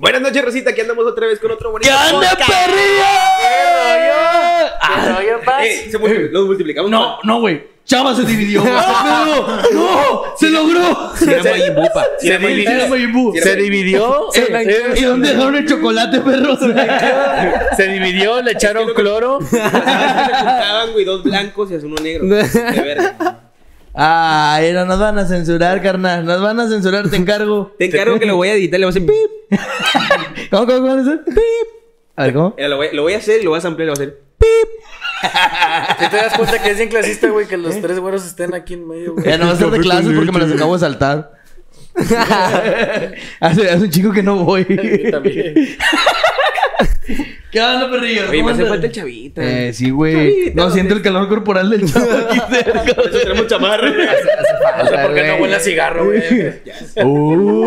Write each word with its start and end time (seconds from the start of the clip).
Buenas 0.00 0.22
noches, 0.22 0.44
Rosita. 0.44 0.70
Aquí 0.70 0.80
andamos 0.80 1.06
otra 1.06 1.28
vez 1.28 1.38
con 1.38 1.52
otro 1.52 1.70
bonito 1.70 1.88
¿Qué 1.88 2.14
onda, 2.14 2.30
podcast. 2.30 2.50
perrillo? 2.50 3.04
¿Qué 4.82 5.12
rollo, 5.12 5.40
paz? 5.44 5.64
Eh, 5.64 5.88
se 5.88 6.28
los 6.30 6.46
multiplicamos. 6.46 6.90
No, 6.90 7.18
no, 7.22 7.38
güey. 7.38 7.62
Chava 7.84 8.12
se 8.16 8.24
dividió. 8.24 8.64
no, 8.64 9.70
no, 9.72 10.22
se 10.36 10.50
logró. 10.50 11.12
Si 11.16 11.30
era 11.30 11.44
Majin 11.44 11.74
Buu, 11.76 11.88
pa. 11.94 12.06
Si 12.18 12.26
era 12.26 12.38
Se 12.38 12.42
Majin 12.42 12.56
dividió. 12.56 12.72
Buu. 12.72 12.80
Era 12.80 12.88
Majin 12.88 13.12
Buu. 13.12 13.32
Sí, 13.34 13.40
Se 13.40 13.56
dividió. 13.56 14.28
Eh, 14.34 14.46
se, 14.46 14.72
eh, 14.72 14.94
¿Y 14.96 15.02
dónde 15.02 15.28
dejaron 15.28 15.56
el 15.56 15.68
chocolate, 15.68 16.20
perros? 16.22 16.58
se 17.76 17.88
dividió, 17.88 18.42
le 18.42 18.50
echaron 18.50 18.92
cloro. 18.94 19.38
Se 19.48 19.60
juntaban, 19.60 20.92
güey, 20.92 21.04
dos 21.04 21.22
blancos 21.22 21.70
y 21.70 21.74
hace 21.76 21.86
uno 21.86 21.96
negro. 22.02 22.24
De 22.34 22.42
verde. 22.82 23.12
Ah, 23.94 24.58
era, 24.60 24.84
nos 24.84 24.98
van 24.98 25.18
a 25.18 25.26
censurar, 25.26 25.80
carnal. 25.80 26.24
Nos 26.24 26.42
van 26.42 26.58
a 26.58 26.68
censurar, 26.68 27.08
te 27.08 27.16
encargo. 27.16 27.72
Te 27.78 27.84
encargo 27.86 28.18
que 28.18 28.26
lo 28.26 28.36
voy 28.36 28.48
a 28.48 28.54
editar 28.54 28.78
y 28.78 28.80
le 28.80 28.86
voy 28.86 28.90
a 28.90 28.96
hacer 28.96 29.06
pip. 29.06 29.60
¿Cómo, 30.50 30.66
cómo, 30.66 30.80
cómo? 30.80 31.24
Pip. 31.24 31.38
A 32.16 32.24
ver, 32.24 32.34
¿cómo? 32.34 32.54
Eh, 32.56 32.68
lo, 32.68 32.76
voy, 32.76 32.88
lo 32.92 33.02
voy 33.02 33.12
a 33.14 33.18
hacer 33.18 33.40
y 33.40 33.44
lo 33.44 33.50
voy 33.50 33.58
a 33.58 33.62
samplear 33.62 33.86
y 33.86 33.90
lo 33.90 33.94
voy 33.96 34.04
a 34.04 34.08
hacer. 34.08 34.24
Si 35.98 36.08
te 36.10 36.16
das 36.16 36.36
cuenta 36.36 36.60
que 36.60 36.70
es 36.70 36.76
bien 36.76 36.88
clasista, 36.88 37.28
güey, 37.28 37.46
que 37.46 37.56
los 37.56 37.80
tres 37.80 37.98
güeros 38.00 38.26
estén 38.26 38.52
aquí 38.54 38.74
en 38.74 38.88
medio, 38.88 39.14
güey. 39.14 39.24
Ya 39.26 39.38
no 39.38 39.46
va 39.46 39.52
a 39.52 39.56
ser 39.56 39.70
de 39.70 39.80
clases 39.80 40.12
porque 40.14 40.32
me 40.32 40.40
las 40.40 40.52
acabo 40.52 40.74
de 40.74 40.80
saltar. 40.80 41.32
hace, 43.40 43.70
hace 43.70 43.84
un 43.84 43.90
chico 43.90 44.12
que 44.12 44.22
no 44.22 44.44
voy. 44.44 44.66
Yo 44.68 45.10
también. 45.12 45.54
¿Qué 47.50 47.60
onda, 47.60 47.90
perrillo? 47.90 48.22
Oye, 48.28 48.38
¿Cómo 48.40 48.46
me 48.48 48.52
hace 48.52 48.66
falta 48.66 48.86
el 48.86 48.92
chavita. 48.92 49.42
Eh, 49.42 49.72
sí, 49.72 49.90
güey. 49.90 50.52
No 50.54 50.62
¿dónde 50.62 50.74
siento 50.74 50.94
el 50.94 51.02
calor 51.02 51.28
corporal 51.28 51.70
del 51.70 51.90
chavo 51.92 52.06
aquí 52.28 52.40
cerca. 52.50 52.94
Por 52.94 53.10
tenemos 53.10 53.46
chamarra. 53.46 53.90
O 54.82 54.86
sea, 54.86 55.02
porque 55.06 55.26
no 55.28 55.36
huele 55.36 55.54
a 55.56 55.60
cigarro, 55.60 56.06
güey. 56.06 56.20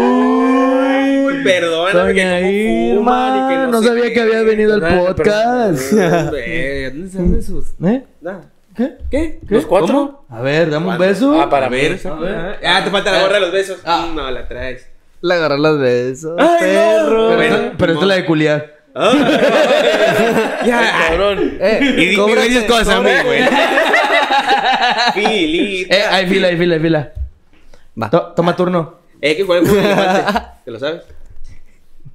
Uy, 0.08 1.44
perdóname 1.44 2.14
que 2.14 2.24
Doña 2.24 2.40
Irma, 2.42 3.66
no 3.66 3.72
no 3.72 3.82
sabía 3.84 4.04
qué. 4.06 4.14
que 4.14 4.22
había 4.22 4.42
venido 4.44 4.74
al 4.74 4.82
Perdón, 4.82 5.06
podcast. 5.16 5.92
¿Dónde 5.94 7.06
están 7.06 7.36
esos? 7.36 7.74
¿Eh? 7.84 8.04
¿Qué? 8.76 8.98
¿Qué? 9.10 9.40
¿Los 9.50 9.66
cuatro? 9.66 10.26
¿Cómo? 10.28 10.38
A 10.38 10.42
ver, 10.42 10.70
dame 10.70 10.88
un 10.90 10.98
beso. 10.98 11.40
Ah, 11.42 11.50
para 11.50 11.66
A 11.68 11.70
ver, 11.70 11.94
mí. 11.94 12.00
a 12.10 12.14
ver. 12.16 12.60
Ah, 12.64 12.82
te 12.84 12.92
falta 12.92 13.12
la 13.12 13.22
gorra 13.22 13.36
de 13.36 13.40
los 13.42 13.52
besos. 13.52 13.80
Ah. 13.86 14.12
No, 14.14 14.30
la 14.30 14.48
traes. 14.48 14.88
Le 15.22 15.34
agarró 15.34 15.58
los 15.58 15.80
besos. 15.80 16.36
Ay, 16.38 16.58
perro. 16.60 17.32
no. 17.32 17.38
Pero, 17.38 17.56
Bueno, 17.58 17.72
pero 17.78 17.92
esta 17.94 18.04
es 18.04 18.08
la 18.08 18.16
de 18.16 18.26
culiar. 18.26 18.77
Ya. 20.66 21.08
Cabrón. 21.10 21.58
Eh, 21.60 21.80
Y 21.98 22.06
di- 22.08 22.16
cóbrate, 22.16 22.48
y 22.48 22.50
dices 22.50 22.64
cosas 22.66 22.90
a 22.90 23.02
mí, 23.02 23.10
güey. 23.24 23.44
Filita. 25.14 25.96
Eh, 25.96 26.04
hay 26.12 26.28
fila, 26.28 26.48
hay 26.48 26.58
fila, 26.58 26.76
hay 26.76 26.82
fila. 26.82 27.12
Va. 28.02 28.10
To- 28.10 28.34
toma 28.36 28.56
turno. 28.56 28.96
Eh, 29.22 29.36
que 29.36 29.44
juega 29.44 29.62
el 29.64 29.68
juego 29.70 29.88
de 29.88 29.94
elefante. 29.94 30.42
¿Te 30.66 30.72
lo 30.72 30.80
sabes? 30.80 31.02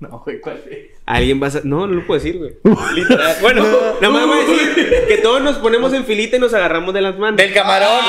No, 0.01 0.09
güey, 0.25 0.41
¿cuál 0.41 0.57
es? 0.69 0.79
Alguien 1.07 1.41
va 1.43 1.49
a... 1.49 1.51
No, 1.65 1.87
no 1.87 1.95
lo 1.95 2.07
puedo 2.07 2.21
decir, 2.21 2.39
güey. 2.39 2.53
Literal. 2.95 3.37
Bueno, 3.41 3.65
nada 4.01 4.13
más 4.13 4.27
voy 4.27 4.39
a 4.39 4.41
decir 4.45 5.05
que 5.09 5.17
todos 5.19 5.43
nos 5.43 5.57
ponemos 5.59 5.93
en 5.93 6.05
filita 6.05 6.37
y 6.37 6.41
nos 6.41 6.55
agarramos 6.55 6.95
de 6.95 7.01
las 7.03 7.19
manos. 7.19 7.37
Del 7.37 7.53
camarón. 7.53 8.01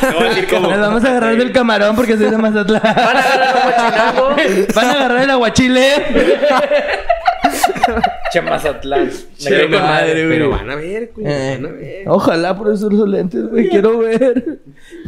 Te 0.00 0.10
voy 0.10 0.26
a 0.26 0.28
decir 0.30 0.48
cómo. 0.48 0.68
Nos 0.70 0.78
vamos 0.80 1.04
a 1.04 1.08
agarrar 1.10 1.36
del 1.36 1.52
camarón 1.52 1.94
porque 1.96 2.16
soy 2.16 2.28
de 2.30 2.38
Mazatlán. 2.38 2.82
Van 2.82 3.16
a 3.16 3.20
agarrar 3.20 3.54
un 3.56 3.62
guachinango. 3.62 4.66
Van 4.74 4.86
a 4.86 4.92
agarrar 4.92 5.22
el 5.22 5.30
aguachile. 5.30 5.92
Che, 8.32 8.40
Mazatlán. 8.42 9.06
Me 9.06 9.12
Che, 9.38 9.48
quedé 9.48 9.62
con 9.62 9.70
madre, 9.72 9.84
madre, 9.84 10.26
güey. 10.26 10.28
Pero 10.38 10.50
van 10.50 10.70
a 10.70 10.74
ver, 10.76 11.12
güey. 11.14 11.26
Eh, 11.32 11.58
Van 11.60 11.66
a 11.66 11.76
ver. 11.76 12.04
ojalá 12.08 12.56
por 12.56 12.72
esos 12.72 12.92
lentes, 13.08 13.46
güey. 13.48 13.68
Quiero 13.68 13.98
ver. 13.98 14.58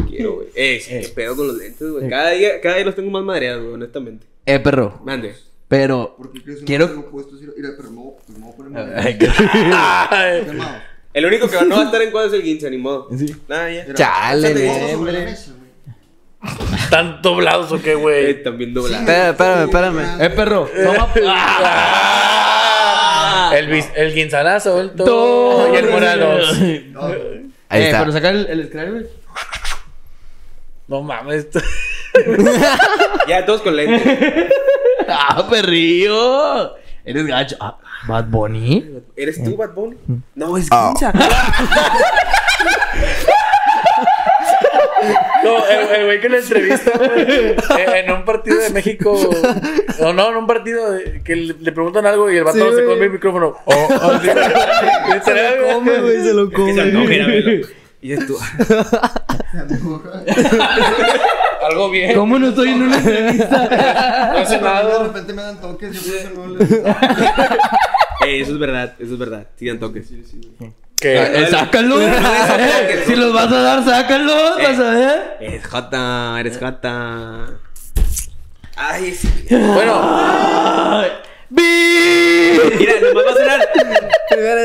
Quiero, 0.08 0.34
güey. 0.36 0.46
Eh, 0.54 0.80
sí, 0.80 0.90
qué 1.00 1.08
pedo 1.14 1.36
con 1.36 1.48
los 1.48 1.56
lentes, 1.56 1.90
güey. 1.90 2.08
Cada 2.08 2.30
día, 2.30 2.60
cada 2.60 2.76
día 2.76 2.84
los 2.84 2.94
tengo 2.94 3.10
más 3.10 3.22
madreados, 3.24 3.62
güey, 3.62 3.74
honestamente. 3.74 4.26
Eh, 4.46 4.58
perro. 4.58 5.00
Mande. 5.04 5.34
Pero. 5.68 6.14
¿Por 6.18 6.30
qué 6.32 6.42
crees 6.42 6.58
que 6.60 6.64
Quiero- 6.66 6.86
no 6.88 6.92
tengo 6.92 7.10
puestos? 7.10 7.40
Mira, 7.40 7.70
pero 7.76 7.90
no, 7.90 8.14
pues 8.26 8.38
no 8.38 8.46
voy 8.46 8.52
a 8.52 8.56
poner. 8.56 9.18
El 11.14 11.24
único 11.26 11.48
que 11.48 11.64
no 11.64 11.76
va 11.76 11.82
a 11.82 11.84
estar 11.84 12.02
en 12.02 12.10
cuadro 12.10 12.28
es 12.28 12.34
el 12.34 12.42
15, 12.42 12.70
ni 12.72 12.76
modo. 12.78 13.08
Sí. 13.16 13.34
Nada, 13.48 13.70
ya. 13.70 13.82
Mira, 13.84 13.94
Chale, 13.94 14.96
güey. 14.96 15.26
¿Están 16.76 17.22
doblados 17.22 17.70
o 17.72 17.80
qué, 17.80 17.92
Eh, 17.92 17.94
güey? 17.94 18.42
también 18.42 18.74
doblado. 18.74 19.02
Espérame, 19.08 19.30
espérame, 19.30 19.98
espérame. 20.00 20.22
Eh, 20.22 20.30
perro. 20.30 20.68
Toma. 20.84 21.08
El, 23.54 23.68
bis- 23.68 23.90
el 23.94 24.14
guinzanazo, 24.14 24.80
el 24.80 24.90
todo. 24.92 25.72
Y 25.72 25.76
el 25.76 25.90
morados. 25.90 26.58
Ahí 27.68 27.82
eh, 27.82 27.86
está. 27.86 28.00
pero 28.00 28.12
sacar 28.12 28.34
el, 28.34 28.46
el 28.46 28.90
güey. 28.90 29.06
No 30.88 31.02
mames. 31.02 31.48
Ya, 33.26 33.44
todos 33.44 33.62
con 33.62 33.74
lentes. 33.74 34.48
Ah, 35.08 35.44
perrillo. 35.50 36.76
Eres 37.04 37.26
gacho. 37.26 37.56
Ah, 37.58 37.76
Bad 38.06 38.26
Bunny. 38.26 39.02
¿Eres 39.16 39.42
tú, 39.42 39.56
Bad 39.56 39.74
Bunny? 39.74 39.96
No, 40.34 40.56
es. 40.56 40.68
15. 40.70 41.06
No, 45.44 45.66
el 45.68 45.88
el 46.00 46.04
güey 46.06 46.20
que 46.20 46.28
lo 46.28 46.38
entrevista, 46.38 46.90
güey, 46.96 47.22
eh, 47.30 47.56
en 48.04 48.10
un 48.12 48.24
partido 48.24 48.58
de 48.58 48.70
México. 48.70 49.18
No, 50.00 50.12
no, 50.12 50.30
en 50.30 50.36
un 50.36 50.46
partido 50.46 50.90
de- 50.92 51.22
que 51.22 51.36
le, 51.36 51.54
le 51.60 51.72
preguntan 51.72 52.06
algo 52.06 52.30
y 52.30 52.36
el 52.38 52.44
vato 52.44 52.56
Sí, 52.58 52.64
se 52.64 52.70
güey. 52.82 52.86
come 52.86 53.04
el 53.06 53.12
micrófono. 53.12 53.56
Oh, 53.64 53.88
oh, 54.02 54.18
sí. 54.20 54.28
Se 55.24 55.34
lo 55.60 55.74
come, 55.74 55.98
güey, 56.00 56.22
se 56.22 56.32
lo 56.34 56.48
Que 56.50 56.56
se 56.74 56.92
come. 56.92 57.14
era 57.16 57.26
verlo. 57.26 57.66
Y 58.00 58.12
es 58.12 58.26
tú. 58.26 58.36
Algo 61.62 61.90
bien. 61.90 62.14
¿Cómo 62.14 62.38
no 62.38 62.48
estoy 62.48 62.68
en 62.70 62.82
una 62.82 62.96
entrevista? 62.98 64.30
No 64.34 64.38
hace 64.38 64.56
De 64.56 64.60
nada. 64.60 65.02
repente 65.04 65.32
me 65.32 65.42
dan 65.42 65.60
toques, 65.60 65.92
yo 65.92 66.12
por 66.12 66.20
eso 66.20 66.30
no 66.34 66.46
les... 66.58 66.70
Eh, 68.26 68.40
eso 68.40 68.52
es 68.52 68.58
verdad, 68.58 68.94
eso 68.98 69.12
es 69.14 69.18
verdad. 69.18 69.46
Sí 69.56 69.66
dan 69.66 69.78
toques. 69.78 70.08
Que 71.00 71.42
Eh, 71.42 71.46
sácalo. 71.50 72.00
Eh, 72.00 73.02
si 73.06 73.14
los 73.16 73.32
vas 73.32 73.52
a 73.52 73.60
dar, 73.62 73.84
sácalos. 73.84 74.56
Vas 74.62 74.78
a 74.78 74.90
ver. 74.90 75.36
Eres 75.40 75.66
Jota, 75.66 76.36
eres 76.40 76.58
Jota. 76.58 77.46
Ay, 78.76 79.12
sí. 79.14 79.46
bueno, 79.50 81.02
Mira, 81.56 82.92
nomás 83.02 83.24
va 83.26 83.30
a 83.30 83.34
sonar. 83.34 83.68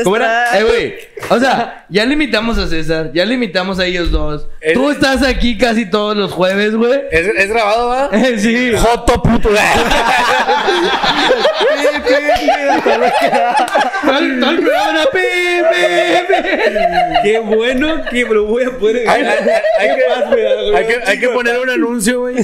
¿Cómo 0.04 0.16
era? 0.16 0.58
Eh, 0.58 0.62
güey. 0.64 0.94
O 1.28 1.38
sea, 1.38 1.84
ya 1.88 2.04
limitamos 2.04 2.58
a 2.58 2.66
César, 2.66 3.10
ya 3.14 3.24
limitamos 3.24 3.78
a 3.78 3.84
ellos 3.86 4.10
dos. 4.10 4.46
Es- 4.60 4.72
Tú 4.74 4.90
estás 4.90 5.22
aquí 5.22 5.56
casi 5.58 5.88
todos 5.88 6.16
los 6.16 6.32
jueves, 6.32 6.74
güey. 6.74 7.00
¿es, 7.12 7.26
es 7.26 7.48
grabado, 7.48 7.88
va? 7.88 8.10
Eh, 8.16 8.38
sí. 8.38 8.72
Joto 8.76 9.22
puto. 9.22 9.50
Todo 14.04 14.18
el- 14.18 14.40
todo 14.40 14.50
el 14.50 14.58
programa, 14.60 15.04
pi, 15.12 15.18
pi, 15.70 15.82
pi. 16.28 16.34
Qué 17.22 17.38
bueno 17.38 18.02
que 18.10 18.24
me 18.24 18.34
lo 18.34 18.44
voy 18.46 18.64
a 18.64 18.70
poder. 18.78 19.08
Hay, 19.08 19.22
hay- 19.22 19.28
hay 19.78 19.88
Más, 19.88 20.34
que, 20.34 20.46
hay, 20.76 20.86
que, 20.86 21.00
hay 21.06 21.20
que 21.20 21.28
poner 21.28 21.58
un 21.58 21.70
anuncio, 21.70 22.20
güey. 22.20 22.36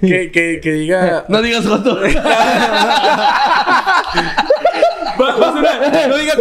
Que, 0.00 0.30
que, 0.32 0.60
que 0.62 0.72
diga. 0.72 1.24
No 1.28 1.42
digas 1.42 1.64
Joto. 1.66 2.00
Va, 5.20 5.36
va 5.36 5.48
a 5.48 5.52
sonar. 5.52 6.08
No 6.08 6.16
digas. 6.16 6.36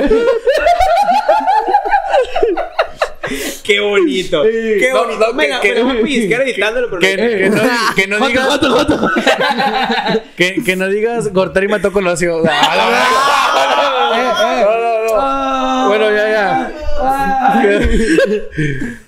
Qué 3.63 3.79
bonito. 3.79 4.43
Qué 4.43 4.89
No, 4.93 5.03
bonito. 5.05 5.27
no, 5.31 5.33
Venga, 5.37 5.61
que- 5.61 5.83
me 5.83 6.03
que- 6.03 6.35
editándolo, 6.35 6.89
pero 6.89 7.01
no, 7.49 7.69
que 7.95 8.07
no 8.07 8.27
digas. 8.27 8.47
Joto, 8.49 8.71
Joto. 8.71 9.09
Que, 10.35 10.63
que 10.63 10.75
no 10.75 10.87
digas 10.87 11.31
Gortari 11.31 11.67
mató 11.67 11.91
con 11.93 12.05
ocio. 12.07 12.41
Ah, 12.49 12.75
verdad. 12.75 13.03
No, 14.11 14.77
no, 14.77 15.03
no. 15.05 15.13
Ah. 15.17 15.85
Bueno, 15.87 16.11
ya, 16.11 16.29
ya. 16.29 16.71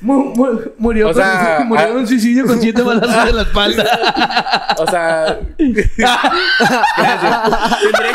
Mu- 0.01 0.33
mu- 0.35 0.59
murió, 0.77 1.09
O 1.09 1.13
con- 1.13 1.21
sea, 1.23 1.63
murió 1.65 1.85
ah- 1.85 1.87
de 1.89 1.95
un 1.97 2.07
suicidio 2.07 2.45
con 2.45 2.59
siete 2.61 2.81
balazos 2.81 3.29
en 3.29 3.35
la 3.35 3.41
espalda. 3.43 4.75
O 4.79 4.87
sea, 4.89 5.39
Tendría 5.57 6.19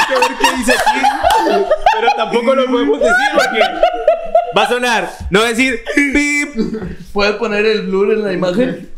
que 0.06 0.14
ver 0.14 0.32
qué 0.40 0.56
dice 0.58 0.72
aquí. 0.72 1.00
Pero 2.00 2.08
tampoco 2.16 2.54
lo 2.54 2.66
podemos 2.66 3.00
decir 3.00 3.14
porque 3.34 3.60
va 4.56 4.62
a 4.62 4.68
sonar. 4.68 5.10
No 5.30 5.42
decir 5.44 5.82
pip. 5.94 6.54
¿Puedes 7.12 7.36
poner 7.36 7.64
el 7.66 7.82
blur 7.82 8.12
en 8.12 8.24
la 8.24 8.32
imagen? 8.32 8.88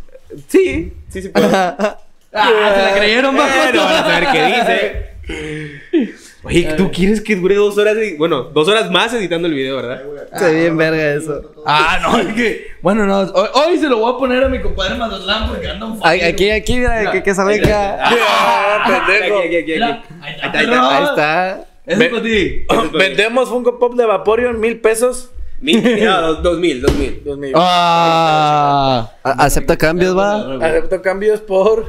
Sí, 0.48 0.92
sí, 1.08 1.22
sí 1.22 1.28
puedo. 1.28 1.48
Ah, 1.52 1.96
se 2.32 2.82
la 2.82 2.92
creyeron, 2.96 3.36
va, 3.36 3.44
Pero 3.46 3.80
Joto. 3.82 3.92
van 3.92 4.04
a 4.04 4.06
saber 4.08 4.28
qué 4.32 4.46
dice. 4.46 6.29
Oye, 6.42 6.72
¿tú 6.76 6.90
quieres 6.90 7.20
que 7.20 7.36
dure 7.36 7.54
dos 7.54 7.76
horas? 7.76 7.96
Bueno, 8.16 8.44
dos 8.44 8.66
horas 8.66 8.90
más 8.90 9.12
editando 9.12 9.46
el 9.46 9.52
video, 9.54 9.76
¿verdad? 9.76 10.02
Se 10.38 10.54
bien 10.54 10.76
verga 10.76 11.12
eso. 11.14 11.52
Ah, 11.66 11.98
no, 12.02 12.18
es 12.18 12.34
que. 12.34 12.68
Bueno, 12.80 13.04
no. 13.04 13.20
Hoy, 13.20 13.48
hoy 13.54 13.78
se 13.78 13.88
lo 13.88 13.98
voy 13.98 14.14
a 14.14 14.16
poner 14.18 14.42
a 14.44 14.48
mi 14.48 14.58
compadre 14.60 14.94
Mazatlán 14.96 15.48
porque 15.48 15.68
anda 15.68 15.84
un 15.86 16.00
Ay, 16.02 16.20
Aquí, 16.22 16.50
aquí, 16.50 16.76
mira, 16.78 17.12
que, 17.12 17.22
que 17.22 17.34
se 17.34 17.44
venga. 17.44 17.98
ah, 18.02 19.04
pendejo. 19.06 19.38
Aquí, 19.40 19.46
aquí, 19.48 19.56
aquí, 19.58 19.72
Mira, 19.72 19.86
aquí. 19.88 20.14
ahí 20.22 20.34
está, 20.34 20.46
Ahí 20.58 20.64
está, 20.64 20.70
perro. 20.72 20.88
Ahí 20.88 21.04
está. 21.04 21.64
Ese 21.86 21.98
Ve- 21.98 22.04
es 22.06 22.10
para 22.10 22.22
ti. 22.22 22.88
Vendemos 22.98 23.48
Funko 23.50 23.78
Pop 23.78 23.94
de 23.94 24.06
Vaporeon, 24.06 24.58
mil 24.60 24.80
pesos. 24.80 25.30
Mil, 25.60 25.82
no, 26.02 26.20
dos, 26.22 26.42
dos 26.42 26.58
mil, 26.58 26.80
dos 26.80 26.92
mil. 26.94 27.20
Dios 27.22 27.36
mío. 27.36 27.52
Ah. 27.54 29.10
Acepta 29.22 29.76
cambios, 29.76 30.16
va. 30.16 30.56
Acepto 30.56 31.02
cambios 31.02 31.40
por. 31.42 31.86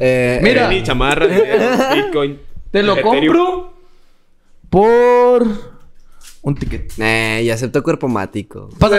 Eh, 0.00 0.40
Mira. 0.42 0.68
Ni 0.68 0.82
chamarra, 0.82 1.26
dinero, 1.26 1.64
Bitcoin. 1.94 2.40
Te 2.70 2.82
lo 2.82 2.94
Ethereum. 2.96 3.14
compro 3.26 3.73
por 4.74 5.46
un 6.42 6.54
ticket. 6.56 6.92
Eh, 6.98 7.42
y 7.44 7.50
acepto 7.50 7.80
cuerpo 7.84 8.08
mático. 8.08 8.68
Pasa. 8.76 8.96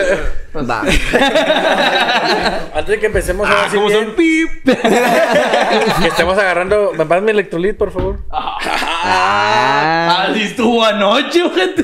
Va. 0.55 0.81
Antes 2.73 2.87
de 2.87 2.99
que 2.99 3.05
empecemos 3.07 3.45
a 3.45 3.51
Ah, 3.51 3.63
decir 3.65 3.79
¿cómo 3.79 3.89
bien, 3.89 4.05
son? 4.05 4.15
Pip. 4.15 4.49
que 6.01 6.07
estemos 6.07 6.37
agarrando... 6.37 6.93
¿Me 6.97 7.05
pasas 7.05 7.23
mi 7.25 7.31
electrolit, 7.31 7.75
por 7.75 7.91
favor? 7.91 8.19
Ah, 8.31 10.29
sí 10.33 10.43
estuvo 10.43 10.81
anoche, 10.85 11.43
ojete. 11.43 11.83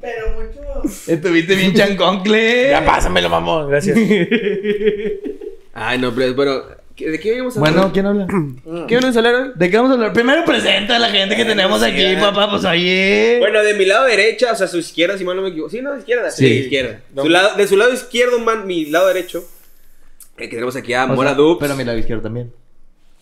Pero 0.00 0.26
mucho. 0.32 0.60
Estuviste 1.06 1.54
bien 1.54 1.72
chanconcle. 1.72 2.70
Ya 2.70 2.84
pásamelo, 2.84 3.28
mamón. 3.28 3.70
Gracias. 3.70 3.96
Ay, 5.72 5.98
no, 6.00 6.12
pero 6.12 6.34
bueno, 6.34 6.62
¿qué- 6.68 6.74
¿de 7.04 7.20
qué 7.20 7.34
íbamos 7.34 7.56
a 7.56 7.60
hablar? 7.60 7.74
Bueno, 7.74 7.92
¿quién 7.92 8.06
habla? 8.06 8.26
¿qué 8.88 8.94
vamos 8.96 9.14
a 9.14 9.18
hablar 9.18 9.34
hoy? 9.34 9.52
¿De 9.54 9.70
qué 9.70 9.76
vamos 9.76 9.90
a 9.90 9.94
hablar? 9.94 10.12
Primero 10.12 10.44
presenta 10.44 10.96
a 10.96 10.98
la 10.98 11.10
gente 11.10 11.36
que 11.36 11.44
tenemos 11.44 11.82
aquí, 11.82 12.16
papá. 12.18 12.48
Pues 12.50 12.64
ahí. 12.64 13.36
Bueno, 13.38 13.62
de 13.62 13.74
mi 13.74 13.84
lado 13.84 14.06
derecha, 14.06 14.52
o 14.52 14.56
sea, 14.56 14.66
su 14.66 14.78
izquierda, 14.78 15.18
si 15.18 15.24
mal 15.24 15.36
no 15.36 15.42
me 15.42 15.48
equivoco. 15.50 15.70
Sí, 15.70 15.82
no, 15.82 15.96
izquierda. 15.96 16.30
Sí, 16.30 16.46
Sí. 16.46 16.54
izquierda. 16.60 17.00
Su 17.14 17.28
lado- 17.28 17.56
de 17.56 17.66
su 17.66 17.76
lado 17.76 17.92
izquierdo, 17.92 18.38
man, 18.38 18.66
mi 18.66 18.86
lado 18.86 19.08
derecho. 19.08 19.44
eh, 20.38 20.42
que 20.48 20.56
tenemos 20.56 20.76
aquí 20.76 20.92
a 20.94 21.06
Mora 21.06 21.34
Dubs. 21.34 21.58
Pero 21.60 21.74
mi 21.76 21.84
lado 21.84 21.98
izquierdo 21.98 22.22
también. 22.22 22.52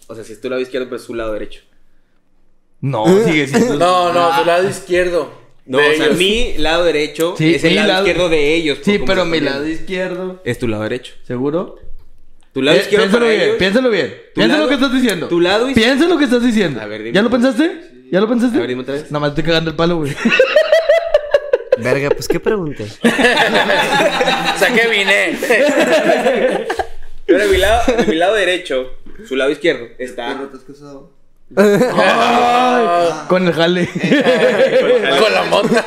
O 0.09 0.15
sea, 0.15 0.25
si 0.25 0.33
es 0.33 0.41
tu 0.41 0.49
lado 0.51 0.61
izquierdo, 0.61 0.89
pues 0.89 1.03
su 1.03 1.15
lado 1.15 1.33
derecho. 1.33 1.61
No, 2.81 3.05
sigue 3.25 3.47
siendo. 3.47 3.75
No, 3.77 4.13
no, 4.13 4.37
su 4.39 4.45
lado 4.45 4.69
izquierdo. 4.69 5.33
No, 5.67 5.79
De 5.79 5.91
o 5.91 5.95
sea, 5.95 6.07
ellos. 6.07 6.19
mi 6.19 6.55
lado 6.59 6.85
derecho 6.85 7.35
Sí, 7.39 7.55
es 7.55 7.65
el 7.65 7.77
lado, 7.77 7.89
lado- 7.89 8.07
izquierdo 8.07 8.29
de 8.29 8.55
ellos. 8.55 8.79
por 8.79 8.85
Sí, 8.85 8.99
pero 9.07 9.25
mi 9.25 9.41
lado 9.41 9.67
izquierdo. 9.67 10.43
Es 10.45 10.59
tu 10.59 10.69
lado 10.69 10.83
derecho. 10.83 11.15
¿Seguro? 11.23 11.79
Tu 12.55 12.63
lado 12.63 12.77
Pi- 12.79 12.83
izquierdo 12.85 13.05
piénsalo 13.05 13.21
para 13.25 13.31
bien, 13.35 13.43
ellos. 13.45 13.57
piénsalo 13.59 13.91
bien. 13.91 14.15
Lado- 14.37 14.63
lo 14.63 14.69
que 14.69 14.75
estás 14.75 14.93
diciendo. 14.93 15.29
tu 15.29 15.41
lado 15.41 15.67
Piensa 15.75 16.07
lo 16.07 16.17
que 16.19 16.25
estás 16.25 16.43
diciendo. 16.43 16.81
A 16.81 16.87
ver, 16.87 17.03
dime. 17.03 17.13
¿Ya 17.15 17.21
lo 17.23 17.29
pensaste? 17.31 17.81
¿Ya 18.13 18.21
lo 18.21 18.29
pensaste? 18.29 18.57
A 18.57 18.61
ver, 18.61 18.69
dime 18.69 18.83
otra 18.83 18.95
vez. 18.95 19.11
Nada 19.11 19.19
más 19.21 19.31
estoy 19.31 19.43
cagando 19.45 19.71
el 19.71 19.77
palo, 19.77 19.97
güey. 19.97 20.15
Verga, 21.79 22.11
pues 22.11 22.29
qué 22.29 22.39
pregunté. 22.41 22.85
O 24.55 24.59
sea, 24.59 24.73
que 24.73 24.87
vine. 24.89 25.37
Pero 27.27 27.39
de 27.41 27.47
mi 27.49 27.57
lado, 27.59 27.83
de 27.97 28.05
mi 28.07 28.15
lado 28.15 28.35
derecho, 28.35 28.87
su 29.27 29.35
lado 29.35 29.51
izquierdo, 29.51 29.87
está. 29.99 30.39
¿te 30.51 30.57
has 30.57 30.63
casado? 30.63 31.11
Ay, 31.57 33.11
con 33.29 33.47
el 33.49 33.53
jale. 33.53 33.89
Con 35.19 35.35
la 35.35 35.43
mota. 35.51 35.85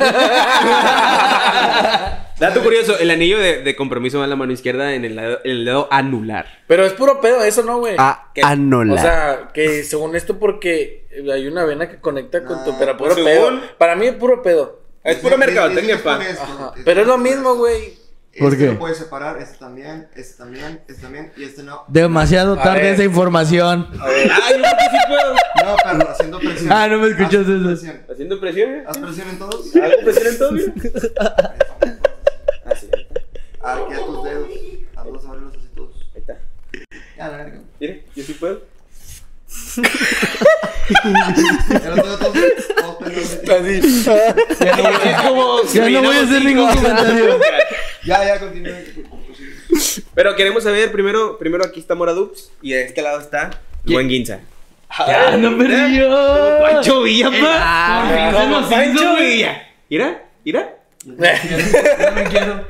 Dato 2.40 2.62
curioso, 2.62 2.98
el 3.00 3.10
anillo 3.10 3.40
de, 3.40 3.64
de 3.64 3.76
compromiso 3.76 4.20
va 4.20 4.26
en 4.26 4.30
la 4.30 4.36
mano 4.36 4.54
izquierda 4.54 4.94
en 4.94 5.06
el 5.06 5.16
lado, 5.16 5.40
en 5.44 5.52
el 5.52 5.66
dedo 5.66 5.88
anular. 5.92 6.46
Pero 6.68 6.86
es 6.86 6.94
puro 6.94 7.20
pedo 7.20 7.44
eso, 7.44 7.64
¿no, 7.64 7.80
güey? 7.80 7.96
A 7.98 8.30
¿Qué? 8.36 8.42
Anola. 8.44 8.94
O 8.94 8.98
sea, 9.00 9.50
que 9.54 9.84
según 9.84 10.16
esto 10.16 10.38
porque 10.38 11.08
hay 11.34 11.48
una 11.48 11.66
vena 11.66 11.90
que 11.90 11.98
conecta 12.00 12.44
con 12.44 12.64
tu... 12.64 12.72
Ah, 12.72 12.76
Pero 12.78 12.96
puro 12.98 13.14
pues 13.16 13.26
pedo. 13.26 13.46
según- 13.48 13.62
Para 13.80 13.96
mí 13.96 14.06
es 14.06 14.14
puro 14.14 14.44
pedo. 14.44 14.82
Es 15.04 15.16
puro 15.18 15.38
mercadotecnia, 15.38 16.04
pa. 16.04 16.16
Ajá. 16.22 16.74
Pero 16.86 17.02
es 17.02 17.08
lo 17.08 17.18
mismo, 17.18 17.56
güey. 17.56 17.96
¿Por 18.38 18.54
este 18.54 18.66
qué? 18.68 18.72
lo 18.74 18.78
puedes 18.78 18.98
separar, 19.00 19.42
este 19.42 19.58
también, 19.58 20.08
este 20.16 20.38
también, 20.38 20.82
este 20.88 21.02
también 21.02 21.32
y 21.38 21.44
este 21.44 21.64
no. 21.64 21.86
Demasiado 21.88 22.54
A 22.54 22.62
tarde 22.62 22.84
ver. 22.84 22.94
esa 22.94 23.04
información. 23.04 23.88
Ay, 24.00 24.26
yo 24.28 24.58
creo 24.58 24.72
que 24.78 24.86
sí 24.92 24.98
puedo. 25.08 25.34
No, 25.66 25.76
pero 25.84 26.10
haciendo 26.12 26.40
presión. 26.40 26.72
Ah, 26.72 26.88
no 26.88 27.00
me 27.00 27.08
escuchaste 27.08 27.38
Haz 27.40 27.48
eso. 27.50 27.66
presión. 27.66 28.02
Haciendo 28.12 28.40
presión, 28.40 28.70
¿eh? 28.76 28.84
Haz 28.86 28.98
presión 29.00 29.30
en 29.30 29.40
todos. 29.40 29.76
¿Hago 29.76 29.94
presión 30.04 30.28
en 30.28 30.38
todo, 30.38 30.52
mira? 30.52 30.74
Así, 33.68 33.82
ahí 33.82 33.84
Arquea 33.84 34.06
tus 34.06 34.24
dedos. 34.24 34.50
Hazlos 34.96 35.26
abrirlos 35.26 35.56
así 35.56 35.68
todos. 35.76 35.96
está. 36.16 36.38
Ya, 37.18 37.28
la 37.30 37.38
verga. 37.38 37.60
Mire, 37.80 38.04
yo 38.16 38.24
sí 38.24 38.34
puedo. 38.34 38.62
Ya 41.70 41.90
los 41.90 41.96
dedos 41.96 42.20
todos. 42.20 42.36
Todos 42.76 42.96
pendejos. 42.98 43.44
Ya 44.60 44.76
no, 45.24 45.34
voy- 45.34 45.68
ya 45.74 45.90
no 45.90 46.02
voy 46.04 46.18
a 46.18 46.22
hacer 46.24 46.44
ningún 46.46 46.68
comentario. 46.74 47.40
Ya, 48.06 48.26
ya, 48.26 48.40
continúen. 48.40 49.06
Pero 50.16 50.36
queremos 50.36 50.64
saber, 50.64 50.92
primero, 50.92 51.38
primero 51.38 51.66
aquí 51.66 51.80
está 51.80 51.94
Mora 51.96 52.14
Dubs 52.14 52.52
y 52.62 52.72
de 52.72 52.86
este 52.86 53.02
lado 53.02 53.20
está 53.20 53.50
el 53.86 53.94
buen 53.94 54.08
Guinza. 54.08 54.40
Ya, 55.06 55.36
no 55.38 55.58
perdí 55.58 55.98
yo. 55.98 56.60
Pancho 56.62 57.02
Villa, 57.04 57.30
pa. 57.30 57.38
Ah, 57.44 58.32
Como 58.34 58.56
¿cómo 58.56 58.70
se 58.70 58.76
Pancho? 58.76 59.16
Villa. 59.18 59.68
Mira, 59.90 60.24
mira. 60.46 60.74
No 61.16 62.12
me 62.16 62.24
quiero. 62.30 62.66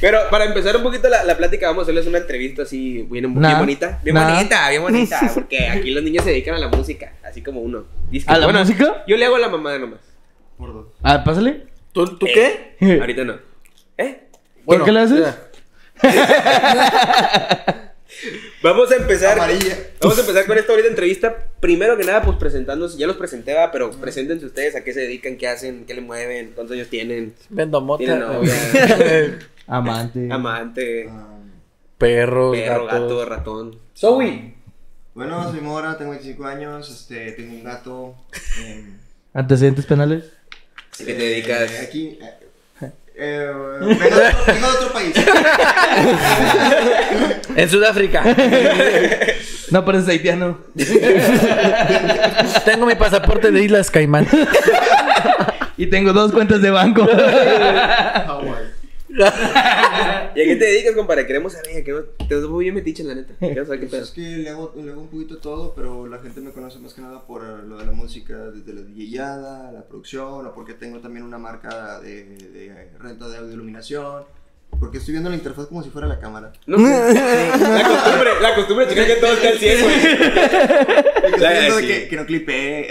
Pero 0.00 0.18
para 0.30 0.44
empezar 0.46 0.76
un 0.76 0.82
poquito 0.82 1.08
la, 1.08 1.22
la 1.24 1.36
plática, 1.36 1.66
vamos 1.68 1.82
a 1.82 1.84
hacerles 1.84 2.06
una 2.06 2.18
entrevista 2.18 2.62
así 2.62 3.02
bien, 3.10 3.32
bien 3.32 3.40
Nah. 3.40 3.58
bonita. 3.58 4.00
Bien 4.02 4.14
Nah. 4.14 4.32
bonita, 4.34 4.68
bien 4.70 4.82
bonita. 4.82 5.20
Porque 5.34 5.68
aquí 5.68 5.90
los 5.90 6.02
niños 6.02 6.24
se 6.24 6.30
dedican 6.30 6.54
a 6.54 6.58
la 6.58 6.68
música, 6.68 7.12
así 7.24 7.42
como 7.42 7.60
uno. 7.60 7.84
Dice 8.10 8.26
que, 8.26 8.32
¿A 8.32 8.38
la 8.38 8.48
música? 8.48 9.04
Yo 9.06 9.16
le 9.16 9.24
hago 9.26 9.36
a 9.36 9.40
la 9.40 9.48
mamada 9.48 9.78
nomás. 9.78 10.00
Por 10.58 10.72
dos. 10.72 10.86
Ah, 11.02 11.22
pásale. 11.24 11.66
¿Tú, 11.92 12.16
¿tú 12.16 12.26
qué? 12.26 12.76
Ahorita 13.00 13.24
no. 13.24 13.36
¿Eh? 13.98 14.18
¿Por 14.64 14.84
qué 14.84 14.92
le 14.92 15.00
haces? 15.00 15.34
Vamos 18.62 18.90
a 18.92 18.96
empezar. 18.96 19.38
Amarilla. 19.38 19.76
Vamos 20.00 20.18
a 20.18 20.20
empezar 20.20 20.46
con 20.46 20.56
esta 20.58 20.72
bonita 20.72 20.88
entrevista. 20.88 21.36
Primero 21.60 21.96
que 21.96 22.04
nada, 22.04 22.22
pues 22.22 22.36
presentándose. 22.38 22.96
Ya 22.98 23.06
los 23.06 23.16
presenté, 23.16 23.54
va, 23.54 23.70
pero 23.72 23.90
preséntense 23.90 24.46
ustedes 24.46 24.76
a 24.76 24.84
qué 24.84 24.92
se 24.92 25.00
dedican, 25.00 25.36
qué 25.36 25.48
hacen, 25.48 25.84
qué 25.84 25.94
le 25.94 26.00
mueven, 26.00 26.52
cuántos 26.54 26.74
años 26.76 26.88
tienen. 26.88 27.34
Vendo 27.50 27.80
mota. 27.80 27.98
Tiene 27.98 28.18
novia. 28.20 29.38
Amante. 29.66 30.28
Amante, 30.32 31.08
Ah, 31.10 31.28
Perros, 31.98 32.56
perro, 32.56 32.84
gatos. 32.86 33.02
gato, 33.02 33.24
ratón. 33.24 33.78
Zoe. 33.96 34.54
Bueno, 35.14 35.50
soy 35.50 35.60
Mora, 35.60 35.96
tengo 35.98 36.10
25 36.12 36.44
años, 36.46 36.90
este, 36.90 37.32
tengo 37.32 37.52
un 37.54 37.64
gato. 37.64 38.14
eh, 38.60 38.84
¿Antecedentes 39.34 39.86
penales? 39.86 40.24
¿A 40.94 41.04
qué 41.04 41.14
te 41.14 41.22
dedicas? 41.22 41.70
eh, 41.70 41.78
aquí. 41.86 42.18
Eh, 43.14 43.52
vengo, 43.80 43.94
de 43.94 44.04
otro, 44.06 44.38
vengo 44.46 44.66
de 44.70 44.76
otro 44.76 44.92
país. 44.92 45.14
En 47.54 47.68
Sudáfrica. 47.68 48.22
No, 49.70 49.84
pero 49.84 49.98
es 49.98 50.08
haitiano. 50.08 50.58
Tengo 52.64 52.86
mi 52.86 52.94
pasaporte 52.94 53.50
de 53.50 53.62
Islas 53.62 53.90
Caimán. 53.90 54.26
Y 55.76 55.86
tengo 55.86 56.12
dos 56.12 56.32
cuentas 56.32 56.62
de 56.62 56.70
banco. 56.70 57.06
Hawái. 57.06 58.61
¿Y 60.34 60.40
a 60.40 60.44
qué 60.44 60.56
te 60.56 60.64
dedicas, 60.64 60.94
compadre? 60.94 61.26
Queremos 61.26 61.52
saber, 61.52 61.84
que 61.84 61.92
te 62.26 62.34
ves 62.34 62.44
muy 62.44 62.64
bien 62.64 62.74
metiche, 62.74 63.04
la 63.04 63.14
neta. 63.14 63.34
Qué 63.38 63.62
Pues 63.64 63.90
pedo. 63.90 64.02
es 64.02 64.10
que 64.10 64.20
le 64.20 64.48
hago, 64.48 64.72
le 64.76 64.90
hago 64.90 65.02
un 65.02 65.08
poquito 65.08 65.38
todo, 65.38 65.74
pero 65.74 66.06
la 66.06 66.18
gente 66.18 66.40
me 66.40 66.50
conoce 66.52 66.78
más 66.78 66.94
que 66.94 67.02
nada 67.02 67.26
por 67.26 67.42
eh, 67.42 67.66
lo 67.66 67.76
de 67.76 67.84
la 67.86 67.92
música, 67.92 68.34
desde 68.50 68.72
la 68.72 68.80
DJada, 68.82 69.72
la 69.72 69.82
producción, 69.84 70.46
o 70.46 70.54
porque 70.54 70.74
tengo 70.74 71.00
también 71.00 71.24
una 71.26 71.38
marca 71.38 72.00
de, 72.00 72.24
de 72.24 72.88
renta 72.98 73.28
de 73.28 73.36
audio 73.38 73.52
iluminación. 73.52 74.24
Porque 74.80 74.96
estoy 74.96 75.12
viendo 75.12 75.28
la 75.28 75.36
interfaz 75.36 75.66
como 75.66 75.82
si 75.82 75.90
fuera 75.90 76.08
la 76.08 76.18
cámara. 76.18 76.50
No 76.66 76.78
sé. 76.78 76.84
La 77.14 77.84
costumbre, 77.86 78.30
la 78.40 78.54
costumbre, 78.54 78.88
chica, 78.88 79.04
que 79.06 79.16
todo 79.16 79.32
está 79.34 79.48
al 79.50 79.58
100, 79.58 79.82
güey. 79.82 79.94
Estoy 81.22 81.40
de 81.40 81.70
sí. 81.80 81.86
que, 81.86 82.08
que 82.08 82.16
no 82.16 82.24
clipee. 82.26 82.88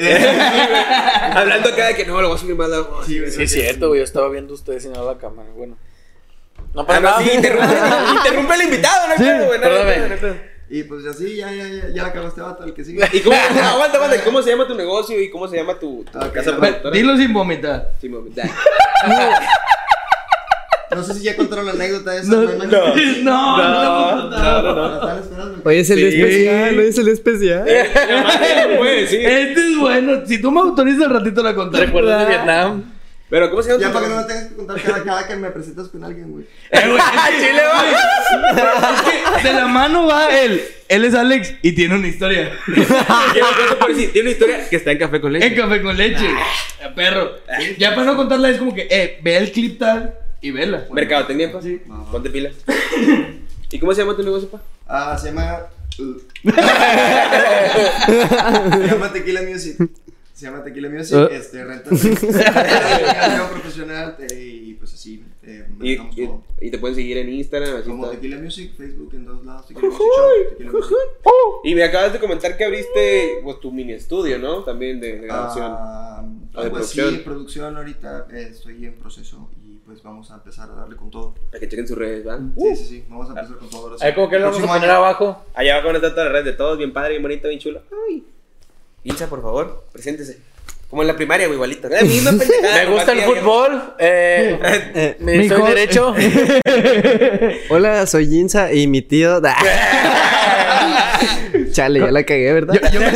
Hablando 1.34 1.70
acá 1.70 1.88
de 1.88 1.96
que 1.96 2.06
no, 2.06 2.22
lo 2.22 2.28
voy 2.30 2.38
a 2.38 2.40
subir 2.40 2.56
más 2.56 2.70
la 2.70 2.82
voz. 2.82 3.06
Sí, 3.08 3.18
es 3.18 3.51
cierto, 3.51 3.88
güey. 3.90 4.00
Yo 4.00 4.04
estaba 4.04 4.30
viendo 4.30 4.54
ustedes 4.54 4.84
sin 4.84 4.94
la 4.94 5.18
cámara. 5.18 5.50
Bueno. 5.56 5.75
No 6.74 6.82
Ah, 6.82 6.88
pasa 6.88 7.00
no, 7.01 7.10
nada. 7.10 7.22
sí, 7.24 7.30
interrumpe, 7.34 7.75
interrumpe 8.16 8.54
al 8.54 8.62
invitado, 8.62 9.08
no 9.08 9.12
hay 9.13 9.18
Sí, 9.18 9.24
pedo, 9.25 9.46
güey. 9.48 9.60
no 9.60 9.63
perdóname. 9.63 10.08
no. 10.22 10.51
Y 10.74 10.84
pues 10.84 11.06
así, 11.06 11.36
ya, 11.36 11.51
ya, 11.51 11.68
ya, 11.68 11.90
ya 11.94 12.04
la 12.16 12.28
este 12.28 12.40
vato, 12.42 12.63
el 12.63 12.74
que 12.74 12.86
sigue. 12.86 13.06
¿Y 13.12 13.20
cómo, 13.20 13.36
aguanta, 13.36 13.98
aguanta, 13.98 14.24
¿cómo 14.24 14.42
se 14.42 14.51
llama 14.51 14.68
tu 14.68 14.75
negocio 14.75 15.20
y 15.22 15.30
cómo 15.30 15.46
se 15.50 15.58
llama 15.58 15.78
tu, 15.78 16.06
tu 16.10 16.18
Ok, 16.18 16.32
casa 16.32 16.51
no, 16.51 16.60
productora? 16.60 16.96
Dilo 16.96 17.18
sin 17.18 17.34
vomitar. 17.34 17.90
Mami, 18.01 18.30
da. 18.34 18.50
No 20.96 21.04
sé 21.04 21.13
si 21.13 21.24
ya 21.24 21.36
contaron 21.38 21.66
la 21.66 21.72
anécdota 21.72 22.16
esa. 22.18 22.32
No, 22.32 22.42
no, 22.42 22.51
no, 22.54 22.66
no, 22.66 24.30
no, 24.30 24.62
no. 24.62 24.90
¿La 24.90 24.96
están 24.96 25.20
esperando? 25.20 25.62
Hoy 25.63 25.78
es 25.78 25.90
el 25.90 26.00
Sí. 26.00 26.06
especial, 26.22 26.80
hoy 26.80 26.86
es 26.88 26.98
el 26.98 27.08
especial. 27.10 27.66
No 27.66 29.08
sí. 29.08 29.18
Este 29.22 29.68
es 29.72 29.78
bueno. 29.78 30.22
Si 30.25 30.42
tú 30.42 30.51
me 30.51 30.60
autorizas, 30.62 31.04
al 31.04 31.10
ratito 31.13 31.44
la 31.44 31.56
contaré. 31.56 31.86
¿Recuerdas 31.86 32.22
de 32.22 32.25
Vietnam? 32.34 32.90
Pero, 33.32 33.50
¿cómo 33.50 33.64
se 33.64 33.70
llama 33.70 33.82
Ya 33.82 33.94
para 33.94 34.06
que 34.06 34.12
no 34.12 34.18
me 34.20 34.28
tengas 34.28 34.48
que 34.48 34.56
contar 34.56 34.82
cada, 34.82 35.04
cada 35.06 35.28
que 35.28 35.36
me 35.38 35.50
presentas 35.52 35.88
con 35.88 36.04
alguien, 36.04 36.30
güey. 36.32 36.46
Chile, 36.74 37.62
va. 37.64 37.86
Es 39.38 39.42
que 39.42 39.48
de 39.48 39.54
la 39.54 39.68
mano 39.68 40.06
va 40.06 40.38
él. 40.38 40.62
Él 40.90 41.06
es 41.06 41.14
Alex 41.16 41.54
y 41.62 41.72
tiene 41.72 41.96
una 41.96 42.10
historia. 42.10 42.52
Tiene 44.12 44.22
una 44.22 44.30
historia 44.32 44.70
que 44.70 44.76
está 44.76 44.92
en 44.92 44.98
café 44.98 45.22
con 45.22 45.32
leche. 45.32 45.48
En 45.48 45.56
café 45.56 45.82
con 45.82 45.96
leche. 45.96 46.28
Perro. 46.94 47.38
Ya 47.78 47.96
para 47.96 48.08
no 48.08 48.18
contarla 48.18 48.50
es 48.50 48.58
como 48.58 48.76
que, 48.76 48.90
eh, 48.92 49.20
ve 49.24 49.38
el 49.38 49.54
clip 49.54 49.80
tal 49.80 50.14
y 50.42 50.52
vela. 50.52 50.86
Mercadotecnia, 50.92 51.54
pa. 51.54 51.62
Sí. 51.62 51.82
Ponte 52.12 52.30
pilas. 52.30 52.54
¿Y 53.72 53.80
cómo 53.80 53.94
se 53.94 54.02
llama 54.02 54.18
tu 54.18 54.24
negocio, 54.24 54.50
pa? 54.50 54.62
Ah, 54.86 55.18
se 55.18 55.30
llama. 55.30 55.68
uh. 56.00 56.20
se 58.74 58.88
llama 58.88 59.14
Tequila 59.14 59.42
Music. 59.44 59.78
Se 60.41 60.48
llama 60.48 60.63
Tequila 60.63 60.89
Music. 60.89 61.15
Uh. 61.15 61.31
Este, 61.31 61.63
renta. 61.63 61.91
profesional. 63.51 64.15
eh, 64.19 64.62
y 64.65 64.74
pues 64.74 64.91
así. 64.91 65.24
eh, 65.43 65.67
Y, 65.81 65.91
y- 65.93 66.29
y 66.62 66.71
te 66.71 66.79
pueden 66.79 66.95
seguir 66.95 67.17
en 67.19 67.29
Instagram, 67.29 67.75
así 67.75 67.88
Como. 67.89 68.10
Tequila 68.10 68.38
Music, 68.39 68.71
Facebook 68.75 69.12
en 69.13 69.25
dos 69.25 69.45
lados, 69.45 69.67
Tequila 69.67 69.88
Music 69.89 70.01
Shop, 70.01 70.50
Tequila 70.50 70.71
Music. 70.71 70.98
Y 71.63 71.75
me 71.75 71.83
acabas 71.83 72.13
de 72.13 72.19
comentar 72.19 72.57
que 72.57 72.63
abriste 72.65 73.39
pues, 73.43 73.60
tu 73.60 73.71
mini 73.71 73.93
estudio, 73.93 74.39
¿no? 74.39 74.63
También 74.63 75.00
de, 75.00 75.19
de 75.19 75.27
grabación. 75.27 75.67
Ah, 75.77 76.24
O 76.55 76.62
de 76.62 76.67
así, 76.67 76.71
producción. 76.71 77.21
producción 77.24 77.77
ahorita 77.77 78.27
eh, 78.31 78.48
estoy 78.50 78.83
en 78.88 78.95
proceso 78.95 79.48
y 79.63 79.75
pues 79.86 80.01
vamos 80.01 80.31
a 80.31 80.36
empezar 80.38 80.71
a 80.71 80.74
darle 80.74 80.95
con 80.95 81.12
todo. 81.12 81.36
Para 81.51 81.60
que 81.60 81.69
chequen 81.69 81.88
sus 81.88 82.00
redes, 82.00 82.27
¿va? 82.27 82.39
Sí, 82.57 82.75
sí, 82.77 82.86
sí, 82.86 83.03
vamos 83.07 83.27
a 83.29 83.39
empezar 83.39 83.57
con 83.60 83.69
todo. 83.69 83.81
ahora 83.83 83.98
sí. 84.00 84.05
Ahí 84.07 84.15
como 84.15 84.27
que 84.27 84.39
lo 84.39 84.45
vamos 84.45 84.63
a 84.63 84.65
poner 84.67 84.89
año. 84.89 84.93
abajo. 84.98 85.45
Allá 85.53 85.74
abajo 85.74 85.88
van 85.89 85.95
a 85.98 86.00
estar 86.00 86.12
todas 86.13 86.25
las 86.25 86.33
redes 86.33 86.45
de 86.45 86.53
todos, 86.53 86.77
bien 86.79 86.91
padre, 86.93 87.12
bien 87.12 87.21
bonito, 87.21 87.48
bien 87.48 87.60
chulo. 87.60 87.83
Ay. 88.10 88.24
Ilsa, 89.03 89.27
por 89.27 89.41
favor, 89.41 89.86
preséntese. 89.91 90.38
Como 90.89 91.01
en 91.03 91.08
la 91.08 91.15
primaria, 91.15 91.48
güey, 91.48 91.55
igualito. 91.55 91.88
La 91.89 92.01
misma 92.01 92.31
pendejada, 92.38 92.84
Me 92.84 92.86
gusta 92.93 93.12
el 93.13 93.22
fútbol. 93.22 93.93
Eh, 93.98 94.60
Eh, 94.93 95.15
me- 95.20 95.48
soy 95.48 95.62
derecho. 95.70 96.13
hola, 97.70 98.05
soy 98.05 98.27
Jinza 98.27 98.74
y 98.74 98.88
mi 98.88 99.01
tío. 99.01 99.41
Chale, 101.72 102.00
ya 102.01 102.12
la 102.12 102.24
cagué, 102.24 102.51
¿verdad? 102.53 102.74
Yo, 102.75 102.89
yo 102.91 103.00
me, 103.00 103.12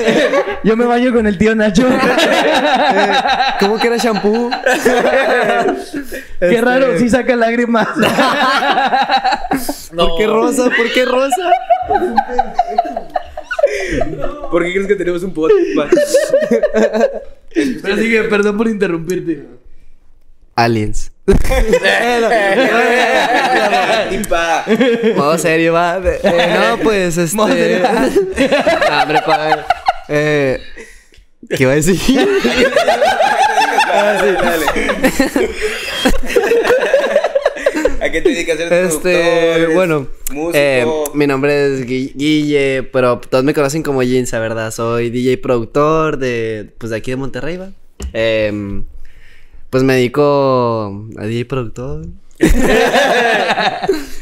yo 0.63 0.77
me 0.77 0.85
baño 0.85 1.11
con 1.13 1.27
el 1.27 1.37
tío 1.37 1.53
Nacho. 1.55 1.83
¿Cómo 3.59 3.77
que 3.77 3.87
era 3.87 3.97
shampoo? 3.97 4.49
Qué 6.39 6.45
Este, 6.47 6.61
raro, 6.61 6.97
sí 6.97 7.09
saca 7.09 7.35
lágrimas. 7.35 7.87
¿Por 9.95 10.17
qué 10.17 10.27
rosa? 10.27 10.69
¿Por 10.75 10.91
qué 10.93 11.03
rosa? 11.05 11.51
¿Por 14.51 14.63
qué 14.63 14.71
crees 14.73 14.87
que 14.87 14.95
tenemos 14.95 15.23
un 15.23 15.33
podcast? 15.33 15.97
Pero 17.81 17.97
sigue, 17.97 18.23
perdón 18.23 18.57
por 18.57 18.67
interrumpirte. 18.67 19.45
Aliens. 20.55 21.11
Modo 25.15 25.37
serio, 25.37 25.73
va. 25.73 25.99
Eh, 26.03 26.57
no, 26.59 26.77
pues 26.83 27.17
este. 27.17 27.35
Modo 27.35 27.53
serio. 27.53 27.85
Ah, 28.89 29.01
hombre, 29.03 29.21
pa. 29.25 29.65
Eh. 30.07 30.61
¿Qué 31.49 31.63
iba 31.63 31.71
a 31.73 31.75
decir? 31.75 31.99
Ah, 33.87 34.17
sí, 34.21 34.27
dale. 34.41 34.65
¿A 38.15 38.17
qué 38.17 38.21
te 38.21 38.29
dedicas? 38.29 38.57
¿Eres 38.59 38.93
Este, 38.93 39.67
bueno, 39.73 40.07
músico? 40.31 40.51
eh, 40.53 40.85
mi 41.13 41.27
nombre 41.27 41.73
es 41.73 41.85
Gui- 41.85 42.13
Guille, 42.15 42.83
pero 42.83 43.19
todos 43.19 43.43
me 43.43 43.53
conocen 43.53 43.83
como 43.83 44.01
Jinza, 44.03 44.39
¿verdad? 44.39 44.71
Soy 44.71 45.09
DJ 45.09 45.37
productor 45.37 46.17
de, 46.17 46.71
pues 46.77 46.91
de 46.91 46.95
aquí 46.95 47.11
de 47.11 47.17
Monterrey, 47.17 47.57
¿va? 47.57 47.71
Em, 48.13 48.85
pues 49.69 49.83
me 49.83 49.95
dedico 49.95 51.05
a 51.17 51.25
DJ 51.25 51.45
productor. 51.45 52.05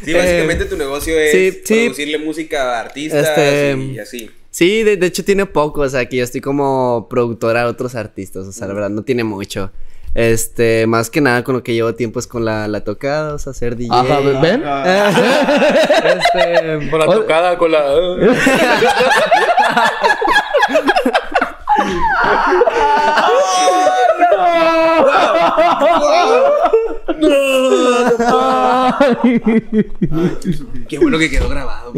Sí, 0.03 0.11
básicamente 0.13 0.65
tu 0.65 0.75
negocio 0.75 1.17
es 1.17 1.31
sí, 1.31 1.51
sí. 1.63 1.73
producirle 1.83 2.17
música 2.17 2.77
a 2.77 2.81
artistas 2.81 3.25
Este, 3.29 3.77
y 3.77 3.99
así. 3.99 4.29
Sí, 4.51 4.83
de, 4.83 4.97
de 4.97 5.07
hecho 5.07 5.23
tiene 5.23 5.45
poco, 5.45 5.81
o 5.81 5.89
sea, 5.89 6.05
que 6.07 6.17
yo 6.17 6.23
estoy 6.25 6.41
como 6.41 7.07
productora 7.09 7.61
de 7.61 7.67
otros 7.69 7.95
artistas, 7.95 8.45
o 8.47 8.51
sea, 8.51 8.67
la 8.67 8.73
verdad 8.73 8.89
no 8.89 9.03
tiene 9.03 9.23
mucho. 9.23 9.71
Este, 10.15 10.85
más 10.85 11.09
que 11.09 11.21
nada 11.21 11.43
con 11.43 11.55
lo 11.55 11.63
que 11.63 11.73
llevo 11.73 11.95
tiempo 11.95 12.19
es 12.19 12.27
con 12.27 12.45
la, 12.45 12.67
la 12.67 12.83
tocada, 12.83 13.33
o 13.33 13.39
sea, 13.39 13.51
ser 13.53 13.75
DJ. 13.75 13.95
Ajá, 13.95 14.19
¿ven? 14.19 14.63
Este, 16.05 16.89
Con 16.89 16.99
la 16.99 17.05
tocada, 17.05 17.57
con 17.57 17.71
la. 17.71 17.83
Qué 30.87 30.97
bueno 30.99 31.17
que 31.17 31.29
quedó 31.29 31.49
grabado. 31.49 31.93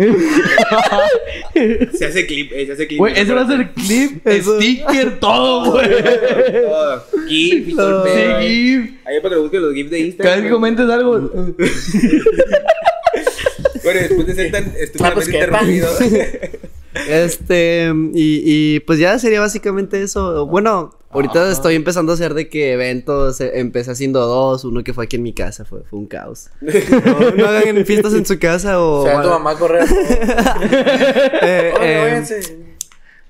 se 1.94 2.06
hace 2.06 2.26
clip, 2.26 2.52
eh, 2.54 2.66
se 2.66 2.72
hace 2.74 2.88
clip. 2.88 3.00
Güey, 3.00 3.14
ese 3.20 3.34
va 3.34 3.42
a 3.42 3.48
ser 3.48 3.72
clip, 3.74 4.26
Eso. 4.28 4.60
sticker, 4.60 5.20
todo, 5.20 5.72
güey. 5.74 5.90
Todo. 5.90 7.04
GIF 7.28 7.68
y 7.70 7.76
todo 7.76 8.06
el 8.06 8.12
Sí, 8.12 8.18
pedo. 8.20 8.40
GIF. 8.40 8.92
Ahí 9.06 9.18
para 9.22 9.30
que 9.30 9.36
lo 9.36 9.42
busquen 9.44 9.62
los 9.62 9.74
GIFs 9.74 9.90
de 9.92 9.98
Cada 9.98 10.06
Instagram. 10.08 10.36
vez 10.36 10.44
que 10.44 10.50
comentes 10.54 10.90
algo. 10.90 11.32
Bueno, 13.84 14.00
después 14.00 14.26
de 14.26 14.34
ser 14.34 14.52
tan 14.52 14.64
Ah, 14.66 15.12
pues, 15.14 15.28
estúpidamente 15.28 15.32
¿qué 15.32 15.38
interrumpido. 15.38 15.90
Este, 17.10 17.92
y, 18.14 18.42
y 18.76 18.80
pues 18.80 18.98
ya 19.00 19.20
sería 19.20 19.42
básicamente 19.42 20.02
eso. 20.02 20.48
Bueno, 20.48 20.98
ahorita 21.16 21.52
estoy 21.52 21.76
empezando 21.76 22.12
a 22.12 22.16
hacer 22.16 22.34
de 22.34 22.50
que 22.50 22.74
eventos, 22.74 23.42
eh, 23.42 23.52
empecé 23.56 23.92
haciendo 23.92 24.26
dos, 24.26 24.64
uno 24.66 24.84
que 24.84 24.94
fue 24.94 25.06
aquí 25.06 25.16
en 25.16 25.24
mi 25.24 25.34
casa, 25.34 25.66
fue, 25.66 25.84
fue 25.84 26.00
un 26.00 26.08
caos. 26.08 26.50
No, 27.06 27.32
no 27.32 27.48
hagan 27.48 27.86
fiestas 27.86 28.14
en 28.14 28.26
su 28.26 28.38
casa 28.40 28.80
o... 28.80 29.02
O 29.02 29.06
sea, 29.06 29.22
tu 29.22 29.30
mamá 29.30 29.58
corre. 29.58 29.80
Eh, 31.42 31.74
Oye, 31.80 32.18
eh. 32.18 32.75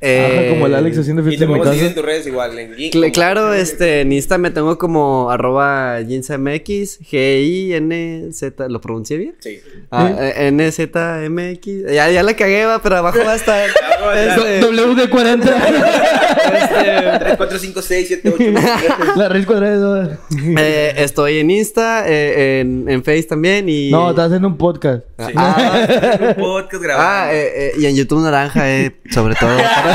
Eh, 0.05 0.39
Ajá, 0.39 0.49
como 0.49 0.67
el 0.67 0.75
Alex 0.75 0.97
haciendo 0.99 1.21
Y 1.21 1.25
te 1.25 1.29
fiesta 1.29 1.45
en 1.45 1.51
mi 1.51 1.57
seguir 1.63 1.73
en 1.73 1.79
casa. 1.87 1.95
tus 1.95 2.05
redes 2.05 2.27
igual. 2.27 2.59
En 2.59 2.75
GIF. 2.75 2.93
cl- 2.93 3.11
claro, 3.11 3.53
este, 3.53 4.01
en 4.01 4.11
Insta 4.11 4.37
me 4.37 4.51
tengo 4.51 4.77
como 4.77 5.29
arroba 5.31 5.97
GinzaMX, 6.07 6.99
G-I-N-Z, 7.01 8.69
¿lo 8.69 8.79
pronuncié 8.81 9.17
bien? 9.17 9.35
Sí. 9.39 9.59
Ah, 9.91 10.11
eh, 10.19 10.47
N-Z-M-X, 10.47 11.83
ya, 11.91 12.09
ya 12.11 12.23
la 12.23 12.35
cagué, 12.35 12.65
va, 12.65 12.81
pero 12.81 12.97
abajo 12.97 13.19
va 13.25 13.33
a 13.33 13.35
estar. 13.35 13.69
Este, 14.05 14.61
WD-40. 14.61 15.41
3, 17.19 17.37
4, 17.37 17.57
5, 17.59 17.81
6, 17.81 18.07
7, 18.07 18.33
8. 18.35 18.43
La 19.15 19.29
raíz 19.29 19.45
cuadrada 19.47 20.03
de 20.03 20.17
eh, 20.57 20.93
estoy 20.97 21.39
en 21.39 21.49
Insta, 21.49 22.03
eh, 22.07 22.59
en, 22.61 22.87
en 22.87 23.03
Face 23.03 23.23
también 23.23 23.67
y... 23.67 23.89
No, 23.89 24.11
estás 24.11 24.27
haciendo 24.27 24.47
un 24.49 24.57
podcast. 24.57 25.03
Ah, 25.17 25.87
un 26.29 26.35
podcast 26.35 26.83
grabado. 26.83 27.07
Ah, 27.09 27.33
eh, 27.33 27.51
eh, 27.55 27.71
y 27.79 27.85
en 27.87 27.95
YouTube 27.95 28.21
Naranja, 28.21 28.69
eh, 28.71 28.95
sobre 29.11 29.33
todo. 29.35 29.57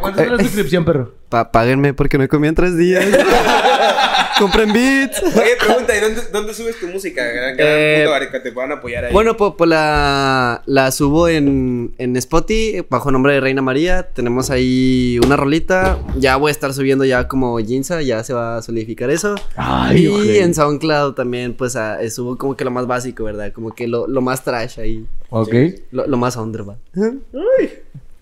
¿Cuánto 0.00 0.22
es 0.22 0.30
la 0.30 0.36
eh, 0.36 0.44
suscripción, 0.44 0.84
perro? 0.84 1.14
pa- 1.28 1.50
páguenme 1.50 1.92
porque 1.94 2.18
no 2.18 2.26
comí 2.28 2.48
en 2.48 2.54
tres 2.54 2.76
días. 2.76 3.04
Compren 4.38 4.70
beats. 4.70 5.22
Oye, 5.22 5.56
pregunta, 5.58 5.96
¿y 5.96 6.00
dónde, 6.00 6.20
dónde 6.30 6.52
subes 6.52 6.78
tu 6.78 6.86
música? 6.88 7.24
Gran, 7.24 7.56
gran 7.56 7.68
Eh, 7.70 8.06
punto 8.06 8.42
te 8.42 8.52
puedan 8.52 8.70
apoyar 8.72 9.06
ahí. 9.06 9.12
Bueno, 9.12 9.34
pues, 9.36 9.54
pues 9.56 9.70
la, 9.70 10.62
la 10.66 10.90
subo 10.90 11.28
en, 11.28 11.94
en 11.96 12.16
Spotify 12.16 12.84
bajo 12.90 13.10
nombre 13.10 13.32
de 13.32 13.40
Reina 13.40 13.62
María. 13.62 14.02
Tenemos 14.02 14.50
ahí 14.50 15.18
una 15.24 15.36
rolita. 15.36 15.98
Ya 16.18 16.36
voy 16.36 16.50
a 16.50 16.52
estar 16.52 16.74
subiendo 16.74 17.06
ya 17.06 17.28
como 17.28 17.58
Jinza, 17.60 18.02
ya 18.02 18.22
se 18.24 18.34
va 18.34 18.58
a 18.58 18.62
solidificar 18.62 19.08
eso. 19.08 19.36
Ay, 19.56 20.06
y 20.06 20.36
en 20.38 20.54
SoundCloud 20.54 21.14
también, 21.14 21.54
pues 21.54 21.74
ah, 21.76 22.02
eh, 22.02 22.10
subo 22.10 22.36
como 22.36 22.56
que 22.58 22.64
lo 22.64 22.70
más 22.70 22.86
básico, 22.86 23.24
¿verdad? 23.24 23.52
Como 23.54 23.74
que 23.74 23.88
lo, 23.88 24.06
lo 24.06 24.20
más 24.20 24.44
trash 24.44 24.78
ahí. 24.80 25.06
Ok. 25.30 25.54
Lo, 25.92 26.06
lo 26.06 26.16
más 26.18 26.36
under, 26.36 26.68
¿va? 26.68 26.76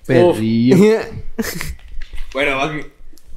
Perrillo. 0.06 0.76
Bueno, 2.32 2.56
va. 2.56 2.72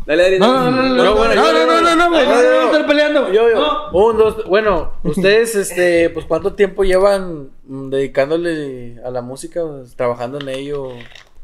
Dale, 0.07 0.23
dale. 0.23 0.39
No, 0.39 0.47
no, 0.47 0.71
no, 0.71 0.81
no, 0.81 0.95
no, 0.95 1.03
No, 1.03 1.15
bueno, 1.15 1.35
no, 1.35 1.45
yo- 1.51 1.53
no, 1.53 1.65
no, 1.67 1.81
no, 1.81 1.95
no, 1.95 2.09
güey, 2.09 2.25
no, 2.25 2.35
no, 2.41 2.71
no, 2.71 2.79
no, 2.79 2.87
peleando. 2.87 3.31
Yo, 3.31 3.49
yo. 3.49 3.55
No. 3.55 3.91
Un, 3.91 4.17
dos. 4.17 4.45
Bueno, 4.47 4.93
ustedes, 5.03 5.53
este, 5.53 6.09
pues, 6.09 6.25
¿cuánto 6.25 6.53
tiempo 6.53 6.83
llevan 6.83 7.49
mm, 7.67 7.89
dedicándole 7.89 8.99
a 9.05 9.11
la 9.11 9.21
música? 9.21 9.63
o 9.63 9.83
trabajando 9.95 10.39
en 10.39 10.49
ello? 10.49 10.89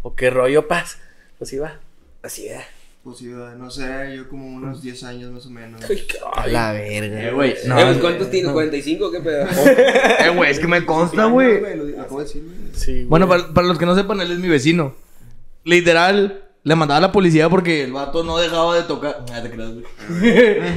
¿O 0.02 0.16
qué 0.16 0.30
rollo, 0.30 0.68
paz? 0.68 0.98
Pues 1.38 1.62
va. 1.62 1.80
Así 2.24 2.48
es. 2.48 2.62
Pues 3.04 3.18
sí, 3.18 3.26
no 3.26 3.70
sé, 3.70 4.16
yo 4.16 4.30
como 4.30 4.48
unos 4.48 4.82
10 4.82 5.04
años 5.04 5.30
más 5.32 5.46
o 5.46 5.50
menos. 5.50 5.82
A 6.36 6.48
la 6.48 6.72
verga. 6.72 7.32
güey. 7.34 7.54
No, 7.68 7.94
No, 7.94 8.00
¿Cuántos 8.00 8.32
tienes? 8.32 8.50
¿45? 8.52 9.12
¿Qué 9.12 9.20
pedo? 9.20 9.46
eh, 9.46 10.30
güey, 10.34 10.50
es 10.50 10.60
que 10.60 10.68
me 10.68 10.86
consta, 10.86 11.26
güey. 11.26 11.60
Lo 11.76 11.84
lo 11.84 12.02
acabo 12.02 12.20
de 12.20 12.26
decir, 12.26 12.44
güey. 12.44 12.56
Sí, 12.74 12.92
güey. 12.94 13.06
Bueno, 13.06 13.28
para, 13.28 13.54
para 13.54 13.68
los 13.68 13.78
que 13.78 13.86
no 13.86 13.94
sepan, 13.94 14.22
él 14.22 14.32
es 14.32 14.40
mi 14.40 14.48
vecino. 14.48 14.96
Literal, 15.64 16.44
le 16.64 16.76
mandaba 16.76 16.98
a 16.98 17.02
la 17.02 17.12
policía 17.12 17.50
porque 17.50 17.84
el 17.84 17.92
vato 17.94 18.24
no 18.24 18.38
dejaba 18.38 18.76
de 18.76 18.84
tocar. 18.84 19.26
Ah, 19.34 19.42
te 19.42 19.50
creas, 19.52 19.72
güey. 19.74 19.86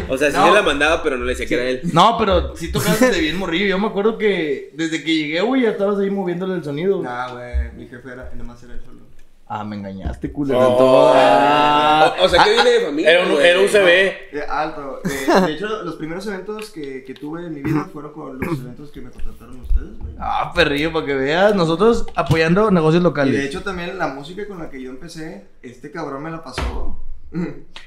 O 0.08 0.16
sea, 0.18 0.30
sí 0.30 0.36
No. 0.36 0.46
se 0.48 0.52
la 0.54 0.62
mandaba, 0.62 1.02
pero 1.02 1.16
no 1.16 1.24
le 1.24 1.32
decía 1.32 1.46
que 1.46 1.54
era 1.54 1.64
él. 1.68 1.80
No, 1.92 2.16
pero 2.18 2.56
sí 2.56 2.72
tocabas 2.72 3.00
desde 3.00 3.20
bien 3.20 3.36
morrillo. 3.38 3.66
Yo 3.66 3.78
me 3.78 3.86
acuerdo 3.86 4.18
que 4.18 4.70
desde 4.74 5.02
que 5.04 5.14
llegué, 5.14 5.40
güey, 5.40 5.62
ya 5.62 5.70
estabas 5.70 5.98
ahí 5.98 6.10
moviéndole 6.10 6.54
el 6.54 6.64
sonido. 6.64 7.02
Nah, 7.02 7.32
güey, 7.32 7.72
mi 7.76 7.86
jefe 7.88 8.08
era, 8.12 8.30
nada 8.32 8.44
más 8.44 8.62
era 8.62 8.74
él 8.74 8.80
solo. 8.84 8.96
Ah, 9.48 9.62
me 9.62 9.76
engañaste, 9.76 10.32
culero. 10.32 10.58
Oh. 10.58 11.12
Ah. 11.14 12.16
O, 12.20 12.24
o 12.24 12.28
sea, 12.28 12.42
que 12.42 12.50
viene 12.50 12.70
de 12.70 12.80
familia. 12.86 13.10
Era 13.12 13.22
un, 13.24 13.32
güey. 13.32 13.46
era 13.46 13.60
un 13.60 13.66
CB. 13.68 13.88
Eh, 13.88 14.46
alto. 14.48 15.00
Eh, 15.04 15.40
de 15.46 15.52
hecho, 15.52 15.68
los 15.84 15.94
primeros 15.94 16.26
eventos 16.26 16.70
que, 16.70 17.04
que 17.04 17.14
tuve 17.14 17.46
en 17.46 17.54
mi 17.54 17.62
vida 17.62 17.88
fueron 17.92 18.12
con 18.12 18.38
los 18.40 18.58
eventos 18.60 18.90
que 18.90 19.00
me 19.00 19.10
contrataron 19.10 19.60
ustedes, 19.60 19.98
güey. 19.98 20.14
Ah, 20.18 20.50
perrillo, 20.52 20.92
para 20.92 21.06
que 21.06 21.14
veas. 21.14 21.54
Nosotros 21.54 22.06
apoyando 22.16 22.72
negocios 22.72 23.02
Y 23.02 23.04
locales. 23.04 23.34
de 23.34 23.46
hecho 23.46 23.62
también 23.62 23.96
la 23.98 24.08
música 24.08 24.48
con 24.48 24.58
la 24.58 24.68
que 24.68 24.82
yo 24.82 24.90
empecé, 24.90 25.46
este 25.62 25.92
cabrón 25.92 26.24
me 26.24 26.30
la 26.32 26.42
pasó. 26.42 26.98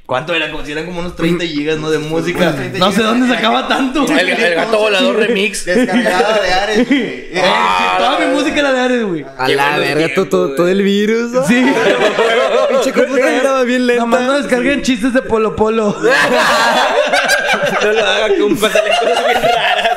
¿Cuánto 0.06 0.34
eran? 0.34 0.52
Como 0.52 0.66
si 0.66 0.72
eran 0.72 0.86
como 0.86 1.00
unos 1.02 1.16
30 1.16 1.46
gigas, 1.46 1.78
¿no? 1.78 1.90
De 1.90 2.00
música. 2.00 2.40
Unos 2.40 2.56
30 2.56 2.80
No 2.80 2.92
sé 2.92 3.04
dónde 3.04 3.28
sacaba 3.34 3.68
tanto. 3.68 4.06
El, 4.06 4.30
el 4.30 4.56
gato 4.56 4.80
volador 4.80 5.16
remix. 5.18 5.66
Descargada 5.66 6.42
de 6.42 6.54
Ares, 6.54 6.88
güey. 6.88 7.00
Eh, 7.32 7.44
sí, 7.44 7.86
toda 7.98 8.20
mi 8.20 8.26
música 8.34 8.60
era 8.60 8.74
de 8.74 8.80
Ares, 8.80 9.04
güey. 9.06 9.26
A 9.38 9.48
la 9.48 9.78
verga, 9.78 10.08
todo, 10.16 10.56
todo, 10.56 10.68
el 10.68 10.82
virus. 10.82 11.32
¿no? 11.32 11.46
Sí. 11.46 11.64
Pinche 12.70 12.92
computadora 12.92 13.38
estaba 13.38 13.64
bien 13.64 13.88
lenta. 13.88 14.02
Nomás 14.02 14.22
no 14.22 14.34
descarguen 14.34 14.82
chistes 14.82 15.14
de 15.14 15.22
Polo 15.22 15.56
Polo. 15.56 15.96
No 17.82 17.94
lo 17.94 18.06
haga, 18.06 18.28
compa, 18.40 18.70
salen 18.70 18.94
cosas 19.00 19.26
bien 19.26 19.42
raras. 19.42 19.89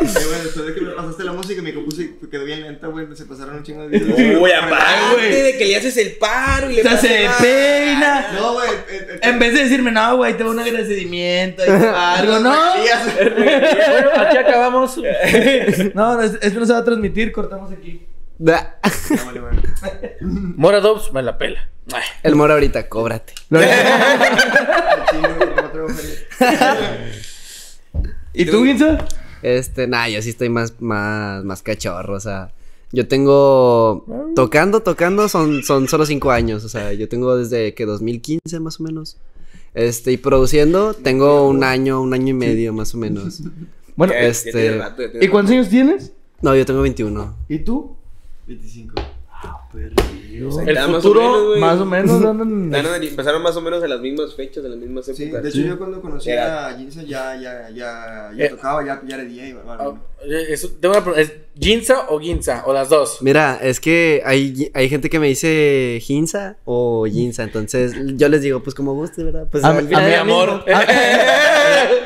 Eh, 0.00 0.06
güey, 0.28 0.42
después 0.42 0.66
de 0.66 0.74
que 0.74 0.80
me 0.80 0.90
pasaste 0.92 1.24
la 1.24 1.32
música, 1.32 1.60
mi 1.62 1.72
compuse 1.72 2.10
quedó 2.30 2.44
bien 2.44 2.62
lenta, 2.62 2.86
güey. 2.86 3.06
Se 3.16 3.24
pasaron 3.24 3.56
un 3.56 3.62
chingo 3.64 3.82
de 3.88 3.98
videos. 3.98 4.18
Uy, 4.18 4.34
güey. 4.36 4.52
aparte 4.52 5.42
de 5.42 5.56
que 5.58 5.64
le 5.66 5.76
haces 5.76 5.96
el 5.96 6.12
paro 6.12 6.70
y 6.70 6.74
le 6.76 6.80
O 6.82 6.84
sea, 6.84 6.92
pasas 6.92 7.36
se 7.38 7.42
peina. 7.42 8.32
No, 8.34 8.52
güey. 8.54 8.70
eh, 8.70 9.06
eh, 9.10 9.20
En 9.22 9.38
vez 9.38 9.54
de 9.54 9.64
decirme, 9.64 9.90
no, 9.90 10.16
güey, 10.16 10.36
te 10.36 10.44
voy 10.44 10.52
un 10.54 10.60
agradecimiento 10.60 11.62
y 11.66 11.68
algo, 11.94 12.38
no. 12.38 12.54
Bueno, 13.36 14.10
aquí 14.20 14.36
acabamos. 14.36 14.96
No, 15.94 16.14
no, 16.14 16.22
es- 16.22 16.38
esto 16.40 16.60
no 16.60 16.66
se 16.66 16.72
va 16.72 16.78
a 16.78 16.84
transmitir, 16.84 17.32
cortamos 17.32 17.72
aquí. 17.72 18.06
Da. 18.38 18.78
No, 19.10 19.24
vale, 19.26 19.40
vale. 19.40 20.16
Mora 20.20 20.80
Dobbs 20.80 21.12
me 21.12 21.22
la 21.22 21.36
pela. 21.38 21.68
Ay. 21.92 22.02
El 22.22 22.36
moro 22.36 22.52
ahorita, 22.54 22.88
cóbrate. 22.88 23.32
Güey. 23.50 23.66
¿Y 28.34 28.44
tú, 28.46 28.64
Ginza? 28.64 28.98
Este, 29.42 29.86
nah, 29.86 30.08
yo 30.08 30.20
sí 30.22 30.30
estoy 30.30 30.48
más, 30.48 30.74
más, 30.80 31.44
más 31.44 31.62
cachorro, 31.62 32.14
o 32.14 32.20
sea. 32.20 32.52
Yo 32.90 33.06
tengo. 33.06 34.06
Tocando, 34.34 34.80
tocando, 34.80 35.28
son, 35.28 35.62
son 35.62 35.88
solo 35.88 36.06
cinco 36.06 36.30
años. 36.30 36.64
O 36.64 36.68
sea, 36.68 36.92
yo 36.94 37.08
tengo 37.08 37.36
desde 37.36 37.74
que 37.74 37.84
2015 37.84 38.60
más 38.60 38.80
o 38.80 38.82
menos. 38.82 39.18
Este, 39.74 40.12
y 40.12 40.16
produciendo, 40.16 40.94
tengo 40.94 41.46
un 41.48 41.62
año, 41.64 42.00
un 42.00 42.14
año 42.14 42.28
y 42.28 42.32
medio 42.32 42.72
más 42.72 42.94
o 42.94 42.98
menos. 42.98 43.42
Bueno, 43.98 44.12
este- 44.14 44.80
¿y 45.20 45.26
cuántos 45.26 45.50
años 45.50 45.68
tienes? 45.68 46.12
No, 46.40 46.54
yo 46.54 46.64
tengo 46.64 46.82
21. 46.82 47.36
¿Y 47.48 47.58
tú? 47.58 47.96
25. 48.46 48.94
El 49.74 50.74
Ya, 50.74 50.86
más 50.88 51.04
o 51.04 51.08
futuro, 51.08 51.20
menos. 51.54 51.58
Más 51.58 51.78
o 51.80 51.84
menos 51.84 52.24
andan. 52.24 53.02
Empezaron 53.02 53.42
más 53.42 53.54
o 53.56 53.60
menos 53.60 53.82
en 53.84 53.90
las 53.90 54.00
mismas 54.00 54.34
fechas, 54.34 54.64
en 54.64 54.70
las 54.70 54.80
mismas 54.80 55.04
Sí, 55.04 55.24
épocas. 55.24 55.42
de 55.42 55.48
hecho 55.50 55.58
yo 55.60 55.76
cuando 55.78 56.00
conocí 56.00 56.30
Era- 56.30 56.68
a 56.68 56.74
Jinza 56.74 57.02
ya, 57.02 57.34
ya, 57.36 57.68
ya, 57.70 58.30
ya 58.34 58.44
Eh. 58.44 58.48
tocaba, 58.48 58.82
ya, 58.84 59.00
ya 59.06 59.16
era 59.16 59.24
DJ. 59.24 59.56
Ah, 59.66 59.92
eh, 60.24 60.46
eso- 60.48 60.70
tengo 60.80 60.94
una 60.94 61.04
pregunta. 61.04 61.20
¿Es 61.20 61.32
Ginza 61.60 62.06
o 62.08 62.18
Ginza? 62.18 62.62
O 62.66 62.72
las 62.72 62.88
dos. 62.88 63.18
Mira, 63.20 63.58
es 63.60 63.78
que 63.80 64.22
hay, 64.24 64.70
hay 64.72 64.88
gente 64.88 65.10
que 65.10 65.18
me 65.18 65.26
dice 65.26 65.98
Ginza 66.00 66.56
o 66.64 67.04
Ginza, 67.06 67.42
entonces 67.42 67.92
yo 68.16 68.28
les 68.30 68.40
digo, 68.40 68.62
pues 68.62 68.74
como 68.74 68.94
guste, 68.94 69.22
¿verdad? 69.22 69.48
Pues 69.50 69.64
A, 69.64 69.74
mi- 69.74 69.92
a 69.94 70.20
amor. 70.22 70.64
A, 70.72 70.84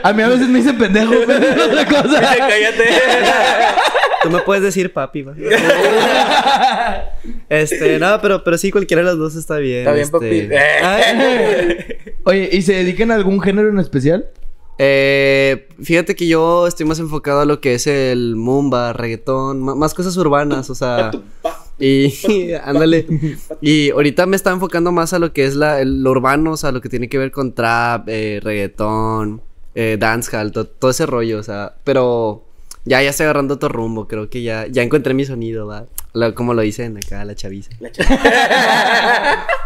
a 0.09 0.13
mí 0.13 0.23
a 0.23 0.29
veces 0.29 0.49
me 0.49 0.59
dicen 0.59 0.77
pendejo, 0.79 1.13
pero 1.27 1.47
es 1.47 1.63
otra 1.63 1.87
cosa. 1.87 2.21
cállate. 2.39 2.85
Tú 4.23 4.31
me 4.31 4.39
puedes 4.41 4.63
decir 4.63 4.93
papi, 4.93 5.23
va. 5.23 5.35
Este, 7.63 7.99
no, 7.99 8.21
pero, 8.21 8.43
pero 8.45 8.59
sí, 8.59 8.71
cualquiera 8.71 9.03
de 9.03 9.07
las 9.09 9.19
dos 9.19 9.37
está 9.37 9.59
bien. 9.59 9.81
Está 9.81 9.93
bien, 9.93 10.05
este. 10.05 10.13
papi. 10.13 10.49
Ay. 10.83 11.77
Oye, 12.25 12.49
¿y 12.53 12.63
se 12.63 12.75
dedican 12.75 13.11
a 13.11 13.15
algún 13.15 13.41
género 13.41 13.69
en 13.69 13.79
especial? 13.79 14.27
Eh, 14.79 15.69
fíjate 15.83 16.17
que 16.17 16.27
yo 16.27 16.67
estoy 16.67 16.87
más 16.87 16.99
enfocado 16.99 17.41
a 17.41 17.45
lo 17.45 17.61
que 17.61 17.75
es 17.75 17.87
el 17.87 18.35
mumba, 18.37 18.93
reggaetón, 18.93 19.61
más 19.61 19.95
cosas 19.95 20.17
urbanas, 20.17 20.71
o 20.71 20.75
sea. 20.75 21.11
Y 21.79 22.13
ándale. 22.65 23.07
Y 23.61 23.91
ahorita 23.91 24.27
me 24.27 24.37
está 24.37 24.51
enfocando 24.51 24.91
más 24.93 25.13
a 25.13 25.19
lo 25.19 25.33
que 25.33 25.45
es 25.45 25.55
la, 25.57 25.81
el, 25.81 26.03
lo 26.03 26.11
urbano, 26.11 26.53
o 26.53 26.57
sea, 26.57 26.73
lo 26.73 26.81
que 26.81 26.89
tiene 26.89 27.09
que 27.09 27.19
ver 27.19 27.31
con 27.31 27.55
trap, 27.55 28.09
eh, 28.09 28.41
reggaetón, 28.43 29.43
eh, 29.75 29.97
dancehall, 30.01 30.53
to- 30.53 30.67
todo 30.67 30.91
ese 30.91 31.07
rollo, 31.07 31.39
o 31.39 31.43
sea. 31.43 31.75
Pero 31.85 32.45
ya, 32.85 33.03
ya 33.03 33.11
estoy 33.11 33.25
agarrando 33.25 33.55
otro 33.55 33.69
rumbo, 33.69 34.09
creo 34.09 34.29
que 34.31 34.43
ya, 34.43 34.67
ya 34.69 34.83
encontré 34.83 35.15
mi 35.15 35.25
sonido, 35.25 35.67
va. 35.67 35.87
Lo- 36.15 36.35
como 36.35 36.53
lo 36.55 36.63
dicen 36.63 36.97
acá, 36.97 37.25
la 37.25 37.35
chaviza. 37.35 37.71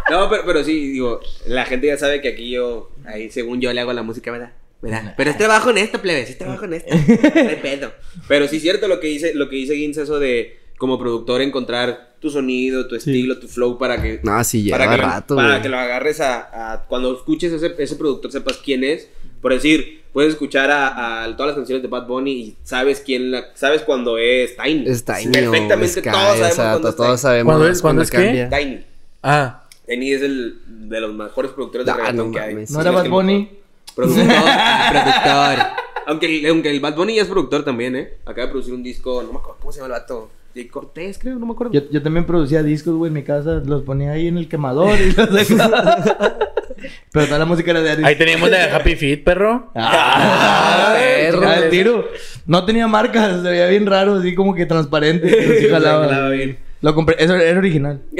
No, 0.09 0.29
pero, 0.29 0.43
pero 0.45 0.63
sí, 0.63 0.91
digo, 0.91 1.19
la 1.47 1.65
gente 1.65 1.87
ya 1.87 1.97
sabe 1.97 2.21
que 2.21 2.29
aquí 2.29 2.49
yo, 2.49 2.91
ahí 3.05 3.29
según 3.29 3.59
yo 3.59 3.73
le 3.73 3.81
hago 3.81 3.91
la 3.91 4.03
música, 4.03 4.31
¿verdad? 4.31 4.53
¿Verdad? 4.81 5.13
Pero 5.17 5.31
es 5.31 5.37
trabajo 5.37 5.69
en 5.71 5.79
esto, 5.79 6.01
plebe, 6.01 6.25
sí 6.25 6.31
es 6.33 6.37
trabajo 6.37 6.63
en 6.65 6.75
esto. 6.75 6.95
No 7.35 7.49
hay 7.49 7.55
pedo. 7.61 7.91
Pero 8.27 8.47
sí 8.47 8.55
es 8.57 8.61
cierto 8.61 8.87
lo 8.87 8.99
que 9.01 9.07
dice, 9.07 9.33
lo 9.33 9.49
que 9.49 9.57
dice 9.57 9.75
Ginza, 9.75 10.03
eso 10.03 10.17
de 10.19 10.57
como 10.77 10.97
productor 10.97 11.41
encontrar 11.41 12.15
tu 12.21 12.29
sonido, 12.29 12.87
tu 12.87 12.95
estilo, 12.95 13.37
tu 13.39 13.47
flow 13.49 13.77
para 13.77 14.01
que 14.01 14.21
No, 14.23 14.41
sí, 14.43 14.63
lleva 14.63 14.77
para 14.77 14.91
que, 14.91 14.97
lo, 14.97 15.03
rato, 15.03 15.35
para 15.35 15.49
güey. 15.49 15.61
que 15.61 15.69
lo 15.69 15.77
agarres 15.77 16.21
a, 16.21 16.73
a- 16.73 16.85
cuando 16.85 17.13
escuches 17.15 17.51
ese, 17.51 17.73
ese 17.77 17.95
productor 17.97 18.31
sepas 18.31 18.57
quién 18.63 18.83
es. 18.85 19.09
Por 19.41 19.53
decir, 19.53 20.03
puedes 20.17 20.33
escuchar 20.33 20.71
a, 20.71 21.25
a 21.25 21.37
todas 21.37 21.49
las 21.49 21.55
canciones 21.57 21.83
de 21.83 21.87
Bad 21.89 22.07
Bunny 22.07 22.31
y 22.31 22.55
sabes 22.63 23.01
quién 23.05 23.29
la, 23.29 23.49
sabes 23.53 23.83
cuando 23.83 24.17
es 24.17 24.57
Tiny. 24.57 24.89
Es 24.89 25.05
Tiny 25.05 25.31
Perfectamente 25.31 26.01
Sky, 26.01 26.09
todos 26.09 26.37
sabemos 26.39 26.55
sea, 26.55 26.65
cuándo 26.71 26.81
to- 26.81 26.89
es 26.89 26.95
todos 26.95 27.09
Tiny. 27.09 27.17
sabemos 27.21 27.51
¿Cuándo 27.53 27.67
es- 27.71 27.81
cuándo 27.83 28.01
es 28.01 28.09
qué? 28.09 28.17
cambia. 28.17 28.49
Tiny. 28.49 28.83
Ah. 29.21 29.63
Tiny 29.85 30.11
es 30.13 30.21
el 30.23 30.59
de 30.65 31.01
los 31.01 31.13
mejores 31.13 31.51
productores 31.51 31.85
de 31.85 31.91
Ah, 31.91 31.95
reggaetón 31.97 32.25
no 32.25 32.31
que 32.31 32.39
hay. 32.39 32.65
¿No 32.67 32.81
era 32.81 32.89
Bad 32.89 33.09
Bunny? 33.09 33.51
Productor, 33.93 34.25
productor. 34.25 35.57
Aunque, 36.07 36.25
el- 36.39 36.45
aunque 36.47 36.69
el 36.71 36.79
Bad 36.79 36.95
Bunny 36.95 37.15
ya 37.17 37.21
es 37.21 37.27
productor 37.27 37.63
también, 37.63 37.95
¿eh? 37.95 38.13
Acaba 38.25 38.47
de 38.47 38.51
producir 38.53 38.73
un 38.73 38.81
disco, 38.81 39.21
no 39.21 39.33
me 39.33 39.37
acuerdo 39.37 39.57
cómo 39.59 39.71
se 39.71 39.81
llama 39.81 39.93
el 39.93 40.01
vato. 40.01 40.31
Jay 40.57 40.67
Cortés, 40.67 41.19
creo, 41.19 41.37
no 41.37 41.45
me 41.45 41.51
acuerdo. 41.53 41.71
Yo, 41.71 41.81
yo 41.91 42.01
también 42.01 42.25
producía 42.25 42.63
discos, 42.63 42.95
güey, 42.95 43.09
en 43.09 43.13
mi 43.13 43.21
casa. 43.21 43.61
Los 43.63 43.83
ponía 43.83 44.13
ahí 44.13 44.27
en 44.27 44.39
el 44.39 44.49
quemador 44.49 44.99
y 44.99 45.11
los 45.13 45.47
sacaba. 45.47 46.03
Pero 47.11 47.25
toda 47.27 47.37
la 47.37 47.45
música 47.45 47.69
era 47.71 47.81
de 47.81 47.91
Aris. 47.91 48.05
Ahí 48.05 48.15
teníamos 48.15 48.49
la 48.49 48.65
de 48.65 48.71
Happy 48.71 48.95
Feet, 48.95 49.23
perro. 49.23 49.71
Ah, 49.75 50.95
perro. 50.97 51.37
chingada 51.37 51.63
el 51.63 51.69
tiro. 51.69 52.07
No 52.47 52.65
tenía 52.65 52.87
marcas, 52.87 53.43
se 53.43 53.49
veía 53.49 53.67
bien 53.67 53.85
raro, 53.85 54.15
así 54.15 54.33
como 54.33 54.55
que 54.55 54.65
transparente. 54.65 55.27
Pero 55.29 55.59
sí 55.59 55.67
jalaba. 55.71 56.07
Jalaba 56.07 56.29
bien. 56.29 56.57
Lo 56.81 56.95
compré, 56.95 57.17
eso 57.19 57.35
era 57.35 57.59
original. 57.59 58.01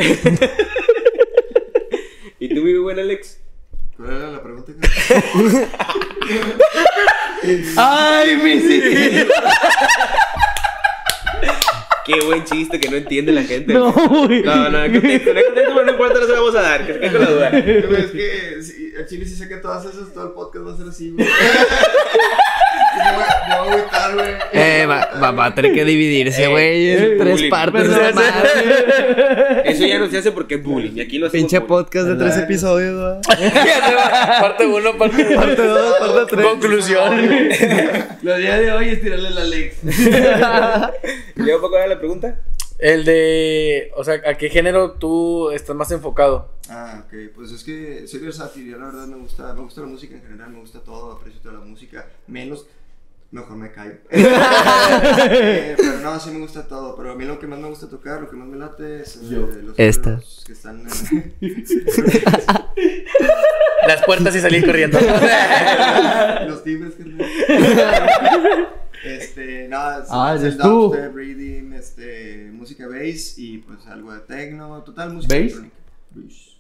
¿Y 2.40 2.50
tú, 2.54 2.62
muy 2.62 2.78
buen 2.78 3.00
Alex? 3.00 3.40
¿Cuál 3.96 4.12
era 4.12 4.30
la 4.32 4.44
pregunta? 4.44 4.74
¡Ay, 7.78 8.38
Missy! 8.38 9.26
Qué 12.08 12.20
buen 12.26 12.44
chiste 12.46 12.80
que 12.80 12.90
no 12.90 12.96
entiende 12.98 13.32
la 13.34 13.44
gente. 13.44 13.74
No, 13.74 13.92
güey. 13.92 14.42
No, 14.42 14.70
no, 14.70 14.80
contexto, 14.92 15.34
no 15.34 15.42
contexto, 15.44 15.74
pero 15.74 15.86
no 15.86 15.92
importa, 15.92 16.20
no 16.22 16.26
se 16.26 16.32
vamos 16.32 16.56
a 16.56 16.62
dar. 16.62 16.88
Que 16.88 16.94
se 16.94 17.00
quede 17.00 17.12
con 17.12 17.22
la 17.22 17.30
duda. 17.30 17.50
Güey, 17.52 18.02
es 18.02 18.12
que 18.12 18.64
si, 18.64 18.94
al 18.98 19.06
chile 19.06 19.26
si 19.26 19.36
saca 19.36 19.62
todas 19.62 19.86
esas, 19.86 20.14
todo 20.14 20.28
el 20.28 20.32
podcast 20.32 20.66
va 20.68 20.74
a 20.74 20.78
ser 20.78 20.88
así, 20.88 21.10
güey. 21.12 21.28
me, 22.98 23.12
voy, 23.12 23.24
a 23.24 23.62
agüitar, 23.62 24.14
güey. 24.16 24.34
Eh, 24.54 24.86
va, 24.88 25.10
va, 25.22 25.32
va 25.32 25.46
a 25.48 25.54
tener 25.56 25.74
que 25.74 25.84
dividirse, 25.86 26.46
Eh, 26.46 26.48
güey, 26.48 26.90
en 26.92 27.18
tres 27.18 27.34
bullying. 27.34 27.50
partes. 27.50 27.84
Pero 27.88 28.12
no. 28.14 28.22
Eso 29.66 29.86
ya 29.86 30.00
no 30.00 30.10
se 30.10 30.18
hace 30.20 30.32
porque 30.32 30.56
es 30.56 30.64
bullying. 30.64 30.94
Y 30.96 31.02
aquí 31.02 31.18
lo 31.18 31.28
hacemos 31.28 31.42
Pinche 31.44 31.60
bullying. 31.60 31.84
podcast 31.84 32.08
de 32.08 32.16
tres 32.16 32.38
episodios, 32.38 32.96
güey. 32.96 33.38
parte 34.42 34.66
1, 34.66 34.98
parte 34.98 35.24
2. 35.26 35.36
Parte 35.36 35.62
dos, 35.68 36.00
parte 36.00 36.36
tres. 36.36 36.46
Conclusión. 36.46 37.28
Lo 38.22 38.38
día 38.38 38.58
de 38.60 38.72
hoy 38.72 38.90
es 38.90 39.02
tirarle 39.02 39.30
la 39.32 39.42
Alex. 39.42 39.76
¿Y 41.38 41.42
luego 41.44 41.62
poco 41.62 41.78
la 41.78 41.98
pregunta? 41.98 42.40
El 42.80 43.06
de. 43.06 43.92
O 43.96 44.04
sea, 44.04 44.22
¿a 44.26 44.36
qué 44.36 44.50
género 44.50 44.92
tú 44.94 45.50
estás 45.52 45.76
más 45.76 45.92
enfocado? 45.92 46.52
Ah, 46.70 47.04
ok, 47.06 47.14
pues 47.36 47.52
es 47.52 47.64
que 47.64 48.08
soy 48.08 48.20
versátil, 48.20 48.70
yo 48.70 48.78
la 48.78 48.86
verdad 48.88 49.08
me 49.08 49.18
gusta, 49.18 49.54
me 49.54 49.62
gusta 49.62 49.82
la 49.82 49.88
música 49.88 50.16
en 50.16 50.22
general, 50.22 50.50
me 50.52 50.60
gusta 50.60 50.80
todo, 50.82 51.14
aprecio 51.14 51.40
toda 51.42 51.56
la 51.56 51.62
música, 51.62 52.06
menos, 52.28 52.68
mejor 53.32 53.58
me 53.58 53.72
callo. 53.72 53.96
Eh, 55.30 55.76
pero 55.78 56.00
no, 56.00 56.20
sí 56.20 56.30
me 56.32 56.40
gusta 56.40 56.68
todo, 56.68 56.96
pero 56.96 57.12
a 57.12 57.16
mí 57.16 57.26
lo 57.26 57.40
que 57.40 57.48
más 57.48 57.60
me 57.60 57.68
gusta 57.68 57.90
tocar, 57.90 58.22
lo 58.22 58.30
que 58.30 58.36
más 58.36 58.48
me 58.48 58.58
late 58.58 59.02
es 59.02 59.18
eh, 59.18 59.22
los 59.64 59.78
Esta. 59.78 60.20
géneros 60.20 60.44
que 60.46 60.54
están. 60.54 60.84
Las 63.88 64.04
puertas 64.06 64.36
y 64.36 64.40
salir 64.42 64.66
corriendo. 64.66 65.00
los 66.48 66.64
timbres 66.64 66.96
que 66.96 67.04
Este, 69.04 69.68
nada, 69.68 70.06
Ah, 70.10 70.36
es 70.36 70.58
dubstep, 70.58 71.16
reading, 71.16 71.74
este, 71.74 72.50
música 72.52 72.88
bass 72.88 73.38
y 73.38 73.60
pues 73.60 73.86
algo 73.88 74.14
de 74.14 74.20
techno, 74.22 74.82
total 74.84 75.14
música 75.14 75.34
¿Bass? 75.36 75.44
electrónica. 75.44 75.76
Bass. 76.14 76.58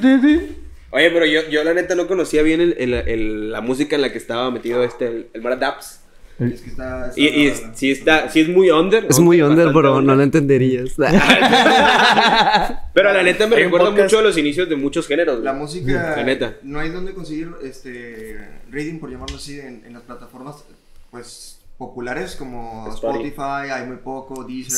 Ti, 0.00 0.20
ti. 0.20 0.56
Oye, 0.92 1.10
pero 1.10 1.24
yo, 1.26 1.48
yo 1.48 1.62
la 1.62 1.72
neta 1.74 1.94
no 1.94 2.06
conocía 2.08 2.42
bien 2.42 2.60
el, 2.60 2.74
el- 2.78 2.94
el- 2.94 3.50
la 3.52 3.60
música 3.60 3.94
en 3.96 4.02
la 4.02 4.10
que 4.12 4.18
estaba 4.18 4.50
metido 4.50 4.82
este, 4.82 5.06
el, 5.06 5.28
el 5.32 5.40
Mara 5.42 5.56
Daps. 5.56 5.99
Es 6.40 6.60
que 6.62 6.70
está... 6.70 7.06
está 7.08 7.20
Y, 7.20 7.28
y 7.28 7.46
es- 7.48 7.62
sí, 7.74 7.90
está, 7.90 8.28
sí 8.30 8.40
es 8.40 8.48
muy 8.48 8.70
under. 8.70 9.06
Es 9.08 9.18
muy 9.18 9.40
under, 9.42 9.68
bro, 9.72 10.00
no 10.00 10.14
lo 10.14 10.22
entenderías. 10.22 10.94
Pero 12.94 13.12
la 13.12 13.22
neta 13.22 13.46
me 13.46 13.56
un 13.56 13.62
recuerda 13.62 13.90
podcast- 13.90 14.02
mucho 14.02 14.18
a 14.18 14.22
los 14.22 14.36
inicios 14.38 14.68
de 14.68 14.76
muchos 14.76 15.06
géneros. 15.06 15.40
La 15.42 15.50
güey. 15.52 15.62
música, 15.62 16.14
La 16.16 16.24
neta. 16.24 16.54
no 16.62 16.78
hay 16.80 16.90
donde 16.90 17.12
conseguir 17.14 17.50
este 17.62 18.36
reading, 18.70 18.98
por 18.98 19.10
llamarlo 19.10 19.36
así, 19.36 19.58
en, 19.60 19.82
en 19.86 19.92
las 19.92 20.02
plataformas 20.02 20.64
pues 21.10 21.58
populares 21.78 22.36
como 22.36 22.86
Spotify. 22.88 23.28
Spotify, 23.28 23.70
hay 23.72 23.86
muy 23.86 23.96
poco, 23.96 24.44
Deezer, 24.44 24.70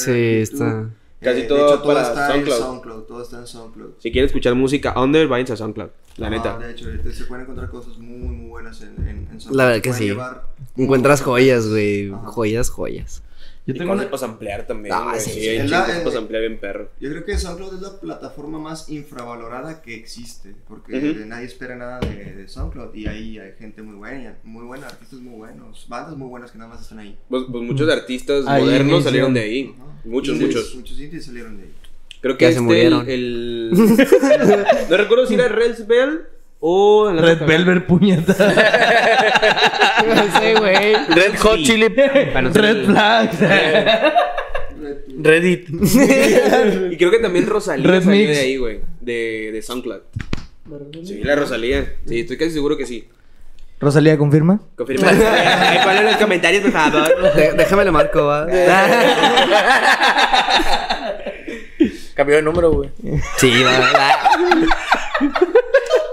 Sí, 0.47 0.53
YouTube. 0.53 0.67
está. 0.67 0.89
Casi 1.23 1.43
de 1.43 1.47
todo 1.49 1.67
hecho, 1.75 1.83
todo 1.83 2.01
está 2.01 2.27
SoundCloud. 2.29 2.57
en 2.57 2.63
SoundCloud, 2.63 3.03
todo 3.05 3.23
está 3.23 3.39
en 3.39 3.47
SoundCloud. 3.47 3.91
Si 3.99 4.11
quieren 4.13 4.27
escuchar 4.27 4.55
música 4.55 5.01
under, 5.01 5.29
váyanse 5.29 5.53
a 5.53 5.57
SoundCloud. 5.57 5.89
La 6.17 6.27
Ah, 6.27 6.31
neta. 6.31 6.59
De 6.59 6.71
hecho, 6.73 6.87
ahorita 6.87 7.13
se 7.13 7.25
pueden 7.25 7.43
encontrar 7.45 7.71
cosas 7.71 7.97
muy, 7.99 8.29
muy 8.29 8.49
buenas 8.51 8.81
en, 8.83 8.89
en, 8.99 9.09
en 9.09 9.27
SoundCloud. 9.41 9.57
La 9.57 9.65
verdad 9.67 9.81
que 9.83 9.93
sí. 9.93 10.17
Encuentras 10.77 11.23
joyas, 11.23 11.69
güey. 11.69 12.11
Joyas, 12.25 12.71
joyas. 12.71 13.23
Yo 13.65 13.75
Y 13.75 13.79
tengo 13.79 13.93
cosas 13.93 14.07
una... 14.07 14.11
para 14.11 14.19
samplear 14.21 14.67
también. 14.67 14.95
Ah, 14.99 15.15
sí, 15.19 15.31
sí, 15.31 15.49
Es 15.49 15.71
la- 15.71 15.87
eh, 15.87 16.01
para 16.03 16.11
samplear 16.17 16.41
bien 16.43 16.59
perro. 16.59 16.91
Yo 16.99 17.11
creo 17.11 17.25
que 17.25 17.39
SoundCloud 17.39 17.75
es 17.77 17.81
la 17.81 18.01
plataforma 18.01 18.59
más 18.59 18.89
infravalorada 18.89 19.83
que 19.83 19.95
existe, 19.95 20.55
porque 20.67 20.93
nadie 21.27 21.47
espera 21.47 21.77
nada 21.77 22.01
de, 22.01 22.35
de 22.35 22.49
SoundCloud 22.49 22.93
y 22.95 23.07
ahí 23.07 23.39
hay 23.39 23.53
gente 23.59 23.83
muy 23.83 23.95
buena, 23.95 24.37
muy 24.43 24.65
buena, 24.65 24.89
artistas 24.89 25.21
muy 25.21 25.35
buenos, 25.37 25.87
bandas 25.89 26.17
muy 26.17 26.29
buenas 26.29 26.51
que 26.51 26.59
nada 26.59 26.71
más 26.71 26.83
están 26.83 26.99
ahí. 26.99 27.17
Pues, 27.29 27.45
pues 27.51 27.63
muchos 27.63 27.89
artistas 27.89 28.45
Ahí 28.49 28.63
modernos 28.65 29.05
salieron 29.05 29.33
de 29.33 29.41
ahí. 29.41 29.75
Muchos, 30.05 30.35
Indies, 30.35 30.57
muchos. 30.57 30.75
Muchos 30.75 31.01
indies 31.01 31.25
salieron 31.25 31.57
de 31.57 31.63
ahí. 31.63 31.73
Creo 32.21 32.37
que 32.37 32.45
Ya 32.45 32.49
este, 32.49 32.59
se 32.61 32.65
murieron. 32.65 33.09
El, 33.09 33.71
el- 33.73 34.07
no 34.91 34.97
recuerdo 34.97 35.27
si 35.27 35.35
era 35.35 35.47
Red 35.49 35.87
Bell 35.87 36.23
o 36.65 37.11
la 37.13 37.21
Red 37.21 37.41
Velvet 37.45 37.87
puñeta. 37.87 38.35
Sí, 40.41 40.53
güey. 40.59 40.95
Red 41.09 41.39
Hot 41.41 41.57
Sí. 41.59 41.65
Chili 41.65 41.89
no 41.89 42.51
Red 42.51 42.87
Flag. 42.87 43.31
Reddit. 45.21 45.69
Y 46.93 46.97
creo 46.97 47.11
que 47.11 47.19
también 47.19 47.47
Rosalía 47.47 47.87
Red 47.89 48.03
salió 48.05 48.27
Mix. 48.27 48.37
de 48.37 48.43
ahí, 48.43 48.57
güey. 48.57 48.81
De, 49.01 49.51
de 49.53 49.63
SoundCloud. 49.63 50.01
Sí, 51.05 51.21
la 51.23 51.37
Rosalía. 51.37 51.95
Sí, 52.07 52.21
estoy 52.21 52.37
casi 52.39 52.53
seguro 52.53 52.77
que 52.77 52.87
sí. 52.87 53.09
Rosalía, 53.81 54.17
¿confirma? 54.17 54.61
Confirma. 54.77 55.09
Ahí 55.11 55.79
ponlo 55.85 56.01
en 56.01 56.07
los 56.07 56.17
comentarios, 56.17 56.63
por 56.63 56.71
favor. 56.73 57.35
Déjame 57.57 57.85
le 57.85 57.91
marco, 57.91 58.25
va. 58.27 58.47
Cambió 62.15 62.37
de 62.37 62.43
número, 62.43 62.71
güey. 62.71 62.91
Sí, 63.39 63.53
va. 63.65 63.81
va. 63.81 65.59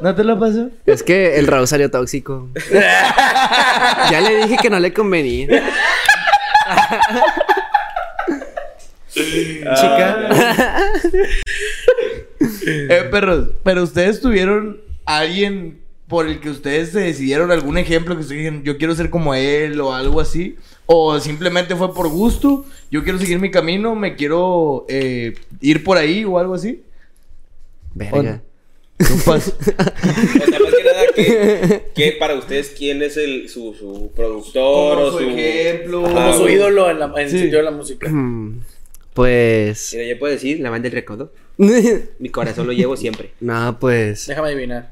¿No 0.01 0.15
te 0.15 0.23
lo 0.23 0.39
pasó? 0.39 0.69
Es 0.85 1.03
que 1.03 1.37
el 1.37 1.47
Raúl 1.47 1.67
salió 1.67 1.91
tóxico. 1.91 2.47
ya 4.11 4.21
le 4.21 4.43
dije 4.43 4.57
que 4.61 4.69
no 4.69 4.79
le 4.79 4.93
convenía. 4.93 5.47
Chica. 9.11 10.29
Eh, 12.41 13.07
pero, 13.11 13.53
pero 13.63 13.83
ustedes 13.83 14.21
tuvieron 14.21 14.79
alguien 15.05 15.79
por 16.07 16.27
el 16.27 16.39
que 16.39 16.49
ustedes 16.49 16.89
se 16.89 16.99
decidieron 16.99 17.51
algún 17.51 17.77
ejemplo 17.77 18.15
que 18.15 18.21
ustedes 18.21 18.39
dijeron, 18.39 18.63
yo 18.63 18.77
quiero 18.77 18.95
ser 18.95 19.09
como 19.09 19.33
él 19.35 19.79
o 19.81 19.93
algo 19.93 20.19
así. 20.21 20.57
O 20.85 21.19
simplemente 21.19 21.75
fue 21.75 21.93
por 21.93 22.07
gusto, 22.09 22.65
yo 22.89 23.03
quiero 23.03 23.19
seguir 23.19 23.39
mi 23.39 23.51
camino, 23.51 23.93
me 23.93 24.15
quiero 24.15 24.85
eh, 24.89 25.35
ir 25.61 25.83
por 25.83 25.97
ahí 25.97 26.25
o 26.25 26.39
algo 26.39 26.55
así. 26.55 26.83
Verga. 27.93 28.41
Compas. 29.07 29.53
O 29.59 29.63
sea, 29.63 30.59
más 30.59 30.73
que 30.75 30.83
nada, 30.83 31.01
¿qué, 31.15 31.81
qué 31.95 32.11
para 32.19 32.35
ustedes 32.35 32.73
quién 32.77 33.01
es 33.01 33.15
el, 33.17 33.47
su, 33.49 33.73
su 33.73 34.11
productor 34.15 34.95
Como 34.97 35.07
o 35.07 35.11
su 35.11 35.19
ejemplo. 35.19 36.03
Como 36.03 36.33
su 36.33 36.49
ídolo 36.49 36.89
en, 36.89 36.99
la, 36.99 37.05
en 37.15 37.19
el 37.19 37.29
sitio 37.29 37.57
de 37.59 37.63
la 37.63 37.71
música. 37.71 38.09
Hmm, 38.09 38.61
Pues. 39.13 39.91
Mira, 39.93 40.05
yo 40.07 40.19
puedo 40.19 40.33
decir, 40.33 40.59
la 40.59 40.69
banda 40.69 40.83
del 40.89 40.93
recodo. 40.93 41.31
Mi 41.57 42.29
corazón 42.29 42.67
lo 42.67 42.73
llevo 42.73 42.95
siempre. 42.97 43.31
no, 43.39 43.77
pues. 43.79 44.27
Déjame 44.27 44.49
adivinar. 44.49 44.91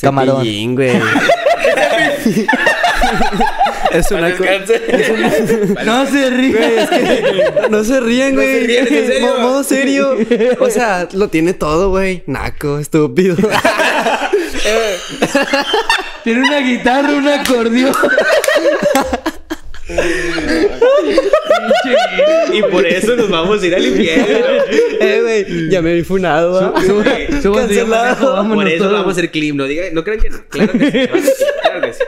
Camarón. 0.00 0.36
Cepillín, 0.38 0.74
güey. 0.76 0.92
es 3.92 4.10
una 4.10 4.36
co- 4.36 4.44
No 5.84 6.06
se 6.06 6.30
ríe. 6.30 6.52
Güey, 6.52 6.78
es 6.78 6.88
que 6.90 7.52
no 7.70 7.84
se 7.84 8.00
ríen, 8.00 8.34
No 8.36 8.40
se 8.42 8.46
güey. 8.52 8.66
ríen, 8.66 8.86
¿es 8.86 8.92
en 8.92 9.06
serio? 9.06 9.26
Mo- 9.28 9.38
Modo 9.40 9.64
serio. 9.64 10.16
O 10.60 10.70
sea, 10.70 11.08
lo 11.12 11.28
tiene 11.28 11.52
todo, 11.54 11.90
güey. 11.90 12.22
Naco, 12.26 12.78
estúpido. 12.78 13.36
Tiene 16.24 16.40
una 16.40 16.58
guitarra, 16.60 17.10
un 17.14 17.26
acordeón. 17.28 17.94
Y 22.52 22.62
por 22.64 22.86
eso 22.86 23.16
nos 23.16 23.28
vamos 23.30 23.62
a 23.62 23.66
ir 23.66 23.74
al 23.74 23.84
infierno. 23.86 24.24
eh, 25.00 25.20
güey. 25.22 25.70
Ya 25.70 25.82
me 25.82 25.94
vi 25.94 26.02
funado, 26.04 26.72
por 26.74 26.84
eso 26.84 27.48
todos. 27.48 28.92
vamos 28.92 29.08
a 29.08 29.10
hacer 29.12 29.30
clip, 29.30 29.54
no 29.54 29.64
digan, 29.64 29.94
no 29.94 30.04
crean 30.04 30.20
que 30.20 30.30
no. 30.30 30.38
Claro 30.48 30.72
que 30.72 30.90
sí, 30.90 31.08
claro 31.62 31.80
que 31.82 31.92
sí, 31.92 32.04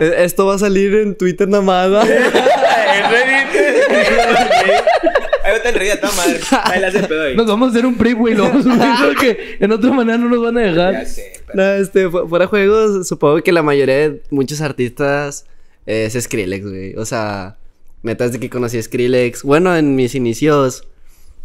Eh, 0.00 0.14
Esto 0.18 0.46
va 0.46 0.54
a 0.54 0.58
salir 0.58 0.94
en 0.94 1.14
Twitter 1.16 1.48
nada 1.48 1.62
más. 1.62 2.08
En 2.08 3.10
Reddit. 3.10 3.48
Ahí 5.44 5.54
está 5.56 5.68
el 5.70 5.74
rey, 5.76 5.88
está 5.88 6.10
madre. 6.12 6.40
Ahí 6.64 6.80
la 6.80 6.88
hace 6.88 7.02
pedo 7.04 7.22
ahí. 7.24 7.34
Nos 7.36 7.46
vamos 7.46 7.68
a 7.68 7.70
hacer 7.70 7.86
un 7.86 7.96
pre, 7.96 8.12
güey. 8.12 8.34
Lo 8.34 8.44
vamos 8.44 8.66
a 8.66 8.70
subir 8.74 8.88
porque 9.06 9.56
en 9.60 9.72
otra 9.72 9.90
manera 9.92 10.18
no 10.18 10.28
nos 10.28 10.42
van 10.42 10.58
a 10.58 10.62
Ya 10.62 10.68
dejar. 10.90 11.06
sé. 11.06 11.32
pero- 11.46 11.56
No, 11.56 11.72
este, 11.82 12.10
fu- 12.10 12.28
fuera 12.28 12.44
de 12.44 12.48
juegos, 12.48 13.08
supongo 13.08 13.42
que 13.42 13.52
la 13.52 13.62
mayoría 13.62 13.96
de 14.10 14.22
muchos 14.30 14.60
artistas 14.60 15.46
eh, 15.86 16.04
es 16.12 16.22
Skrillex, 16.22 16.66
güey. 16.68 16.94
O 16.96 17.04
sea, 17.06 17.56
neta 18.02 18.26
es 18.26 18.32
de 18.32 18.40
que 18.40 18.50
conocí 18.50 18.76
a 18.78 18.82
Skrillex. 18.82 19.42
Bueno, 19.42 19.74
en 19.74 19.94
mis 19.96 20.14
inicios, 20.14 20.86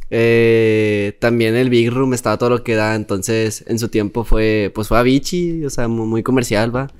eh, 0.09 1.13
también 1.19 1.55
el 1.55 1.69
Big 1.69 1.89
Room 1.91 2.13
estaba 2.13 2.37
todo 2.37 2.49
lo 2.49 2.63
que 2.63 2.75
da. 2.75 2.95
Entonces, 2.95 3.63
en 3.67 3.79
su 3.79 3.87
tiempo 3.87 4.23
fue, 4.25 4.69
pues 4.75 4.87
fue 4.89 4.97
Avicii, 4.99 5.65
o 5.65 5.69
sea, 5.69 5.87
mu- 5.87 6.05
muy, 6.05 6.23
comercial, 6.23 6.75
va. 6.75 6.91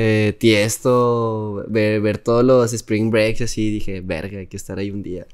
Eh, 0.00 0.32
Tiesto, 0.38 1.64
ver, 1.66 2.00
ver 2.00 2.18
todos 2.18 2.44
los 2.44 2.72
Spring 2.72 3.10
Breaks, 3.10 3.40
así, 3.40 3.68
dije, 3.72 4.00
verga, 4.00 4.38
hay 4.38 4.46
que 4.46 4.56
estar 4.56 4.78
ahí 4.78 4.92
un 4.92 5.02
día. 5.02 5.26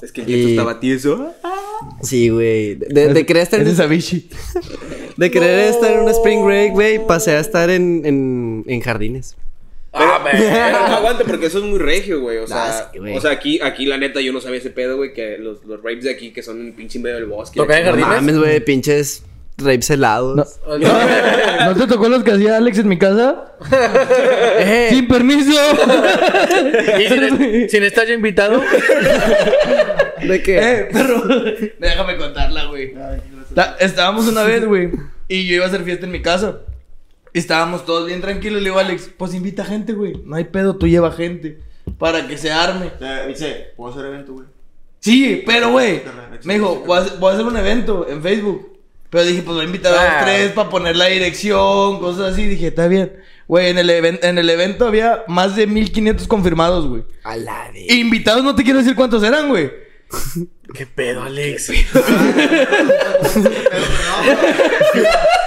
Es 0.00 0.10
que 0.10 0.22
el 0.22 0.30
Y- 0.30 0.50
estaba 0.52 0.80
tieso. 0.80 1.34
Sí, 2.02 2.30
güey. 2.30 2.76
De, 2.76 3.12
de 3.12 3.26
querer 3.26 3.42
estar 3.42 3.60
en 3.60 3.66
es 3.66 3.76
de 5.18 5.30
querer 5.30 5.68
estar 5.68 5.92
en 5.92 6.00
un 6.00 6.08
Spring 6.08 6.42
Break, 6.46 6.72
güey, 6.72 7.06
pasé 7.06 7.32
a 7.32 7.40
estar 7.40 7.68
en, 7.68 8.02
en, 8.06 8.64
en 8.66 8.80
jardines. 8.80 9.36
Ah, 9.92 10.20
Pero 10.32 10.88
no 10.88 10.96
aguante 10.96 11.24
porque 11.26 11.46
eso 11.46 11.58
es 11.58 11.64
muy 11.64 11.78
regio, 11.78 12.20
güey. 12.22 12.38
O 12.38 12.46
sea, 12.46 12.90
sí, 12.92 12.98
o 12.98 13.20
sea 13.20 13.32
aquí, 13.32 13.60
aquí 13.60 13.84
la 13.84 13.98
neta 13.98 14.22
yo 14.22 14.32
no 14.32 14.40
sabía 14.40 14.60
ese 14.60 14.70
pedo, 14.70 14.96
güey, 14.96 15.12
que 15.12 15.36
los, 15.36 15.62
los 15.66 15.82
rapes 15.82 16.04
de 16.04 16.10
aquí 16.12 16.30
que 16.30 16.42
son 16.42 16.60
en 16.60 16.72
pinche 16.74 16.98
medio 17.00 17.16
del 17.16 17.26
bosque. 17.26 17.58
¿Tocan 17.60 17.78
en 17.80 17.84
la 17.84 17.90
No 17.92 17.98
jardines? 18.06 18.22
mames, 18.34 18.38
güey, 18.38 18.64
pinches 18.64 19.24
rapes 19.62 19.90
helados. 19.90 20.58
No. 20.66 20.76
¿No 21.66 21.76
te 21.76 21.86
tocó 21.86 22.08
los 22.08 22.22
que 22.24 22.32
hacía 22.32 22.56
Alex 22.56 22.78
en 22.78 22.88
mi 22.88 22.98
casa? 22.98 23.46
Eh, 24.62 24.88
¡Sin 24.90 25.08
permiso! 25.08 25.52
¿Y 26.98 27.08
sin, 27.08 27.70
sin 27.70 27.82
estar 27.82 28.06
yo 28.06 28.12
invitado? 28.12 28.60
¿De 30.22 30.42
qué? 30.42 30.58
eh, 30.58 30.88
perro. 30.92 31.22
Déjame 31.78 32.16
contarla, 32.18 32.64
güey. 32.66 32.94
Estábamos 33.78 34.28
una 34.28 34.42
vez, 34.42 34.64
güey. 34.66 34.90
Y 35.28 35.46
yo 35.46 35.56
iba 35.56 35.64
a 35.64 35.68
hacer 35.68 35.82
fiesta 35.82 36.04
en 36.04 36.12
mi 36.12 36.20
casa. 36.20 36.58
Y 37.32 37.38
estábamos 37.38 37.86
todos 37.86 38.06
bien 38.06 38.20
tranquilos. 38.20 38.60
Le 38.60 38.68
digo 38.68 38.78
a 38.78 38.82
Alex, 38.82 39.10
pues 39.16 39.32
invita 39.34 39.64
gente, 39.64 39.92
güey. 39.92 40.20
No 40.24 40.36
hay 40.36 40.44
pedo, 40.44 40.76
tú 40.76 40.86
lleva 40.86 41.10
gente. 41.12 41.60
Para 41.98 42.26
que 42.26 42.36
se 42.36 42.50
arme. 42.52 42.90
Eh, 43.00 43.24
dice, 43.28 43.72
¿puedo 43.76 43.92
hacer 43.92 44.06
evento, 44.06 44.32
güey? 44.34 44.46
Sí, 44.98 45.42
pero 45.46 45.70
güey. 45.70 46.02
Me 46.44 46.54
dijo, 46.54 46.84
voy 46.86 46.98
a 46.98 47.32
hacer 47.32 47.46
un 47.46 47.56
evento 47.56 48.06
en 48.08 48.22
Facebook. 48.22 48.69
Pero 49.10 49.24
dije, 49.24 49.42
pues 49.42 49.54
voy 49.56 49.64
a 49.64 49.66
invitar 49.66 49.92
a 49.92 50.00
Ah. 50.00 50.14
los 50.16 50.24
tres 50.24 50.52
para 50.52 50.70
poner 50.70 50.96
la 50.96 51.06
dirección, 51.06 51.98
cosas 51.98 52.32
así. 52.32 52.46
Dije, 52.46 52.68
está 52.68 52.86
bien. 52.88 53.12
Güey, 53.48 53.70
en, 53.70 53.78
el 53.78 53.90
en 53.90 54.38
el 54.38 54.48
evento 54.48 54.86
había 54.86 55.24
más 55.26 55.56
de 55.56 55.66
1500 55.66 56.28
confirmados, 56.28 56.86
güey. 56.86 57.02
A 57.24 57.36
la 57.36 57.70
de... 57.72 57.92
Invitados 57.94 58.44
no 58.44 58.54
te 58.54 58.62
quiero 58.62 58.78
decir 58.78 58.94
cuántos 58.94 59.24
eran, 59.24 59.48
güey. 59.48 59.72
¿Qué 60.74 60.86
pedo, 60.86 61.22
Alex? 61.24 61.70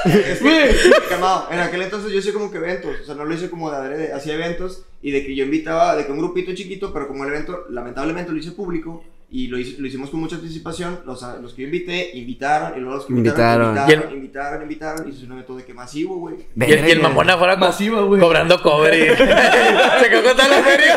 Es 0.06 0.39
que, 0.39 0.76
calmado, 1.10 1.47
en 1.52 1.60
aquel 1.60 1.82
entonces 1.82 2.12
yo 2.12 2.19
hice 2.19 2.34
como 2.34 2.52
que 2.52 2.58
eventos, 2.58 2.99
o 3.02 3.06
sea, 3.06 3.15
no 3.15 3.23
lo 3.23 3.34
hice 3.34 3.49
como 3.49 3.71
de 3.71 3.78
adrede, 3.78 4.13
hacía 4.13 4.34
eventos 4.34 4.84
y 5.02 5.12
de 5.12 5.26
que 5.26 5.34
yo 5.34 5.45
invitaba, 5.45 5.95
de 5.95 6.06
que 6.06 6.12
un 6.12 6.17
grupito 6.17 6.54
chiquito, 6.54 6.91
pero 6.91 7.08
como 7.08 7.23
el 7.23 7.30
evento, 7.30 7.65
lamentablemente 7.69 8.32
lo 8.34 8.38
hice 8.38 8.52
público 8.52 9.02
y 9.36 9.48
lo, 9.48 9.58
hice- 9.58 9.82
lo 9.82 9.88
hicimos 9.88 10.10
con 10.12 10.19
mucha 10.19 10.36
anticipación, 10.36 11.00
los, 11.08 11.22
los 11.41 11.54
que 11.54 11.63
yo 11.63 11.67
invité, 11.67 12.12
invitaron 12.13 12.78
y 12.78 12.80
luego 12.82 12.98
los 12.98 13.06
que 13.08 13.13
invitaron, 13.13 13.69
Invitaron. 13.69 14.13
invitaron, 14.13 14.13
invitaron, 14.13 14.62
invitaron, 14.62 15.10
y 15.10 15.12
se 15.12 15.17
hizo 15.17 15.26
un 15.26 15.32
evento 15.34 15.56
de 15.58 15.63
que 15.65 15.74
masivo, 15.74 16.17
güey. 16.17 16.36
Y 16.56 16.63
el, 16.72 16.88
y 16.88 16.91
el 16.91 17.02
mamón 17.02 17.30
afuera 17.32 17.56
güey. 18.04 18.22
cobrando 18.22 18.62
cover 18.62 18.93
y... 18.93 19.00
Se 19.10 20.12
con 20.12 20.24
toda 20.24 20.48
la 20.48 20.62
feria. 20.63 20.96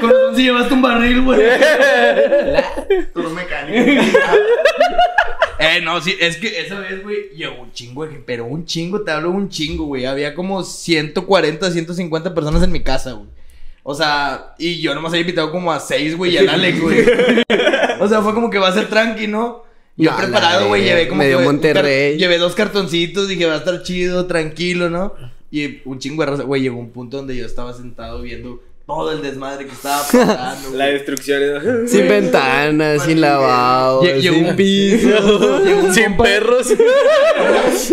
Con 0.00 0.36
si 0.36 0.42
llevaste 0.44 0.72
un 0.74 0.82
barril, 0.82 1.20
güey. 1.22 1.40
Todo 3.12 3.30
mecánico. 3.30 4.02
Eh, 5.56 5.80
no, 5.82 6.00
sí, 6.00 6.14
es 6.20 6.36
que 6.36 6.60
esa 6.60 6.78
vez, 6.80 7.02
güey, 7.02 7.30
llegó 7.36 7.62
un 7.62 7.72
chingo, 7.72 8.04
de- 8.06 8.16
pero 8.26 8.44
un 8.44 8.66
chingo, 8.66 9.00
te 9.02 9.12
hablo 9.12 9.30
un 9.30 9.48
chingo, 9.48 9.84
güey. 9.86 10.04
Había 10.04 10.34
como 10.34 10.62
140, 10.62 11.70
150 11.70 12.34
personas 12.34 12.62
en 12.64 12.72
mi 12.72 12.82
casa, 12.82 13.12
güey. 13.12 13.28
O 13.86 13.94
sea, 13.94 14.54
y 14.58 14.80
yo 14.80 14.94
nomás 14.94 15.12
había 15.12 15.20
invitado 15.20 15.52
como 15.52 15.70
a 15.70 15.78
6, 15.78 16.16
güey, 16.16 16.32
y 16.32 16.38
al 16.38 16.48
Alex, 16.48 16.80
güey. 16.80 17.04
o 18.00 18.08
sea, 18.08 18.22
fue 18.22 18.32
como 18.34 18.48
que 18.48 18.58
va 18.58 18.68
a 18.68 18.72
ser 18.72 18.88
tranqui, 18.88 19.26
¿no? 19.26 19.62
Yo 19.96 20.10
No, 20.10 20.16
preparado, 20.16 20.68
güey, 20.68 20.82
llevé 20.82 21.06
como 21.06 21.18
medio 21.20 21.38
que 21.38 21.44
Monterrey. 21.44 22.16
llevé 22.16 22.38
dos 22.38 22.54
cartoncitos, 22.54 23.28
dije, 23.28 23.44
va 23.46 23.54
a 23.54 23.58
estar 23.58 23.82
chido, 23.82 24.26
tranquilo, 24.26 24.88
¿no? 24.90 25.14
Y 25.50 25.82
un 25.84 25.98
chingo 25.98 26.24
de 26.24 26.30
raza, 26.30 26.42
güey, 26.44 26.62
llegó 26.62 26.78
un 26.78 26.90
punto 26.90 27.18
donde 27.18 27.36
yo 27.36 27.44
estaba 27.46 27.72
sentado 27.74 28.22
viendo 28.22 28.60
todo 28.86 29.12
el 29.12 29.22
desmadre 29.22 29.66
que 29.66 29.72
estaba 29.72 30.02
pasando, 30.02 30.70
La 30.76 30.86
destrucción. 30.86 31.40
¿no? 31.82 31.88
Sin 31.88 32.06
ventanas, 32.08 33.02
sin 33.04 33.20
lavabo, 33.20 34.02
Lle- 34.02 34.20
llegó 34.20 34.36
sin 34.36 34.46
un- 34.46 34.56
piso. 34.56 35.36
Un 35.86 35.94
Sin 35.94 36.04
compa- 36.16 36.22
perros. 36.22 36.68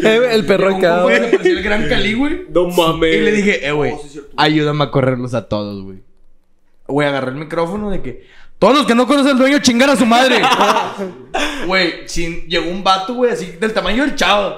Eh, 0.03 0.19
el 0.31 0.45
perro 0.45 0.75
acá, 0.75 1.05
el 1.11 1.63
gran 1.63 1.87
Cali, 1.89 2.13
güey. 2.13 2.45
No 2.49 2.67
mames. 2.67 3.15
Y 3.15 3.19
le 3.21 3.31
dije, 3.31 3.67
eh, 3.67 3.71
güey, 3.71 3.91
Oh, 3.93 4.01
ayúdame 4.37 4.83
a 4.83 4.91
correrlos 4.91 5.33
a 5.33 5.47
todos, 5.49 5.81
güey. 5.83 6.03
Güey, 6.87 7.07
agarré 7.07 7.31
el 7.31 7.37
micrófono 7.37 7.89
de 7.89 8.01
que. 8.01 8.27
Todos 8.59 8.75
los 8.75 8.85
que 8.85 8.93
no 8.95 9.07
conocen 9.07 9.31
al 9.31 9.37
dueño, 9.39 9.57
chingar 9.59 9.89
a 9.89 9.95
su 9.95 10.05
madre. 10.05 10.41
Güey, 11.67 12.07
sin- 12.07 12.47
llegó 12.47 12.69
un 12.69 12.83
vato, 12.83 13.13
güey, 13.15 13.31
así 13.31 13.45
del 13.59 13.73
tamaño 13.73 14.03
del 14.03 14.15
chavo. 14.15 14.55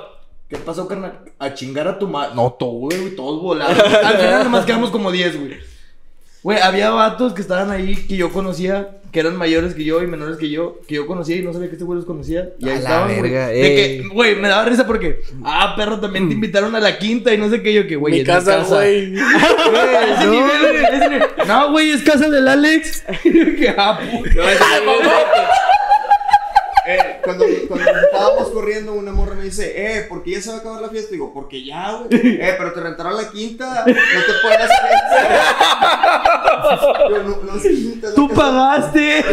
¿Qué 0.50 0.58
pasó, 0.58 0.88
carnal? 0.88 1.20
A 1.40 1.54
chingar 1.54 1.88
a 1.88 1.98
tu 1.98 2.08
madre. 2.08 2.32
No, 2.36 2.52
todo, 2.54 2.72
güey, 2.72 3.16
todos 3.16 3.42
volaron. 3.42 3.78
Al 3.80 4.18
final 4.18 4.44
nomás 4.44 4.66
quedamos 4.66 4.90
como 4.92 5.12
10, 5.12 5.40
güey. 5.40 5.58
Güey, 6.44 6.60
había 6.60 6.90
vatos 6.90 7.34
que 7.34 7.42
estaban 7.42 7.72
ahí 7.72 7.96
que 7.96 8.18
yo 8.18 8.30
conocía, 8.34 8.98
que 9.14 9.22
eran 9.22 9.38
mayores 9.38 9.74
que 9.74 9.86
yo 9.86 10.04
y 10.04 10.08
menores 10.08 10.36
que 10.36 10.50
yo, 10.50 10.82
que 10.86 10.96
yo 10.96 11.08
conocía 11.08 11.38
y 11.38 11.42
no 11.42 11.54
sabía 11.54 11.70
que 11.70 11.76
este 11.76 11.86
güey 11.86 11.96
los 11.96 12.06
conocía. 12.06 12.50
Y 12.60 12.66
ahí 12.66 12.72
A 12.72 12.74
la 12.74 12.80
estaban, 12.80 13.20
güey. 13.20 13.22
De 13.22 13.30
que, 13.30 13.86
ey. 13.86 14.08
güey, 14.10 14.36
me 14.36 14.50
daba 14.50 14.66
risa 14.66 14.86
porque, 14.86 15.22
ah, 15.46 15.74
perro, 15.78 16.02
también 16.02 16.28
te 16.28 16.34
invitaron 16.34 16.76
a 16.76 16.82
la 16.82 16.98
quinta 17.00 17.34
y 17.34 17.38
no 17.38 17.50
sé 17.50 17.62
qué. 17.62 17.74
Yo 17.74 17.88
que, 17.88 17.96
güey, 17.96 18.16
Mi 18.16 18.20
es 18.20 18.26
casa, 18.26 18.58
güey. 18.68 19.14
Ese 19.18 20.28
nivel, 20.28 20.62
güey, 20.62 20.84
ese 20.84 21.10
nivel. 21.10 21.30
No, 21.48 21.72
güey, 21.72 21.92
es 21.92 22.02
casa 22.02 22.30
del 22.30 22.46
Alex. 22.46 23.04
que, 23.24 23.74
ah, 23.78 24.00
puta. 24.00 24.30
No, 24.36 24.50
ese 24.50 24.64
cuando, 27.24 27.46
cuando 27.68 27.90
estábamos 28.06 28.50
corriendo, 28.50 28.94
una 28.94 29.12
morra 29.12 29.36
me 29.36 29.44
dice, 29.46 29.74
eh, 29.76 30.04
¿por 30.10 30.24
qué 30.24 30.32
ya 30.32 30.42
se 30.42 30.50
va 30.50 30.58
a 30.58 30.60
acabar 30.60 30.82
la 30.82 30.90
fiesta? 30.90 31.12
Digo, 31.12 31.32
porque 31.34 31.64
ya, 31.64 31.94
güey. 31.94 32.10
Eh, 32.44 32.56
pero 32.58 32.74
te 32.74 32.80
rentaron 32.82 33.16
la 33.16 33.30
quinta, 33.30 33.86
no 33.86 33.94
te 33.94 34.34
pueden 34.42 34.62
hacer 34.62 34.78
Yo, 37.10 37.24
no, 37.24 37.38
no 37.44 37.56
es 37.58 37.64
quinta, 37.64 38.08
es 38.10 38.14
Tú 38.16 38.28
casa- 38.30 38.42
pagaste. 38.42 39.24
Tú 39.24 39.32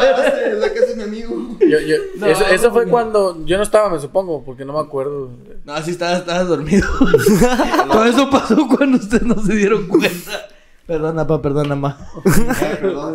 pagaste, 0.00 0.48
es 0.50 0.58
la 0.58 0.68
casa 0.72 0.86
de 0.86 0.96
mi 0.96 1.02
amigo. 1.02 1.56
Yo- 1.60 1.80
yo- 1.80 1.96
No, 2.16 2.26
eso, 2.26 2.46
eso 2.46 2.72
fue 2.72 2.86
cuando 2.86 3.44
yo 3.44 3.56
no 3.56 3.62
estaba, 3.62 3.88
me 3.90 3.98
supongo, 4.00 4.42
porque 4.44 4.64
no 4.64 4.72
me 4.72 4.80
acuerdo. 4.80 5.30
No, 5.64 5.82
sí, 5.82 5.90
estabas, 5.92 6.20
estabas 6.20 6.48
dormido. 6.48 6.86
Todo 7.92 8.04
eso 8.04 8.30
pasó 8.30 8.68
cuando 8.68 8.98
ustedes 8.98 9.22
no 9.22 9.40
se 9.42 9.54
dieron 9.54 9.86
cuenta. 9.88 10.48
Perdona, 10.86 11.26
pa, 11.26 11.42
perdona, 11.42 11.74
ma. 11.74 11.98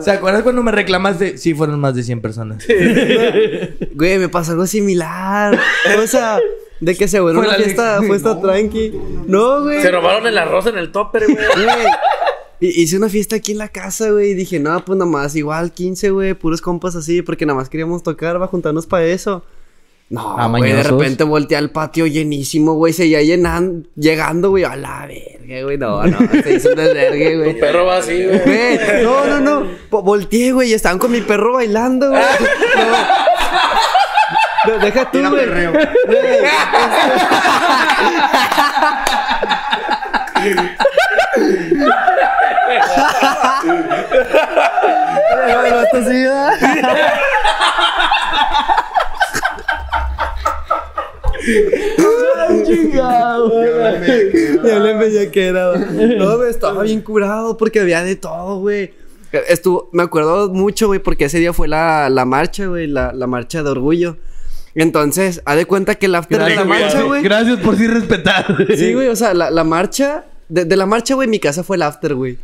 ¿Se 0.02 0.12
acuerdas 0.12 0.44
cuando 0.44 0.62
me 0.62 0.72
reclamaste? 0.74 1.38
Sí, 1.38 1.54
fueron 1.54 1.80
más 1.80 1.96
de 1.96 2.04
100 2.04 2.22
personas. 2.22 2.66
Güey, 3.94 4.20
me 4.20 4.28
pasó 4.30 4.52
algo 4.52 4.68
similar. 4.68 5.58
O 6.04 6.08
sea, 6.08 6.40
de 6.82 6.96
que 6.96 7.08
se 7.08 7.20
vuelve 7.22 7.40
Fue 7.40 7.48
una 7.48 7.58
la 7.58 7.64
fiesta, 7.64 7.96
Alex. 7.98 8.10
fiesta 8.10 8.34
No. 8.36 8.42
tranqui. 8.42 8.92
No, 9.28 9.62
güey. 9.64 9.82
Se 9.82 9.90
robaron 9.92 10.28
el 10.28 10.38
arroz 10.38 10.66
en 10.68 10.78
el 10.78 10.92
topper, 10.92 11.24
güey. 11.26 11.38
Güey, 11.38 11.86
hi- 12.60 12.82
Hice 12.82 12.98
una 12.98 13.08
fiesta 13.10 13.38
aquí 13.38 13.54
en 13.54 13.58
la 13.60 13.70
casa, 13.70 14.10
güey. 14.12 14.32
Y 14.32 14.34
dije, 14.34 14.60
no, 14.60 14.84
pues 14.84 14.98
nada 15.00 15.10
más, 15.10 15.36
igual 15.36 15.72
15, 15.72 16.10
güey. 16.12 16.34
Puros 16.34 16.62
compas 16.62 16.96
así, 16.96 17.22
porque 17.22 17.46
nada 17.46 17.58
más 17.58 17.70
queríamos 17.70 18.04
tocar, 18.04 18.40
va 18.40 18.46
a 18.46 18.50
juntarnos 18.50 18.86
para 18.86 19.06
eso. 19.06 19.44
No, 20.12 20.36
Ah, 20.38 20.48
güey, 20.48 20.74
de 20.74 20.84
repente 20.84 21.24
volteé 21.24 21.56
al 21.58 21.70
patio 21.70 22.06
llenísimo, 22.06 22.74
güey. 22.74 22.92
Seguía 22.92 23.22
llenando, 23.22 23.88
llegando, 23.96 24.50
güey. 24.50 24.66
A 24.66 24.76
la 24.76 25.08
verga, 25.08 25.64
güey. 25.64 25.78
No, 25.78 26.04
no, 26.06 26.18
se 26.44 26.54
hizo 26.54 26.70
un 26.72 26.76
desvergue, 26.76 27.38
güey. 27.38 27.54
Tu 27.54 27.60
perro 27.62 27.86
va 27.86 27.98
así, 27.98 28.26
güey. 28.26 28.42
No, 29.04 29.24
no, 29.26 29.40
no. 29.40 29.66
Po- 29.90 30.02
volteé, 30.04 30.52
güey, 30.52 30.72
y 30.72 30.74
estaban 30.74 31.00
con 31.00 31.12
mi 31.14 31.22
perro 31.22 31.54
bailando, 31.54 32.10
güey. 32.10 32.22
No. 34.66 34.74
No, 34.74 34.80
deja 34.80 35.10
tú, 35.10 35.20
güey. 35.20 35.32
perreo. 35.46 35.72
Güey, 35.72 36.42
Ay. 51.98 52.64
Ya 54.64 54.80
le 54.80 54.94
veía 54.98 55.32
que 55.32 55.48
era. 55.48 55.76
No, 55.76 56.38
güey, 56.38 56.50
estaba 56.50 56.84
bien 56.84 57.02
curado 57.02 57.58
porque 57.58 57.80
había 57.80 58.04
de 58.04 58.16
todo, 58.16 58.60
güey. 58.60 58.94
Estuvo, 59.48 59.90
me 59.94 60.04
acuerdo 60.04 60.50
mucho, 60.50 60.88
güey, 60.88 61.00
porque 61.00 61.26
ese 61.26 61.40
día 61.40 61.54
fue 61.54 61.68
la, 61.68 62.10
la 62.10 62.26
marcha, 62.26 62.68
güey, 62.68 62.88
la, 62.88 63.14
la 63.14 63.28
marcha 63.28 63.64
de 63.64 63.70
orgullo. 63.70 64.18
Entonces, 64.76 65.42
haz 65.46 65.56
de 65.58 65.66
cuenta 65.66 65.96
que 65.96 66.06
el 66.06 66.16
after 66.16 66.44
de 66.44 66.56
la 66.56 66.66
marcha, 66.66 67.02
güey. 67.04 67.24
Gracias 67.24 67.60
por 67.60 67.78
sí 67.78 67.88
respetar. 67.88 68.46
Sí, 68.76 68.94
güey, 68.94 69.08
o 69.08 69.16
sea, 69.16 69.34
la, 69.34 69.50
la 69.50 69.64
marcha, 69.64 70.26
de, 70.50 70.66
de 70.66 70.76
la 70.76 70.86
marcha, 70.86 71.16
güey, 71.16 71.28
mi 71.28 71.40
casa 71.40 71.64
fue 71.64 71.78
el 71.78 71.82
after, 71.84 72.16
güey. 72.16 72.38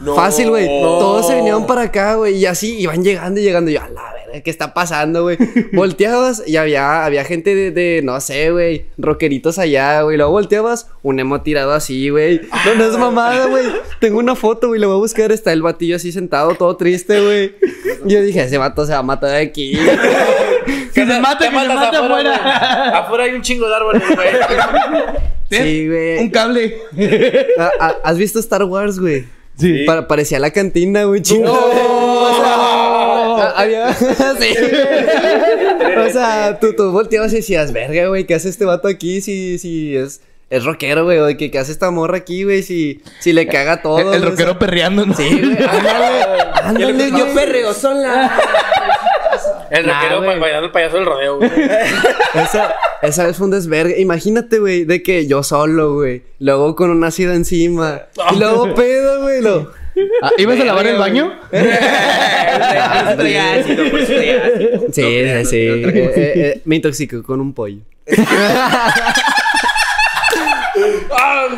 No. 0.00 0.14
Fácil, 0.14 0.50
güey. 0.50 0.66
No. 0.66 0.98
Todos 0.98 1.26
se 1.28 1.36
vinieron 1.36 1.66
para 1.66 1.82
acá, 1.82 2.16
güey. 2.16 2.36
Y 2.36 2.46
así 2.46 2.78
iban 2.78 3.02
llegando 3.04 3.40
y 3.40 3.42
llegando. 3.42 3.70
Y 3.70 3.74
yo, 3.74 3.82
a 3.82 3.88
la 3.88 4.12
verga, 4.12 4.23
¿qué 4.42 4.50
está 4.50 4.74
pasando, 4.74 5.22
güey? 5.22 5.38
Volteabas 5.72 6.42
y 6.46 6.56
había, 6.56 7.04
había 7.04 7.24
gente 7.24 7.54
de, 7.54 7.70
de, 7.70 8.00
no 8.02 8.20
sé, 8.20 8.50
güey, 8.50 8.86
rockeritos 8.98 9.58
allá, 9.58 10.02
güey. 10.02 10.16
Luego 10.16 10.32
volteabas, 10.32 10.88
un 11.02 11.20
emo 11.20 11.42
tirado 11.42 11.72
así, 11.72 12.08
güey. 12.08 12.40
No, 12.66 12.74
no 12.74 12.84
es 12.84 12.96
mamada, 12.98 13.46
güey. 13.46 13.64
Tengo 14.00 14.18
una 14.18 14.34
foto, 14.34 14.68
güey, 14.68 14.80
la 14.80 14.86
voy 14.86 14.96
a 14.96 14.98
buscar. 14.98 15.30
Está 15.32 15.52
el 15.52 15.62
batillo 15.62 15.96
así 15.96 16.10
sentado, 16.12 16.54
todo 16.54 16.76
triste, 16.76 17.20
güey. 17.20 17.54
Yo 18.04 18.20
dije, 18.22 18.42
ese 18.42 18.58
vato 18.58 18.84
se 18.86 18.92
va 18.92 18.98
a 18.98 19.02
matar 19.02 19.30
de 19.30 19.36
aquí. 19.42 19.78
Que 20.94 21.04
se 21.06 21.20
mate, 21.20 21.46
Te 21.46 21.50
que 21.50 21.58
se 21.60 21.66
mate 21.68 21.96
afuera, 21.96 22.34
afuera. 22.36 22.98
Afuera 23.00 23.24
hay 23.24 23.32
un 23.32 23.42
chingo 23.42 23.68
de 23.68 23.74
árboles, 23.74 24.02
güey. 24.14 24.28
Sí, 25.50 25.88
güey. 25.88 26.18
Un 26.20 26.30
cable. 26.30 26.78
Ah, 27.58 27.70
ah, 27.80 27.94
¿Has 28.04 28.16
visto 28.16 28.38
Star 28.38 28.62
Wars, 28.64 28.98
güey? 28.98 29.24
Sí. 29.58 29.84
Pa- 29.86 30.06
parecía 30.08 30.38
la 30.38 30.50
cantina, 30.52 31.04
güey, 31.04 31.20
chingo. 31.20 31.52
O 31.52 32.42
sea, 33.36 33.46
ah, 33.48 33.60
había. 33.60 33.94
sí. 33.94 34.54
O 36.06 36.10
sea, 36.10 36.58
tú, 36.60 36.74
tú 36.76 36.90
volteabas 36.92 37.32
y 37.32 37.36
decías, 37.36 37.72
verga, 37.72 38.08
güey, 38.08 38.24
¿qué 38.24 38.34
hace 38.34 38.48
este 38.48 38.64
vato 38.64 38.88
aquí? 38.88 39.20
Si, 39.20 39.58
si 39.58 39.96
es, 39.96 40.20
es 40.50 40.64
rockero, 40.64 41.04
güey, 41.04 41.18
o 41.18 41.24
de 41.26 41.36
que 41.36 41.50
¿qué 41.50 41.58
hace 41.58 41.72
esta 41.72 41.90
morra 41.90 42.18
aquí, 42.18 42.44
güey? 42.44 42.62
Si, 42.62 43.02
si 43.20 43.32
le 43.32 43.46
caga 43.46 43.80
todo. 43.82 43.98
El, 43.98 44.06
el 44.08 44.18
güey, 44.20 44.30
rockero 44.30 44.50
o 44.50 44.52
sea, 44.54 44.58
perreando, 44.58 45.06
¿no? 45.06 45.14
Sí, 45.14 45.28
güey, 45.40 45.56
ándale. 45.66 46.42
Ándale, 46.62 47.10
Yo 47.10 47.24
güey. 47.24 47.34
perreo 47.34 47.72
sola. 47.74 48.38
El 49.70 49.86
Nah, 49.86 50.00
rockero 50.00 50.22
güey. 50.22 50.38
bailando 50.40 50.66
el 50.66 50.72
payaso 50.72 50.96
del 50.96 51.06
rodeo, 51.06 51.38
güey. 51.38 51.50
Esa, 52.34 52.74
esa 53.02 53.26
vez 53.26 53.36
fue 53.36 53.46
un 53.46 53.50
desvergue. 53.52 54.00
Imagínate, 54.00 54.58
güey, 54.58 54.84
de 54.84 55.02
que 55.02 55.26
yo 55.26 55.42
solo, 55.42 55.94
güey. 55.94 56.22
Luego 56.38 56.76
con 56.76 56.90
un 56.90 57.02
ácido 57.04 57.32
encima. 57.32 58.02
Y 58.32 58.36
luego 58.38 58.74
pedo, 58.74 59.22
güey. 59.22 59.40
Lo... 59.42 59.70
Ah, 60.22 60.30
¿Ibas 60.38 60.60
a 60.60 60.64
lavar 60.64 60.86
el 60.86 60.96
baño? 60.98 61.32
Estoy 61.52 63.36
ácido, 63.36 63.84
ácido. 63.84 64.80
Sí, 64.92 65.22
No 65.24 65.44
sí. 65.44 65.66
no, 65.68 65.76
no, 65.76 65.88
Eh, 65.90 66.12
eh, 66.16 66.32
eh, 66.36 66.60
me 66.64 66.76
intoxicó 66.76 67.22
con 67.22 67.40
un 67.40 67.52
pollo. 67.54 67.80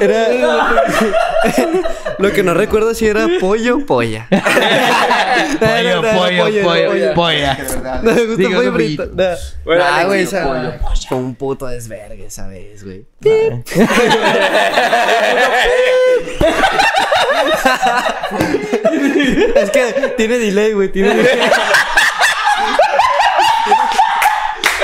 Era... 0.00 0.82
Lo 2.18 2.32
que 2.32 2.42
no 2.42 2.52
recuerdo 2.54 2.92
si 2.94 3.06
era 3.06 3.26
pollo 3.40 3.78
o 3.78 3.86
polla. 3.86 4.28
Pollo, 5.60 6.02
pollo, 6.02 6.62
pollo, 6.64 7.14
polla. 7.14 7.54
De 7.54 7.62
verdad. 7.62 8.02
No 8.02 8.12
me 8.14 8.24
gusta 8.26 8.48
pollo 8.56 8.72
frito. 8.74 9.06
No. 9.06 9.24
Bueno, 9.64 9.82
Ah, 9.84 9.94
Alex, 9.96 10.06
güey, 10.08 10.22
esa- 10.22 10.44
pollo, 10.46 10.72
Fue 11.08 11.18
un 11.18 11.34
puto 11.34 11.66
desvergue 11.66 12.26
esa 12.26 12.46
vez, 12.48 12.84
güey. 12.84 13.04
Es 19.56 19.70
que 19.70 20.14
tiene 20.16 20.38
delay, 20.38 20.72
güey. 20.72 20.88
Tiene 20.90 21.14
delay. 21.14 21.38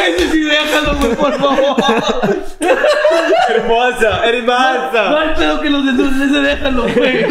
Ese 0.07 0.31
sí, 0.31 0.40
déjalo, 0.42 0.97
güey, 0.97 1.14
por 1.14 1.38
favor. 1.38 1.77
Hermosa, 3.49 4.25
hermosa. 4.27 5.11
No 5.11 5.18
hay 5.18 5.35
pedo 5.37 5.61
que 5.61 5.71
los 5.71 5.85
de 5.87 5.92
sus- 5.92 6.21
ese 6.23 6.38
déjalo, 6.40 6.83
güey. 6.95 7.25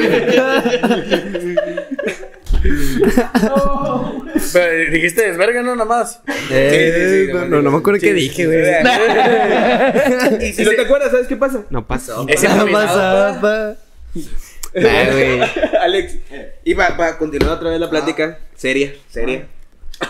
Pero 4.53 4.91
dijiste 4.91 5.27
desverga, 5.27 5.61
¿no? 5.61 5.75
Nada 5.75 5.85
más. 5.85 6.21
Eh, 6.49 7.25
sí, 7.27 7.33
no, 7.33 7.43
sí, 7.43 7.47
no, 7.49 7.61
no 7.61 7.71
me 7.71 7.77
acuerdo 7.77 7.99
sí, 7.99 8.05
qué 8.07 8.13
sí, 8.13 8.19
dije, 8.21 8.35
sí, 8.35 8.45
güey. 8.45 8.59
Y 10.49 10.53
si 10.53 10.63
no 10.63 10.71
te 10.71 10.81
acuerdas, 10.81 11.11
¿sabes 11.11 11.27
qué 11.27 11.35
pasa? 11.35 11.63
No 11.69 11.85
pasó. 11.85 12.25
Es 12.27 12.41
No 12.43 12.67
pasaba. 12.67 13.75
Nah, 14.81 15.11
güey. 15.11 15.41
Alex, 15.81 16.17
y 16.63 16.75
para 16.75 17.17
continuar 17.17 17.53
otra 17.57 17.69
vez 17.71 17.79
la 17.79 17.89
plática, 17.89 18.39
seria, 18.55 18.93
seria. 19.09 19.47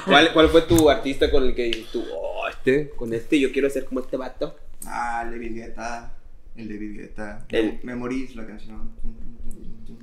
¿Cuál, 0.06 0.32
¿Cuál 0.34 0.50
fue 0.50 0.62
tu 0.62 0.90
artista 0.90 1.30
con 1.32 1.44
el 1.44 1.56
que 1.56 1.64
dijiste 1.64 1.90
tú, 1.94 2.06
oh, 2.14 2.48
este, 2.48 2.90
con 2.92 3.14
este 3.14 3.40
yo 3.40 3.52
quiero 3.52 3.70
ser 3.70 3.86
como 3.86 4.00
este 4.02 4.18
vato? 4.18 4.56
Ah, 4.86 5.22
el 5.26 5.32
de 5.32 5.38
David 5.38 5.56
Guetta. 5.56 6.14
El 6.56 6.68
de 6.68 6.74
David 6.76 7.00
Guetta. 7.00 7.46
El- 7.50 7.80
Memories, 7.84 8.36
la 8.36 8.46
canción. 8.46 8.92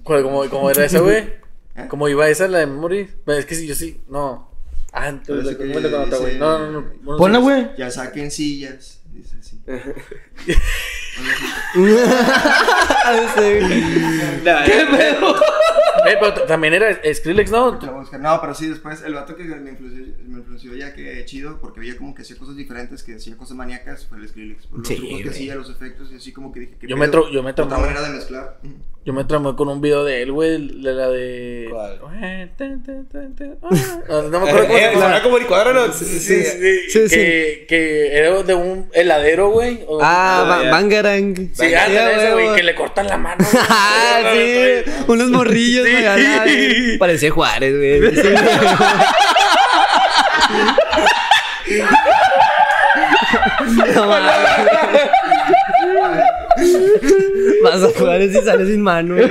¿Cuál- 0.02 0.22
¿Cómo, 0.22 0.48
cómo 0.50 0.70
era 0.70 0.84
esa, 0.84 1.00
güey? 1.00 1.18
¿Eh? 1.76 1.86
¿Cómo 1.88 2.08
iba 2.08 2.28
esa, 2.28 2.48
la 2.48 2.58
de 2.58 2.66
Memory? 2.66 3.08
Es 3.26 3.46
que 3.46 3.54
sí, 3.54 3.66
yo 3.66 3.74
sí. 3.74 4.00
No. 4.08 4.50
Ah, 4.92 5.08
entonces, 5.08 5.56
que 5.56 5.68
¿cómo 5.68 5.80
le 5.80 5.90
conozco, 5.90 6.20
güey? 6.20 6.38
no, 6.38 6.70
no. 6.70 6.84
no. 7.02 7.16
Ponla, 7.16 7.38
güey. 7.38 7.68
Ya 7.78 7.90
saquen 7.90 8.30
sillas. 8.30 9.00
Dice 9.12 9.36
así. 9.38 9.60
Sí. 11.74 13.40
¿Qué 14.66 14.86
pedo? 14.90 15.36
Eh, 16.06 16.16
pero 16.20 16.32
t- 16.34 16.40
también 16.42 16.74
era 16.74 16.96
Skrillex, 17.12 17.50
¿no? 17.50 17.72
No, 18.20 18.40
pero 18.40 18.54
sí, 18.54 18.66
después 18.68 19.02
el 19.02 19.14
vato 19.14 19.34
que 19.36 19.44
me 19.44 19.70
influenció, 19.70 20.14
me 20.26 20.38
influenció 20.38 20.74
ya 20.74 20.94
que 20.94 21.24
chido, 21.24 21.58
porque 21.60 21.80
veía 21.80 21.96
como 21.98 22.14
que 22.14 22.22
hacía 22.22 22.36
cosas 22.38 22.56
diferentes, 22.56 23.02
que 23.02 23.16
hacía 23.16 23.36
cosas 23.36 23.56
maníacas, 23.56 24.06
fue 24.06 24.18
el 24.18 24.28
Skrillex. 24.28 24.68
Los 24.70 24.86
Sí, 24.86 24.96
trucos 24.96 25.20
que 25.22 25.28
hacía, 25.30 25.54
los 25.56 25.68
efectos, 25.70 26.10
y 26.12 26.16
así 26.16 26.32
como 26.32 26.52
que 26.52 26.60
dije 26.60 26.76
que 26.78 26.86
Yo 26.86 26.96
me 26.96 27.08
tro- 27.10 27.30
yo 27.32 27.42
me 27.42 27.52
manera 27.78 28.00
de 28.02 28.10
mezclar. 28.10 28.58
Yo 29.08 29.14
me 29.14 29.24
tramé 29.24 29.56
con 29.56 29.70
un 29.70 29.80
video 29.80 30.04
de 30.04 30.20
él, 30.20 30.32
güey, 30.32 30.82
de 30.82 30.92
la 30.92 31.08
de... 31.08 31.68
¿Cuál? 31.70 31.98
Eh, 32.22 32.48
ah. 33.62 33.70
No, 34.06 34.22
no 34.24 34.40
me 34.40 34.50
acuerdo 34.50 34.66
cómo 34.66 34.78
se 34.78 34.84
Eh, 34.84 34.88
llama. 34.90 35.00
¿Sonaba 35.00 35.22
como 35.22 35.38
licuadora 35.38 35.70
o 35.70 35.86
no? 35.86 35.92
Sí, 35.94 36.04
sí, 36.04 36.18
sí, 36.18 37.08
que, 37.08 37.64
que 37.66 38.14
era 38.14 38.42
de 38.42 38.52
un 38.54 38.90
heladero, 38.92 39.48
güey. 39.48 39.80
Ah, 40.02 40.42
Ah, 40.42 40.44
ba-. 40.62 40.70
Bangarang. 40.70 41.34
Sí, 41.54 41.64
ese, 41.72 42.32
güey, 42.34 42.54
que 42.54 42.62
le 42.62 42.74
cortan 42.74 43.06
la 43.06 43.16
mano. 43.16 43.42
Ah, 43.70 44.30
sí, 44.34 44.82
unos 45.06 45.30
morrillos, 45.30 45.86
güey. 45.88 46.04
sí. 46.46 46.98
Parecía 46.98 47.30
Juárez, 47.30 47.74
güey. 47.78 48.14
Sí. 48.14 48.28
No. 53.94 54.06
Vas 57.62 57.82
a 57.82 57.88
Juárez 57.98 58.34
y 58.34 58.40
sales 58.44 58.68
sin 58.68 58.80
mano. 58.82 59.14
güey. 59.16 59.28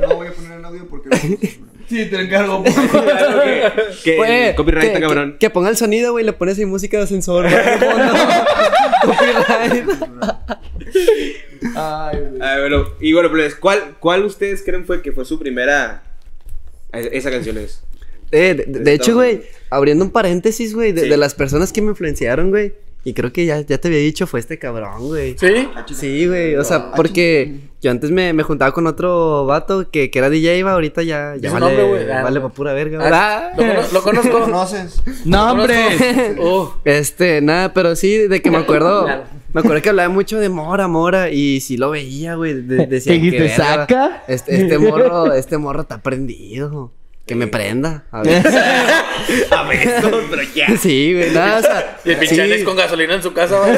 No 0.00 0.16
voy 0.16 0.28
a 0.28 0.32
poner 0.32 0.58
el 0.58 0.64
audio 0.64 0.86
porque. 0.88 1.08
Sí, 1.88 2.04
te 2.04 2.20
encargo. 2.20 2.62
Que 4.04 4.16
Güey, 4.18 4.54
copyright 4.54 4.92
que- 4.92 5.00
cabrón. 5.00 5.32
Que, 5.32 5.38
que 5.38 5.50
ponga 5.50 5.70
el 5.70 5.76
sonido, 5.78 6.12
güey, 6.12 6.22
le 6.22 6.34
pones 6.34 6.58
ahí 6.58 6.66
música 6.66 6.98
de 6.98 7.04
ascensor. 7.04 7.46
Copyright. 9.04 9.88
Ay, 11.74 12.18
güey. 12.20 12.40
Ah, 12.42 12.56
bueno, 12.60 12.86
y 13.00 13.12
bueno, 13.12 13.30
pues, 13.30 13.54
¿cuál, 13.54 13.96
¿cuál 14.00 14.24
ustedes 14.24 14.62
creen 14.62 14.84
fue 14.84 15.02
que 15.02 15.12
fue 15.12 15.24
su 15.24 15.38
primera... 15.38 16.02
eh, 16.92 17.08
Esa 17.12 17.30
canción 17.30 17.58
es. 17.58 17.82
Eh, 18.32 18.54
de, 18.54 18.80
de 18.80 18.92
hecho, 18.92 19.14
güey, 19.14 19.42
abriendo 19.70 20.04
un 20.04 20.10
paréntesis, 20.10 20.74
güey, 20.74 20.92
de, 20.92 21.02
Sí. 21.02 21.08
de 21.08 21.16
las 21.16 21.34
personas 21.34 21.72
que 21.72 21.80
me 21.80 21.88
influenciaron, 21.90 22.50
güey. 22.50 22.74
Y 23.04 23.14
creo 23.14 23.32
que 23.32 23.46
ya, 23.46 23.60
ya 23.60 23.78
te 23.78 23.88
había 23.88 24.00
dicho, 24.00 24.26
fue 24.26 24.40
este 24.40 24.58
cabrón, 24.58 25.06
güey. 25.06 25.36
¿Sí? 25.38 25.68
Sí, 25.94 26.26
güey, 26.26 26.56
o 26.56 26.64
sea, 26.64 26.90
porque 26.92 27.60
yo 27.80 27.90
antes 27.90 28.10
me, 28.10 28.32
me 28.32 28.42
juntaba 28.42 28.72
con 28.72 28.86
otro 28.86 29.46
vato 29.46 29.88
que, 29.90 30.10
que 30.10 30.18
era 30.18 30.28
DJ, 30.28 30.62
va, 30.64 30.72
ahorita 30.72 31.02
ya, 31.04 31.34
ya 31.40 31.52
vale, 31.52 31.64
nombre, 31.66 31.84
güey. 31.88 32.10
Ah, 32.10 32.22
vale 32.22 32.40
no. 32.40 32.48
pa' 32.48 32.54
pura 32.54 32.72
verga, 32.74 32.98
Ah, 33.10 33.52
güey. 33.54 33.68
¿Lo, 33.68 33.74
cono- 33.74 33.88
lo 33.92 34.02
conozco? 34.02 34.40
¿Conoces? 34.40 35.02
No, 35.24 35.52
hombre. 35.52 36.36
Oh, 36.40 36.74
Este, 36.84 37.40
nada, 37.40 37.72
pero 37.72 37.94
sí, 37.96 38.18
de 38.28 38.42
que 38.42 38.50
me 38.50 38.58
acuerdo, 38.58 39.06
me 39.54 39.60
acuerdo 39.60 39.80
que 39.80 39.88
hablaba 39.88 40.08
mucho 40.08 40.38
de 40.38 40.48
Mora, 40.48 40.88
Mora, 40.88 41.30
y 41.30 41.60
sí 41.60 41.76
lo 41.78 41.90
veía, 41.90 42.34
güey, 42.34 42.54
de- 42.62 42.86
decía 42.88 43.12
¿Qué 43.12 43.18
dijiste, 43.20 43.36
que 43.38 43.42
verga, 43.44 43.56
saca? 43.64 44.24
Este, 44.28 44.60
este 44.62 44.76
morro, 44.78 45.32
este 45.32 45.56
morro 45.56 45.82
está 45.82 45.98
prendido, 46.02 46.92
que 47.28 47.34
me 47.36 47.46
prenda, 47.46 48.04
a 48.10 48.22
ver. 48.24 48.42
A 49.50 49.62
ver, 49.64 50.02
pero 50.30 50.42
ya. 50.54 50.66
Sí, 50.78 51.12
güey, 51.14 51.30
nada, 51.32 51.58
o 51.58 51.62
sea, 51.62 51.98
y 52.04 52.10
el 52.10 52.16
pinche 52.16 52.58
sí. 52.58 52.64
Con 52.64 52.76
gasolina 52.76 53.14
en 53.14 53.22
su 53.22 53.32
casa, 53.32 53.58
güey. 53.60 53.76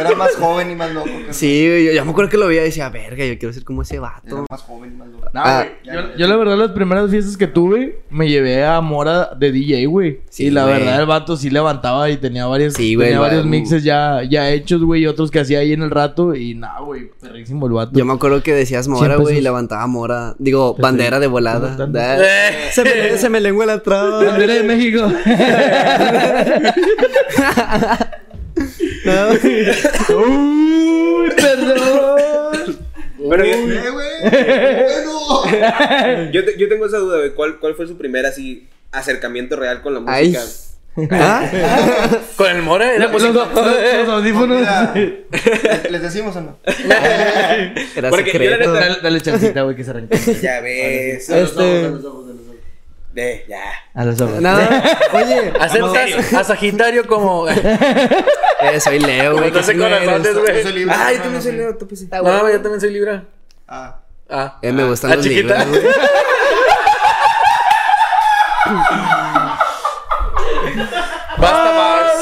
Era 0.00 0.14
más 0.16 0.34
joven 0.36 0.70
y 0.70 0.74
más 0.76 0.90
loco. 0.92 1.06
que- 1.26 1.34
Sí, 1.34 1.66
güey, 1.68 1.84
yo, 1.86 1.92
yo 1.92 2.04
me 2.04 2.12
acuerdo 2.12 2.30
que 2.30 2.36
lo 2.38 2.46
veía 2.46 2.62
y 2.62 2.66
decía, 2.66 2.88
verga, 2.88 3.24
yo 3.26 3.38
quiero 3.38 3.52
ser 3.52 3.64
como 3.64 3.82
ese 3.82 3.96
Era 3.96 4.02
vato. 4.02 4.46
más 4.50 4.62
joven 4.62 4.92
y 4.94 4.96
más 4.96 5.08
loco. 5.08 5.26
No, 5.34 5.40
Ah. 5.44 5.64
güey. 5.84 5.94
Yo, 5.96 6.16
yo 6.16 6.26
la 6.26 6.36
verdad 6.36 6.56
las 6.56 6.70
primeras 6.70 7.10
fiestas 7.10 7.36
que 7.36 7.46
tuve 7.46 8.00
me 8.10 8.28
llevé 8.28 8.64
a 8.64 8.80
Mora 8.80 9.30
de 9.38 9.52
DJ, 9.52 9.86
güey. 9.86 10.20
Sí, 10.30 10.46
y 10.46 10.50
la 10.50 10.64
güey. 10.64 10.78
verdad 10.78 11.00
el 11.00 11.06
vato 11.06 11.36
sí 11.36 11.50
levantaba 11.50 12.08
y 12.10 12.16
tenía 12.16 12.46
varios, 12.46 12.74
Sí, 12.74 12.94
güey, 12.94 13.08
tenía 13.08 13.20
varios 13.20 13.44
mixes 13.46 13.82
ya, 13.84 14.22
ya 14.28 14.50
hechos, 14.50 14.82
güey, 14.82 15.02
y 15.02 15.06
otros 15.06 15.30
que 15.30 15.40
hacía 15.40 15.58
ahí 15.58 15.72
en 15.72 15.82
el 15.82 15.90
rato 15.90 16.34
y 16.34 16.54
nada, 16.54 16.80
güey, 16.80 17.10
perrísimo 17.20 17.66
el 17.66 17.72
vato. 17.72 17.98
Yo 17.98 18.04
me 18.04 18.12
acuerdo 18.12 18.42
que 18.42 18.54
decías 18.54 18.86
Mora, 18.88 19.16
güey, 19.16 19.38
y 19.38 19.40
levantaba 19.40 19.86
Mora, 19.86 20.34
digo, 20.38 20.74
bandera 20.78 21.18
de 21.20 21.26
volada. 21.26 21.76
Se 22.72 22.84
me, 22.84 23.18
se 23.18 23.28
me 23.28 23.40
lengua 23.40 23.66
la 23.66 23.80
traba. 23.82 24.24
Bandera 24.24 24.54
de 24.54 24.62
México. 24.62 25.10
No. 29.04 29.28
Uy, 30.16 31.30
perdón. 31.36 32.78
Pero 33.28 33.44
yo, 33.44 33.52
¡Eh, 33.52 33.90
güey! 33.90 34.08
¡Bueno! 35.44 36.30
yo, 36.32 36.44
te- 36.44 36.56
yo 36.58 36.68
tengo 36.68 36.86
esa 36.86 36.98
duda, 36.98 37.18
güey. 37.18 37.30
¿Cuál, 37.34 37.58
¿Cuál 37.58 37.74
fue 37.74 37.86
su 37.86 37.96
primer 37.96 38.26
así 38.26 38.68
acercamiento 38.92 39.56
real 39.56 39.82
con 39.82 39.94
la 39.94 40.02
Ay. 40.06 40.28
música? 40.32 40.44
¿Ah? 41.12 41.48
Con 42.36 42.50
el 42.50 42.62
Mora 42.62 42.92
era 42.94 43.06
Los, 43.08 43.22
los- 43.22 43.34
los 43.34 44.08
audífonos. 44.08 44.60
¿les- 44.94 45.90
¿Les 45.90 46.02
decimos 46.02 46.34
o 46.36 46.40
no? 46.40 46.58
Era 47.94 48.10
Porque 48.10 48.32
yo 48.32 48.50
la 48.50 48.56
neta- 48.58 48.72
Dale, 48.72 48.96
dale 49.02 49.20
chancita, 49.20 49.62
güey, 49.62 49.76
que 49.76 49.84
se 49.84 49.90
arranque. 49.90 50.18
Ya 50.42 50.60
ves. 50.60 51.28
Este. 51.30 51.92
De, 53.20 53.44
ya. 53.48 53.62
A 53.94 54.04
los 54.04 54.18
ojos. 54.20 54.40
Nada. 54.40 54.82
Oye. 55.12 55.52
¿Aceptas 55.60 56.32
a 56.34 56.44
Sagitario 56.44 57.06
como.? 57.06 57.46
Eh, 58.62 58.78
soy 58.78 58.98
Leo, 58.98 59.32
güey. 59.36 59.46
Entonces 59.46 59.74
¿qué 59.74 59.80
signo 59.82 59.88
corazones, 59.88 60.26
eres? 60.26 60.64
güey. 60.72 60.84
Yo. 60.84 60.92
Ay, 60.94 61.16
no, 61.16 61.22
tú 61.22 61.28
no, 61.30 61.34
me 61.36 61.42
soy. 61.42 61.52
Leo, 61.52 61.76
tú 61.78 61.88
pues. 61.88 62.02
No, 62.10 62.50
yo 62.50 62.60
también 62.60 62.78
soy 62.80 62.90
Libra. 62.92 63.24
Ah. 63.66 64.00
Ah. 64.28 64.58
Eh, 64.60 64.70
me 64.70 64.84
gustan 64.84 65.12
Ah, 65.12 65.16
los 65.16 65.24
chiquita. 65.24 65.64
libros, 65.64 65.82
güey. 65.82 65.94
Basta 71.38 71.72
más. 71.72 72.12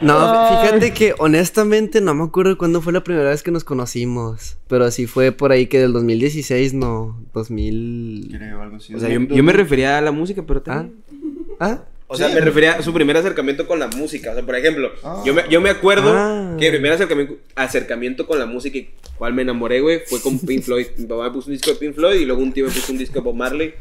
No, 0.00 0.48
fíjate 0.74 0.92
que 0.94 1.14
honestamente 1.18 2.00
no 2.00 2.14
me 2.14 2.24
acuerdo 2.24 2.56
cuándo 2.58 2.80
fue 2.82 2.92
la 2.92 3.02
primera 3.04 3.30
vez 3.30 3.42
que 3.42 3.50
nos 3.50 3.64
conocimos. 3.64 4.56
Pero 4.68 4.90
sí 4.90 5.06
fue 5.06 5.32
por 5.32 5.52
ahí 5.52 5.66
que 5.66 5.80
del 5.80 5.92
2016, 5.92 6.74
no. 6.74 7.20
2000. 7.34 8.28
Creo, 8.36 8.62
algo 8.62 8.76
así. 8.76 8.94
O 8.94 8.98
sea, 9.00 9.08
yo, 9.08 9.20
yo 9.20 9.42
me 9.42 9.52
refería 9.52 9.98
a 9.98 10.00
la 10.00 10.12
música, 10.12 10.42
pero 10.46 10.60
¿Ah? 10.60 10.64
también. 10.64 10.94
¿Ah? 11.60 11.82
O 12.08 12.16
sea, 12.16 12.28
Sí. 12.28 12.34
me 12.34 12.40
refería 12.42 12.72
a 12.72 12.82
su 12.82 12.92
primer 12.92 13.16
acercamiento 13.16 13.66
con 13.66 13.78
la 13.78 13.88
música. 13.88 14.32
O 14.32 14.34
sea, 14.34 14.44
por 14.44 14.54
ejemplo, 14.56 14.90
Ah. 15.02 15.22
yo, 15.24 15.32
me, 15.32 15.44
yo 15.48 15.60
me 15.62 15.70
acuerdo 15.70 16.12
Ah. 16.14 16.56
que 16.58 16.66
el 16.66 16.72
primer 16.74 16.92
acercamiento, 16.92 17.36
acercamiento 17.54 18.26
con 18.26 18.38
la 18.38 18.44
música 18.46 18.76
y 18.76 18.90
cual 19.16 19.32
me 19.32 19.42
enamoré, 19.42 19.80
güey, 19.80 20.00
fue 20.06 20.20
con 20.20 20.38
Pink 20.46 20.62
Floyd. 20.62 20.86
Mi 20.98 21.06
papá 21.06 21.24
me 21.24 21.30
puso 21.30 21.48
un 21.48 21.54
disco 21.54 21.70
de 21.70 21.76
Pink 21.76 21.94
Floyd 21.94 22.20
y 22.20 22.24
luego 22.26 22.42
un 22.42 22.52
tío 22.52 22.66
me 22.66 22.70
puso 22.70 22.92
un 22.92 22.98
disco 22.98 23.14
de 23.14 23.20
Bob 23.20 23.34
Marley 23.34 23.72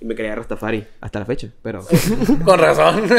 y 0.00 0.04
me 0.04 0.14
creía 0.14 0.34
Rastafari 0.36 0.84
hasta 1.00 1.18
la 1.18 1.24
fecha, 1.26 1.48
pero... 1.62 1.84
Con 2.44 2.58
razón. 2.60 3.02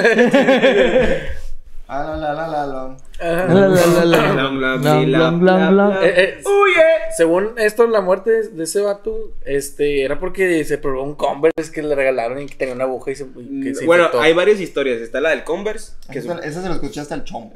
Según 7.17 7.53
esto, 7.57 7.87
la 7.87 8.01
muerte 8.01 8.49
de 8.49 8.63
ese 8.63 8.81
vato, 8.81 9.31
este, 9.45 10.03
era 10.03 10.19
porque 10.19 10.63
se 10.63 10.77
probó 10.77 11.03
un 11.03 11.15
Converse 11.15 11.71
que 11.73 11.81
le 11.83 11.93
regalaron 11.95 12.41
y 12.41 12.45
que 12.47 12.55
tenía 12.55 12.73
una 12.73 12.85
aguja 12.85 13.11
y 13.11 13.15
se, 13.15 13.25
que 13.63 13.75
se 13.75 13.85
Bueno, 13.85 14.03
infectó. 14.05 14.21
hay 14.21 14.33
varias 14.33 14.59
historias. 14.59 15.01
Está 15.01 15.21
la 15.21 15.29
del 15.31 15.43
Converse. 15.43 15.93
Que 16.11 16.21
su- 16.21 16.31
Esa, 16.31 16.39
esa 16.39 16.61
se 16.61 16.69
la 16.69 16.75
escuché 16.75 17.01
hasta 17.01 17.15
el 17.15 17.23
chombo. 17.23 17.55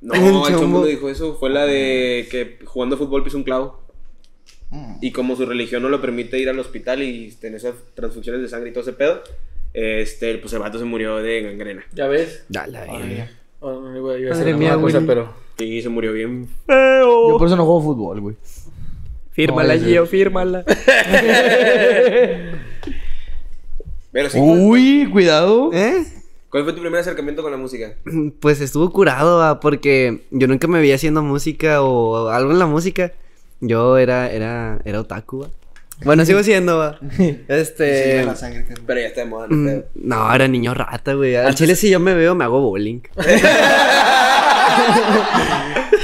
No, 0.00 0.14
El 0.14 0.20
el 0.24 0.32
chombo. 0.32 0.48
chombo 0.58 0.78
no 0.80 0.86
dijo 0.86 1.08
eso. 1.08 1.36
Fue 1.36 1.50
la 1.50 1.66
de 1.66 2.26
que 2.30 2.58
jugando 2.64 2.96
fútbol 2.96 3.22
pisó 3.24 3.36
un 3.36 3.44
clavo. 3.44 3.80
Mm. 4.70 4.96
Y 5.00 5.12
como 5.12 5.36
su 5.36 5.46
religión 5.46 5.82
no 5.82 5.88
lo 5.88 6.00
permite 6.00 6.38
ir 6.38 6.48
al 6.48 6.58
hospital 6.58 7.02
y 7.02 7.30
tener 7.32 7.56
esas 7.58 7.74
transfusiones 7.94 8.42
de 8.42 8.48
sangre 8.48 8.70
y 8.70 8.72
todo 8.72 8.82
ese 8.82 8.92
pedo, 8.92 9.22
este, 9.72 10.36
pues 10.38 10.52
el 10.52 10.58
vato 10.58 10.78
se 10.78 10.84
murió 10.84 11.16
de 11.18 11.42
gangrena. 11.42 11.84
¿Ya 11.92 12.08
ves? 12.08 12.44
Dale, 12.48 12.78
Ay, 12.78 13.24
Oh, 13.68 13.80
no 13.80 13.96
iba- 13.98 14.16
iba 14.18 14.32
a 14.32 14.38
decir 14.38 14.80
cosa, 14.80 15.02
pero... 15.04 15.28
Y 15.58 15.82
se 15.82 15.88
murió 15.88 16.12
bien. 16.12 16.48
Yo 16.68 17.34
por 17.36 17.46
eso 17.48 17.56
no 17.56 17.64
juego 17.64 17.82
fútbol, 17.82 18.20
güey. 18.20 18.36
Fírmala, 19.32 19.74
No, 19.74 19.84
Gio, 19.84 20.06
fírmala. 20.06 20.64
Pero 24.12 24.30
sí, 24.30 24.38
¿cuál, 24.38 24.58
Uy, 24.60 25.08
cuidado. 25.12 25.70
¿Eh? 25.72 26.04
cuál 26.48 26.64
fue 26.64 26.72
tu 26.72 26.80
primer 26.80 27.00
acercamiento 27.00 27.42
con 27.42 27.50
la 27.50 27.58
música? 27.58 27.94
Pues 28.40 28.60
estuvo 28.60 28.90
curado, 28.90 29.38
va, 29.38 29.58
porque 29.60 30.22
yo 30.30 30.46
nunca 30.48 30.68
me 30.68 30.78
veía 30.80 30.94
haciendo 30.94 31.22
música 31.22 31.82
o 31.82 32.28
algo 32.28 32.52
en 32.52 32.58
la 32.58 32.66
música. 32.66 33.12
Yo 33.60 33.98
era, 33.98 34.30
era, 34.30 34.78
era 34.84 35.00
otaku, 35.00 35.40
va. 35.40 35.48
Bueno, 36.04 36.24
sigo 36.26 36.42
siendo, 36.42 36.78
va. 36.78 36.98
Sí, 37.16 37.40
Este. 37.48 38.24
la 38.24 38.36
sangre 38.36 38.64
que... 38.66 38.74
Pero 38.86 39.00
ya 39.00 39.06
está 39.06 39.20
de 39.22 39.26
moda, 39.26 39.46
no 39.48 39.56
mm, 39.56 39.66
pedo. 39.66 39.84
No, 39.94 40.34
era 40.34 40.46
niño 40.46 40.74
rata, 40.74 41.14
güey. 41.14 41.36
Al 41.36 41.54
chile 41.54 41.74
si 41.74 41.88
yo 41.90 41.98
me 42.00 42.14
veo, 42.14 42.34
me 42.34 42.44
hago 42.44 42.60
bowling. 42.60 43.00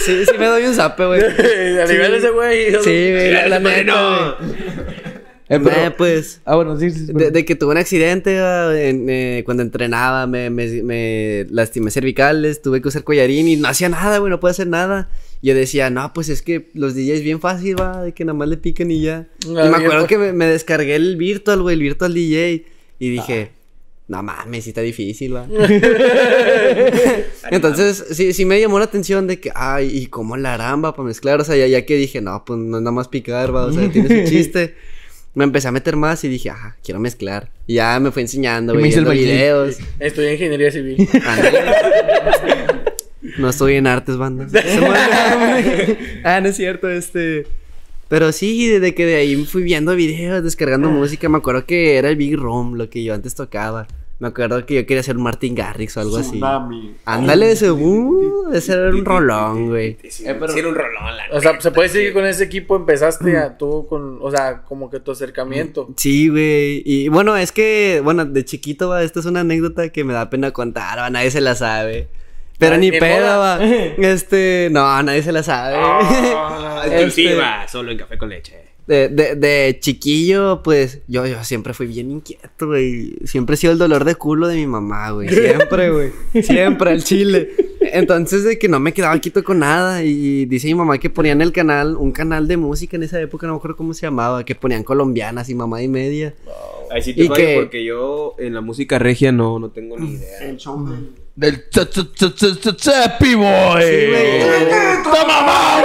sí, 0.04 0.24
sí 0.24 0.38
me 0.38 0.46
doy 0.46 0.64
un 0.64 0.74
zape, 0.74 1.04
güey. 1.06 1.20
A 1.80 1.86
nivel 1.86 2.12
de 2.12 2.18
ese 2.18 2.30
güey. 2.30 2.70
Sí, 2.82 3.10
güey, 3.12 3.30
la, 3.32 3.48
la 3.48 3.58
neta, 3.60 3.84
no. 3.84 4.30
Eh, 5.48 5.60
pero- 5.62 5.96
pues. 5.96 6.40
Ah, 6.44 6.56
bueno, 6.56 6.78
sí, 6.78 6.90
sí. 6.90 7.06
sí, 7.06 7.12
De, 7.12 7.30
de 7.30 7.44
que 7.44 7.54
tuve 7.54 7.72
un 7.72 7.78
accidente 7.78 8.38
en, 8.88 9.06
eh, 9.10 9.42
cuando 9.44 9.62
entrenaba, 9.62 10.26
me, 10.26 10.48
me, 10.50 10.82
me 10.82 11.46
lastimé 11.50 11.90
cervicales, 11.90 12.62
tuve 12.62 12.80
que 12.80 12.88
usar 12.88 13.04
collarín 13.04 13.48
y 13.48 13.56
no 13.56 13.68
hacía 13.68 13.88
nada, 13.88 14.18
güey, 14.18 14.30
no 14.30 14.40
puedo 14.40 14.50
hacer 14.52 14.66
nada. 14.68 15.10
Yo 15.42 15.54
decía, 15.54 15.90
no, 15.90 16.12
pues 16.12 16.28
es 16.28 16.40
que 16.40 16.70
los 16.72 16.94
DJs 16.94 17.22
bien 17.22 17.40
fácil, 17.40 17.78
va, 17.78 18.02
de 18.02 18.14
que 18.14 18.24
nada 18.24 18.38
más 18.38 18.48
le 18.48 18.56
pican 18.56 18.90
y 18.92 19.02
ya. 19.02 19.28
Ah, 19.56 19.66
y 19.66 19.70
me 19.70 19.76
acuerdo 19.76 20.06
que 20.06 20.16
me, 20.16 20.32
me 20.32 20.46
descargué 20.46 20.94
el 20.94 21.16
Virtual, 21.16 21.60
güey, 21.60 21.74
el 21.74 21.82
Virtual 21.82 22.14
DJ. 22.14 22.64
Y 23.00 23.10
dije, 23.10 23.50
no 24.12 24.22
mames, 24.22 24.64
sí 24.64 24.70
está 24.70 24.82
difícil, 24.82 25.34
va. 25.34 25.46
Entonces, 27.50 28.04
sí, 28.12 28.32
sí 28.32 28.44
me 28.44 28.60
llamó 28.60 28.78
la 28.78 28.84
atención 28.84 29.26
de 29.26 29.40
que, 29.40 29.50
ay, 29.54 29.88
¿y 29.90 30.06
cómo 30.06 30.36
la 30.36 30.56
va, 30.56 30.94
para 30.94 31.02
mezclar? 31.02 31.40
O 31.40 31.44
sea, 31.44 31.56
ya, 31.56 31.66
ya 31.66 31.86
que 31.86 31.96
dije, 31.96 32.20
no, 32.20 32.44
pues 32.44 32.58
no 32.58 32.76
es 32.76 32.82
nada 32.82 32.92
más 32.92 33.08
picar, 33.08 33.54
va, 33.54 33.66
o 33.66 33.72
sea, 33.72 33.90
tiene 33.90 34.24
su 34.24 34.30
chiste. 34.30 34.74
me 35.34 35.44
empecé 35.44 35.68
a 35.68 35.72
meter 35.72 35.96
más 35.96 36.22
y 36.24 36.28
dije, 36.28 36.50
ajá, 36.50 36.76
quiero 36.84 37.00
mezclar. 37.00 37.50
Y 37.66 37.74
ya 37.74 37.98
me 38.00 38.10
fue 38.10 38.22
enseñando, 38.22 38.74
güey, 38.74 38.90
videos. 38.90 39.78
Estudié 39.98 40.34
ingeniería 40.34 40.70
civil. 40.70 41.08
No 43.38 43.48
estoy 43.48 43.74
en 43.74 43.86
artes, 43.86 44.16
banda. 44.16 44.46
ah, 46.24 46.40
no 46.40 46.48
es 46.48 46.56
cierto, 46.56 46.88
este. 46.88 47.46
Pero 48.08 48.30
sí, 48.32 48.68
desde 48.68 48.94
que 48.94 49.06
de 49.06 49.16
ahí 49.16 49.44
fui 49.46 49.62
viendo 49.62 49.96
videos, 49.96 50.42
descargando 50.44 50.90
música, 50.90 51.28
me 51.28 51.38
acuerdo 51.38 51.64
que 51.64 51.96
era 51.96 52.10
el 52.10 52.16
Big 52.16 52.36
Room, 52.36 52.74
lo 52.74 52.90
que 52.90 53.02
yo 53.02 53.14
antes 53.14 53.34
tocaba. 53.34 53.86
Me 54.18 54.28
acuerdo 54.28 54.64
que 54.64 54.74
yo 54.74 54.86
quería 54.86 55.02
ser 55.02 55.16
un 55.16 55.24
Martin 55.24 55.52
Garrix 55.54 55.96
o 55.96 56.00
algo 56.00 56.16
así. 56.18 56.32
Tsunami. 56.32 56.94
Ándale, 57.06 57.50
ese, 57.50 57.72
uh, 57.72 58.52
ese 58.52 58.74
era 58.74 58.90
un 58.90 59.04
rolón, 59.04 59.68
güey. 59.70 59.96
Sí, 60.08 60.24
Eh, 60.24 60.36
pero- 60.38 60.52
sí 60.52 60.60
era 60.60 60.68
un 60.68 60.76
rolón, 60.76 61.16
la 61.16 61.36
O 61.36 61.40
sea, 61.40 61.60
se 61.60 61.72
puede 61.72 61.88
decir 61.88 62.06
que 62.06 62.12
con 62.12 62.24
ese 62.26 62.44
equipo 62.44 62.76
empezaste 62.76 63.36
a 63.36 63.58
tú 63.58 63.86
con, 63.88 64.18
o 64.20 64.30
sea, 64.30 64.62
como 64.62 64.90
que 64.90 65.00
tu 65.00 65.10
acercamiento. 65.10 65.88
Sí, 65.96 66.28
güey. 66.28 66.82
Y 66.86 67.08
bueno, 67.08 67.36
es 67.36 67.50
que, 67.50 68.00
bueno, 68.04 68.24
de 68.24 68.44
chiquito, 68.44 68.90
va, 68.90 69.02
esta 69.02 69.18
es 69.18 69.26
una 69.26 69.40
anécdota 69.40 69.88
que 69.88 70.04
me 70.04 70.12
da 70.12 70.30
pena 70.30 70.52
contar, 70.52 70.98
va, 71.00 71.10
nadie 71.10 71.32
se 71.32 71.40
la 71.40 71.56
sabe. 71.56 72.08
Pero 72.58 72.74
Ay, 72.74 72.80
ni 72.80 72.90
pedo, 72.92 73.38
va. 73.38 73.58
Este, 73.98 74.68
no, 74.70 75.02
nadie 75.02 75.22
se 75.22 75.32
la 75.32 75.42
sabe. 75.42 75.76
Ah, 75.78 76.82
Este- 76.84 77.02
Exclusiva, 77.04 77.66
solo 77.68 77.90
en 77.92 77.98
café 77.98 78.18
con 78.18 78.28
leche. 78.28 78.56
De, 78.86 79.08
de, 79.08 79.36
de 79.36 79.78
chiquillo, 79.80 80.60
pues, 80.64 81.02
yo, 81.06 81.24
yo 81.24 81.42
siempre 81.44 81.72
fui 81.72 81.86
bien 81.86 82.10
inquieto, 82.10 82.66
güey. 82.66 83.14
Siempre 83.24 83.54
he 83.54 83.56
sido 83.56 83.72
el 83.72 83.78
dolor 83.78 84.04
de 84.04 84.16
culo 84.16 84.48
de 84.48 84.56
mi 84.56 84.66
mamá, 84.66 85.10
güey. 85.12 85.28
Siempre, 85.32 85.90
güey. 85.90 86.10
Siempre, 86.42 86.90
al 86.90 87.04
chile. 87.04 87.50
Entonces, 87.80 88.42
de 88.42 88.58
que 88.58 88.68
no 88.68 88.80
me 88.80 88.92
quedaba 88.92 89.16
quieto 89.20 89.44
con 89.44 89.60
nada. 89.60 90.02
Y 90.02 90.46
dice 90.46 90.66
mi 90.66 90.74
mamá 90.74 90.98
que 90.98 91.10
ponían 91.10 91.40
el 91.42 91.52
canal, 91.52 91.96
un 91.96 92.10
canal 92.10 92.48
de 92.48 92.56
música 92.56 92.96
en 92.96 93.04
esa 93.04 93.20
época, 93.20 93.46
no 93.46 93.52
me 93.52 93.58
acuerdo 93.58 93.76
cómo 93.76 93.94
se 93.94 94.02
llamaba, 94.02 94.44
que 94.44 94.56
ponían 94.56 94.82
colombianas 94.82 95.48
y 95.48 95.54
mamá 95.54 95.80
y 95.80 95.86
media. 95.88 96.34
Ahí 96.90 97.02
sí 97.02 97.14
te 97.14 97.22
¿Y 97.22 97.28
qué? 97.28 97.56
porque 97.60 97.84
yo 97.84 98.34
en 98.38 98.52
la 98.52 98.60
música 98.62 98.98
regia 98.98 99.30
no, 99.30 99.60
no 99.60 99.70
tengo 99.70 99.96
ni 99.96 100.14
idea. 100.14 100.38
El 100.40 100.58
del. 101.36 101.52
Del 101.56 101.70
ch- 101.70 101.88
ch- 101.90 102.12
ch- 102.14 102.34
ch- 102.34 102.60
ch- 102.60 102.76
Chepi 102.76 103.34
Boy. 103.34 103.82
Sí, 103.82 104.06
güey. 104.08 105.02
¡Toma, 105.02 105.40
mamá! 105.42 105.82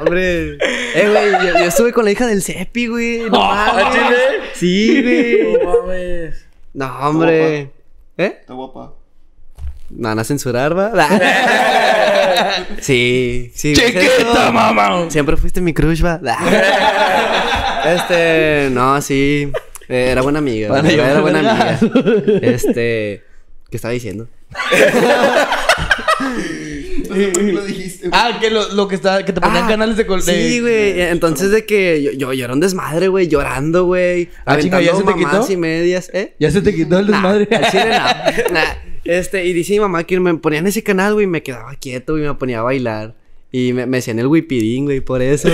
Hombre. 0.00 0.56
Eh, 0.94 1.08
güey, 1.10 1.32
yo, 1.46 1.58
yo 1.58 1.64
estuve 1.66 1.92
con 1.92 2.04
la 2.04 2.10
hija 2.10 2.26
del 2.26 2.42
Cepi, 2.42 2.86
güey. 2.86 3.20
No 3.30 3.38
¿Ah, 3.42 3.72
mames. 3.92 4.18
Sí, 4.54 5.02
güey. 5.02 5.52
No 5.64 5.82
mames. 5.82 6.46
No, 6.72 6.98
hombre. 7.08 7.70
¿Eh? 8.16 8.36
Está 8.40 8.54
guapa. 8.54 8.94
No 9.90 10.08
van 10.08 10.18
a 10.18 10.24
censurar, 10.24 10.78
¿va? 10.78 10.92
sí, 12.80 13.50
sí. 13.54 13.74
Chiquita, 13.74 14.50
mamá. 14.52 15.10
Siempre 15.10 15.36
fuiste 15.36 15.60
mi 15.60 15.74
crush, 15.74 16.02
¿va? 16.04 16.20
este, 17.86 18.68
no, 18.70 19.00
sí. 19.02 19.50
Eh, 19.90 20.08
Era 20.12 20.22
buena 20.22 20.38
amiga. 20.38 20.68
Güey, 20.80 20.96
yo, 20.96 21.02
Era 21.04 21.20
buena 21.20 21.40
amiga. 21.40 21.78
Este, 22.42 23.22
¿qué 23.70 23.76
estaba 23.76 23.92
diciendo? 23.92 24.28
Lo 27.10 27.64
dijiste. 27.64 28.08
güey. 28.08 28.20
Ah, 28.22 28.38
que 28.40 28.50
lo, 28.50 28.72
lo 28.74 28.86
que 28.86 28.94
está, 28.94 29.24
que 29.24 29.32
te 29.32 29.40
ponían 29.40 29.64
Ah, 29.64 29.68
canales 29.68 29.96
de 29.96 30.06
col- 30.06 30.24
de- 30.24 30.32
Sí, 30.48 30.60
güey. 30.60 31.00
Entonces 31.00 31.50
de 31.50 31.66
que 31.66 32.02
yo, 32.02 32.12
yo, 32.12 32.32
yo 32.32 32.44
era 32.44 32.54
un 32.54 32.60
desmadre, 32.60 33.08
güey, 33.08 33.26
llorando, 33.28 33.84
güey. 33.86 34.28
Ah, 34.46 34.58
chinga, 34.58 34.80
¿ya 34.80 34.90
aventando 34.92 34.96
se 34.98 35.04
te 35.04 35.24
mamás 35.26 35.40
quitó? 35.46 35.52
y 35.52 35.56
medias, 35.56 36.10
¿eh? 36.14 36.34
Ya 36.38 36.50
se 36.52 36.62
te 36.62 36.74
quitó 36.74 36.98
el 37.00 37.06
Nah, 37.10 37.12
desmadre. 37.12 37.48
al 37.56 37.70
chile 37.70 37.84
no. 37.88 38.54
Nah. 38.54 38.74
Este, 39.04 39.44
y 39.46 39.52
dice 39.52 39.72
mi 39.72 39.80
mamá 39.80 40.04
que 40.04 40.20
me 40.20 40.34
ponían 40.34 40.66
ese 40.66 40.82
canal, 40.84 41.14
güey, 41.14 41.24
y 41.24 41.26
me 41.26 41.42
quedaba 41.42 41.74
quieto, 41.74 42.16
y 42.18 42.20
me 42.22 42.34
ponía 42.34 42.60
a 42.60 42.62
bailar. 42.62 43.14
Y 43.50 43.72
me, 43.72 43.86
me 43.86 43.98
hacían 43.98 44.18
el 44.20 44.26
wipidín, 44.28 44.84
güey, 44.84 45.00
por 45.00 45.20
eso. 45.22 45.48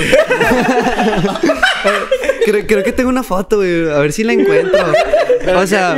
Creo, 2.47 2.64
creo 2.66 2.84
que 2.84 2.92
tengo 2.92 3.11
una 3.11 3.24
foto, 3.24 3.57
güey, 3.57 3.90
a 3.90 3.99
ver 3.99 4.12
si 4.12 4.22
la 4.22 4.32
encuentro. 4.32 4.78
O 5.57 5.66
sea, 5.66 5.97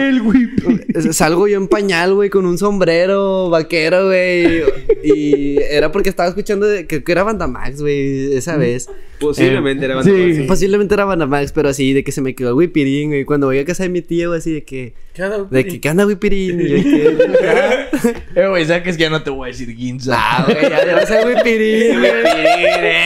salgo 1.13 1.47
yo 1.47 1.59
en 1.59 1.69
pañal, 1.69 2.15
güey, 2.15 2.31
con 2.31 2.47
un 2.47 2.57
sombrero 2.57 3.51
vaquero, 3.51 4.07
güey. 4.07 4.63
Y 5.03 5.59
era 5.59 5.93
porque 5.93 6.09
estaba 6.09 6.29
escuchando, 6.29 6.67
creo 6.89 7.05
que 7.05 7.13
era 7.13 7.23
Bandamax, 7.23 7.81
güey, 7.83 8.35
esa 8.35 8.57
vez. 8.57 8.89
Posiblemente 9.21 9.85
era 9.85 10.03
sí. 10.03 10.11
banda- 10.11 10.47
Posiblemente 10.47 10.95
era 10.95 11.05
Bandamax, 11.05 11.53
pero 11.53 11.69
así, 11.69 11.93
de 11.93 12.05
que 12.05 12.13
se 12.13 12.21
me 12.21 12.35
quedó 12.35 12.51
el 12.51 12.55
wipidín, 12.55 13.11
güey. 13.11 13.25
Cuando 13.25 13.47
voy 13.49 13.59
a 13.59 13.65
casa 13.65 13.83
de 13.83 13.89
mi 13.89 14.01
tío, 14.03 14.33
así 14.33 14.53
de 14.53 14.65
que... 14.65 14.95
¿Qué 15.15 15.25
De 15.51 15.67
que, 15.67 15.81
¿qué 15.81 15.91
onda, 15.91 16.07
Wipirín? 16.07 16.61
Y. 16.61 16.65
Eh, 18.37 18.47
güey, 18.49 18.65
sabes 18.65 18.85
que 18.85 18.91
es 18.91 18.97
que 18.97 19.03
ya 19.03 19.11
no 19.11 19.23
te 19.25 19.31
voy 19.31 19.49
a 19.49 19.53
decir 19.53 19.75
Ginza. 19.75 20.15
Ah, 20.17 20.45
güey, 20.47 20.71
ya 20.71 20.85
le 20.85 20.95
vas 20.95 21.11
a 21.11 21.27
Wipirín, 21.27 21.99
güey. 21.99 22.13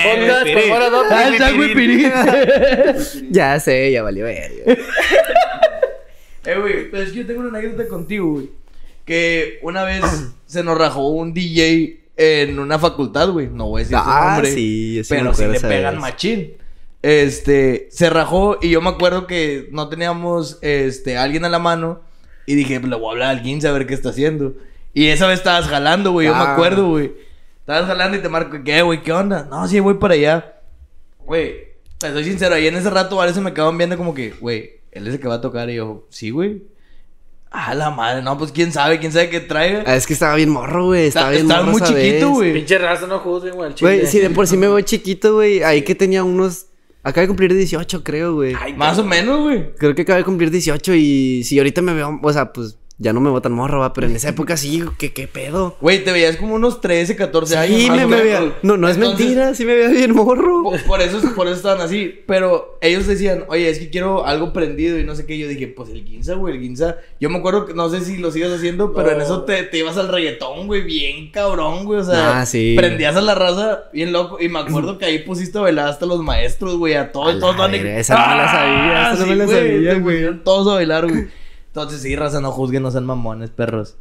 Podcast. 0.04 1.10
Ah, 1.10 1.30
está 1.32 1.54
Wipirín. 1.54 2.12
Ya 3.30 3.58
sé, 3.58 3.90
ya 3.90 4.02
valió 4.02 4.24
verga. 4.26 4.76
Eh, 6.44 6.56
güey, 6.60 6.90
pero 6.90 7.04
es 7.04 7.10
que 7.12 7.18
yo 7.18 7.26
tengo 7.26 7.40
una 7.40 7.56
anécdota 7.58 7.88
contigo, 7.88 8.32
güey. 8.32 8.50
Que 9.06 9.58
una 9.62 9.84
vez 9.84 10.02
se 10.46 10.62
nos 10.62 10.76
rajó 10.76 11.08
un 11.08 11.32
DJ 11.32 12.00
en 12.22 12.58
una 12.58 12.78
facultad, 12.78 13.30
güey. 13.30 13.48
No 13.48 13.66
voy 13.68 13.80
a 13.80 13.84
decir 13.84 13.96
su 13.98 14.02
Ah, 14.06 14.32
nombre. 14.34 14.52
sí, 14.52 15.02
sí 15.02 15.08
pero 15.08 15.34
sí 15.34 15.44
le 15.46 15.60
pegan 15.60 15.98
machín. 15.98 16.52
Este, 17.02 17.88
se 17.90 18.10
rajó 18.10 18.58
y 18.62 18.70
yo 18.70 18.80
me 18.80 18.90
acuerdo 18.90 19.26
que 19.26 19.68
no 19.72 19.88
teníamos, 19.88 20.58
este, 20.62 21.16
alguien 21.18 21.44
a 21.44 21.48
la 21.48 21.58
mano. 21.58 22.00
Y 22.46 22.54
dije, 22.54 22.78
pues 22.80 22.90
le 22.90 22.96
voy 22.96 23.08
a 23.08 23.10
hablar 23.12 23.28
al 23.30 23.42
15 23.42 23.66
a 23.68 23.72
ver 23.72 23.86
qué 23.86 23.94
está 23.94 24.10
haciendo. 24.10 24.54
Y 24.94 25.06
esa 25.08 25.26
vez 25.26 25.38
estabas 25.38 25.66
jalando, 25.68 26.12
güey. 26.12 26.26
Yo 26.28 26.34
me 26.34 26.40
Ah. 26.42 26.52
acuerdo, 26.52 26.88
güey. 26.90 27.12
Estabas 27.60 27.86
jalando 27.86 28.16
y 28.16 28.20
te 28.20 28.28
marco, 28.28 28.56
¿qué, 28.64 28.82
güey? 28.82 29.02
¿Qué 29.02 29.12
onda? 29.12 29.46
No, 29.50 29.66
sí, 29.68 29.78
voy 29.80 29.94
para 29.94 30.14
allá. 30.14 30.54
Güey, 31.20 31.54
te 31.98 32.10
soy 32.12 32.24
sincero, 32.24 32.54
ahí 32.56 32.66
en 32.66 32.74
ese 32.76 32.90
rato 32.90 33.16
varios 33.16 33.36
se 33.36 33.40
me 33.40 33.52
quedaban 33.54 33.78
viendo 33.78 33.96
como 33.96 34.12
que, 34.14 34.30
güey, 34.40 34.80
él 34.90 35.06
es 35.06 35.14
el 35.14 35.20
que 35.20 35.28
va 35.28 35.34
a 35.34 35.40
tocar. 35.40 35.70
Y 35.70 35.76
yo, 35.76 36.06
sí, 36.10 36.30
güey. 36.30 36.64
Ah, 37.54 37.74
la 37.74 37.90
madre, 37.90 38.22
no, 38.22 38.38
pues 38.38 38.50
quién 38.50 38.72
sabe, 38.72 38.98
quién 38.98 39.12
sabe 39.12 39.28
qué 39.28 39.40
traiga. 39.40 39.84
Ah, 39.86 39.94
es 39.94 40.06
que 40.06 40.14
estaba 40.14 40.34
bien 40.36 40.48
morro, 40.48 40.86
güey. 40.86 41.06
Estaba 41.06 41.30
bien 41.30 41.42
Estaba 41.42 41.62
morro 41.62 41.72
muy 41.72 41.82
esa 41.82 41.94
chiquito, 41.94 42.30
güey. 42.30 42.52
Pinche 42.54 42.78
raza 42.78 43.06
no 43.06 43.18
juzguen, 43.18 43.54
güey. 43.54 43.74
Güey, 43.78 44.06
si 44.06 44.20
de 44.20 44.30
por 44.30 44.46
sí 44.46 44.56
me 44.56 44.66
veo 44.66 44.80
chiquito, 44.80 45.34
güey. 45.34 45.62
Ahí 45.62 45.82
que 45.82 45.94
tenía 45.94 46.24
unos. 46.24 46.66
Acaba 47.02 47.22
de 47.22 47.28
cumplir 47.28 47.52
18, 47.52 48.02
creo, 48.02 48.34
güey. 48.34 48.54
Más 48.76 48.98
o 48.98 49.04
menos, 49.04 49.40
güey. 49.40 49.74
Creo 49.74 49.94
que 49.94 50.02
acaba 50.02 50.18
de 50.18 50.24
cumplir 50.24 50.50
18 50.50 50.94
y 50.94 51.44
si 51.44 51.58
ahorita 51.58 51.82
me 51.82 51.92
veo. 51.92 52.18
O 52.22 52.32
sea, 52.32 52.52
pues 52.52 52.78
ya 53.02 53.12
no 53.12 53.20
me 53.20 53.30
veo 53.30 53.42
tan 53.42 53.52
morro, 53.52 53.80
va. 53.80 53.92
Pero 53.92 54.06
en 54.06 54.16
esa 54.16 54.28
época 54.30 54.56
sí, 54.56 54.82
¿qué, 54.98 55.12
qué 55.12 55.26
pedo? 55.26 55.76
Güey, 55.80 56.04
te 56.04 56.12
veías 56.12 56.36
como 56.36 56.54
unos 56.54 56.80
13, 56.80 57.16
14 57.16 57.56
años. 57.58 57.80
Sí, 57.80 57.90
me, 57.90 58.06
me 58.06 58.22
veía. 58.22 58.40
No, 58.62 58.76
no 58.76 58.88
es 58.88 58.96
Entonces, 58.96 59.18
mentira. 59.26 59.54
Sí 59.54 59.64
me 59.64 59.74
veía 59.74 59.88
bien 59.88 60.14
morro. 60.14 60.62
Por, 60.62 60.82
por 60.84 61.00
eso, 61.02 61.20
por 61.34 61.46
eso 61.48 61.56
estaban 61.56 61.80
así. 61.80 62.20
Pero 62.26 62.78
ellos 62.80 63.06
decían, 63.06 63.44
oye, 63.48 63.68
es 63.68 63.78
que 63.78 63.90
quiero 63.90 64.24
algo 64.26 64.52
prendido 64.52 64.98
y 64.98 65.04
no 65.04 65.14
sé 65.16 65.26
qué. 65.26 65.36
Yo 65.36 65.48
dije, 65.48 65.66
pues 65.68 65.90
el 65.90 66.04
Ginza, 66.04 66.34
güey, 66.34 66.54
el 66.56 66.62
Ginza. 66.62 66.96
Yo 67.20 67.28
me 67.30 67.38
acuerdo 67.38 67.66
que 67.66 67.74
no 67.74 67.88
sé 67.90 68.00
si 68.02 68.18
lo 68.18 68.30
sigas 68.30 68.52
haciendo, 68.52 68.92
pero 68.92 69.10
en 69.10 69.20
eso 69.20 69.42
te, 69.42 69.62
te 69.64 69.78
ibas 69.78 69.96
al 69.96 70.08
reggaetón, 70.08 70.66
güey, 70.66 70.82
bien 70.82 71.30
cabrón, 71.30 71.84
güey. 71.84 72.00
O 72.00 72.04
sea, 72.04 72.40
Ah, 72.40 72.46
sí. 72.46 72.74
prendías 72.76 73.16
a 73.16 73.20
la 73.20 73.34
raza 73.34 73.84
bien 73.92 74.12
loco. 74.12 74.38
Y 74.40 74.48
me 74.48 74.60
acuerdo 74.60 74.98
que 74.98 75.04
ahí 75.06 75.18
pusiste 75.18 75.58
a 75.58 75.62
bailar 75.62 75.88
hasta 75.88 76.06
los 76.06 76.22
maestros, 76.22 76.76
güey, 76.76 76.94
a 76.94 77.10
todos. 77.12 77.34
A 77.36 77.38
todos 77.40 77.56
la 77.56 77.62
van 77.62 77.74
esa 77.74 78.14
no 78.14 78.28
me 78.30 78.36
la 78.36 78.48
sabía, 78.52 79.12
esa 79.12 79.20
no 79.20 79.26
me 79.26 79.36
la 79.36 79.44
güey, 79.44 79.56
sabía, 79.58 79.92
te 79.94 79.98
güey. 80.00 80.44
Todos 80.44 80.68
a 80.68 80.74
bailar, 80.74 81.08
güey. 81.08 81.41
Entonces, 81.72 82.02
sí, 82.02 82.14
raza, 82.16 82.40
no 82.40 82.52
juzguen, 82.52 82.82
no 82.82 82.90
sean 82.90 83.06
mamones, 83.06 83.48
perros. 83.50 83.96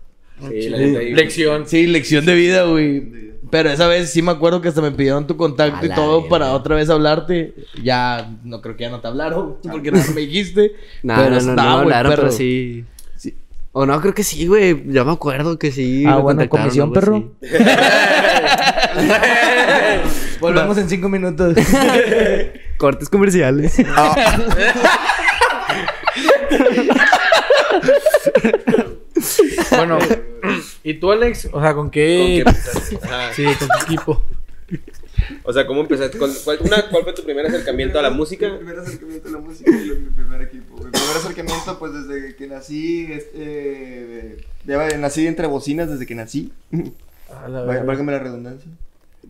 Sí, 0.50 0.68
la 0.70 0.78
ahí- 0.78 1.14
Lección. 1.14 1.68
Sí, 1.68 1.88
lección 1.88 2.26
de 2.26 2.36
vida, 2.36 2.64
güey. 2.64 3.32
Pero 3.50 3.70
esa 3.70 3.88
vez 3.88 4.12
sí 4.12 4.22
me 4.22 4.32
acuerdo 4.32 4.62
que 4.62 4.68
hasta 4.70 4.82
me 4.82 4.92
pidieron 4.92 5.26
tu 5.28 5.38
contacto 5.38 5.86
y 5.86 5.90
todo 5.90 6.28
para 6.28 6.52
otra 6.54 6.76
vez 6.76 6.90
hablarte. 6.90 7.54
Ya, 7.84 8.30
no 8.44 8.62
creo 8.62 8.76
que 8.76 8.84
ya 8.84 8.90
no 8.90 9.00
te 9.02 9.08
hablaron, 9.08 9.58
porque 9.72 9.92
no 9.92 10.00
me 10.14 10.22
dijiste. 10.22 10.74
No, 11.04 11.16
Pero 11.16 11.30
no, 11.30 11.36
no, 11.36 11.38
está, 11.52 11.64
no, 11.64 11.72
hablaron, 11.80 12.12
perro. 12.12 12.24
pero 12.24 12.34
sí. 12.34 12.86
Sí. 13.16 13.36
O 13.72 13.86
no, 13.86 14.00
creo 14.02 14.14
que 14.14 14.24
sí, 14.24 14.48
güey. 14.48 14.84
Yo 14.92 15.06
me 15.06 15.12
acuerdo 15.14 15.58
que 15.60 15.72
sí. 15.72 16.04
Ah, 16.08 16.18
bueno, 16.18 16.48
comisión, 16.50 16.92
perro. 16.92 17.32
Volvemos 20.40 20.78
en 20.78 20.90
cinco 20.90 21.08
minutos. 21.10 21.56
Cortes 22.78 23.10
comerciales. 23.10 23.78
Bueno, 29.72 30.00
¿y 30.84 30.96
tú, 30.96 31.12
Alex? 31.12 31.50
O 31.52 31.62
sea, 31.62 31.74
¿con 31.74 31.84
¿Con 31.86 31.92
qué? 31.92 32.42
qué 32.44 32.50
empezaste? 32.50 33.00
Ajá. 33.04 33.34
Sí, 33.34 33.46
con 33.46 33.68
tu 33.68 33.86
equipo. 33.86 34.24
O 35.44 35.54
sea, 35.54 35.68
¿cómo 35.68 35.82
empezaste? 35.82 36.18
¿Cuál, 36.18 36.32
cuál- 36.44 36.60
una- 36.62 36.90
cuál 36.90 37.04
fue 37.04 37.14
tu 37.14 37.24
primer 37.24 37.46
acercamiento 37.46 38.00
a 38.00 38.02
la 38.02 38.10
música? 38.10 38.50
Mi 38.50 38.58
primer 38.58 38.80
acercamiento 38.80 39.28
a 39.28 39.32
la 39.32 39.38
música 39.38 39.70
y 39.72 39.74
mi 39.90 40.10
primer 40.10 40.42
equipo. 40.42 40.76
Mi 40.78 40.90
primer 40.92 41.18
acercamiento, 41.18 41.78
pues 41.80 41.94
desde 41.94 42.36
que 42.36 42.48
nací, 42.48 43.08
este, 43.12 44.38
ya 44.66 44.98
nací 44.98 45.28
entre 45.28 45.46
bocinas 45.48 45.90
desde 45.90 46.06
que 46.08 46.16
nací. 46.16 46.52
A 47.44 47.48
la. 47.48 47.62
Válgame 47.84 48.12
la 48.14 48.20
redundancia. 48.20 48.72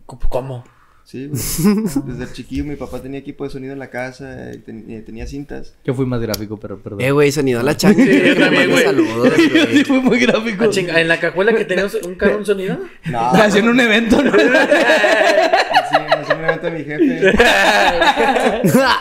¿Cómo? 0.06 0.64
Sí, 1.04 1.26
güey. 1.26 1.40
Desde 2.06 2.24
el 2.24 2.32
chiquillo 2.32 2.64
mi 2.64 2.76
papá 2.76 3.00
tenía 3.00 3.18
equipo 3.20 3.44
de 3.44 3.50
sonido 3.50 3.72
en 3.72 3.78
la 3.78 3.90
casa, 3.90 4.50
y 4.54 4.58
ten- 4.58 4.84
y 4.88 5.00
tenía 5.02 5.26
cintas. 5.26 5.74
Yo 5.84 5.94
fui 5.94 6.06
más 6.06 6.20
gráfico, 6.20 6.56
pero 6.58 6.78
perdón. 6.78 7.00
eh, 7.00 7.10
güey, 7.10 7.30
sonido 7.32 7.60
a 7.60 7.62
la 7.62 7.76
changa. 7.76 8.02
Sí, 8.04 8.10
yo 8.12 8.22
que 8.22 8.28
me 8.34 8.34
también, 8.36 8.70
mandes 8.70 8.70
güey. 8.70 8.84
saludos, 8.84 9.36
Yo 9.36 9.50
güey. 9.50 9.76
sí 9.78 9.84
fui 9.88 10.00
muy 10.00 10.18
gráfico. 10.20 10.64
Ah, 10.64 10.70
chinga, 10.70 11.00
¿En 11.00 11.08
la 11.08 11.18
cajuela 11.20 11.52
que 11.52 11.64
tenía 11.64 11.86
un 12.04 12.14
carro 12.14 12.38
un 12.38 12.46
sonido? 12.46 12.78
No, 13.06 13.18
Haciendo 13.32 13.70
un 13.72 13.80
evento, 13.80 14.22
¿no? 14.22 14.30
nací 14.30 15.96
en 15.96 16.24
probablemente 16.24 16.70
mi 16.70 16.84
jefe. 16.84 17.32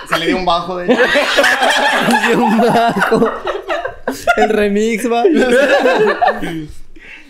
Se 0.09 0.19
le 0.19 0.25
dio 0.27 0.37
un 0.37 0.45
bajo, 0.45 0.77
de 0.77 0.85
hecho. 0.91 1.01
Y 2.31 2.35
un 2.35 2.57
bajo. 2.57 3.31
El 4.37 4.49
remix, 4.49 5.09
va. 5.09 5.23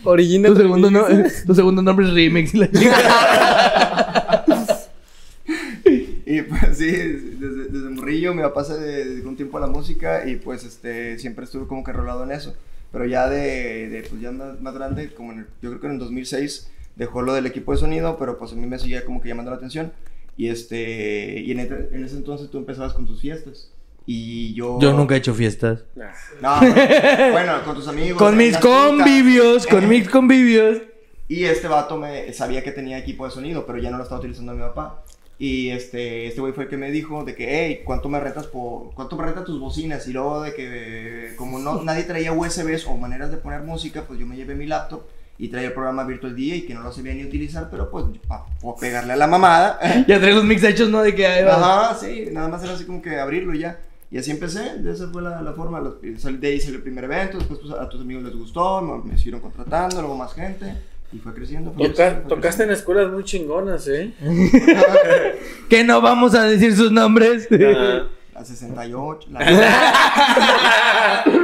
Original. 0.04 0.54
Tu 0.54 0.58
segundo, 0.62 0.90
no- 0.90 1.06
tu 1.46 1.54
segundo 1.56 1.82
nombre 1.84 2.08
es 2.08 2.14
Remix. 2.14 2.54
Y 6.34 6.42
pues 6.44 6.78
sí, 6.78 6.86
desde, 6.86 7.66
desde 7.70 7.90
morrillo 7.90 8.34
mi 8.34 8.42
papá 8.42 8.64
se 8.64 8.78
dedicó 8.80 9.28
un 9.30 9.36
tiempo 9.36 9.58
a 9.58 9.62
la 9.62 9.68
música 9.68 10.28
y 10.28 10.36
pues 10.38 10.64
este 10.64 11.20
siempre 11.20 11.44
estuve 11.46 11.68
como 11.68 11.84
que 11.84 11.92
enrolado 11.92 12.24
en 12.24 12.32
eso. 12.32 12.56
Pero 12.92 13.06
ya 13.06 13.28
de, 13.30 13.90
de, 13.90 14.04
pues 14.10 14.22
ya 14.22 14.32
más, 14.32 14.60
más 14.62 14.74
grande, 14.74 15.10
como 15.14 15.32
en 15.34 15.40
el- 15.40 15.46
yo 15.62 15.70
creo 15.70 15.80
que 15.82 15.88
en 15.88 15.94
el 15.94 16.00
2006 16.00 16.70
dejó 16.96 17.22
lo 17.22 17.34
del 17.34 17.46
equipo 17.48 17.72
de 17.74 17.78
sonido, 17.80 18.18
pero 18.18 18.38
pues 18.38 18.52
a 18.52 18.56
mí 18.56 18.66
me 18.68 18.80
seguía 18.80 19.04
como 19.06 19.22
que 19.22 19.30
llamando 19.30 19.52
la 19.52 19.58
atención. 19.58 19.92
Y 20.38 20.48
este 20.48 21.40
y 21.42 21.52
en, 21.52 21.60
en 21.60 22.04
ese 22.06 22.16
entonces 22.16 22.50
tú 22.50 22.58
empezabas 22.60 22.94
con 22.94 23.06
tus 23.06 23.20
fiestas. 23.22 23.70
Y 24.06 24.54
yo 24.54 24.80
Yo 24.80 24.94
nunca 24.94 25.16
he 25.16 25.18
hecho 25.20 25.34
fiestas. 25.34 25.84
No, 26.42 26.60
bueno, 26.60 26.76
bueno, 27.32 27.64
con 27.66 27.76
tus 27.76 27.88
amigos. 27.88 28.18
Con 28.18 28.38
mis 28.38 28.58
convivios, 28.58 29.68
con 29.68 29.88
mis 29.88 30.10
convivios. 30.18 30.82
Y 31.28 31.46
este 31.46 31.68
vato 31.68 31.98
me 31.98 32.32
sabía 32.34 32.64
que 32.64 32.72
tenía 32.72 32.98
equipo 32.98 33.26
de 33.26 33.32
sonido, 33.32 33.66
pero 33.66 33.80
ya 33.80 33.90
no 33.90 33.98
lo 33.98 34.04
estaba 34.04 34.20
utilizando 34.20 34.54
mi 34.54 34.60
papá. 34.60 35.04
Y 35.44 35.70
este, 35.72 36.28
este 36.28 36.40
güey 36.40 36.54
fue 36.54 36.66
el 36.66 36.70
que 36.70 36.78
me 36.78 36.92
dijo 36.92 37.24
de 37.24 37.34
que, 37.34 37.48
hey, 37.50 37.82
¿cuánto 37.84 38.10
me 38.10 38.20
rentas 38.20 38.46
por, 38.46 38.94
cuánto 38.94 39.18
me 39.18 39.24
rentas 39.26 39.44
tus 39.46 39.60
bocinas? 39.60 40.08
Y 40.08 40.14
luego 40.14 40.44
de 40.44 40.54
que, 40.54 41.34
como 41.36 41.58
no, 41.58 41.82
nadie 41.82 42.04
traía 42.04 42.32
USBs 42.32 42.86
o 42.86 42.96
maneras 42.96 43.32
de 43.32 43.38
poner 43.38 43.62
música, 43.64 44.04
pues 44.08 44.20
yo 44.20 44.28
me 44.28 44.36
llevé 44.36 44.54
mi 44.54 44.68
laptop 44.68 45.02
y 45.40 45.48
traía 45.48 45.70
el 45.70 45.74
programa 45.74 46.04
Virtual 46.04 46.36
DJ 46.36 46.68
que 46.68 46.76
no 46.76 46.82
lo 46.84 46.92
sabía 46.94 47.16
ni 47.16 47.26
utilizar, 47.26 47.70
pero 47.72 47.90
pues 47.90 48.06
para 48.28 48.44
pegarle 48.80 49.14
a 49.14 49.16
la 49.16 49.26
mamada. 49.26 49.80
Ya 50.08 50.20
trae 50.20 50.36
los 50.36 50.44
mix 50.44 50.64
hechos, 50.64 50.90
¿no? 50.92 51.02
De 51.02 51.16
que 51.16 51.26
ahí 51.26 51.44
va. 51.44 51.88
Ajá, 51.88 51.96
sí, 52.00 52.26
nada 52.32 52.48
más 52.48 52.64
era 52.64 52.74
así 52.74 52.86
como 52.86 53.02
que 53.02 53.20
abrirlo 53.20 53.56
y 53.56 53.62
ya. 53.62 53.80
Y 54.12 54.20
así 54.20 54.30
empecé, 54.30 54.78
de 54.78 54.92
esa 54.92 55.08
fue 55.10 55.24
la, 55.24 55.42
la 55.42 55.54
forma. 55.54 55.80
Los- 55.80 56.00
De 56.04 56.48
ahí 56.50 56.60
salió 56.60 56.76
el 56.76 56.84
primer 56.84 57.06
evento, 57.06 57.40
después 57.40 57.60
pues, 57.62 57.74
a 57.74 57.90
tus 57.90 58.02
amigos 58.02 58.26
les 58.26 58.36
gustó, 58.36 58.80
me, 58.84 59.12
me 59.12 59.18
siguieron 59.18 59.42
contratando, 59.42 60.02
luego 60.02 60.16
más 60.18 60.34
gente, 60.36 60.72
y 61.14 61.18
fue 61.20 61.34
creciendo. 61.34 61.72
Fue 61.74 61.90
Toca- 61.90 61.96
creciendo, 62.04 62.22
fue 62.30 62.38
tocaste 62.38 62.64
en 62.64 62.72
escuelas 62.72 63.12
muy 63.12 63.24
chingonas, 63.24 63.88
¿eh? 63.88 64.14
Que 65.70 65.84
no 65.84 66.02
vamos 66.02 66.36
a 66.36 66.44
decir 66.46 66.76
sus 66.76 66.92
nombres. 66.92 67.48
Ajá. 67.52 68.08
La 68.34 68.46
68, 68.46 69.28
la... 69.32 71.24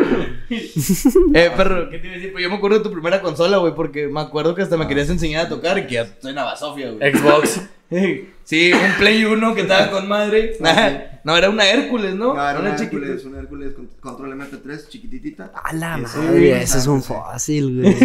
Eh, 0.49 1.51
perro, 1.57 1.89
¿qué 1.89 1.97
te 1.99 2.07
iba 2.07 2.13
a 2.13 2.17
decir? 2.17 2.31
Pues 2.31 2.41
yo 2.43 2.49
me 2.49 2.55
acuerdo 2.55 2.77
de 2.77 2.83
tu 2.85 2.91
primera 2.91 3.21
consola, 3.21 3.57
güey, 3.57 3.75
porque 3.75 4.07
me 4.07 4.21
acuerdo 4.21 4.55
que 4.55 4.61
hasta 4.61 4.77
me 4.77 4.87
querías 4.87 5.09
enseñar 5.09 5.45
a 5.45 5.49
tocar 5.49 5.77
y 5.77 5.85
que 5.87 5.95
ya 5.95 6.07
soy 6.21 6.31
una 6.31 6.45
basofia, 6.45 6.91
güey. 6.91 7.13
Xbox. 7.13 7.61
Sí, 8.43 8.71
un 8.73 8.93
Play 8.97 9.23
1 9.25 9.55
que 9.55 9.61
estaba 9.61 9.91
con 9.91 10.07
madre. 10.09 10.57
Ah, 10.63 10.89
sí. 10.89 11.17
No, 11.25 11.35
era 11.37 11.49
una 11.49 11.69
Hércules, 11.69 12.15
¿no? 12.15 12.33
No, 12.33 12.49
era 12.49 12.59
una. 12.59 12.75
Hércules, 12.75 13.23
una 13.25 13.39
Hércules 13.39 13.73
con 13.73 13.87
control 14.01 14.37
MP3, 14.39 14.87
chiquititita. 14.89 15.51
A 15.53 15.73
la 15.73 15.97
madre, 15.97 16.61
eso 16.61 16.77
es 16.77 16.87
un 16.87 17.01
fácil, 17.03 17.81
güey. 17.81 17.95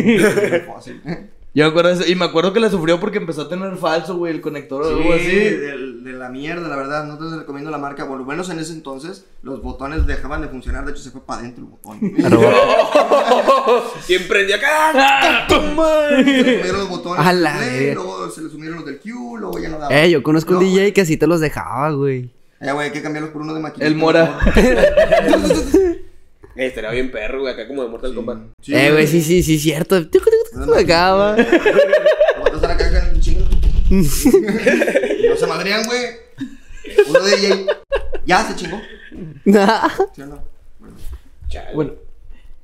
Yo 1.54 1.64
me 1.64 1.68
acuerdo 1.70 1.90
de 1.90 1.94
eso, 1.96 2.06
y 2.10 2.14
me 2.14 2.24
acuerdo 2.24 2.54
que 2.54 2.60
la 2.60 2.70
sufrió 2.70 2.98
porque 2.98 3.18
empezó 3.18 3.42
a 3.42 3.48
tener 3.50 3.76
falso, 3.76 4.16
güey, 4.16 4.32
el 4.32 4.40
conector 4.40 4.80
o 4.82 4.88
Sí, 4.88 4.94
algo 4.94 5.12
así. 5.12 5.26
de, 5.26 5.76
de 6.02 6.12
la 6.14 6.30
mierda, 6.30 6.66
la 6.66 6.76
verdad. 6.76 7.04
No 7.04 7.18
te 7.18 7.36
recomiendo 7.36 7.70
la 7.70 7.76
marca. 7.76 8.08
Por 8.08 8.18
lo 8.18 8.24
menos 8.24 8.48
en 8.48 8.58
ese 8.58 8.72
entonces, 8.72 9.26
los 9.42 9.60
botones 9.62 10.06
dejaban 10.06 10.40
de 10.40 10.48
funcionar. 10.48 10.86
De 10.86 10.92
hecho, 10.92 11.02
se 11.02 11.10
fue 11.10 11.20
para 11.26 11.40
adentro 11.40 11.64
el 11.64 11.70
botón. 11.70 12.00
¿Quién 14.06 14.22
prendió 14.28 14.56
acá? 14.56 15.46
Se 15.48 16.24
le 16.24 16.56
sumieron 16.56 16.78
los 16.80 16.88
botones. 16.88 17.26
A 17.26 17.32
la 17.34 17.58
play, 17.58 17.94
luego 17.94 18.30
se 18.30 18.40
le 18.42 18.48
sumieron 18.48 18.76
los 18.76 18.86
del 18.86 18.98
Q, 19.00 19.36
luego 19.38 19.58
ya 19.58 19.68
no 19.68 19.78
daba. 19.78 19.94
Eh, 19.94 20.10
yo 20.10 20.22
conozco 20.22 20.54
un 20.56 20.64
No, 20.64 20.70
DJ 20.70 20.92
que 20.94 21.02
así 21.02 21.16
te 21.18 21.26
los 21.26 21.40
dejaba, 21.40 21.90
güey. 21.92 22.30
Ya, 22.60 22.72
güey, 22.72 22.86
hay 22.86 22.92
que 22.92 23.02
cambiarlos 23.02 23.32
por 23.32 23.42
uno 23.42 23.52
de 23.54 23.60
maquinita. 23.60 23.86
El 23.86 23.96
Mora. 23.96 24.38
Eh, 26.54 26.66
estaría 26.66 26.90
bien 26.90 27.10
perro, 27.10 27.40
güey, 27.40 27.54
acá 27.54 27.66
como 27.66 27.82
de 27.82 27.88
Mortal 27.88 28.14
Kombat. 28.14 28.38
Sí, 28.60 28.74
Eh, 28.74 28.92
güey, 28.92 29.06
sí, 29.06 29.22
sí, 29.22 29.42
sí, 29.42 29.58
cierto. 29.58 30.06
Me 30.66 30.80
acaba. 30.80 31.36
Botas 32.38 32.62
a 32.62 32.74
la 32.74 33.08
en 33.08 33.20
chingo. 33.20 33.44
Y 33.90 35.28
no 35.28 35.36
se 35.36 35.46
madrean, 35.46 35.84
güey. 35.84 36.00
Uno 37.08 37.20
de 37.20 37.36
DJ. 37.36 37.66
Ya 38.26 38.44
se 38.44 38.56
chingó. 38.56 38.80
¿Sí 40.14 40.22
o 40.22 40.26
no? 40.26 40.42
Bueno. 40.78 40.96
Chale. 41.48 41.74
Bueno, 41.74 41.92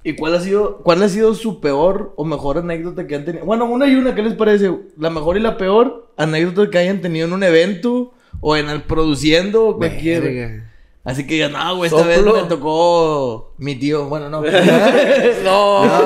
¿y 0.02 0.14
cuál 0.14 0.34
ha 0.34 0.40
sido 0.40 0.78
cuál 0.78 1.02
ha 1.02 1.08
sido 1.08 1.34
su 1.34 1.60
peor 1.60 2.14
o 2.16 2.24
mejor 2.24 2.58
anécdota 2.58 3.06
que 3.06 3.16
han 3.16 3.24
tenido? 3.24 3.44
Bueno, 3.44 3.66
una 3.66 3.86
y 3.86 3.94
una, 3.94 4.14
¿qué 4.14 4.22
les 4.22 4.34
parece? 4.34 4.70
La 4.98 5.10
mejor 5.10 5.36
y 5.36 5.40
la 5.40 5.56
peor 5.56 6.10
anécdota 6.16 6.70
que 6.70 6.78
hayan 6.78 7.00
tenido 7.00 7.26
en 7.26 7.32
un 7.32 7.42
evento 7.42 8.12
o 8.40 8.56
en 8.56 8.68
el 8.68 8.82
produciendo 8.82 9.66
o 9.66 9.76
cualquier. 9.76 10.22
Verga. 10.22 10.64
Así 11.04 11.26
que 11.26 11.34
digan, 11.34 11.52
no, 11.52 11.76
güey, 11.76 11.88
esta 11.88 12.06
vez 12.06 12.22
me 12.22 12.42
tocó 12.48 13.54
mi 13.56 13.76
tío. 13.76 14.08
Bueno, 14.08 14.28
no. 14.28 14.42
No. 15.44 15.84
No, 15.84 16.00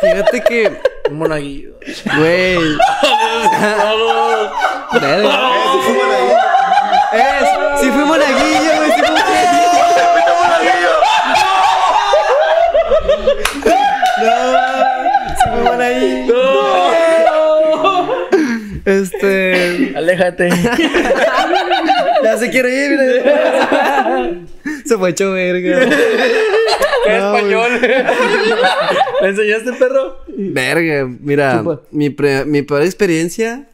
fíjate 0.00 0.40
que, 0.40 0.78
Un 1.10 1.18
monaguillo. 1.18 1.70
güey. 2.16 2.58
Verga. 4.92 5.50
Eh, 7.12 7.40
sí 7.80 7.90
fui 7.90 8.04
monaguillo, 8.04 8.76
güey, 8.76 8.90
sí 8.92 9.02
fui 9.04 9.16
No, 14.22 14.36
sí 15.36 15.44
fui 15.52 15.62
monaguillo. 15.62 16.42
Este. 18.84 19.92
Aléjate. 19.96 20.48
Ya 22.24 22.36
se 22.38 22.50
quiere 22.50 22.70
ir. 22.74 24.46
Se 24.86 24.96
fue 24.96 25.10
hecho 25.10 25.32
verga. 25.32 25.80
¿Qué 27.04 27.18
No, 27.18 27.36
español? 27.36 27.70
¿Me 29.22 29.28
enseñaste, 29.28 29.72
perro? 29.74 30.18
Verga, 30.28 31.08
mira, 31.20 31.58
Chupa. 31.58 31.82
mi, 31.92 32.10
pre- 32.10 32.44
mi 32.44 32.62
peor 32.62 32.82
experiencia 32.82 33.68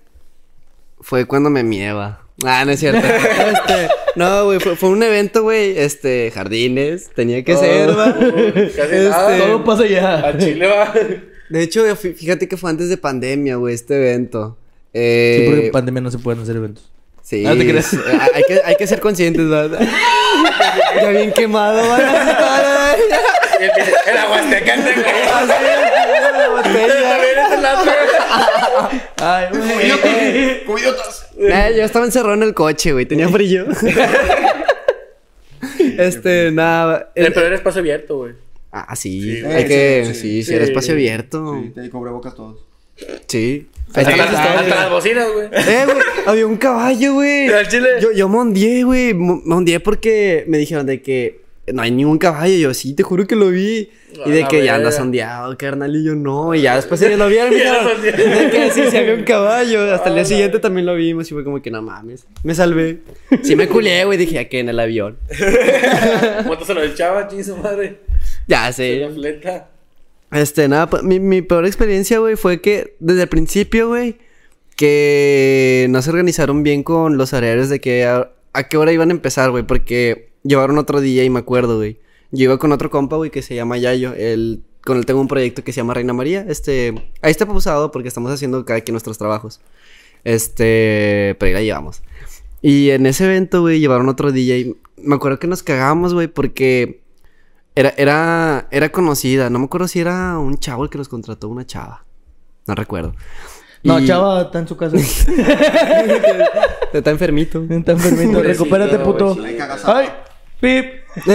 fue 1.01 1.27
cuando 1.27 1.49
me 1.51 1.63
mieba. 1.63 2.21
Ah, 2.45 2.65
no 2.65 2.73
es 2.73 2.81
cierto. 2.81 3.01
Este, 3.07 3.89
no, 4.17 4.45
güey, 4.45 4.61
fue, 4.61 4.77
fue 4.77 4.91
un 4.91 5.03
evento, 5.03 5.43
güey, 5.43 5.79
este, 5.79 6.31
jardines, 6.31 7.11
tenía 7.15 7.43
que 7.45 7.57
ser, 7.57 7.91
va. 7.97 8.13
Casi 8.15 8.61
Este, 8.61 9.09
nada. 9.09 9.39
Todo 9.39 9.65
pasa 9.65 9.87
ya. 9.87 10.19
A 10.29 10.37
Chile 10.37 10.67
va. 10.67 10.93
De 11.49 11.63
hecho, 11.63 11.85
fí- 11.97 12.15
fíjate 12.15 12.49
que 12.49 12.57
fue 12.59 12.69
antes 12.71 12.89
de 12.91 12.99
pandemia, 12.99 13.57
güey, 13.57 13.75
este 13.75 13.95
evento. 13.97 14.59
Sí, 14.93 14.99
Eh, 15.01 15.45
porque 15.49 15.67
en 15.67 15.73
pandemia 15.73 16.03
no 16.03 16.11
se 16.11 16.19
pueden 16.19 16.43
hacer 16.43 16.57
eventos. 16.57 16.92
Sí, 17.33 17.41
No 17.45 17.57
te 17.57 17.67
creas. 17.67 17.87
sí, 17.87 17.97
hay, 18.35 18.43
que, 18.43 18.61
hay 18.63 18.77
que 18.77 18.87
ser 18.87 19.01
conscientes, 19.01 19.49
¿verdad? 19.49 19.81
ya 21.01 21.09
bien 21.09 21.33
quemado, 21.33 21.81
¿verdad? 21.81 22.95
El 24.07 24.17
aguastecante, 24.19 24.93
güey. 24.93 25.07
La 26.31 26.49
botella. 26.51 27.19
Ay, 29.23 29.47
güey. 29.51 29.91
Eh, 31.39 31.75
yo 31.77 31.85
estaba 31.85 32.05
encerrado 32.05 32.35
en 32.35 32.43
el 32.43 32.53
coche, 32.53 32.93
güey, 32.93 33.07
tenía 33.07 33.31
frío. 33.31 33.65
este, 35.99 36.51
nada. 36.53 37.13
Eh, 37.15 37.25
el- 37.27 37.33
Pero 37.33 37.47
era 37.47 37.57
espacio 37.57 37.81
abierto, 37.81 38.19
güey. 38.19 38.35
Ah, 38.73 38.95
sí, 38.95 39.23
Sí, 39.23 39.43
hay 39.45 39.63
sí, 39.63 39.69
que, 39.69 40.05
sí, 40.09 40.15
sí, 40.15 40.43
sí, 40.43 40.55
era 40.55 40.67
sí. 40.67 40.71
espacio 40.71 40.93
abierto. 40.93 41.59
Sí, 41.63 41.71
te 41.71 41.89
cubrebocas 41.89 42.35
todos. 42.35 42.59
Sí. 43.27 43.69
Hasta, 43.95 44.63
las 44.69 44.91
bocinas, 44.91 45.27
güey. 45.33 45.47
Eh, 45.53 45.85
güey, 45.85 45.97
había 46.27 46.47
un 46.47 46.57
caballo, 46.57 47.15
güey. 47.15 47.49
Yo, 48.01 48.13
yo 48.13 48.29
me 48.29 48.39
ondeé, 48.39 48.83
güey. 48.85 49.15
mo- 49.15 49.41
Me 49.45 49.55
ondeé 49.55 49.81
porque 49.81 50.45
me 50.49 50.59
dijeron 50.59 50.87
de 50.87 51.03
que 51.03 51.43
no 51.73 51.83
hay 51.83 51.91
ningún 51.91 52.19
caballo. 52.19 52.55
Yo, 52.57 52.75
sí, 52.75 52.95
te 52.95 53.03
juro 53.03 53.27
que 53.27 53.37
lo 53.37 53.51
vi. 53.51 53.91
Y 54.27 54.31
de 54.31 54.47
que 54.47 54.63
ya 54.65 54.75
andas 54.75 54.95
verga. 54.95 55.05
ondeado, 55.05 55.57
carnal. 55.57 55.95
Y 55.97 56.05
yo, 56.05 56.15
no. 56.15 56.55
Y 56.55 56.63
ya 56.63 56.77
después 56.77 57.01
ellos 57.03 57.19
lo 57.19 57.29
vieron. 57.29 57.51
De 58.03 58.51
que 58.51 58.71
sí, 58.71 58.83
sí 58.91 58.97
había 58.97 59.15
un 59.15 59.25
caballo. 59.25 59.95
Hasta 59.95 60.09
el 60.11 60.17
día 60.17 60.25
siguiente 60.25 60.59
también 60.59 60.85
lo 60.87 60.95
vimos. 60.95 61.31
Y 61.31 61.35
fue 61.35 61.45
como 61.45 61.63
que 61.63 61.71
no 61.71 61.81
mames. 61.83 62.27
Me 62.43 62.55
salvé. 62.55 62.99
Sí, 63.43 63.57
me 63.57 63.69
culé, 63.69 64.05
güey. 64.05 64.19
Dije, 64.19 64.39
¿a 64.39 64.49
qué? 64.49 64.61
En 64.61 64.69
el 64.69 64.79
avión. 64.81 65.17
¿Cuánto 66.47 66.65
se 66.65 66.75
lo 66.75 66.83
echaba, 66.83 67.27
chingue 67.29 67.45
su 67.45 67.57
madre? 67.57 68.01
Ya 68.47 68.73
Se 68.73 68.95
sé. 68.95 69.01
la 69.07 69.11
fleta. 69.11 69.69
Este, 70.33 70.67
nada, 70.67 70.89
mi, 71.03 71.21
mi 71.21 71.43
peor 71.43 71.67
experiencia, 71.67 72.19
güey, 72.19 72.37
fue 72.37 72.63
que 72.63 72.97
desde 73.01 73.23
el 73.23 73.29
principio, 73.29 73.89
güey, 73.89 74.17
que 74.77 75.87
no 75.91 76.01
se 76.01 76.09
organizaron 76.09 76.63
bien 76.63 76.83
con 76.83 77.19
los 77.19 77.35
horarios 77.35 77.69
de 77.69 77.81
que 77.81 78.07
a, 78.07 78.33
a 78.55 78.69
qué 78.69 78.79
hora 78.79 78.93
iban 78.93 79.11
a 79.11 79.13
empezar, 79.13 79.51
güey, 79.51 79.65
porque 79.65 80.31
llevaron 80.43 80.79
otro 80.79 81.03
día 81.03 81.23
y 81.23 81.31
me 81.31 81.41
acuerdo, 81.41 81.77
güey. 81.77 81.99
Yo 82.31 82.45
iba 82.45 82.59
con 82.59 82.73
otro 82.73 82.89
compa, 82.89 83.17
güey, 83.17 83.31
que 83.31 83.43
se 83.43 83.55
llama 83.55 83.77
Yayo, 83.77 84.15
él, 84.15 84.63
con 84.83 84.97
él 84.97 85.05
tengo 85.05 85.21
un 85.21 85.29
proyecto 85.29 85.63
que 85.65 85.73
se 85.73 85.81
llama 85.81 85.93
Reina 85.93 86.15
María, 86.15 86.47
este, 86.49 86.95
ahí 87.21 87.31
está 87.31 87.45
pausado 87.45 87.93
porque 87.93 88.09
estamos 88.09 88.33
haciendo 88.33 88.65
cada 88.65 88.81
quien 88.81 88.95
nuestros 88.95 89.19
trabajos, 89.19 89.61
este, 90.25 91.37
pero 91.39 91.49
ahí 91.49 91.55
la 91.55 91.63
llevamos. 91.63 92.03
Y 92.63 92.91
en 92.91 93.05
ese 93.05 93.27
evento, 93.27 93.61
güey, 93.61 93.81
llevaron 93.81 94.09
otro 94.09 94.33
día 94.33 94.57
y 94.57 94.77
me 94.97 95.17
acuerdo 95.17 95.39
que 95.39 95.47
nos 95.47 95.63
cagamos, 95.63 96.15
güey, 96.15 96.29
porque 96.29 97.03
era, 97.75 97.93
era, 97.97 98.67
era 98.71 98.89
conocida. 98.91 99.51
No 99.51 99.59
me 99.59 99.65
acuerdo 99.67 99.89
si 99.89 100.01
era 100.01 100.39
un 100.39 100.59
chavo 100.59 100.85
el 100.85 100.91
que 100.91 100.99
los 100.99 101.09
contrató, 101.09 101.49
una 101.49 101.67
chava. 101.67 102.05
No 102.67 102.75
recuerdo. 102.75 103.15
No, 103.83 103.99
Y- 103.99 104.07
chava, 104.07 104.43
está 104.43 104.59
en 104.61 104.69
su 104.69 104.77
casa. 104.77 104.97
Está 106.93 107.11
enfermito. 107.11 107.65
Está 107.69 107.93
enfermito. 107.93 108.33
Pobrecito, 108.35 108.65
Recupérate, 108.65 108.99
puto. 109.01 109.37
Ay, 109.87 110.09
pip. 110.61 110.87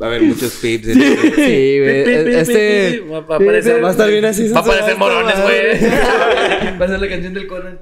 Va 0.00 0.06
a 0.06 0.08
haber 0.08 0.22
muchos 0.22 0.52
pips. 0.54 0.88
en 0.88 1.00
este- 1.02 1.30
Sí, 1.34 1.78
güey. 1.80 2.34
Este. 2.36 3.00
Va 3.10 3.18
a 3.18 3.20
aparecer- 3.20 3.82
Va 3.84 3.88
a 3.88 3.90
estar 3.92 4.08
bien 4.08 4.24
así. 4.24 4.48
Va 4.48 4.60
a 4.60 4.62
aparecer 4.62 4.96
morones, 4.96 5.34
güey. 5.42 5.80
Va 6.80 6.84
a 6.84 6.88
ser 6.88 7.00
la 7.00 7.08
canción 7.08 7.34
del 7.34 7.46
Conan. 7.46 7.78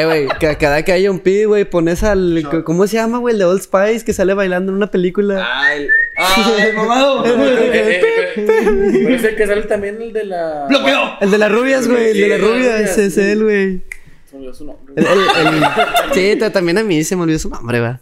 Eh, 0.00 0.04
güey, 0.06 0.28
cada 0.58 0.82
que 0.82 0.92
haya 0.92 1.10
un 1.10 1.20
pi, 1.20 1.44
güey, 1.44 1.64
pones 1.64 2.02
al. 2.02 2.46
¿Cómo 2.64 2.86
se 2.86 2.96
llama, 2.96 3.18
güey? 3.18 3.32
El 3.34 3.38
de 3.38 3.44
Old 3.44 3.62
Spice 3.62 4.04
que 4.04 4.12
sale 4.12 4.34
bailando 4.34 4.72
en 4.72 4.76
una 4.76 4.90
película. 4.90 5.46
Ah, 5.46 5.74
el- 5.74 5.88
¡Ah, 6.16 6.56
el 6.60 6.74
mamado! 6.74 7.22
Pero- 7.24 9.08
es 9.14 9.24
el 9.24 9.36
que 9.36 9.46
sale 9.46 9.62
también 9.62 10.00
el 10.02 10.12
de 10.12 10.24
la. 10.24 10.66
¡Bloqueo! 10.68 11.16
El 11.20 11.30
de 11.30 11.38
las 11.38 11.50
rubias, 11.52 11.88
güey. 11.88 12.10
El 12.10 12.20
de 12.20 12.28
las 12.28 12.40
rubias. 12.40 12.80
Ese 12.98 13.06
es 13.06 13.18
él, 13.18 13.42
güey. 13.44 13.80
Se 14.30 14.32
me 14.36 14.38
olvidó 14.38 14.54
su 14.54 14.64
nombre. 14.64 14.94
El- 14.96 15.04
el- 15.06 15.46
el- 15.62 15.64
Sí, 16.12 16.36
ta- 16.38 16.50
también 16.50 16.78
a 16.78 16.82
mí 16.84 17.02
se 17.04 17.16
me 17.16 17.22
olvidó 17.22 17.38
su 17.38 17.50
nombre, 17.50 17.80
güey. 17.80 17.92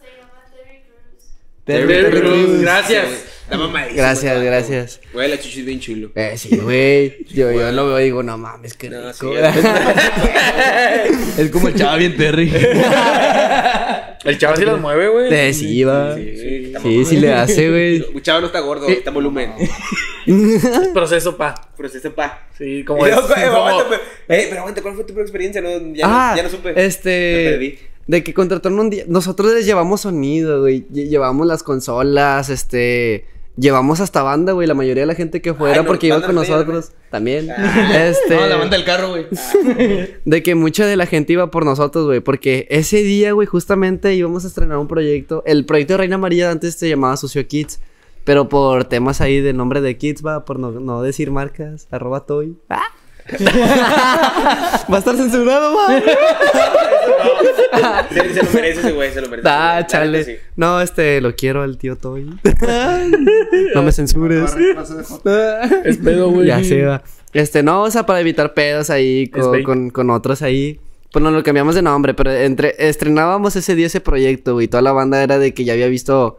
Terry. 1.64 2.10
Crews, 2.20 2.60
gracias. 2.62 3.06
Está 3.52 3.58
mamadísimo, 3.66 3.98
Gracias, 3.98 4.42
gracias. 4.42 5.00
Güey, 5.12 5.28
la 5.30 5.36
chuchi 5.38 5.60
es 5.60 5.66
bien 5.66 5.80
chulo. 5.80 6.10
Eh, 6.14 6.34
sí, 6.36 6.56
güey. 6.56 7.24
Yo, 7.28 7.52
yo 7.52 7.70
lo 7.72 7.86
veo 7.88 8.00
y 8.00 8.04
digo, 8.04 8.22
no 8.22 8.38
mames, 8.38 8.74
qué 8.74 8.88
No, 8.90 9.12
rico. 9.12 9.32
sí, 9.32 9.38
Es 11.42 11.50
como 11.50 11.68
el 11.68 11.74
chava 11.74 11.96
bien 11.96 12.16
Terry. 12.16 12.50
El 14.24 14.38
chaval 14.38 14.56
sí 14.56 14.64
las 14.64 14.80
mueve, 14.80 15.08
güey. 15.08 15.52
Sí, 15.52 15.82
va. 15.82 16.14
Sí, 16.14 16.22
Sí, 16.36 17.00
está 17.00 17.10
sí, 17.10 17.16
le 17.16 17.32
hace, 17.32 17.70
güey. 17.70 18.06
Un 18.14 18.22
chavo 18.22 18.40
no 18.40 18.46
está 18.46 18.60
gordo, 18.60 18.86
está 18.88 19.10
en 19.10 19.14
volumen. 19.14 19.52
Proceso, 20.94 21.36
pa. 21.36 21.54
Proceso 21.76 22.12
pa. 22.14 22.46
Sí, 22.56 22.84
como 22.84 23.04
es. 23.06 23.12
eh, 23.12 23.16
como- 23.16 23.32
aguanta, 23.66 23.84
pero- 23.88 24.02
eh, 24.40 24.46
pero 24.48 24.60
aguanta, 24.60 24.80
¿cuál 24.82 24.94
fue 24.94 25.04
tu 25.04 25.18
experiencia? 25.20 25.60
No, 25.60 25.70
ya, 25.92 26.04
ah, 26.06 26.30
no, 26.30 26.36
ya 26.36 26.42
no 26.44 26.48
supe. 26.50 26.72
Este. 26.76 27.34
Me 27.44 27.50
perdí. 27.50 27.78
De 28.06 28.22
que 28.22 28.32
contrataron 28.34 28.78
un 28.78 28.90
día. 28.90 29.04
Nosotros 29.08 29.52
les 29.54 29.66
llevamos 29.66 30.02
sonido, 30.02 30.60
güey. 30.60 30.84
Lle- 30.92 31.08
Llevamos 31.08 31.46
las 31.46 31.62
consolas, 31.64 32.48
este. 32.48 33.26
Llevamos 33.56 34.00
hasta 34.00 34.22
banda, 34.22 34.52
güey. 34.52 34.66
La 34.66 34.74
mayoría 34.74 35.02
de 35.02 35.06
la 35.06 35.14
gente 35.14 35.42
que 35.42 35.52
fuera 35.52 35.74
Ay, 35.74 35.82
no, 35.82 35.86
porque 35.86 36.06
iba 36.06 36.22
con 36.22 36.34
nosotros. 36.34 36.92
También. 37.10 37.50
Ah. 37.50 38.06
Este. 38.08 38.34
No, 38.34 38.46
la 38.46 38.56
banda 38.56 38.76
del 38.76 38.86
carro, 38.86 39.10
güey. 39.10 39.26
De 40.24 40.42
que 40.42 40.54
mucha 40.54 40.86
de 40.86 40.96
la 40.96 41.06
gente 41.06 41.34
iba 41.34 41.50
por 41.50 41.66
nosotros, 41.66 42.06
güey. 42.06 42.20
Porque 42.20 42.66
ese 42.70 43.02
día, 43.02 43.32
güey, 43.32 43.46
justamente 43.46 44.14
íbamos 44.14 44.44
a 44.44 44.48
estrenar 44.48 44.78
un 44.78 44.88
proyecto. 44.88 45.42
El 45.44 45.66
proyecto 45.66 45.94
de 45.94 45.98
Reina 45.98 46.16
María 46.16 46.50
antes 46.50 46.76
se 46.76 46.88
llamaba 46.88 47.16
Sucio 47.16 47.46
Kids. 47.46 47.80
Pero 48.24 48.48
por 48.48 48.84
temas 48.84 49.20
ahí 49.20 49.40
de 49.40 49.52
nombre 49.52 49.80
de 49.80 49.98
Kids, 49.98 50.24
va, 50.24 50.44
por 50.44 50.58
no, 50.58 50.70
no 50.70 51.02
decir 51.02 51.30
marcas, 51.30 51.88
arroba 51.90 52.24
toy. 52.24 52.56
Ah. 52.70 52.82
va 54.92 54.96
a 54.96 54.98
estar 54.98 55.16
censurado, 55.16 55.74
va. 55.76 56.02
Se, 58.10 58.34
se 58.34 58.42
lo 58.42 58.50
merece 58.52 58.80
ese 58.80 58.92
güey, 58.92 59.12
se 59.12 59.20
lo 59.20 59.28
merece. 59.28 59.48
Ah, 59.48 59.84
chale. 59.86 60.24
sí. 60.24 60.36
No, 60.56 60.80
este, 60.80 61.20
lo 61.20 61.34
quiero 61.34 61.62
al 61.62 61.78
tío 61.78 61.96
Toy. 61.96 62.24
no 63.74 63.82
me 63.82 63.92
censures. 63.92 64.54
Es 65.84 65.98
pedo, 65.98 66.30
güey. 66.30 66.48
ya 66.48 66.62
se 66.62 66.82
va. 66.84 67.02
Este, 67.32 67.62
no, 67.62 67.82
o 67.82 67.90
sea, 67.90 68.04
para 68.04 68.20
evitar 68.20 68.54
pedos 68.54 68.90
ahí 68.90 69.28
con, 69.28 69.62
con, 69.62 69.90
con 69.90 70.10
otros 70.10 70.42
ahí. 70.42 70.80
Pues 71.12 71.22
no 71.22 71.30
lo 71.30 71.42
cambiamos 71.42 71.74
de 71.74 71.82
nombre, 71.82 72.14
pero 72.14 72.32
entre 72.32 72.74
estrenábamos 72.78 73.54
ese 73.54 73.74
día 73.74 73.86
ese 73.86 74.00
proyecto, 74.00 74.54
güey. 74.54 74.68
Toda 74.68 74.82
la 74.82 74.92
banda 74.92 75.22
era 75.22 75.38
de 75.38 75.52
que 75.52 75.64
ya 75.64 75.74
había 75.74 75.88
visto 75.88 76.38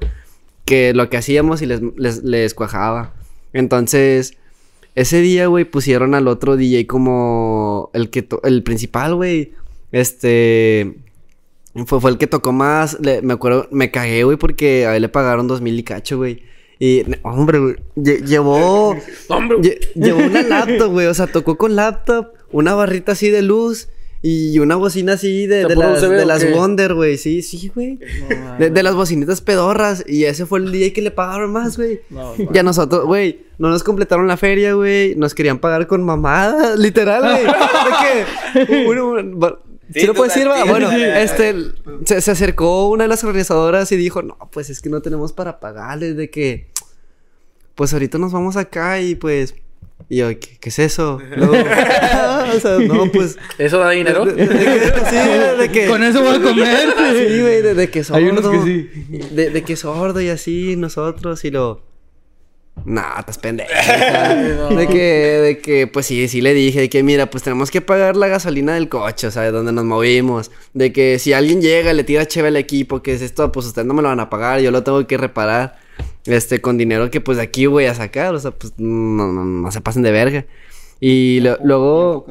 que 0.65 0.93
lo 0.93 1.09
que 1.09 1.17
hacíamos 1.17 1.61
y 1.61 1.67
les, 1.67 1.81
les, 1.95 2.23
les 2.23 2.53
cuajaba. 2.53 3.13
Entonces, 3.53 4.36
ese 4.95 5.21
día, 5.21 5.47
güey, 5.47 5.65
pusieron 5.65 6.13
al 6.15 6.27
otro 6.27 6.55
DJ 6.57 6.85
como 6.87 7.89
el 7.93 8.09
que 8.09 8.27
el 8.43 8.63
principal, 8.63 9.15
güey. 9.15 9.53
Este 9.91 10.95
fue, 11.85 11.99
fue 12.01 12.11
el 12.11 12.17
que 12.17 12.27
tocó 12.27 12.51
más. 12.51 12.97
le- 13.01 13.21
me 13.21 13.33
acuerdo, 13.33 13.67
me 13.71 13.89
cagué, 13.91 14.23
güey, 14.23 14.37
porque 14.37 14.85
a 14.85 14.95
él 14.95 15.01
le 15.03 15.09
pagaron 15.09 15.47
dos 15.47 15.61
mil 15.61 15.77
y 15.79 15.83
cacho, 15.83 16.17
güey. 16.17 16.43
Y, 16.79 17.03
hombre, 17.23 17.59
güey, 17.59 17.75
lle- 17.95 18.23
llevó. 18.25 18.95
Hombre, 19.29 19.57
lle- 19.59 19.79
llevó 19.95 20.23
una 20.25 20.41
laptop, 20.41 20.91
güey. 20.91 21.07
O 21.07 21.13
sea, 21.13 21.27
tocó 21.27 21.57
con 21.57 21.75
laptop, 21.75 22.27
una 22.51 22.73
barrita 22.75 23.13
así 23.13 23.29
de 23.29 23.41
luz 23.41 23.89
y 24.26 24.57
una 24.59 24.78
bocina 24.78 25.13
así 25.13 25.47
de, 25.47 25.63
¿Te 25.65 25.76
de 25.76 26.26
las, 26.26 26.41
de? 26.41 26.53
Wonder, 26.53 26.93
güey. 26.93 27.17
Sí, 27.17 27.41
sí, 27.41 27.69
güey. 27.76 27.99
De, 28.57 28.69
de 28.69 28.82
las 28.84 28.95
bocinitas 28.95 29.41
pedorras. 29.41 30.03
Y 30.07 30.24
ese 30.24 30.45
fue 30.45 30.59
el 30.59 30.71
DJ 30.71 30.93
que 30.93 31.01
le 31.01 31.11
pagaron 31.11 31.51
más, 31.51 31.76
güey. 31.76 31.99
No, 32.09 32.34
Y 32.38 32.57
a 32.57 32.63
nosotros, 32.63 33.05
güey, 33.05 33.41
no 33.57 33.69
nos 33.69 33.84
completaron 33.84 34.26
la 34.28 34.38
feria, 34.38 34.76
güey. 34.76 35.13
Nos 35.15 35.36
querían 35.36 35.59
pagar 35.59 35.88
con 35.88 36.03
mamadas, 36.03 36.80
literal, 36.80 37.21
güey. 37.21 37.43
¿De 37.45 38.65
qué? 38.65 38.86
Uno- 38.88 39.07
uno- 39.09 39.59
¿Sí, 39.93 39.99
Sí, 39.99 40.07
lo 40.07 40.13
puedes 40.13 40.34
decir, 40.34 40.49
va? 40.49 40.63
Bueno, 40.63 40.89
este, 40.89 41.53
se, 42.05 42.21
se 42.21 42.32
acercó 42.32 42.88
una 42.89 43.03
de 43.03 43.09
las 43.09 43.24
organizadoras 43.26 43.91
y 43.91 43.97
dijo, 43.97 44.21
no, 44.24 44.38
pues 44.51 44.69
es 44.69 44.82
que 44.82 44.89
no 44.89 45.01
tenemos 45.01 45.34
para 45.34 45.59
pagarles, 45.59 46.15
de 46.15 46.30
que, 46.32 46.69
pues 47.76 47.91
ahorita 47.93 48.17
nos 48.17 48.32
vamos 48.32 48.55
acá 48.55 49.01
y 49.01 49.15
pues, 49.15 49.53
y 50.09 50.17
yo, 50.17 50.27
¿qué, 50.39 50.57
qué 50.59 50.69
es 50.69 50.79
eso? 50.79 51.19
Luego, 51.36 51.55
"Ah", 51.69 52.51
o 52.55 52.59
sea, 52.59 52.77
no, 52.79 53.11
pues, 53.11 53.38
¿Eso 53.57 53.79
da 53.79 53.89
dinero? 53.91 54.25
de, 54.25 54.34
de- 54.34 54.45
de 54.47 54.91
que, 54.91 54.99
sí, 55.09 55.17
de 55.59 55.69
que, 55.71 55.88
Con 55.88 56.03
eso 56.03 56.21
voy 56.21 56.36
a 56.36 56.41
comer. 56.41 56.93
Sí, 57.13 57.41
güey, 57.41 57.61
de, 57.61 57.73
de 57.73 57.89
que 57.89 58.03
sordo. 58.03 58.17
Hay 58.19 58.25
unos 58.29 58.47
que 58.47 58.61
sí. 58.63 58.89
De, 59.31 59.49
de 59.49 59.63
que 59.63 59.75
sordo 59.75 60.19
y 60.21 60.29
así, 60.29 60.75
nosotros, 60.75 61.43
y 61.45 61.51
lo. 61.51 61.81
Nah, 62.86 63.19
estás 63.19 63.38
pendejo. 63.38 63.69
no. 64.71 64.75
De 64.75 64.88
que, 64.88 64.97
de 64.99 65.57
que, 65.59 65.86
pues 65.88 66.07
sí, 66.07 66.27
sí 66.27 66.41
le 66.41 66.53
dije, 66.55 66.81
de 66.81 66.89
que 66.89 67.03
mira, 67.03 67.27
pues 67.29 67.43
tenemos 67.43 67.69
que 67.69 67.81
pagar 67.81 68.15
la 68.17 68.27
gasolina 68.27 68.73
del 68.73 68.89
coche, 68.89 69.27
o 69.27 69.31
sea, 69.31 69.43
de 69.43 69.51
donde 69.51 69.71
nos 69.71 69.86
movimos. 69.86 70.49
De 70.73 70.91
que 70.91 71.19
si 71.19 71.34
alguien 71.34 71.61
llega, 71.61 71.93
le 71.93 72.03
tira 72.03 72.25
chévere 72.27 72.47
al 72.49 72.55
equipo, 72.57 73.01
que 73.03 73.13
es 73.13 73.21
esto, 73.21 73.51
pues 73.51 73.67
ustedes 73.67 73.86
no 73.88 73.93
me 73.93 74.01
lo 74.01 74.07
van 74.09 74.19
a 74.19 74.29
pagar, 74.29 74.59
yo 74.59 74.71
lo 74.71 74.84
tengo 74.84 75.05
que 75.05 75.17
reparar. 75.17 75.77
Este, 76.26 76.61
con 76.61 76.78
dinero 76.78 77.09
que 77.11 77.19
pues 77.21 77.38
de 77.38 77.43
aquí 77.43 77.65
voy 77.65 77.86
a 77.86 77.93
sacar, 77.93 78.34
o 78.34 78.39
sea, 78.39 78.51
pues 78.51 78.74
no, 78.78 79.32
no, 79.34 79.43
no 79.43 79.71
se 79.71 79.82
pasen 79.82 80.03
de 80.03 80.11
verga. 80.11 80.45
Y 81.05 81.41
lo- 81.41 81.57
luego. 81.65 82.26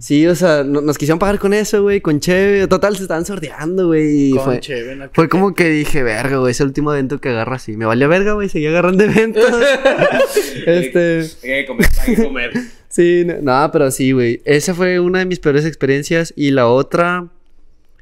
Sí, 0.00 0.26
o 0.26 0.34
sea, 0.34 0.64
no- 0.64 0.80
nos 0.80 0.98
quisieron 0.98 1.20
pagar 1.20 1.38
con 1.38 1.54
eso, 1.54 1.82
güey, 1.82 2.00
con 2.00 2.18
Cheve. 2.18 2.66
Total, 2.66 2.96
se 2.96 3.02
estaban 3.02 3.24
sorteando, 3.24 3.86
güey. 3.86 4.30
Con 4.32 4.42
fue, 4.44 4.60
Cheve, 4.60 4.96
¿no? 4.96 5.08
fue 5.12 5.28
como 5.28 5.54
que 5.54 5.68
dije, 5.70 6.02
verga, 6.02 6.38
güey, 6.38 6.50
ese 6.50 6.64
último 6.64 6.92
evento 6.92 7.20
que 7.20 7.28
agarra 7.28 7.54
así. 7.54 7.76
Me 7.76 7.84
valió 7.84 8.08
verga, 8.08 8.32
güey, 8.32 8.48
seguí 8.48 8.66
agarrando 8.66 9.04
eventos. 9.04 9.44
este. 10.66 11.20
Hay 11.20 11.62
que 11.62 11.66
comer, 11.66 11.86
hay 12.00 12.14
que 12.16 12.24
comer. 12.24 12.52
Sí, 12.88 13.24
no, 13.26 13.34
no, 13.42 13.70
pero 13.70 13.90
sí, 13.92 14.10
güey. 14.12 14.40
Esa 14.44 14.74
fue 14.74 14.98
una 14.98 15.20
de 15.20 15.26
mis 15.26 15.38
peores 15.38 15.64
experiencias. 15.64 16.32
Y 16.36 16.50
la 16.50 16.66
otra. 16.66 17.28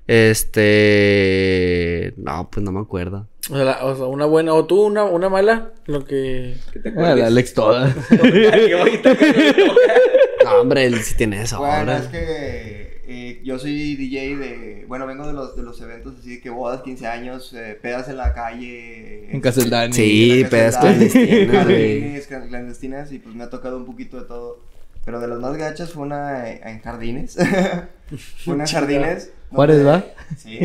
Este. 0.07 2.15
No, 2.17 2.49
pues 2.51 2.65
no 2.65 2.73
me 2.73 2.81
acuerdo. 2.81 3.29
O 3.51 3.57
sea, 3.57 3.65
la- 3.65 3.85
o 3.85 3.97
sea, 3.97 4.07
una 4.07 4.27
buena, 4.27 4.55
o 4.55 4.65
tú 4.67 4.83
una, 4.83 5.05
una 5.05 5.29
mala, 5.29 5.73
lo 5.87 6.05
que... 6.05 6.57
Te 6.83 6.89
Ah, 6.97 7.15
la 7.15 7.27
Alex 7.27 7.55
toda. 7.55 7.95
No, 10.45 10.61
hombre, 10.61 10.85
él 10.87 10.99
sí 11.01 11.15
tiene 11.17 11.43
eso 11.43 11.59
Bueno, 11.59 11.75
ahora. 11.75 11.99
es 11.99 12.07
que 12.09 13.01
eh, 13.07 13.41
yo 13.45 13.59
soy 13.59 13.97
DJ 13.97 14.37
de. 14.37 14.85
Bueno, 14.87 15.07
vengo 15.07 15.27
de 15.27 15.33
los, 15.33 15.57
de 15.57 15.63
los 15.63 15.81
eventos 15.81 16.15
así 16.21 16.41
que 16.41 16.51
bodas, 16.51 16.83
15 16.83 17.07
años, 17.07 17.55
eh, 17.55 17.79
pedas 17.81 18.09
en 18.09 18.19
la 18.19 18.35
calle. 18.35 19.31
En 19.33 19.41
Caseldani. 19.41 19.93
Sí. 19.95 20.41
en 20.43 20.49
pedas 20.51 20.77
clandestinas, 20.77 21.57
jardines, 21.57 22.27
clandestinas, 22.27 23.13
y 23.13 23.19
pues 23.21 23.35
me 23.35 23.45
ha 23.45 23.51
tocado 23.51 23.79
un 23.79 23.87
poquito 23.87 24.19
de 24.21 24.27
todo. 24.27 24.59
Pero 25.07 25.21
de 25.21 25.29
las 25.29 25.39
más 25.39 25.57
gachas 25.57 25.93
fue 25.93 26.03
una 26.03 26.51
eh, 26.51 26.61
en 26.65 26.81
jardines. 26.81 27.37
fue 28.45 28.55
una 28.55 28.65
en 28.65 28.71
jardines. 28.71 29.31
Juárez, 29.55 29.83
donde- 29.85 29.91
¿va? 29.91 30.05
Sí, 30.37 30.59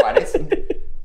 Juárez. 0.00 0.32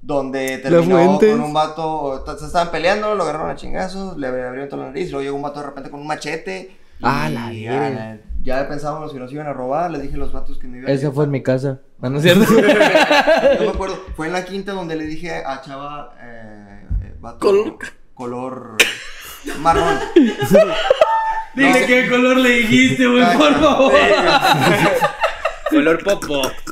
Donde 0.02 0.58
terminó 0.58 1.20
con 1.20 1.42
un 1.42 1.54
vato. 1.54 2.24
Se 2.38 2.46
estaban 2.46 2.72
peleando, 2.72 3.16
lo 3.16 3.24
agarraron 3.24 3.50
a 3.52 3.56
chingazos, 3.56 4.18
le 4.18 4.28
abrieron 4.28 4.68
toda 4.68 4.84
la 4.84 4.88
nariz. 4.90 5.12
Luego 5.12 5.24
llegó 5.24 5.36
un 5.36 5.42
vato 5.44 5.60
de 5.62 5.66
repente 5.68 5.90
con 5.90 6.02
un 6.02 6.08
machete. 6.08 6.76
Ah, 7.04 7.30
la 7.32 7.52
ya, 7.54 8.20
ya 8.44 8.68
pensábamos 8.68 9.12
que 9.14 9.20
nos 9.20 9.32
iban 9.32 9.48
a 9.48 9.54
robar. 9.54 9.90
Les 9.90 10.02
dije 10.04 10.16
a 10.16 10.18
los 10.20 10.32
vatos 10.32 10.58
que 10.60 10.68
me 10.68 10.78
iban 10.80 10.90
a 10.90 10.94
Esa 10.94 11.02
llevar. 11.04 11.16
fue 11.16 11.26
en 11.26 11.32
mi 11.32 11.42
casa. 11.44 11.80
¿No, 12.00 12.10
no 12.10 12.18
es 12.18 12.24
cierto? 12.26 12.46
No 12.52 13.62
me 13.66 13.70
acuerdo. 13.70 14.00
Fue 14.16 14.28
en 14.28 14.34
la 14.34 14.44
quinta 14.46 14.74
donde 14.74 14.96
le 14.96 15.06
dije 15.06 15.32
a 15.46 15.62
Chava. 15.62 16.14
Eh, 16.22 16.84
eh, 17.06 17.14
vato, 17.20 17.40
Color. 17.40 17.78
color 18.14 18.78
marrón. 19.60 19.98
Dile 21.56 21.86
qué 21.86 22.08
color 22.10 22.38
le 22.38 22.50
dijiste, 22.50 23.08
güey, 23.08 23.24
por 23.38 23.54
favor. 23.60 23.92
Color 25.72 26.04
popo. 26.04 26.42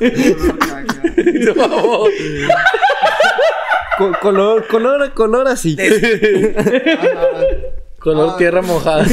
Co- 3.98 4.12
color, 4.20 4.66
color, 4.66 5.12
color 5.12 5.48
así. 5.48 5.76
Color 7.98 8.30
Ah. 8.32 8.36
tierra 8.38 8.62
mojada. 8.62 9.04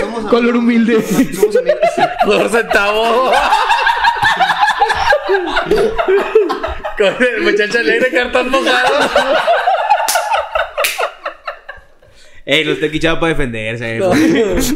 Somos 0.00 0.24
Color 0.30 0.56
humilde. 0.56 1.02
Somos 1.34 1.54
amigos. 1.56 1.80
Color 2.24 2.48
centavo. 2.50 3.30
Con 6.96 7.14
el 7.26 7.42
muchacho 7.42 7.78
alegre 7.78 8.10
cartón 8.10 8.48
mojado. 8.50 8.94
Ey, 12.48 12.64
no 12.64 12.70
está 12.72 12.86
aquí 12.86 13.00
chavo 13.00 13.18
para 13.18 13.30
defenderse. 13.34 13.98
No. 13.98 14.10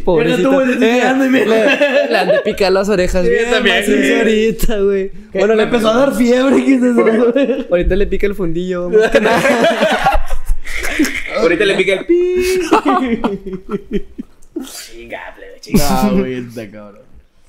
Pobrecito. 0.05 0.51
Yo 0.51 1.17
no 1.17 1.31
me- 1.31 1.47
le, 1.47 1.65
le 2.09 2.19
han 2.19 2.29
de 2.29 2.41
picar 2.45 2.73
las 2.73 2.89
orejas. 2.89 3.25
Sí, 3.25 3.31
bien 3.31 3.49
también, 3.49 3.85
sí. 3.85 4.13
ahorita, 4.13 4.81
güey. 4.81 5.13
Bueno, 5.33 5.55
le 5.55 5.63
empezó 5.63 5.89
a 5.91 5.95
dar 5.99 6.15
fiebre. 6.17 6.65
¿qué 6.65 6.75
es 6.75 6.83
eso? 6.83 7.67
Ahorita 7.71 7.95
le 7.95 8.07
pica 8.09 8.27
el 8.27 8.35
fundillo. 8.35 8.91
más 8.91 9.11
que 9.13 9.21
nada. 9.21 9.41
Ahorita 11.39 11.65
le 11.65 11.75
pica 11.77 11.93
el 11.95 12.07
pi. 12.07 12.61
No, 15.73 16.17
güey, 16.19 16.35
está 16.39 16.71
cabrón. 16.71 17.03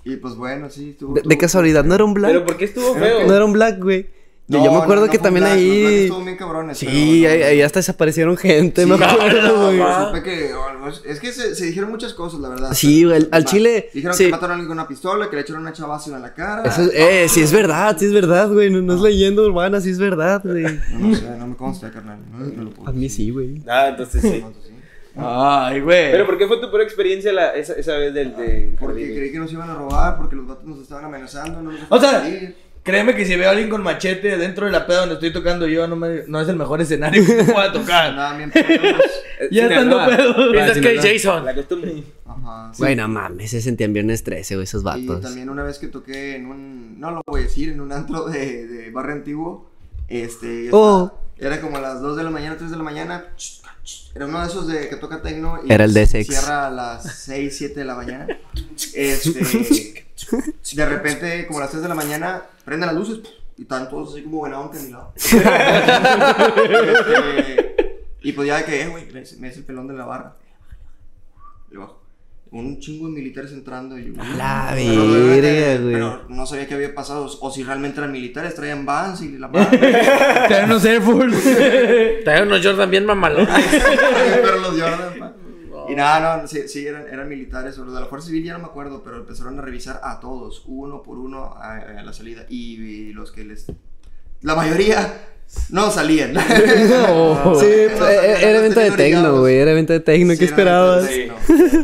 Y 0.03 0.15
pues 0.17 0.35
bueno, 0.35 0.69
sí, 0.69 0.91
estuvo. 0.91 1.13
De, 1.13 1.21
de 1.25 1.37
casualidad, 1.37 1.83
¿no 1.83 1.95
era 1.95 2.03
un 2.03 2.13
black? 2.13 2.31
Pero 2.31 2.45
¿por 2.45 2.57
qué 2.57 2.65
estuvo 2.65 2.93
Creo 2.93 3.17
feo? 3.19 3.27
No 3.27 3.35
era 3.35 3.45
un 3.45 3.53
black, 3.53 3.79
güey. 3.79 4.05
Yo, 4.51 4.57
No, 4.59 4.65
yo 4.65 4.71
me 4.71 4.77
no, 4.77 4.83
acuerdo 4.83 5.05
no 5.05 5.11
que 5.11 5.19
fue 5.19 5.29
un 5.29 5.35
también 5.35 5.43
black, 5.45 5.55
Los 5.57 5.65
black 5.65 5.87
ahí. 5.87 6.03
estuvo 6.03 6.23
bien 6.25 6.37
cabrones. 6.37 6.77
Sí, 6.77 6.85
pero 6.85 6.97
ahí, 7.33 7.39
no, 7.39 7.45
ahí 7.45 7.61
hasta 7.61 7.79
desaparecieron 7.79 8.37
gente, 8.37 8.83
Sí, 8.83 8.89
me 8.89 8.95
acuerdo, 9.05 9.41
no, 9.41 9.65
güey. 9.67 9.77
no, 9.77 10.07
Supe 10.07 10.23
que. 10.23 10.51
Es 11.05 11.19
que 11.19 11.31
se, 11.31 11.55
se 11.55 11.65
dijeron 11.67 11.89
muchas 11.89 12.13
cosas, 12.13 12.39
la 12.39 12.49
verdad. 12.49 12.73
Sí, 12.73 13.03
güey, 13.05 13.27
al- 13.31 13.45
chile, 13.45 13.89
Dijeron 13.93 14.15
sí. 14.17 14.25
que 14.25 14.31
mataron 14.31 14.51
a 14.51 14.53
alguien 14.55 14.67
con 14.67 14.77
una 14.77 14.87
pistola, 14.87 15.29
que 15.29 15.35
le 15.35 15.41
echaron 15.43 15.61
una 15.61 15.73
chavazo 15.73 16.13
en 16.15 16.21
la 16.21 16.33
cara. 16.33 16.63
Eso 16.63 16.81
es, 16.81 16.91
eh, 16.93 17.27
sí 17.29 17.41
es 17.41 17.51
verdad, 17.53 17.95
sí 17.97 18.05
es 18.05 18.13
verdad, 18.13 18.49
güey. 18.51 18.69
No, 18.69 18.81
no 18.81 18.95
es 18.95 19.01
leyenda 19.01 19.41
urbana, 19.41 19.79
sí 19.79 19.89
es 19.91 19.99
verdad, 19.99 20.41
güey. 20.43 20.63
No, 20.63 20.99
no 21.09 21.15
sé, 21.15 21.29
no 21.39 21.47
me 21.47 21.55
consta, 21.55 21.89
carnal. 21.91 22.19
No, 22.31 22.39
no 22.45 22.63
lo 22.63 22.69
puedo 22.71 22.89
A 22.89 22.91
mí 22.93 23.03
decir. 23.03 23.25
sí, 23.27 23.31
güey. 23.31 23.61
Ah, 23.67 23.87
entonces 23.89 24.21
sí. 24.21 24.43
No. 25.15 25.23
Ay, 25.25 25.81
güey. 25.81 26.11
Pero 26.11 26.25
¿por 26.25 26.37
qué 26.37 26.47
fue 26.47 26.57
tu 26.61 26.69
peor 26.71 26.81
experiencia 26.83 27.33
la, 27.33 27.49
esa, 27.53 27.73
esa 27.73 27.95
vez 27.97 28.13
del 28.13 28.35
de 28.35 28.75
Porque 28.79 29.01
Jardín? 29.01 29.17
creí 29.17 29.31
que 29.33 29.39
nos 29.39 29.51
iban 29.51 29.69
a 29.69 29.75
robar, 29.75 30.17
porque 30.17 30.35
los 30.37 30.47
vatos 30.47 30.65
nos 30.65 30.79
estaban 30.79 31.03
amenazando. 31.05 31.61
No 31.61 31.71
nos 31.71 31.81
O 31.89 31.99
sea, 31.99 32.21
salir. 32.21 32.55
Créeme 32.83 33.15
que 33.15 33.25
si 33.25 33.35
veo 33.35 33.47
a 33.47 33.51
alguien 33.51 33.69
con 33.69 33.83
machete 33.83 34.37
dentro 34.37 34.65
de 34.65 34.71
la 34.71 34.85
peda 34.87 35.01
donde 35.01 35.15
estoy 35.15 35.31
tocando 35.33 35.67
yo, 35.67 35.87
no, 35.87 35.95
me, 35.95 36.23
no 36.27 36.41
es 36.41 36.47
el 36.49 36.55
mejor 36.55 36.81
escenario 36.81 37.25
que 37.25 37.43
pueda 37.43 37.71
tocar. 37.73 38.07
Andaban 38.11 38.37
bien. 38.37 38.51
Eh, 38.55 38.95
Ya 39.51 39.67
estando 39.67 40.05
pedo. 40.07 40.51
Piensas 40.51 40.77
que 40.79 40.95
es. 40.95 41.05
Jason. 41.23 41.45
La 41.45 41.53
costumbre. 41.55 42.03
Ajá. 42.25 42.71
Güey, 42.77 42.95
no 42.95 43.07
mames, 43.07 43.51
se 43.51 43.61
sentían 43.61 43.91
viernes 43.93 44.23
13, 44.23 44.55
güey, 44.55 44.63
esos 44.63 44.81
Y 44.81 44.85
vatos. 44.85 45.21
también 45.21 45.49
una 45.49 45.63
vez 45.63 45.77
que 45.79 45.87
toqué 45.87 46.35
en 46.37 46.45
un, 46.45 46.99
no 46.99 47.11
lo 47.11 47.21
voy 47.27 47.41
a 47.41 47.43
decir, 47.43 47.69
en 47.69 47.81
un 47.81 47.91
antro 47.91 48.25
de, 48.25 48.65
de 48.67 48.89
barrio 48.91 49.15
antiguo, 49.15 49.69
este, 50.07 50.65
ya 50.65 50.69
Oh. 50.73 51.05
estaba- 51.05 51.21
era 51.37 51.59
como 51.59 51.77
a 51.77 51.81
las 51.81 52.01
2 52.01 52.15
de 52.17 52.23
la 52.23 52.29
mañana, 52.29 52.55
3 52.57 52.69
de 52.71 52.77
la 52.77 52.83
mañana, 52.83 53.25
era 54.13 54.25
uno 54.27 54.41
de 54.41 54.47
esos 54.47 54.67
de 54.67 54.87
que 54.89 54.95
toca 54.95 55.21
tecno 55.23 55.59
y 55.65 55.73
Era 55.73 55.85
el 55.85 55.93
de 55.93 56.05
sex. 56.05 56.27
cierra 56.27 56.67
a 56.67 56.69
las 56.69 57.15
6, 57.23 57.57
7 57.57 57.79
de 57.79 57.85
la 57.85 57.95
mañana, 57.95 58.27
este, 58.93 60.05
de 60.75 60.85
repente, 60.85 61.47
como 61.47 61.59
a 61.59 61.63
las 61.63 61.71
3 61.71 61.81
de 61.83 61.89
la 61.89 61.95
mañana, 61.95 62.43
prenden 62.63 62.87
las 62.87 62.95
luces 62.95 63.19
y 63.57 63.63
están 63.63 63.89
todos 63.89 64.13
así 64.13 64.23
como 64.23 64.39
buena 64.39 64.59
onda 64.59 64.79
a 64.79 64.83
mi 64.83 64.91
lado. 64.91 65.13
Este, 66.65 67.75
y 68.23 68.31
pues 68.33 68.47
ya 68.47 68.57
de 68.57 68.65
que, 68.65 68.81
eh, 68.81 68.87
güey, 68.87 69.05
me 69.11 69.23
me 69.39 69.47
es 69.47 69.57
el 69.57 69.63
pelón 69.65 69.87
de 69.87 69.93
la 69.95 70.05
barra. 70.05 70.35
Le 71.71 71.77
bajo. 71.79 72.01
Un 72.51 72.79
chingo 72.79 73.07
de 73.07 73.13
militares 73.13 73.53
entrando 73.53 73.97
y 73.97 74.07
yo, 74.07 74.23
La 74.35 74.73
verga, 74.75 75.81
güey. 75.81 75.93
Pero 75.93 76.25
no 76.27 76.45
sabía 76.45 76.67
qué 76.67 76.73
había 76.73 76.93
pasado. 76.93 77.25
O 77.39 77.49
si 77.49 77.63
realmente 77.63 77.99
eran 77.99 78.11
militares, 78.11 78.55
traían 78.55 78.85
vans 78.85 79.21
y 79.21 79.37
la 79.37 79.47
madre. 79.47 79.77
Traen 80.49 80.65
unos 80.65 80.83
Air 80.83 81.01
Force. 81.01 82.21
Trae 82.25 82.43
unos 82.43 82.63
Jordan 82.63 82.91
bien 82.91 83.05
mamalones. 83.05 83.47
pero 84.41 84.57
los 84.59 84.71
Jordan, 84.71 85.13
pa. 85.17 85.33
Y 85.89 85.95
nada, 85.95 86.41
no, 86.41 86.47
sí, 86.47 86.67
sí 86.67 86.85
eran, 86.85 87.07
eran 87.07 87.27
militares. 87.29 87.77
O 87.77 87.85
los 87.85 87.93
de 87.93 87.99
la 88.01 88.07
Fuerza 88.07 88.27
Civil 88.27 88.43
ya 88.43 88.53
no 88.53 88.59
me 88.59 88.65
acuerdo, 88.65 89.03
pero 89.03 89.17
empezaron 89.17 89.57
a 89.59 89.61
revisar 89.61 89.99
a 90.03 90.19
todos, 90.19 90.63
uno 90.65 91.03
por 91.03 91.17
uno, 91.17 91.53
a, 91.55 91.75
a 91.77 92.03
la 92.03 92.13
salida. 92.13 92.45
Y, 92.49 92.81
y 92.81 93.13
los 93.13 93.31
que 93.31 93.43
les. 93.43 93.65
La 94.41 94.55
mayoría 94.55 95.27
no 95.69 95.91
salían. 95.91 96.33
Sí, 96.35 96.87
No, 96.89 97.61
eh, 97.61 97.95
no, 97.99 98.07
eh, 98.07 98.49
era 98.49 98.59
evento 98.59 98.79
de 98.79 98.89
no, 98.89 98.95
tecno, 98.95 99.39
güey, 99.39 99.57
era 99.57 99.71
evento 99.71 99.93
de 99.93 99.99
tecno, 99.99 100.33
Sí, 100.33 100.39
¿qué 100.39 100.45
era 100.45 100.51
esperabas? 100.51 101.07
tecno. 101.07 101.35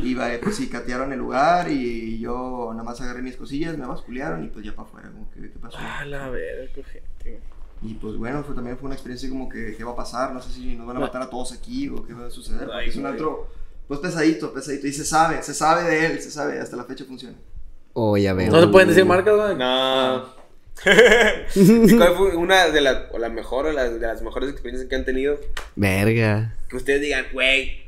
Iba, 0.03 0.33
eh, 0.33 0.39
pues 0.41 0.55
sí, 0.55 0.67
catearon 0.67 1.11
el 1.11 1.19
lugar 1.19 1.69
y 1.69 2.19
yo 2.19 2.69
nada 2.71 2.83
más 2.83 2.99
agarré 3.01 3.21
mis 3.21 3.35
cosillas, 3.35 3.77
me 3.77 3.85
basculearon 3.85 4.43
y 4.43 4.47
pues 4.47 4.65
ya 4.65 4.73
para 4.73 4.87
afuera, 4.87 5.11
como 5.11 5.29
que, 5.31 5.41
¿qué 5.41 5.59
pasó? 5.59 5.77
A 5.77 6.05
la 6.05 6.29
verga, 6.29 6.71
qué 6.73 6.83
gente. 6.83 7.41
Y 7.81 7.93
pues 7.95 8.15
bueno, 8.17 8.43
fue, 8.43 8.55
también 8.55 8.77
fue 8.77 8.87
una 8.87 8.95
experiencia 8.95 9.29
como 9.29 9.47
que, 9.49 9.75
¿qué 9.75 9.83
va 9.83 9.91
a 9.91 9.95
pasar? 9.95 10.33
No 10.33 10.41
sé 10.41 10.51
si 10.51 10.75
nos 10.75 10.87
van 10.87 10.97
a 10.97 11.01
matar 11.01 11.21
a 11.21 11.29
todos 11.29 11.51
aquí 11.53 11.89
o 11.89 12.03
qué 12.05 12.13
va 12.13 12.27
a 12.27 12.31
suceder. 12.31 12.69
Ay, 12.73 12.89
es 12.89 12.95
un 12.95 13.03
güey. 13.03 13.13
Pues 13.87 13.99
pesadito, 13.99 14.53
pesadito. 14.53 14.87
Y 14.87 14.93
se 14.93 15.05
sabe, 15.05 15.41
se 15.43 15.53
sabe 15.53 15.83
de 15.89 16.05
él, 16.05 16.21
se 16.21 16.31
sabe, 16.31 16.59
hasta 16.59 16.75
la 16.75 16.83
fecha 16.85 17.05
funciona. 17.05 17.35
Oh, 17.93 18.17
ya 18.17 18.33
veo. 18.33 18.51
No 18.51 18.61
se 18.61 18.67
pueden 18.67 18.89
decir 18.89 19.05
marcas, 19.05 19.35
güey. 19.35 19.55
No. 19.55 20.37
¿Y 21.55 21.95
¿Cuál 21.97 22.15
fue 22.15 22.35
una 22.35 22.67
de 22.69 22.81
las, 22.81 23.11
o 23.11 23.17
la 23.17 23.29
mejor, 23.29 23.65
o 23.65 23.71
la- 23.71 23.89
de 23.89 23.99
las 23.99 24.21
mejores 24.21 24.49
experiencias 24.51 24.87
que 24.89 24.95
han 24.95 25.05
tenido? 25.05 25.39
Verga. 25.75 26.53
Que 26.69 26.75
ustedes 26.75 27.01
digan, 27.01 27.25
güey. 27.33 27.81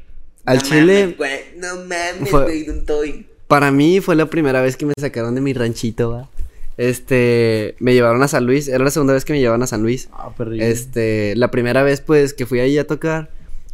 Al 0.45 0.57
no 0.57 0.63
chile- 0.63 1.01
mames, 1.01 1.17
güey, 1.17 1.39
no 1.57 1.75
mames, 1.75 2.29
Fue- 2.29 2.43
güey, 2.43 2.69
un 2.69 2.85
toy. 2.85 3.27
Para 3.47 3.71
mí 3.71 3.99
fue 3.99 4.15
la 4.15 4.25
primera 4.27 4.61
vez 4.61 4.77
que 4.77 4.85
me 4.85 4.93
sacaron 4.99 5.35
de 5.35 5.41
mi 5.41 5.53
ranchito, 5.53 6.11
va. 6.11 6.29
Este, 6.77 7.75
me 7.79 7.93
llevaron 7.93 8.23
a 8.23 8.27
San 8.27 8.45
Luis, 8.45 8.67
era 8.69 8.83
la 8.83 8.89
segunda 8.89 9.13
vez 9.13 9.25
que 9.25 9.33
me 9.33 9.39
llevaban 9.39 9.61
a 9.63 9.67
San 9.67 9.81
Luis. 9.83 10.07
Ah, 10.13 10.31
perrillo. 10.35 10.63
Este, 10.63 11.35
la 11.35 11.51
primera 11.51 11.83
vez 11.83 11.99
pues 12.01 12.33
que 12.33 12.45
fui 12.45 12.61
ahí 12.61 12.77
a 12.77 12.87
tocar, 12.87 13.29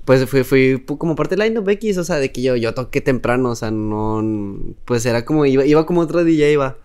pues 0.06 0.30
fui, 0.30 0.44
fui 0.44 0.82
como 0.98 1.16
parte 1.16 1.36
del 1.36 1.48
line-up 1.50 1.68
X, 1.70 1.98
o 1.98 2.04
sea, 2.04 2.18
de 2.18 2.32
que 2.32 2.42
yo, 2.42 2.56
yo 2.56 2.74
toqué 2.74 3.02
temprano, 3.02 3.50
o 3.52 3.56
sea, 3.56 3.72
no, 3.72 4.24
pues 4.86 5.06
era 5.06 5.26
como, 5.26 5.46
iba, 5.46 5.66
iba 5.66 5.86
como 5.86 6.02
otro 6.02 6.24
DJ, 6.24 6.52
iba. 6.54 6.78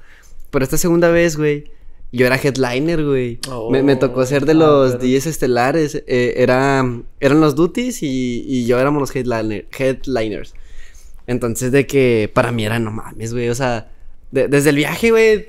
Pero 0.50 0.64
esta 0.64 0.76
segunda 0.78 1.10
vez, 1.10 1.36
güey, 1.36 1.70
yo 2.12 2.26
era 2.26 2.36
headliner, 2.36 3.04
güey. 3.04 3.38
me, 3.70 3.82
me 3.82 3.94
tocó 3.96 4.24
ser 4.26 4.44
de 4.46 4.52
Oh, 4.52 4.56
los 4.56 4.92
pero- 4.96 5.04
DJs 5.04 5.26
estelares, 5.26 6.02
eh, 6.06 6.34
era, 6.38 6.84
eran 7.20 7.40
los 7.40 7.54
duties 7.54 8.02
y, 8.02 8.42
y 8.48 8.66
yo 8.66 8.80
éramos 8.80 9.00
los 9.00 9.14
headliner, 9.14 9.66
headliners. 9.78 10.54
Entonces, 11.26 11.70
de 11.70 11.86
que 11.86 12.30
para 12.34 12.50
mí 12.50 12.64
era, 12.64 12.78
no 12.80 12.90
mames, 12.90 13.32
güey, 13.32 13.48
o 13.50 13.54
sea, 13.54 13.92
de- 14.32 14.48
desde 14.48 14.70
el 14.70 14.76
viaje, 14.76 15.10
güey, 15.10 15.48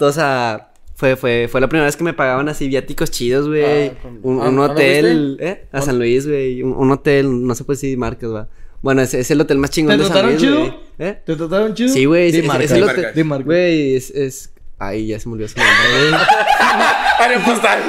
o 0.00 0.10
sea, 0.10 0.72
fue, 0.94 1.16
fue, 1.16 1.48
fue 1.50 1.60
la 1.60 1.68
primera 1.68 1.86
vez 1.86 1.96
que 1.96 2.04
me 2.04 2.12
pagaban 2.14 2.48
así 2.48 2.68
viáticos 2.68 3.10
chidos, 3.10 3.48
güey. 3.48 3.88
Ah, 3.88 3.92
un, 4.22 4.40
¿a- 4.40 4.48
un 4.48 4.58
a 4.60 4.66
dónde 4.68 4.72
hotel, 4.72 5.36
¿eh? 5.40 5.64
A 5.72 5.82
San 5.82 5.98
Luis, 5.98 6.26
güey. 6.26 6.62
Un, 6.62 6.72
un 6.72 6.90
hotel, 6.92 7.46
no 7.46 7.54
sé 7.54 7.64
pues 7.64 7.80
si 7.80 7.96
marcas, 7.96 8.30
va. 8.32 8.48
Bueno, 8.82 9.00
es, 9.02 9.14
es 9.14 9.30
el 9.30 9.40
hotel 9.40 9.58
más 9.58 9.70
chingón 9.70 9.96
¿Te 9.96 10.02
de 10.02 10.04
San 10.04 10.12
trataron 10.12 10.30
Luis, 10.36 10.42
chido? 10.42 10.58
güey. 10.60 10.74
¿Eh? 10.98 11.18
¿Te 11.24 11.36
trataron 11.36 11.74
chido? 11.74 11.88
Sí, 11.92 12.04
güey. 12.04 12.30
Di 12.32 12.38
es- 12.38 12.44
es- 12.44 12.70
el 12.72 12.84
Di 13.14 13.22
hotel-. 13.22 13.44
Güey, 13.44 13.96
es, 13.96 14.10
es... 14.10 14.50
Ay, 14.78 15.06
ya 15.06 15.18
se 15.18 15.28
me 15.28 15.34
olvidó 15.34 15.48
su 15.48 15.56
nombre, 15.58 16.18
güey. 17.18 17.28
Área 17.28 17.44
postal. 17.44 17.80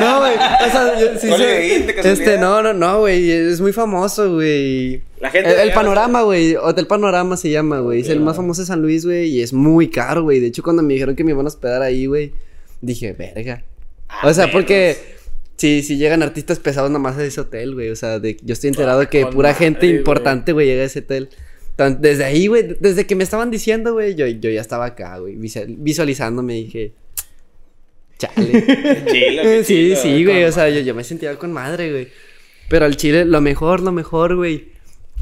No, 0.00 0.20
güey. 0.20 0.32
O 0.34 0.70
sea, 0.70 0.98
yo, 1.00 1.18
sí. 1.18 1.84
Este, 2.04 2.38
no, 2.38 2.62
no, 2.62 2.72
no, 2.72 3.00
güey. 3.00 3.30
Es 3.30 3.60
muy 3.60 3.72
famoso, 3.72 4.34
güey. 4.34 5.02
La 5.20 5.30
gente 5.30 5.60
El, 5.62 5.72
panorama, 5.72 6.22
güey. 6.22 6.54
Hotel 6.56 6.86
Panorama 6.86 7.36
se 7.36 7.50
llama, 7.50 7.80
güey. 7.80 8.00
Es 8.00 8.08
el 8.08 8.20
más 8.20 8.36
famoso 8.36 8.62
de 8.62 8.66
San 8.66 8.80
Luis, 8.82 9.04
güey. 9.04 9.28
Y 9.30 9.42
es 9.42 9.52
muy 9.52 9.88
caro, 9.88 10.22
güey. 10.22 10.40
De 10.40 10.46
hecho, 10.48 10.62
cuando 10.62 10.82
me 10.82 10.94
dijeron 10.94 11.16
que 11.16 11.24
me 11.24 11.32
iban 11.32 11.44
a 11.46 11.48
hospedar 11.48 11.82
ahí, 11.82 12.06
güey, 12.06 12.32
dije, 12.80 13.12
verga. 13.12 13.64
Ah, 14.08 14.26
o 14.28 14.32
sea, 14.32 14.46
menos. 14.46 14.52
porque 14.60 14.96
si, 15.56 15.82
si 15.82 15.96
llegan 15.96 16.22
artistas 16.22 16.58
pesados 16.60 16.90
nomás 16.90 17.16
a 17.18 17.24
ese 17.24 17.40
hotel, 17.40 17.74
güey. 17.74 17.90
O 17.90 17.96
sea, 17.96 18.18
de, 18.20 18.36
yo 18.42 18.52
estoy 18.52 18.68
enterado 18.68 19.00
de 19.00 19.08
que 19.08 19.22
con 19.22 19.32
pura 19.32 19.50
madre, 19.50 19.64
gente 19.64 19.86
importante, 19.86 20.52
güey, 20.52 20.66
llega 20.66 20.82
a 20.82 20.86
ese 20.86 21.00
hotel. 21.00 21.28
Tan- 21.76 22.00
Desde 22.00 22.24
ahí, 22.24 22.46
güey, 22.46 22.76
desde 22.80 23.06
que 23.06 23.14
me 23.14 23.24
estaban 23.24 23.50
diciendo, 23.50 23.92
güey, 23.92 24.14
yo, 24.14 24.26
yo 24.26 24.50
ya 24.50 24.60
estaba 24.60 24.84
acá, 24.86 25.18
güey, 25.18 25.36
visual- 25.36 25.74
visualizándome, 25.78 26.54
dije, 26.54 26.92
chale. 28.18 29.04
Chilo, 29.06 29.42
sí, 29.62 29.64
chido, 29.64 29.96
sí, 30.02 30.24
güey, 30.24 30.44
o 30.44 30.52
sea, 30.52 30.68
yo, 30.68 30.80
yo 30.80 30.94
me 30.94 31.04
sentía 31.04 31.36
con 31.36 31.52
madre, 31.52 31.90
güey. 31.90 32.08
Pero 32.68 32.84
al 32.84 32.96
chile, 32.96 33.24
lo 33.24 33.40
mejor, 33.40 33.80
lo 33.80 33.92
mejor, 33.92 34.36
güey, 34.36 34.72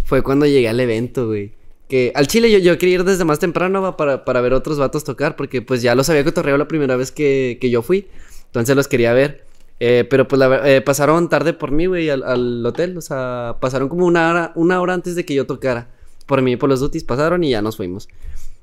fue 0.05 0.23
cuando 0.23 0.47
llegué 0.47 0.69
al 0.69 0.81
evento, 0.81 1.27
güey. 1.27 1.53
Que 1.89 2.11
al 2.17 2.27
chile 2.27 2.51
yo, 2.51 2.59
yo 2.59 2.77
quería 2.79 2.97
ir 2.97 3.05
desde 3.05 3.25
más 3.25 3.39
temprano 3.39 3.81
va, 3.81 3.97
para, 3.97 4.25
para 4.25 4.41
ver 4.41 4.53
otros 4.55 4.79
vatos 4.79 5.05
tocar, 5.05 5.37
porque 5.37 5.63
pues 5.63 5.83
ya 5.83 5.95
los 5.95 6.09
había 6.11 6.25
cotorreado 6.25 6.59
la 6.59 6.67
primera 6.67 6.97
vez 6.97 7.13
que, 7.13 7.59
que 7.61 7.71
yo 7.71 7.83
fui. 7.83 8.09
Entonces 8.47 8.75
los 8.75 8.89
quería 8.89 9.13
ver. 9.13 9.45
Eh, 9.79 10.07
pero 10.09 10.27
pues 10.27 10.39
la 10.39 10.69
eh, 10.69 10.81
pasaron 10.81 11.29
tarde 11.29 11.53
por 11.53 11.71
mí, 11.71 11.87
güey, 11.87 12.11
al, 12.11 12.23
al 12.25 12.65
hotel. 12.67 12.97
O 12.97 13.01
sea, 13.01 13.57
pasaron 13.61 13.89
como 13.89 14.07
una 14.07 14.31
hora, 14.31 14.53
una 14.57 14.81
hora 14.81 14.95
antes 14.95 15.15
de 15.15 15.25
que 15.25 15.35
yo 15.35 15.47
tocara. 15.47 15.89
Por 16.27 16.43
mí, 16.43 16.57
por 16.57 16.69
los 16.69 16.81
duties 16.81 17.05
pasaron 17.05 17.45
y 17.45 17.51
ya 17.51 17.63
nos 17.63 17.77
fuimos. 17.77 18.09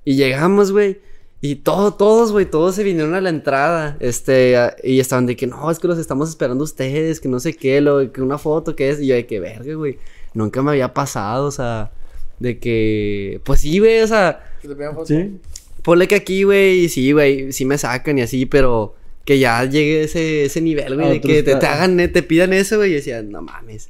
Y 0.04 0.16
llegamos, 0.16 0.74
güey. 0.74 1.00
Y 1.46 1.56
todo, 1.56 1.94
todos, 1.94 2.32
güey, 2.32 2.46
todos 2.46 2.74
se 2.74 2.86
vinieron 2.86 3.16
a 3.16 3.20
la 3.20 3.28
entrada. 3.28 3.98
Este, 4.00 4.56
y 4.82 5.02
estaban 5.02 5.26
de 5.26 5.36
que 5.36 5.46
no, 5.46 5.70
es 5.70 5.78
que 5.78 5.90
los 5.90 6.00
estamos 6.00 6.30
esperando 6.30 6.64
ustedes, 6.64 7.20
que 7.20 7.28
no 7.28 7.42
sé 7.42 7.54
qué, 7.54 7.82
lo, 7.82 8.14
que 8.14 8.22
una 8.22 8.38
foto, 8.38 8.78
que 8.78 8.90
es. 8.90 9.02
Y 9.02 9.08
yo 9.08 9.16
de 9.16 9.26
que 9.26 9.42
verga, 9.42 9.74
güey. 9.74 9.98
Nunca 10.34 10.64
me 10.64 10.72
había 10.72 10.94
pasado, 10.94 11.48
o 11.48 11.52
sea, 11.52 11.92
de 12.40 12.60
que. 12.60 13.42
Pues 13.44 13.60
sí, 13.60 13.80
güey, 13.80 14.00
o 14.00 14.08
sea. 14.08 14.42
Que 14.62 14.70
te 14.70 14.76
pidan 14.78 14.96
foto. 14.96 15.08
Sí. 15.08 15.38
Ponle 15.82 16.08
que 16.08 16.16
aquí, 16.16 16.44
güey, 16.44 16.88
sí, 16.88 17.12
güey, 17.12 17.52
sí 17.52 17.66
me 17.66 17.78
sacan 17.78 18.18
y 18.20 18.22
así, 18.22 18.46
pero 18.46 18.96
que 19.26 19.38
ya 19.38 19.66
llegue 19.66 20.04
ese, 20.04 20.46
ese 20.46 20.62
nivel, 20.62 20.96
güey, 20.96 21.10
de 21.10 21.20
que 21.20 21.44
te, 21.44 21.58
te 21.58 21.66
hagan, 21.66 22.00
eh, 22.00 22.08
te 22.08 22.24
pidan 22.24 22.54
eso, 22.54 22.78
güey, 22.78 22.92
y 22.92 22.94
decía, 22.94 23.22
no 23.22 23.42
mames. 23.42 23.90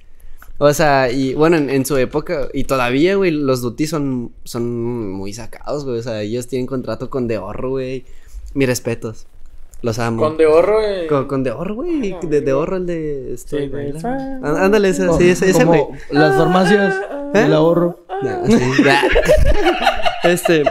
O 0.60 0.72
sea, 0.74 1.12
y 1.12 1.34
bueno, 1.34 1.58
en, 1.58 1.70
en 1.70 1.86
su 1.86 1.98
época, 1.98 2.48
y 2.54 2.64
todavía, 2.66 3.16
güey, 3.16 3.32
los 3.32 3.62
duties 3.62 3.90
son, 3.90 4.32
son 4.44 5.12
muy 5.12 5.34
sacados, 5.34 5.84
güey, 5.84 6.00
o 6.00 6.04
sea, 6.04 6.22
ellos 6.22 6.48
tienen 6.48 6.68
contrato 6.68 7.10
con 7.10 7.28
Dehorro, 7.28 7.72
güey. 7.72 8.06
Mis 8.54 8.68
respetos. 8.68 9.26
Los 9.82 10.00
amo. 10.00 10.22
Con 10.22 10.38
de 10.38 10.46
oro. 10.46 10.80
eh, 10.82 11.08
Con, 11.08 11.28
con 11.28 11.44
de 11.44 11.52
oro, 11.52 11.76
güey. 11.76 12.16
De, 12.22 12.40
de 12.40 12.54
oro 12.54 12.78
el 12.78 12.86
de. 12.86 13.34
Este, 13.34 13.64
Sí, 13.64 13.68
de-. 13.68 13.94
Á- 14.06 14.64
Ándale, 14.64 14.90
ese, 14.90 15.12
sí, 15.18 15.30
ese, 15.30 15.50
ese, 15.50 15.66
güey. 15.66 15.84
Las 16.12 16.38
farmacias 16.38 16.96
¿Eh? 17.34 17.40
del 17.40 17.54
ahorro. 17.54 18.00
Nah, 18.22 18.46
sí. 18.46 18.54
este. 20.24 20.64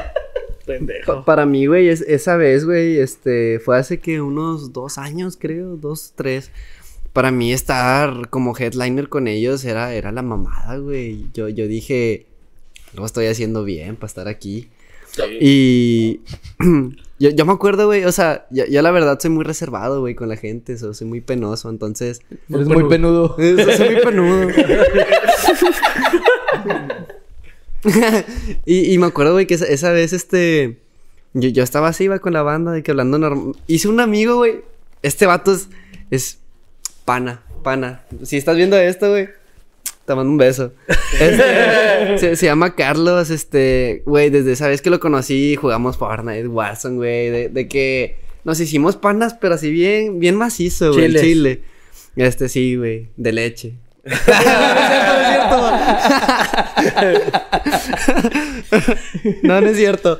Pendejo. 0.65 1.17
pa- 1.17 1.25
para 1.25 1.45
mí, 1.45 1.67
güey, 1.67 1.89
es- 1.89 2.03
esa 2.03 2.37
vez, 2.37 2.65
güey, 2.65 2.99
este. 2.99 3.59
Fue 3.59 3.77
hace 3.79 3.99
que 3.99 4.21
unos 4.23 4.73
dos 4.73 4.97
años, 4.97 5.37
creo. 5.39 5.77
Dos, 5.77 6.13
tres. 6.17 6.51
Para 7.13 7.31
mí 7.31 7.53
estar 7.53 8.29
como 8.31 8.57
headliner 8.57 9.09
con 9.09 9.29
ellos 9.29 9.65
era, 9.65 9.95
era 9.95 10.11
la 10.13 10.23
mamada, 10.23 10.79
güey. 10.79 11.27
Yo, 11.35 11.49
yo 11.49 11.69
dije. 11.69 12.27
Lo 12.95 13.07
estoy 13.07 13.27
haciendo 13.27 13.65
bien 13.65 13.97
para 13.97 14.07
estar 14.09 14.29
aquí. 14.29 14.69
Y 15.41 16.21
yo, 17.19 17.31
yo 17.31 17.45
me 17.47 17.53
acuerdo, 17.53 17.87
güey, 17.87 18.05
o 18.05 18.13
sea, 18.13 18.47
yo, 18.51 18.65
yo 18.67 18.83
la 18.83 18.91
verdad 18.91 19.19
soy 19.21 19.31
muy 19.31 19.45
reservado, 19.45 20.01
güey, 20.01 20.15
con 20.15 20.29
la 20.29 20.37
gente, 20.37 20.77
so- 20.79 20.95
soy 20.95 21.07
muy 21.07 21.21
penoso, 21.21 21.69
entonces... 21.71 22.21
Eres 22.49 22.69
muy 22.69 22.85
penudo. 22.89 23.37
eh, 23.39 23.77
soy 23.77 23.95
muy 23.95 24.03
penudo. 24.03 24.49
y, 28.67 28.93
y 28.93 28.99
me 28.99 29.07
acuerdo, 29.07 29.33
güey, 29.33 29.47
que 29.47 29.55
esa, 29.55 29.67
esa 29.67 29.91
vez, 29.93 30.13
este... 30.13 30.79
Yo, 31.35 31.49
yo 31.49 31.63
estaba 31.63 31.89
así, 31.89 32.05
iba 32.05 32.19
con 32.19 32.35
la 32.35 32.43
banda, 32.43 32.73
de 32.73 32.83
que 32.83 32.91
hablando 32.91 33.19
normal... 33.19 33.55
Hice 33.67 33.89
un 33.89 34.01
amigo, 34.01 34.37
güey, 34.37 34.61
este 35.03 35.27
vato 35.27 35.53
es... 35.53 35.69
es 36.11 36.39
pana, 37.05 37.43
pana. 37.63 38.03
Si 38.23 38.37
estás 38.37 38.57
viendo 38.57 38.77
esto, 38.77 39.11
güey... 39.11 39.29
Te 40.05 40.17
mando 40.17 40.33
un 40.33 40.37
beso. 40.37 40.73
Este, 41.21 42.19
se, 42.19 42.37
se 42.37 42.47
llama 42.47 42.75
Carlos, 42.75 43.31
este, 43.31 44.03
güey, 44.05 44.31
desde 44.31 44.53
esa 44.53 44.67
vez 44.67 44.83
que 44.83 44.91
lo 44.91 44.99
conocí 44.99 45.55
jugamos 45.55 45.97
Fortnite, 45.97 46.49
Warzone, 46.49 46.97
güey, 46.97 47.31
de, 47.31 47.49
de 47.51 47.69
que 47.69 48.17
nos 48.43 48.59
hicimos 48.59 48.97
panas, 48.97 49.35
pero 49.35 49.55
así 49.55 49.71
bien, 49.71 50.19
bien 50.19 50.35
macizo, 50.35 50.93
güey, 50.93 51.15
chile. 51.15 51.63
Este, 52.17 52.49
sí, 52.49 52.75
güey, 52.75 53.11
de 53.17 53.33
leche. 53.33 53.75
no, 59.43 59.61
no 59.61 59.69
es 59.69 59.77
cierto. 59.77 60.19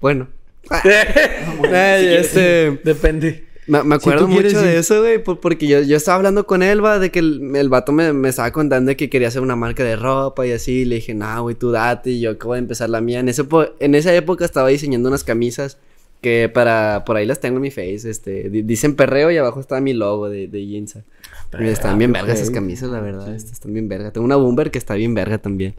Bueno. 0.00 0.28
Ay, 0.70 2.14
este, 2.14 2.80
Depende. 2.84 3.49
Me, 3.70 3.82
me 3.84 3.94
acuerdo 3.94 4.26
mucho 4.28 4.60
de 4.62 4.78
eso, 4.78 5.00
güey, 5.00 5.22
por- 5.22 5.40
porque 5.40 5.66
yo, 5.66 5.80
yo 5.80 5.96
estaba 5.96 6.16
hablando 6.16 6.46
con 6.46 6.62
él, 6.62 6.84
va, 6.84 6.98
de 6.98 7.10
que 7.10 7.18
el, 7.20 7.54
el 7.56 7.68
vato 7.68 7.92
me, 7.92 8.12
me 8.12 8.28
estaba 8.28 8.50
contando 8.52 8.90
de 8.90 8.96
que 8.96 9.08
quería 9.08 9.28
hacer 9.28 9.40
una 9.42 9.56
marca 9.56 9.82
de 9.84 9.96
ropa 9.96 10.46
y 10.46 10.52
así. 10.52 10.84
Le 10.84 10.96
dije, 10.96 11.14
nah, 11.14 11.40
güey, 11.40 11.54
tú 11.54 11.70
date. 11.70 12.10
Y 12.10 12.20
yo 12.20 12.30
acabo 12.32 12.54
de 12.54 12.60
empezar 12.60 12.90
la 12.90 13.00
mía. 13.00 13.20
En, 13.20 13.28
ese 13.28 13.44
en 13.80 13.94
esa 13.94 14.14
época 14.14 14.44
estaba 14.44 14.68
diseñando 14.68 15.08
unas 15.08 15.24
camisas 15.24 15.78
que 16.20 16.50
para... 16.52 17.04
Por 17.06 17.16
ahí 17.16 17.24
las 17.26 17.40
tengo 17.40 17.56
en 17.56 17.62
mi 17.62 17.70
face, 17.70 18.10
este... 18.10 18.50
di- 18.50 18.62
Dicen 18.62 18.94
perreo 18.96 19.30
y 19.30 19.38
abajo 19.38 19.58
está 19.60 19.80
mi 19.80 19.94
logo 19.94 20.28
de, 20.28 20.48
de 20.48 20.60
Ginza. 20.60 21.02
Están 21.58 21.98
bien 21.98 22.12
vergas 22.12 22.38
esas 22.38 22.50
camisas, 22.50 22.90
la 22.90 23.00
verdad. 23.00 23.34
estas 23.34 23.52
Están 23.52 23.72
bien 23.72 23.88
verga. 23.88 24.12
Tengo 24.12 24.24
una 24.24 24.36
Bomber 24.36 24.70
que 24.70 24.78
está 24.78 24.94
bien 24.94 25.14
verga 25.14 25.38
también. 25.38 25.74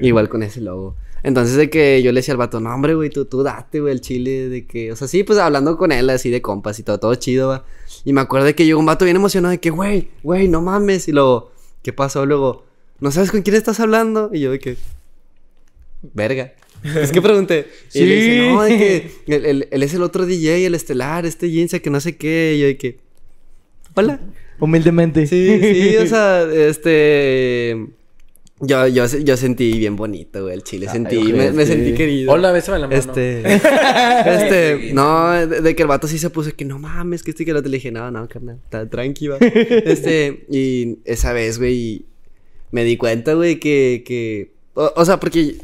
Igual 0.00 0.28
con 0.28 0.42
ese 0.42 0.60
logo. 0.60 0.94
Entonces 1.22 1.56
de 1.56 1.68
que 1.68 2.00
yo 2.02 2.12
le 2.12 2.20
decía 2.20 2.32
al 2.32 2.38
vato, 2.38 2.60
no, 2.60 2.74
hombre, 2.74 2.94
güey, 2.94 3.10
tú, 3.10 3.24
tú 3.26 3.42
date, 3.42 3.80
güey, 3.80 3.92
el 3.92 4.00
chile, 4.00 4.48
de 4.48 4.66
que, 4.66 4.90
o 4.92 4.96
sea, 4.96 5.06
sí, 5.08 5.22
pues 5.22 5.38
hablando 5.38 5.76
con 5.76 5.92
él 5.92 6.08
así 6.08 6.30
de 6.30 6.40
compas 6.40 6.78
y 6.78 6.82
todo, 6.82 6.98
todo 6.98 7.14
chido, 7.16 7.48
va. 7.48 7.64
Y 8.04 8.12
me 8.14 8.22
acuerdo 8.22 8.46
de 8.46 8.54
que 8.54 8.64
llegó 8.64 8.80
un 8.80 8.86
vato 8.86 9.04
bien 9.04 9.16
emocionado 9.16 9.50
de 9.50 9.58
que, 9.60 9.68
güey, 9.70 10.08
güey, 10.22 10.48
no 10.48 10.62
mames. 10.62 11.08
Y 11.08 11.12
luego, 11.12 11.50
¿qué 11.82 11.92
pasó? 11.92 12.24
Luego, 12.24 12.64
¿no 13.00 13.10
sabes 13.10 13.30
con 13.30 13.42
quién 13.42 13.56
estás 13.56 13.80
hablando? 13.80 14.30
Y 14.32 14.40
yo 14.40 14.50
de 14.52 14.58
que, 14.60 14.76
verga. 16.14 16.52
Es 16.82 17.12
que 17.12 17.20
pregunté. 17.20 17.66
Y 17.92 18.00
le 18.06 18.14
dice, 18.14 18.40
Sí. 18.48 18.48
no, 18.54 18.62
de 18.62 18.78
que 18.78 19.10
él, 19.26 19.44
él- 19.44 19.68
él 19.70 19.82
es 19.82 19.92
el 19.92 20.02
otro 20.02 20.24
DJ, 20.24 20.64
el 20.64 20.74
estelar, 20.74 21.26
este 21.26 21.50
Jinza, 21.50 21.80
que 21.80 21.90
no 21.90 22.00
sé 22.00 22.16
qué. 22.16 22.54
Y 22.56 22.60
yo 22.60 22.66
de 22.68 22.76
que, 22.78 22.98
hola. 23.94 24.20
Humildemente. 24.60 25.26
Sí, 25.26 25.58
sí, 25.60 25.96
o 25.96 26.06
sea, 26.06 26.42
este. 26.42 27.88
Yo, 28.62 28.86
yo, 28.88 29.06
yo 29.06 29.36
sentí 29.38 29.78
bien 29.78 29.96
bonito, 29.96 30.42
güey, 30.42 30.54
el 30.54 30.62
chile. 30.62 30.86
Sentí, 30.90 31.16
me, 31.32 31.32
me 31.32 31.48
ojete. 31.48 31.66
sentí 31.66 31.94
querido. 31.94 32.30
Hola, 32.30 32.52
bésame 32.52 32.78
la 32.78 32.88
mano. 32.88 32.98
Este. 32.98 33.40
este. 33.54 34.90
No, 34.92 35.30
de, 35.32 35.62
de 35.62 35.74
que 35.74 35.82
el 35.82 35.88
vato 35.88 36.06
sí 36.06 36.18
se 36.18 36.28
puso 36.28 36.54
que 36.54 36.66
no 36.66 36.78
mames, 36.78 37.22
que 37.22 37.30
este 37.30 37.46
que 37.46 37.54
lo 37.54 37.62
te 37.62 37.70
le 37.70 37.78
dije, 37.78 37.90
no, 37.90 38.10
no, 38.10 38.28
carnal, 38.28 38.60
está 38.62 38.88
tranquila. 38.88 39.38
Este. 39.40 40.44
Y 40.50 40.98
esa 41.06 41.32
vez, 41.32 41.58
güey, 41.58 42.04
me 42.70 42.84
di 42.84 42.98
cuenta, 42.98 43.32
güey, 43.32 43.58
que. 43.58 44.02
que 44.06 44.52
o, 44.74 44.92
o 44.94 45.04
sea, 45.06 45.18
porque 45.18 45.56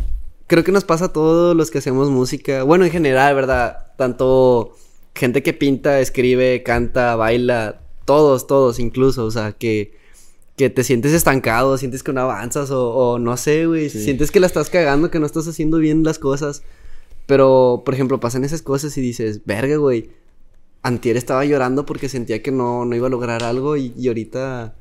creo 0.47 0.65
que 0.65 0.73
nos 0.73 0.85
pasa 0.85 1.07
a 1.07 1.13
todos 1.13 1.55
los 1.55 1.71
que 1.71 1.79
hacemos 1.79 2.09
música. 2.09 2.63
Bueno, 2.63 2.87
en 2.87 2.91
general, 2.91 3.35
¿verdad? 3.35 3.93
Tanto 3.99 4.75
gente 5.15 5.43
que 5.43 5.53
pinta, 5.53 6.01
escribe, 6.01 6.63
canta, 6.63 7.17
baila, 7.17 7.81
todos, 8.07 8.47
todos 8.47 8.79
incluso, 8.79 9.27
o 9.27 9.31
sea, 9.31 9.53
que, 9.53 9.93
que 10.57 10.71
te 10.71 10.83
sientes 10.83 11.13
estancado, 11.13 11.77
sientes 11.77 12.03
que 12.03 12.15
no 12.15 12.23
avanzas 12.23 12.71
o, 12.71 12.95
o 12.95 13.19
no 13.19 13.37
sé, 13.37 13.67
güey, 13.67 13.91
sientes 13.91 14.31
que 14.31 14.41
la 14.41 14.47
estás 14.47 14.71
cagando, 14.71 15.11
que 15.11 15.21
no 15.21 15.27
estás 15.27 15.47
haciendo 15.47 15.77
bien 15.77 16.03
las 16.03 16.19
cosas. 16.19 16.63
Pero, 17.27 17.83
por 17.85 17.93
ejemplo, 17.93 18.21
pasan 18.21 18.45
esas 18.45 18.63
cosas 18.63 18.97
y 18.97 19.01
dices, 19.01 19.43
verga, 19.45 19.77
güey, 19.77 20.11
antier 20.83 21.17
estaba 21.17 21.45
llorando 21.45 21.85
porque 21.85 22.09
sentía 22.09 22.41
que 22.41 22.53
no, 22.53 22.85
no 22.85 22.95
iba 22.95 23.09
a 23.09 23.11
lograr 23.11 23.43
algo 23.43 23.77
y, 23.77 23.93
y 23.99 24.07
ahorita 24.07 24.75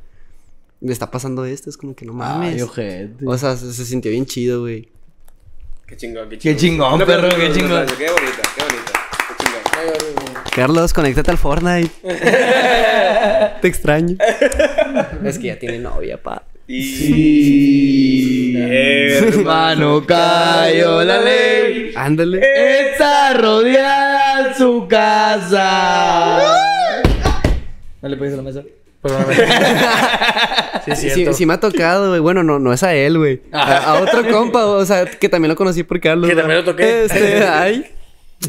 me 0.81 0.93
está 0.93 1.09
pasando 1.09 1.45
esto, 1.45 1.69
es 1.71 1.77
como 1.77 1.95
que 1.95 2.05
no 2.05 2.13
mames. 2.13 2.55
Ay, 2.55 2.61
ojete. 2.61 3.25
o 3.25 3.37
sea, 3.37 3.57
se, 3.57 3.73
se 3.73 3.85
sintió 3.85 4.11
bien 4.11 4.27
chido, 4.27 4.61
güey. 4.61 4.87
Qué 5.87 5.97
chingón, 5.97 6.29
qué 6.29 6.37
chingón. 6.37 6.55
Qué 6.55 6.61
chingón, 6.61 6.99
perro, 6.99 7.29
qué 7.29 7.51
chingón. 7.51 7.85
Qué 7.97 8.11
bonito, 8.11 8.41
qué 8.55 8.63
bonito. 8.63 8.91
Qué 9.27 9.43
chingón. 9.43 10.43
Carlos, 10.55 10.93
conéctate 10.93 11.31
al 11.31 11.37
Fortnite. 11.37 11.91
Te 13.61 13.67
extraño. 13.67 14.17
es 15.25 15.37
que 15.39 15.47
ya 15.47 15.57
tiene 15.59 15.79
novia, 15.79 16.17
pa. 16.21 16.43
Y... 16.67 18.53
Eh, 18.57 19.19
Hermano, 19.27 20.03
cayó 20.05 21.03
la 21.03 21.21
ley. 21.21 21.91
Ándale. 21.95 22.41
Está 22.91 23.33
rodeada 23.33 24.55
su 24.55 24.87
casa. 24.87 26.41
No 28.01 28.09
le 28.09 28.17
pegues 28.17 28.33
a 28.33 28.37
la 28.37 28.43
mesa. 28.43 28.63
Sí, 30.85 30.95
Sí, 30.95 31.09
cierto. 31.09 31.33
sí 31.33 31.45
me 31.47 31.53
ha 31.55 31.59
tocado, 31.59 32.09
güey. 32.09 32.19
Bueno, 32.19 32.43
no, 32.43 32.59
no 32.59 32.71
es 32.71 32.83
a 32.83 32.93
él, 32.93 33.17
güey. 33.17 33.41
A, 33.51 33.77
a 33.77 34.01
otro 34.01 34.27
compa, 34.29 34.65
o 34.65 34.85
sea, 34.85 35.05
que 35.05 35.29
también 35.29 35.49
lo 35.49 35.55
conocí 35.55 35.81
por 35.83 35.99
Carlos. 35.99 36.29
Que 36.29 36.35
también 36.35 36.59
lo 36.59 36.63
toqué. 36.63 37.05
Este, 37.05 37.43
ay. 37.43 37.85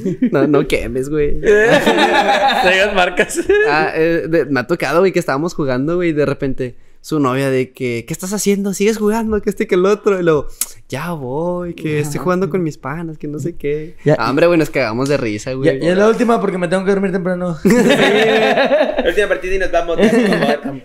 No, 0.33 0.47
no 0.47 0.67
quemes, 0.69 1.09
güey. 1.09 1.41
Traigas 1.41 2.95
marcas. 2.95 3.41
Ah, 3.69 3.91
eh, 3.95 4.27
de- 4.29 4.45
me 4.47 4.61
ha 4.61 4.67
tocado, 4.67 5.01
güey, 5.01 5.13
que 5.13 5.19
estábamos 5.19 5.55
jugando, 5.55 5.97
güey, 5.97 6.11
y 6.11 6.13
de 6.13 6.27
repente 6.27 6.77
su 7.01 7.21
novia 7.21 7.51
de 7.51 7.71
que, 7.71 8.05
¿qué 8.05 8.13
estás 8.13 8.33
haciendo? 8.33 8.75
¿Sigues 8.75 8.99
jugando? 8.99 9.41
Que 9.41 9.49
este 9.51 9.69
que 9.69 9.77
el 9.77 9.87
otro. 9.87 10.19
Y 10.19 10.25
luego, 10.25 10.49
ya 10.89 11.13
voy, 11.13 11.75
que 11.75 12.01
estoy 12.01 12.19
jugando 12.19 12.51
con 12.51 12.65
mis 12.65 12.79
panas, 12.79 13.17
que 13.17 13.29
no 13.29 13.39
sé 13.39 13.55
qué. 13.55 13.95
Ya- 14.05 14.17
Ah, 14.19 14.29
hombre, 14.31 14.47
güey, 14.49 14.59
nos 14.59 14.71
cagamos 14.71 15.09
de 15.09 15.17
risa, 15.17 15.51
Ya, 15.53 15.57
güey. 15.57 15.81
ya 15.81 15.93
es 15.93 15.99
la 15.99 16.09
última 16.09 16.41
porque 16.41 16.59
me 16.59 16.67
tengo 16.67 16.85
que 16.85 16.91
dormir 16.91 17.13
temprano. 17.13 17.57
La 17.65 19.11
última 19.11 19.29
partida 19.29 19.55
y 19.55 19.59
nos 19.61 19.71
vamos. 19.71 19.99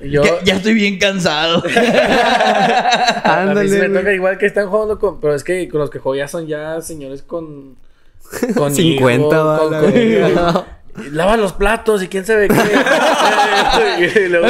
Yo, 0.03 0.23
ya, 0.23 0.43
ya 0.43 0.55
estoy 0.57 0.75
bien 0.75 0.99
cansado. 0.99 1.63
a 1.65 1.65
mí 1.65 1.71
sí 1.73 3.21
Ándale, 3.25 3.87
me 3.89 3.99
toca 3.99 4.13
igual 4.13 4.37
que 4.37 4.45
están 4.45 4.67
jugando 4.69 4.99
con. 4.99 5.19
Pero 5.19 5.33
es 5.33 5.43
que 5.43 5.67
con 5.69 5.79
los 5.81 5.89
que 5.89 5.97
juego 5.97 6.15
ya 6.17 6.27
son 6.27 6.45
ya 6.45 6.79
señores 6.81 7.23
con. 7.23 7.77
Con 8.55 8.73
50 8.73 9.35
hijos, 9.35 9.47
va, 9.47 9.57
con- 9.59 9.71
la 9.71 9.79
con 9.81 9.91
verga. 9.93 10.29
hijos. 10.29 10.65
Y 11.05 11.09
Lava 11.11 11.37
los 11.37 11.53
platos 11.53 12.03
y 12.03 12.07
quién 12.09 12.25
sabe 12.25 12.47
qué. 12.49 12.55
y 14.25 14.27
luego- 14.27 14.47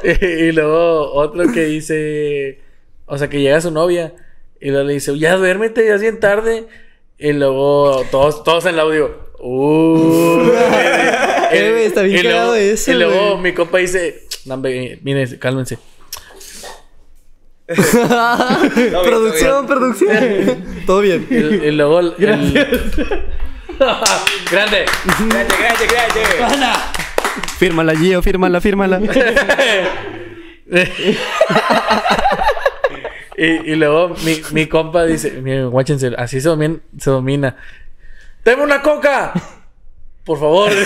y 0.22 0.52
luego 0.52 1.12
otro 1.12 1.50
que 1.52 1.64
dice, 1.64 2.60
o 3.06 3.18
sea, 3.18 3.28
que 3.28 3.40
llega 3.40 3.60
su 3.60 3.70
novia 3.70 4.12
y 4.60 4.70
luego 4.70 4.86
le 4.86 4.94
dice, 4.94 5.18
ya 5.18 5.34
duérmete, 5.36 5.84
ya 5.86 5.94
es 5.96 6.00
bien 6.00 6.20
tarde. 6.20 6.66
Y 7.18 7.32
luego 7.32 8.04
todos, 8.12 8.44
todos 8.44 8.64
en 8.66 8.74
el 8.74 8.80
audio, 8.80 9.10
uh. 9.40 10.50
Eh, 11.50 11.70
güey, 11.72 11.84
está 11.86 12.02
bien 12.02 12.20
y 12.20 12.22
luego- 12.22 12.54
eso, 12.54 12.92
Y 12.92 12.94
luego 12.94 13.38
mi 13.38 13.52
compa 13.54 13.78
dice, 13.78 14.22
mire, 15.02 15.38
cálmense. 15.40 15.78
Producción, 19.04 19.66
producción. 19.66 20.64
Todo 20.86 21.00
bien. 21.00 21.26
Y, 21.30 21.70
luego 21.72 22.00
el, 22.00 22.14
el- 22.18 22.66
Grande. 24.50 24.84
Gracias, 25.28 25.56
gracias, 25.60 25.92
gracias. 26.38 26.78
Fírmala, 27.58 27.94
Gio, 27.94 28.22
fírmala, 28.22 28.60
fírmala. 28.60 29.00
y, 33.36 33.46
y 33.46 33.76
luego 33.76 34.14
mi, 34.24 34.40
mi 34.52 34.66
compa 34.66 35.04
dice, 35.04 35.40
guáchense, 35.70 36.12
así 36.16 36.40
se 36.40 36.48
domina, 36.48 36.78
se 36.98 37.10
domina. 37.10 37.54
¡Tengo 38.42 38.64
una 38.64 38.82
coca! 38.82 39.32
Por 40.24 40.40
favor. 40.40 40.70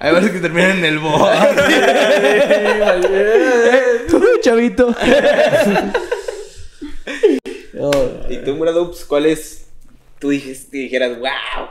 Hay 0.00 0.14
veces 0.14 0.30
que 0.32 0.40
terminan 0.40 0.78
en 0.78 0.84
el 0.84 0.98
bo. 0.98 1.28
Chavito. 4.46 4.94
¿Y 8.30 8.36
tú, 8.44 8.54
Muradups, 8.54 9.04
cuál 9.04 9.26
es? 9.26 9.66
Tú 10.20 10.30
dijiste, 10.30 10.76
dijeras, 10.78 11.18
wow, 11.18 11.28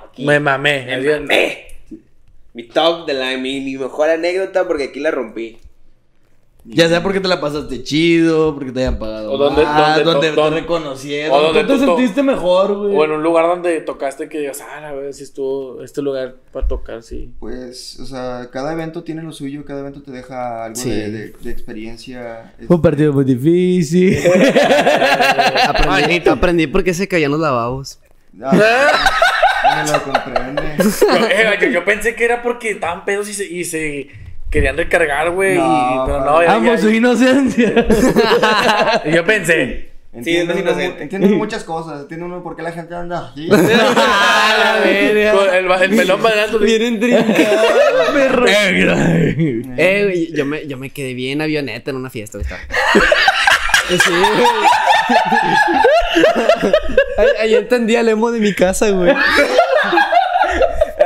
aquí 0.10 0.26
Me 0.26 0.42
mamé. 0.42 0.86
me 0.86 1.20
mamé. 1.20 1.68
Mi 2.54 2.64
top 2.68 3.08
de 3.08 3.14
la, 3.14 3.38
mi, 3.38 3.62
mi 3.62 3.78
mejor 3.78 4.10
anécdota 4.10 4.68
porque 4.68 4.84
aquí 4.86 5.00
la 5.00 5.12
rompí. 5.12 5.58
Ya 6.68 6.88
sea 6.90 7.04
porque 7.04 7.20
te 7.20 7.28
la 7.28 7.40
pasaste 7.40 7.84
chido, 7.84 8.56
porque 8.56 8.72
te 8.72 8.80
hayan 8.80 8.98
pagado. 8.98 9.32
O 9.32 9.38
donde- 9.38 9.64
más, 9.64 9.98
donde- 9.98 10.04
donde 10.04 10.30
te 10.32 10.36
donde- 10.36 10.62
reconocieron. 10.62 11.38
o 11.38 11.42
donde 11.44 11.64
tú 11.64 11.78
te 11.80 11.86
sentiste 11.86 12.24
mejor, 12.24 12.76
güey. 12.76 12.96
O 12.96 13.06
en 13.06 13.12
un 13.12 13.22
lugar 13.22 13.46
donde 13.46 13.82
tocaste 13.82 14.28
que 14.30 14.40
digas, 14.40 14.62
ah, 14.62 14.88
a 14.88 14.94
ver 14.94 15.14
si 15.14 15.22
estuvo 15.24 15.84
este 15.84 16.02
lugar 16.02 16.38
para 16.52 16.68
tocar, 16.68 17.04
sí. 17.04 17.30
Pues, 17.40 18.00
o 18.00 18.06
sea, 18.08 18.50
cada 18.52 18.74
evento 18.74 19.04
tiene 19.04 19.22
lo 19.22 19.32
suyo, 19.32 19.64
cada 19.64 19.82
evento 19.82 20.02
te 20.02 20.10
deja 20.12 20.66
algo 20.66 20.76
Sí. 20.76 20.90
de, 20.90 21.12
de- 21.12 21.34
de 21.40 21.52
experiencia. 21.52 22.56
Fue 22.66 22.78
un 22.78 22.82
partido 22.82 23.14
muy 23.14 23.26
difícil. 23.26 24.18
Aprendí, 25.68 26.28
aprendí 26.30 26.68
por 26.68 26.84
qué 26.84 26.94
se 26.94 27.08
caían 27.08 27.32
los 27.32 27.40
lavabos. 27.40 28.00
Ah, 28.42 29.84
me 29.86 29.92
lo 29.92 30.04
comprende. 30.04 30.62
Yo, 30.78 31.28
eh, 31.28 31.58
yo- 31.62 31.68
yo 31.70 31.86
pensé 31.86 32.16
que 32.16 32.26
era 32.26 32.42
porque 32.44 32.72
estaban 32.72 33.04
pedos 33.06 33.28
y 33.30 33.34
se, 33.34 33.46
y 33.46 33.64
se 33.66 34.08
querían 34.56 34.78
recargar, 34.78 35.30
güey. 35.32 35.58
No, 35.58 35.64
y- 35.64 36.08
pero 36.08 36.26
no, 36.26 36.42
ya- 36.42 36.54
Amo 36.54 36.72
ya- 36.74 36.78
su 36.78 36.90
inocencia. 36.90 37.74
Yo 39.14 39.24
pensé. 39.26 39.92
Entiendo, 40.14 40.54
uno- 40.54 40.62
inocente. 40.62 41.04
entiendo 41.04 41.28
muchas 41.36 41.64
cosas. 41.66 42.02
Entiendo 42.04 42.26
uno 42.28 42.42
por 42.42 42.56
qué 42.56 42.62
la 42.64 42.72
gente 42.72 42.96
anda 42.96 43.30
así. 43.32 43.48
la 43.50 44.80
verga. 44.84 45.32
Con 45.34 45.54
el, 45.54 45.72
el 45.84 45.90
melón 45.92 46.24
bailando. 46.24 46.60
Vienen 46.60 47.00
trincados, 47.02 47.36
perro. 48.14 48.46
Eh, 48.48 49.62
Eh, 49.78 50.04
güey, 50.06 50.32
yo 50.34 50.46
me, 50.46 50.66
yo 50.68 50.78
me 50.78 50.90
quedé 50.90 51.14
bien 51.14 51.42
avioneta 51.42 51.92
en 51.92 51.98
una 51.98 52.10
fiesta, 52.10 52.38
güey. 52.38 52.50
Sí, 53.90 54.10
güey. 54.10 54.48
Ahí, 57.18 57.28
ahí 57.42 57.56
entendí 57.56 57.96
al 57.98 58.08
emo 58.10 58.32
de 58.32 58.40
mi 58.40 58.54
casa, 58.54 58.90
güey. 58.92 59.14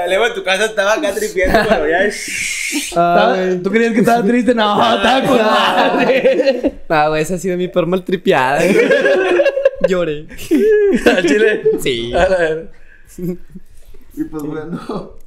Leo 0.07 0.25
en 0.25 0.33
tu 0.33 0.43
casa 0.43 0.65
estaba 0.65 0.93
acá 0.93 1.13
tripiendo, 1.13 1.59
pero 1.67 1.87
ya 1.89 2.03
es. 2.03 2.59
Ah, 2.95 3.34
güey. 3.36 3.61
¿Tú 3.61 3.70
creías 3.70 3.93
que 3.93 3.99
estaba 3.99 4.24
triste? 4.24 4.53
No, 4.53 4.74
estaba 4.95 5.28
con 5.28 5.38
madre. 5.38 6.74
Ah, 6.89 7.09
güey, 7.09 7.22
esa 7.22 7.36
ha 7.36 7.38
sido 7.38 7.57
mi 7.57 7.67
peor 7.67 7.86
maltripeada. 7.88 8.61
Lloré. 9.88 10.28
Al 11.05 11.26
chile. 11.26 11.61
Sí. 11.80 12.13
A 12.13 12.26
ver. 12.28 12.72
Y 13.17 14.24
pues 14.26 14.43
bueno, 14.43 15.18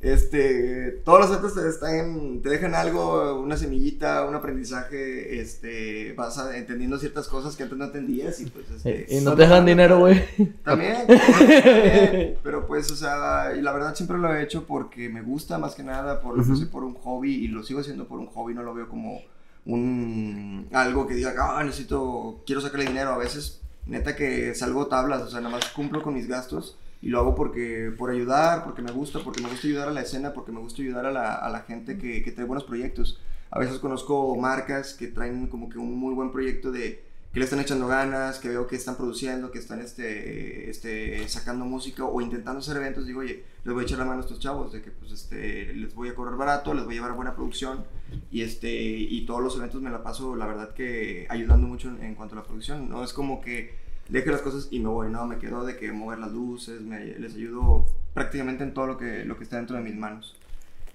este, 0.00 1.00
todos 1.04 1.28
los 1.40 1.54
te, 1.54 1.68
están, 1.68 2.40
te 2.42 2.48
dejan 2.50 2.74
algo, 2.74 3.40
una 3.40 3.56
semillita, 3.56 4.24
un 4.26 4.34
aprendizaje, 4.34 5.40
este, 5.40 6.12
vas 6.12 6.38
a- 6.38 6.56
entendiendo 6.56 6.98
ciertas 6.98 7.28
cosas 7.28 7.56
que 7.56 7.62
antes 7.62 7.78
no 7.78 7.86
entendías 7.86 8.38
y 8.40 8.46
pues 8.46 8.66
este, 8.70 9.06
Y 9.08 9.20
no 9.20 9.34
te 9.34 9.42
dejan 9.42 9.64
dinero, 9.64 9.98
güey. 9.98 10.22
También, 10.62 11.06
también, 11.06 12.36
pero 12.42 12.66
pues, 12.66 12.90
o 12.90 12.96
sea, 12.96 13.54
y 13.56 13.62
la 13.62 13.72
verdad 13.72 13.94
siempre 13.94 14.18
lo 14.18 14.32
he 14.34 14.42
hecho 14.42 14.64
porque 14.66 15.08
me 15.08 15.22
gusta 15.22 15.58
más 15.58 15.74
que 15.74 15.82
nada, 15.82 16.20
por 16.20 16.36
lo 16.36 16.44
que 16.44 16.54
soy 16.56 16.66
por 16.66 16.84
un 16.84 16.94
hobby 16.94 17.34
y 17.34 17.48
lo 17.48 17.62
sigo 17.62 17.80
haciendo 17.80 18.06
por 18.06 18.18
un 18.18 18.26
hobby, 18.26 18.54
no 18.54 18.62
lo 18.62 18.74
veo 18.74 18.88
como 18.88 19.20
un 19.64 20.68
algo 20.72 21.06
que 21.06 21.14
diga, 21.14 21.34
ah, 21.38 21.64
necesito, 21.64 22.42
quiero 22.46 22.60
sacarle 22.60 22.86
dinero. 22.86 23.12
A 23.12 23.18
veces, 23.18 23.60
neta 23.86 24.14
que 24.16 24.54
salgo 24.54 24.86
tablas, 24.86 25.22
o 25.22 25.28
sea, 25.30 25.40
nada 25.40 25.56
más 25.56 25.66
cumplo 25.70 26.02
con 26.02 26.14
mis 26.14 26.28
gastos 26.28 26.76
y 27.02 27.08
lo 27.08 27.20
hago 27.20 27.34
porque, 27.34 27.92
por 27.96 28.10
ayudar, 28.10 28.64
porque 28.64 28.82
me 28.82 28.92
gusta, 28.92 29.20
porque 29.20 29.42
me 29.42 29.48
gusta 29.48 29.66
ayudar 29.66 29.88
a 29.88 29.92
la 29.92 30.02
escena, 30.02 30.32
porque 30.32 30.52
me 30.52 30.60
gusta 30.60 30.82
ayudar 30.82 31.06
a 31.06 31.12
la, 31.12 31.34
a 31.34 31.50
la 31.50 31.60
gente 31.60 31.98
que, 31.98 32.22
que 32.22 32.32
trae 32.32 32.46
buenos 32.46 32.64
proyectos. 32.64 33.20
A 33.50 33.58
veces 33.58 33.78
conozco 33.78 34.34
marcas 34.36 34.94
que 34.94 35.08
traen 35.08 35.46
como 35.46 35.68
que 35.68 35.78
un 35.78 35.96
muy 35.98 36.14
buen 36.14 36.32
proyecto 36.32 36.72
de 36.72 37.06
que 37.36 37.40
le 37.40 37.44
están 37.44 37.60
echando 37.60 37.86
ganas, 37.86 38.38
que 38.38 38.48
veo 38.48 38.66
que 38.66 38.76
están 38.76 38.96
produciendo, 38.96 39.50
que 39.50 39.58
están 39.58 39.80
este, 39.80 40.70
este, 40.70 41.28
sacando 41.28 41.66
música 41.66 42.02
o 42.02 42.22
intentando 42.22 42.60
hacer 42.60 42.78
eventos, 42.78 43.06
digo, 43.06 43.20
oye, 43.20 43.44
les 43.62 43.74
voy 43.74 43.82
a 43.82 43.86
echar 43.86 43.98
la 43.98 44.06
mano 44.06 44.20
a 44.20 44.22
estos 44.22 44.38
chavos, 44.38 44.72
de 44.72 44.80
que 44.80 44.90
pues 44.90 45.12
este, 45.12 45.74
les 45.74 45.94
voy 45.94 46.08
a 46.08 46.14
cobrar 46.14 46.36
barato, 46.36 46.72
les 46.72 46.86
voy 46.86 46.94
a 46.94 46.96
llevar 46.96 47.12
buena 47.12 47.34
producción 47.34 47.84
y, 48.30 48.40
este, 48.40 48.72
y 48.72 49.26
todos 49.26 49.42
los 49.42 49.54
eventos 49.58 49.82
me 49.82 49.90
la 49.90 50.02
paso, 50.02 50.34
la 50.34 50.46
verdad 50.46 50.72
que 50.72 51.26
ayudando 51.28 51.66
mucho 51.66 51.90
en, 51.90 52.02
en 52.02 52.14
cuanto 52.14 52.36
a 52.36 52.38
la 52.38 52.44
producción, 52.44 52.88
no 52.88 53.04
es 53.04 53.12
como 53.12 53.42
que 53.42 53.85
deje 54.08 54.30
las 54.30 54.42
cosas 54.42 54.68
y 54.70 54.80
me 54.80 54.88
voy, 54.88 55.10
no, 55.10 55.26
me 55.26 55.38
quedo 55.38 55.64
de 55.64 55.76
que 55.76 55.92
mover 55.92 56.18
las 56.18 56.32
luces, 56.32 56.80
me- 56.80 57.18
les 57.18 57.34
ayudo 57.34 57.86
prácticamente 58.14 58.64
en 58.64 58.74
todo 58.74 58.86
lo 58.86 58.96
que, 58.98 59.24
lo 59.24 59.36
que 59.36 59.44
está 59.44 59.56
dentro 59.56 59.76
de 59.76 59.82
mis 59.82 59.96
manos. 59.96 60.36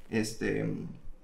Este, 0.09 0.73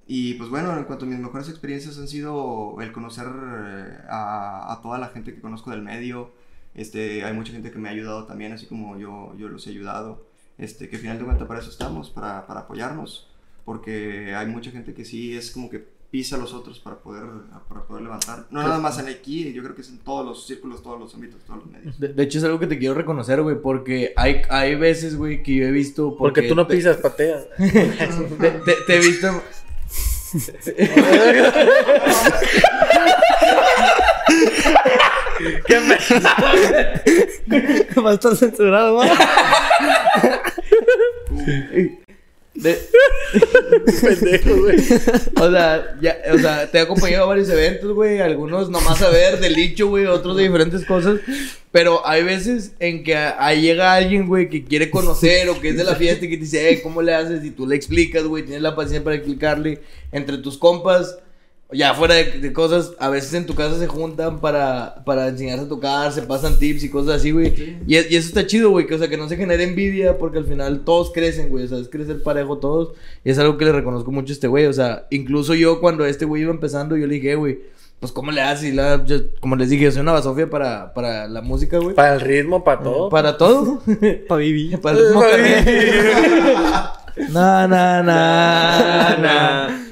y 0.07 0.35
pues 0.35 0.49
bueno, 0.49 0.77
en 0.77 0.85
cuanto 0.85 1.05
a 1.05 1.07
mis 1.09 1.19
mejores 1.19 1.49
experiencias 1.49 1.97
han 1.97 2.07
sido 2.07 2.77
el 2.81 2.91
conocer 2.91 3.27
eh, 3.27 3.97
a, 4.09 4.79
toda 4.81 4.97
la 4.99 5.09
gente 5.09 5.33
que 5.33 5.41
conozco 5.41 5.71
del 5.71 5.81
medio. 5.81 6.31
Este, 6.75 7.23
hay 7.25 7.33
mucha 7.33 7.51
gente 7.51 7.71
que 7.71 7.79
me 7.79 7.89
ha 7.89 7.91
ayudado 7.91 8.25
también, 8.25 8.53
así 8.53 8.67
como 8.67 8.97
yo, 8.97 9.33
yo 9.38 9.49
los 9.49 9.65
he 9.67 9.71
ayudado. 9.71 10.25
Este, 10.57 10.89
que 10.89 10.95
al 10.95 11.01
final 11.01 11.19
de 11.19 11.25
cuentas 11.25 11.47
para 11.47 11.59
eso 11.59 11.69
estamos, 11.69 12.09
para, 12.09 12.47
para 12.47 12.61
apoyarnos. 12.61 13.29
Porque 13.65 14.33
hay 14.35 14.47
mucha 14.47 14.71
gente 14.71 14.93
que 14.93 15.03
sí 15.03 15.35
es 15.35 15.51
como 15.51 15.69
que 15.69 15.88
pisa 16.09 16.35
a 16.37 16.39
los 16.39 16.53
otros 16.53 16.79
para 16.79 16.95
poder, 16.97 17.23
para 17.67 17.81
poder 17.83 18.03
levantar. 18.03 18.45
No 18.49 18.61
nada 18.63 18.79
más 18.79 18.97
en 18.99 19.07
aquí, 19.09 19.51
yo 19.51 19.61
creo 19.61 19.75
que 19.75 19.81
es 19.81 19.89
en 19.89 19.97
todos 19.99 20.25
los 20.25 20.47
círculos, 20.47 20.81
todos 20.81 20.99
los 20.99 21.13
ámbitos, 21.13 21.41
todos 21.45 21.59
los 21.63 21.71
medios. 21.71 21.99
De, 21.99 22.07
de 22.09 22.23
hecho, 22.23 22.37
es 22.37 22.43
algo 22.45 22.59
que 22.59 22.67
te 22.67 22.77
quiero 22.79 22.93
reconocer, 22.93 23.41
güey, 23.41 23.57
porque 23.61 24.13
hay, 24.15 24.41
hay 24.49 24.75
veces, 24.75 25.17
güey, 25.17 25.43
que 25.43 25.55
yo 25.55 25.65
he 25.65 25.71
visto. 25.71 26.15
Porque 26.17 26.43
tú 26.43 26.55
no 26.55 26.65
te- 26.65 26.75
pisas, 26.77 26.97
pateas. 26.97 27.45
Te, 27.57 28.51
te- 28.51 28.75
te 28.87 28.95
he 28.95 28.99
visto. 28.99 29.27
¿Qué 35.67 35.79
me... 35.79 35.97
Va 38.01 38.11
a 38.11 38.13
estar 38.13 38.35
censurado, 38.35 38.95
güey. 38.95 39.09
De- 42.57 42.79
pendejo, 44.01 44.57
güey? 44.61 44.77
o 45.35 45.51
sea, 45.51 45.97
ya, 46.01 46.17
o 46.33 46.37
sea, 46.37 46.69
te 46.69 46.77
he 46.77 46.81
acompañado 46.81 47.23
a 47.25 47.27
varios 47.27 47.49
eventos, 47.49 47.93
güey. 47.93 48.19
Algunos 48.19 48.69
nomás 48.69 49.01
a 49.01 49.09
ver 49.09 49.39
del 49.39 49.55
dicho, 49.55 49.87
güey, 49.87 50.05
otros 50.05 50.35
de 50.37 50.43
diferentes 50.43 50.85
cosas. 50.85 51.19
Pero 51.71 52.05
hay 52.07 52.23
veces 52.23 52.71
en 52.79 53.03
que 53.03 53.15
ahí 53.15 53.61
llega 53.61 53.93
alguien, 53.93 54.27
güey, 54.27 54.49
que 54.49 54.63
quiere 54.63 54.89
conocer 54.89 55.49
o 55.49 55.59
que 55.59 55.69
es 55.69 55.77
de 55.77 55.83
la 55.83 55.95
fiesta 55.95 56.25
y 56.25 56.29
que 56.29 56.37
te 56.37 56.43
dice, 56.43 56.69
eh, 56.71 56.81
¿cómo 56.81 57.01
le 57.01 57.13
haces? 57.13 57.43
Y 57.43 57.51
tú 57.51 57.67
le 57.67 57.75
explicas, 57.75 58.23
güey, 58.23 58.43
tienes 58.43 58.61
la 58.63 58.75
paciencia 58.75 59.03
para 59.03 59.15
explicarle 59.17 59.81
entre 60.11 60.37
tus 60.37 60.57
compas. 60.57 61.17
Ya 61.74 61.93
fuera 61.93 62.13
de, 62.15 62.39
de 62.39 62.53
cosas, 62.53 62.93
a 62.97 63.09
veces 63.09 63.34
en 63.34 63.45
tu 63.45 63.53
casa 63.53 63.78
se 63.78 63.88
juntan 63.88 64.39
para, 64.39 65.03
para 65.03 65.28
enseñarse 65.28 65.65
a 65.65 65.68
tocar, 65.68 66.13
se 66.13 66.22
pasan 66.22 66.57
tips 66.57 66.86
y 66.86 66.89
cosas 66.89 67.18
así, 67.18 67.32
güey. 67.32 67.76
Y, 67.86 67.95
y 67.95 68.15
eso 68.15 68.30
está 68.30 68.47
chido, 68.47 68.70
güey, 68.70 68.88
que 68.88 68.95
o 68.95 68.97
sea, 68.97 69.09
que 69.09 69.18
no 69.18 69.28
se 69.28 69.36
genere 69.36 69.65
envidia 69.65 70.18
porque 70.18 70.38
al 70.38 70.45
final 70.45 70.86
todos 70.86 71.11
crecen, 71.11 71.49
güey, 71.49 71.65
o 71.65 71.68
sea, 71.68 71.80
es 71.80 71.89
crecer 71.89 72.24
parejo 72.24 72.59
todos. 72.59 72.93
Y 73.26 73.32
es 73.32 73.38
algo 73.39 73.57
que 73.57 73.65
le 73.65 73.74
reconozco 73.74 74.09
mucho 74.13 74.32
a 74.32 74.36
este 74.36 74.47
güey, 74.47 74.65
o 74.68 74.72
sea, 74.72 75.07
incluso 75.09 75.55
yo 75.55 75.82
cuando 75.82 76.05
este 76.05 76.24
güey 76.24 76.43
iba 76.43 76.51
empezando, 76.51 76.95
yo 76.95 77.05
le 77.05 77.15
dije, 77.15 77.32
"Eh, 77.32 77.36
güey, 77.36 77.59
pues 77.99 78.13
cómo 78.13 78.32
le 78.32 78.39
haces, 78.41 78.70
y 78.70 78.72
la, 78.72 79.03
yo- 79.03 79.20
como 79.41 79.57
les 79.57 79.70
dije, 79.70 79.84
yo 79.86 79.91
soy 79.91 79.99
una 80.01 80.13
basofia 80.13 80.49
para, 80.49 80.93
para 80.93 81.28
la 81.28 81.41
música, 81.41 81.80
güey. 81.80 81.95
Para 81.95 82.13
el 82.13 82.22
ritmo, 82.22 82.63
para 82.63 82.82
todo. 82.82 83.09
Para 83.09 83.38
todo. 83.38 83.82
Pa' 84.30 84.38
vivir. 84.38 84.80
para 84.82 84.97
el 84.99 85.07
ritmo 85.09 85.22
na, 87.34 87.68
na. 89.18 89.86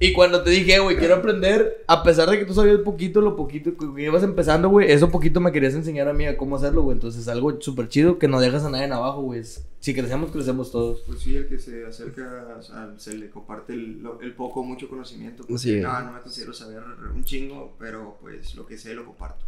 Y 0.00 0.12
cuando 0.12 0.42
te 0.42 0.50
dije, 0.50 0.78
güey, 0.78 0.96
quiero 0.96 1.16
aprender, 1.16 1.84
a 1.86 2.02
pesar 2.02 2.28
de 2.30 2.38
que 2.38 2.44
tú 2.44 2.54
sabías 2.54 2.78
poquito, 2.78 3.20
lo 3.20 3.36
poquito 3.36 3.72
que 3.76 4.02
ibas 4.02 4.22
empezando, 4.22 4.68
güey, 4.68 4.90
eso 4.90 5.10
poquito 5.10 5.40
me 5.40 5.52
querías 5.52 5.74
enseñar 5.74 6.08
a 6.08 6.12
mí 6.12 6.26
a 6.26 6.36
cómo 6.36 6.56
hacerlo, 6.56 6.82
güey. 6.82 6.94
Entonces, 6.94 7.26
algo 7.28 7.60
súper 7.60 7.88
chido 7.88 8.18
que 8.18 8.28
no 8.28 8.40
dejas 8.40 8.64
a 8.64 8.70
nadie 8.70 8.84
en 8.84 8.92
abajo, 8.92 9.22
güey. 9.22 9.42
Si 9.80 9.94
crecemos, 9.94 10.30
crecemos 10.30 10.70
todos. 10.70 11.00
Pues 11.06 11.20
sí, 11.20 11.36
el 11.36 11.48
que 11.48 11.58
se 11.58 11.84
acerca, 11.86 12.56
o 12.58 12.62
sea, 12.62 12.92
se 12.98 13.14
le 13.14 13.30
comparte 13.30 13.72
el, 13.72 14.02
lo- 14.02 14.20
el 14.20 14.32
poco 14.34 14.60
o 14.60 14.64
mucho 14.64 14.88
conocimiento. 14.88 15.42
porque, 15.44 15.58
Sí. 15.58 15.80
No, 15.80 16.00
no 16.02 16.12
me 16.12 16.20
considero 16.20 16.52
saber 16.52 16.82
un 17.14 17.24
chingo, 17.24 17.74
pero 17.78 18.16
pues 18.20 18.54
lo 18.54 18.64
que 18.66 18.78
sé 18.78 18.94
lo 18.94 19.04
comparto. 19.04 19.44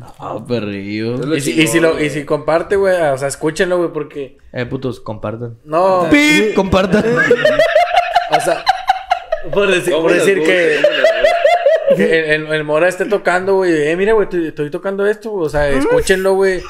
Ah, 0.00 0.38
perrillo. 0.46 1.14
Es 1.14 1.26
lo 1.26 1.36
Y 1.36 1.40
si, 1.40 1.50
y 1.50 1.54
chingón, 1.54 1.72
si 1.72 1.80
lo, 1.80 2.00
y 2.04 2.10
si 2.10 2.24
comparte, 2.24 2.76
güey, 2.76 2.94
o 2.94 3.18
sea, 3.18 3.26
escúchenlo, 3.26 3.78
güey, 3.78 3.90
porque... 3.92 4.38
Eh, 4.52 4.64
putos, 4.66 5.00
compartan. 5.00 5.56
No, 5.64 6.06
¡Pip! 6.10 6.54
Compartan. 6.54 7.04
o 8.30 8.40
sea, 8.44 8.64
por 9.52 9.68
decir, 9.70 9.92
por 9.94 10.12
decir 10.12 10.42
que, 10.42 10.80
que 11.96 12.18
el, 12.34 12.46
el, 12.46 12.52
el 12.52 12.64
Mora 12.64 12.88
esté 12.88 13.04
tocando, 13.06 13.54
güey, 13.56 13.88
eh, 13.88 13.96
mira, 13.96 14.12
güey, 14.12 14.24
estoy, 14.24 14.48
estoy 14.48 14.70
tocando 14.70 15.06
esto, 15.06 15.32
o 15.32 15.48
sea, 15.48 15.68
escúchenlo, 15.68 16.34
güey. 16.34 16.62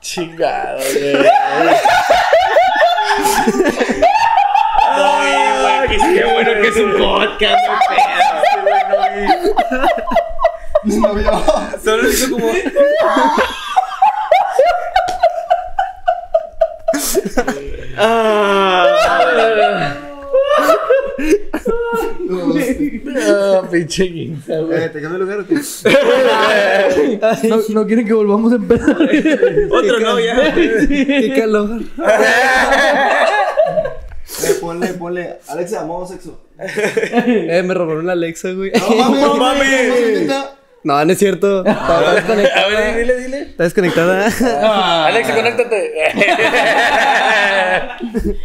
Chingado, 0.00 0.78
güey. 0.78 1.14
No, 4.96 5.16
güey, 5.86 6.14
qué 6.14 6.24
bueno 6.24 6.52
que 6.62 6.68
es 6.68 6.76
un 6.76 6.96
podcast, 6.96 7.58
No 10.84 11.14
vio. 11.14 11.44
Solo 11.84 12.08
hizo 12.08 12.30
como. 12.30 12.48
Ah, 23.22 23.62
pinche 23.70 24.04
guinza, 24.04 24.58
güey. 24.60 24.84
Eh, 24.84 24.88
¿te 24.88 25.00
cambio 25.00 25.18
de 25.18 25.24
lugar 25.24 25.40
o 25.40 25.46
qué? 25.46 27.48
No, 27.48 27.56
no 27.68 27.86
quieren 27.86 28.06
que 28.06 28.12
volvamos 28.14 28.52
a 28.52 28.56
empezar. 28.56 28.96
Otro 29.70 30.00
no, 30.00 30.18
ya. 30.20 30.54
Qué 30.54 31.34
calor. 31.36 31.80
Eh, 34.42 34.54
ponle, 34.60 34.88
ponle. 34.94 35.38
Alexa, 35.48 35.84
modo 35.84 36.06
sexo. 36.06 36.40
Eh, 36.58 37.62
me 37.64 37.74
robaron 37.74 38.06
la 38.06 38.12
Alexa, 38.12 38.52
güey. 38.52 38.70
No 38.72 38.96
mames, 38.96 39.20
No 39.20 39.36
mames. 39.36 40.30
No, 40.82 41.04
no 41.04 41.12
es 41.12 41.18
cierto. 41.18 41.64
Está 41.66 42.12
desconectada. 42.14 42.64
A 42.64 42.68
ver, 42.68 42.96
dile, 42.98 43.16
dile. 43.16 43.40
Está 43.42 43.64
desconectada. 43.64 45.06
Alex, 45.06 45.30
conéctate. 45.30 45.92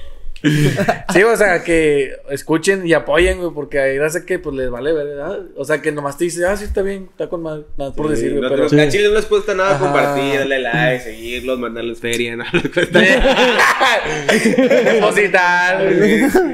Sí, 1.13 1.23
o 1.23 1.37
sea, 1.37 1.63
que 1.63 2.17
escuchen 2.29 2.85
y 2.85 2.93
apoyen, 2.93 3.39
güey, 3.39 3.51
porque 3.53 3.79
hay 3.79 3.97
raza 3.97 4.25
que 4.25 4.37
pues 4.37 4.55
les 4.55 4.69
vale, 4.69 4.91
¿verdad? 4.91 5.39
O 5.55 5.63
sea, 5.63 5.81
que 5.81 5.91
nomás 5.91 6.17
te 6.17 6.25
dice, 6.25 6.45
ah, 6.45 6.57
sí, 6.57 6.65
está 6.65 6.81
bien, 6.81 7.07
está 7.11 7.29
con 7.29 7.41
mal, 7.41 7.65
nada 7.77 7.93
por 7.93 8.09
decir, 8.09 8.31
güey, 8.31 8.41
no, 8.41 8.49
pero... 8.49 8.65
A 8.65 8.89
Chile 8.89 9.07
no 9.07 9.13
les 9.13 9.25
cuesta 9.25 9.53
nada 9.53 9.75
Ajá. 9.75 9.79
compartir, 9.79 10.39
darle 10.39 10.59
like, 10.59 11.03
seguirlos, 11.03 11.57
mandarles 11.59 11.99
feria, 11.99 12.35
no 12.35 12.43
les 12.51 12.69
cuesta. 12.69 12.99
Depositar. 14.93 15.87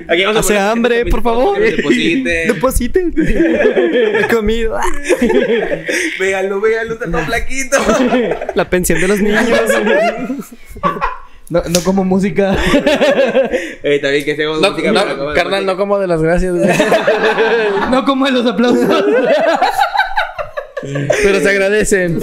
Aquí 0.07 0.23
vamos 0.23 0.37
a 0.37 0.39
Hace 0.41 0.59
hambre, 0.59 1.05
por 1.05 1.23
favor. 1.23 1.59
Depositen. 1.59 2.47
Depositen. 2.53 3.13
He 3.17 4.27
comido. 4.31 4.77
Ah, 4.77 4.83
Véanlo, 6.19 6.61
véanlo, 6.61 6.93
está 6.93 7.09
todo 7.09 7.21
flaquito. 7.21 7.77
La 8.55 8.69
pensión 8.69 9.01
de 9.01 9.07
los 9.07 9.19
niños. 9.19 9.49
No, 11.51 11.61
no 11.69 11.81
como 11.83 12.03
música. 12.05 12.55
Eh, 13.83 13.99
también 14.01 14.23
que 14.23 14.37
No, 14.37 14.53
música 14.71 14.91
no, 14.93 15.33
carnal, 15.33 15.65
no 15.65 15.75
como 15.75 15.99
de 15.99 16.07
las 16.07 16.21
gracias, 16.21 16.55
güey. 16.55 16.69
No 17.89 18.05
como 18.05 18.25
en 18.25 18.35
los 18.35 18.45
aplausos. 18.45 18.87
Pero 20.81 21.39
se 21.41 21.49
agradecen. 21.49 22.19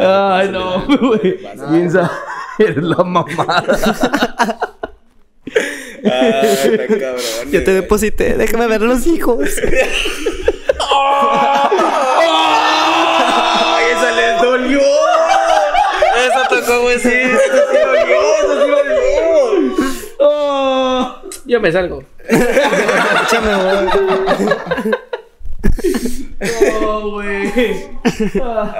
Ah, 0.00 0.38
Ay, 0.40 0.48
no, 0.50 0.86
güey. 0.86 1.38
Piensa, 1.70 2.10
eres 2.58 2.82
la 2.82 3.02
mamada. 3.04 3.64
Ah, 6.04 6.42
está 6.42 6.86
cabrón. 6.86 7.50
Yo 7.50 7.64
te 7.64 7.72
deposité. 7.72 8.34
Déjame 8.36 8.66
ver 8.68 8.82
a 8.82 8.86
los 8.86 9.06
hijos. 9.06 9.48
¡Ay, 10.80 11.76
Güey, 16.82 16.98
sí. 16.98 17.12
Oh, 20.20 21.22
yo 21.46 21.60
me 21.60 21.72
salgo. 21.72 22.02
Échame, 22.28 23.54
güey. 23.54 23.86
No, 26.80 27.10
güey. 27.10 27.48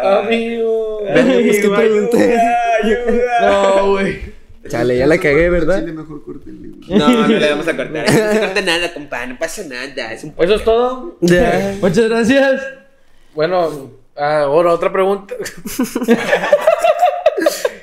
Amigo. 0.03 1.01
Pues 1.13 1.59
que 1.61 1.71
pregunté. 1.71 2.39
¡Ayuda! 2.83 3.41
No, 3.43 3.91
güey. 3.91 4.39
Chale, 4.69 4.99
ya 4.99 5.07
la 5.07 5.19
cagué, 5.19 5.49
¿verdad? 5.49 5.81
Chile, 5.81 5.93
mejor. 5.93 6.21
No, 6.89 7.09
no 7.09 7.27
le 7.29 7.51
vamos 7.51 7.69
a 7.69 7.77
cortar. 7.77 8.11
No 8.11 8.33
se 8.33 8.41
corta 8.41 8.61
nada, 8.63 8.95
compa. 8.95 9.27
No 9.27 9.39
pasa 9.39 9.63
nada. 9.65 10.13
Es 10.13 10.25
un 10.25 10.35
Eso 10.39 10.55
es 10.55 10.65
todo. 10.65 11.17
Muchas 11.21 12.09
gracias. 12.09 12.63
Bueno, 13.35 13.91
ah, 14.17 14.41
ahora 14.41 14.73
otra 14.73 14.93
pregunta. 14.93 15.35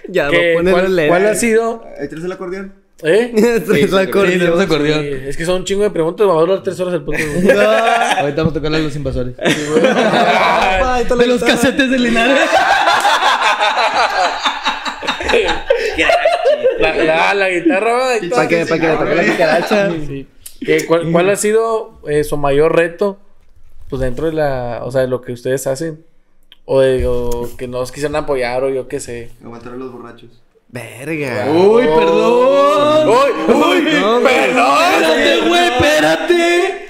Ya, 0.10 0.28
voy 0.28 0.38
¿Qué- 0.38 0.52
a 0.52 0.56
ponerle 0.56 0.72
¿Cuál, 0.82 0.96
leer. 0.96 1.10
cuál 1.10 1.26
ha 1.28 1.36
sido? 1.36 1.84
Ahí 2.00 2.08
traes 2.08 2.26
el 2.26 2.32
acordeón. 2.32 2.74
¿Eh? 3.04 3.32
Traes 3.66 3.92
la 3.92 4.04
sí, 4.04 4.08
acordeón. 4.08 4.40
tenemos 4.40 4.60
Sí, 4.60 4.66
acordeón. 4.66 5.06
es 5.28 5.36
que 5.36 5.46
son 5.46 5.56
un 5.58 5.64
chingo 5.66 5.84
de 5.84 5.90
preguntas. 5.90 6.26
Va 6.28 6.32
a 6.32 6.40
durar 6.40 6.64
tres 6.64 6.80
horas 6.80 6.94
el 6.94 7.02
podcast. 7.04 7.28
güey. 7.44 7.50
Ahorita 7.52 8.36
vamos 8.38 8.52
a 8.52 8.54
tocarle 8.54 8.78
a 8.78 8.80
los 8.82 8.96
invasores. 8.96 9.36
Ay, 9.38 11.04
De 11.10 11.28
los 11.28 11.42
guitarra. 11.42 11.56
casetes 11.62 11.92
de 11.92 12.00
Linares. 12.00 12.40
La, 16.80 16.96
la, 16.96 17.34
la 17.34 17.50
guitarra. 17.50 18.00
Para 18.34 18.48
que, 18.48 18.66
para 18.66 18.80
que 18.80 18.88
le 18.88 18.96
toque 18.98 19.16
la 19.16 19.24
cucaracha. 19.32 19.92
Sí. 19.92 20.28
¿Qué- 20.66 20.86
cuál, 20.86 21.12
cuál 21.12 21.30
ha 21.30 21.36
sido 21.36 22.00
eh, 22.08 22.24
su 22.24 22.38
mayor 22.38 22.76
reto? 22.76 23.20
Pues 23.90 24.02
dentro 24.02 24.26
de 24.28 24.34
la. 24.34 24.80
O 24.84 24.92
sea, 24.92 25.02
de 25.02 25.08
lo 25.08 25.22
que 25.22 25.34
ustedes 25.34 25.68
hacen. 25.68 26.04
O, 26.66 26.80
de, 26.82 27.06
o 27.08 27.50
que 27.58 27.68
nos 27.68 27.92
quisieran 27.92 28.16
apoyar, 28.16 28.64
o 28.64 28.70
yo 28.70 28.88
qué 28.88 29.00
sé. 29.00 29.30
Aguantar 29.44 29.74
a 29.74 29.76
los 29.76 29.92
borrachos. 29.92 30.42
Verga. 30.70 31.52
Uy, 31.52 31.84
perdón. 31.84 33.08
¡Uy! 33.08 33.54
¡Uy! 33.56 33.88
No, 34.02 34.20
güey. 34.22 34.36
Espérate, 34.36 35.48
güey, 35.48 35.66
espérate. 35.68 36.88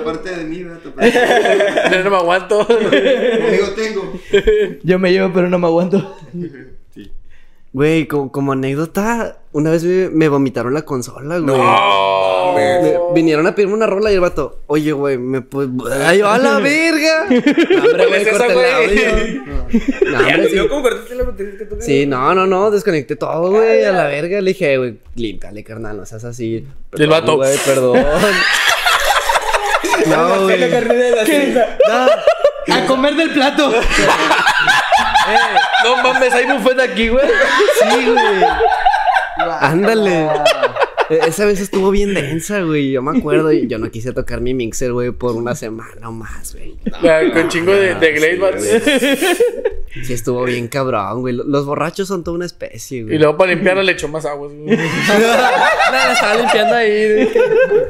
Aparte 0.00 0.30
de 0.36 0.44
mí, 0.44 0.64
vato. 0.64 0.92
pero- 0.96 2.04
No 2.04 2.10
me 2.10 2.16
aguanto. 2.16 2.66
Conmigo 2.66 3.66
tengo. 3.76 4.12
Yo 4.82 4.98
me 4.98 5.12
llevo, 5.12 5.32
pero 5.32 5.48
no 5.48 5.58
me 5.58 5.66
aguanto. 5.68 6.16
Güey, 7.72 8.08
como, 8.08 8.32
como 8.32 8.50
anécdota, 8.52 9.38
una 9.52 9.70
vez 9.70 9.84
me, 9.84 10.08
me 10.10 10.28
vomitaron 10.28 10.74
la 10.74 10.82
consola, 10.82 11.38
güey. 11.38 11.56
No. 11.56 12.52
Me- 12.56 12.98
vinieron 13.14 13.46
a 13.46 13.54
pedirme 13.54 13.74
una 13.74 13.86
rola 13.86 14.10
y 14.10 14.14
el 14.14 14.20
vato, 14.20 14.58
oye, 14.66 14.90
güey, 14.90 15.18
me 15.18 15.40
pues. 15.40 15.68
¡Ay, 16.04 16.20
a 16.20 16.36
la 16.36 16.58
verga! 16.58 17.26
No, 17.28 17.36
hombre, 17.84 18.06
güey, 18.08 18.22
es 18.22 18.26
esa, 18.28 18.38
corté 18.38 18.52
el 18.52 18.54
güey? 18.54 19.06
audio. 19.06 19.42
No, 20.10 20.18
hombre, 20.18 20.48
sí. 20.50 20.56
¿no? 20.56 20.68
¿Cómo 20.68 20.82
cortaste 20.82 21.14
la 21.14 21.22
batería 21.22 21.56
que 21.58 21.64
tú 21.64 21.76
Sí, 21.78 22.06
no, 22.06 22.34
no, 22.34 22.44
no, 22.48 22.72
desconecté 22.72 23.14
todo, 23.14 23.50
güey, 23.52 23.84
a 23.84 23.92
la 23.92 24.06
verga. 24.06 24.40
Le 24.40 24.50
dije, 24.50 24.76
güey, 24.76 24.98
límpiale, 25.14 25.62
carnal, 25.62 25.96
no 25.96 26.04
seas 26.06 26.24
así. 26.24 26.66
El 26.98 27.06
vato. 27.06 27.36
Güey, 27.36 27.56
perdón. 27.64 28.04
no, 30.08 30.42
güey. 30.42 30.58
No, 30.68 32.74
A 32.74 32.86
comer 32.86 33.14
del 33.14 33.30
plato. 33.30 33.72
No 35.84 35.96
mames, 36.02 36.32
hay 36.32 36.46
buffet 36.46 36.80
aquí, 36.80 37.08
güey. 37.08 37.26
sí, 37.80 38.06
güey. 38.06 38.44
Ándale. 39.60 40.28
E- 41.08 41.20
Esa 41.26 41.44
vez 41.46 41.60
estuvo 41.60 41.90
bien 41.90 42.14
densa, 42.14 42.60
güey. 42.60 42.90
Yo 42.92 43.02
me 43.02 43.18
acuerdo 43.18 43.50
y 43.52 43.66
yo 43.66 43.78
no 43.78 43.90
quise 43.90 44.12
tocar 44.12 44.40
mi 44.40 44.54
mixer, 44.54 44.92
güey, 44.92 45.10
por 45.10 45.34
una 45.36 45.54
semana 45.54 46.08
o 46.08 46.12
más, 46.12 46.54
güey. 46.54 46.76
Con 47.32 47.48
chingo 47.48 47.72
de, 47.72 47.94
de 47.94 48.36
va. 48.38 48.50
Sí, 50.04 50.12
estuvo 50.12 50.44
bien 50.44 50.68
cabrón, 50.68 51.20
güey. 51.20 51.34
Los 51.34 51.66
borrachos 51.66 52.06
son 52.06 52.22
toda 52.22 52.36
una 52.36 52.46
especie, 52.46 53.02
güey. 53.02 53.16
Y 53.16 53.18
luego 53.18 53.36
para 53.36 53.50
limpiarla 53.52 53.82
le 53.82 53.92
echó 53.92 54.06
más 54.08 54.24
agua. 54.24 54.48
güey. 54.48 54.76
No, 54.76 55.96
la 55.96 56.12
estaba 56.12 56.34
limpiando 56.36 56.74
ahí. 56.76 57.08
dije, 57.08 57.40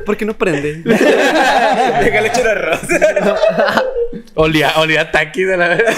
¿Por 0.07 0.17
qué 0.17 0.25
no 0.25 0.33
prende? 0.37 0.77
Déjale 0.85 2.29
echar 2.29 2.49
arroz. 2.49 2.81
Olía, 4.35 4.73
olía 4.79 5.11
taqui 5.11 5.43
de 5.45 5.57
la 5.57 5.69
verdad. 5.69 5.95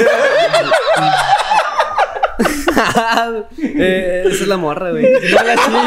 eh, 3.63 4.25
esa 4.27 4.43
es 4.43 4.49
la 4.49 4.57
morra, 4.57 4.91
güey. 4.91 5.07
No. 5.71 5.85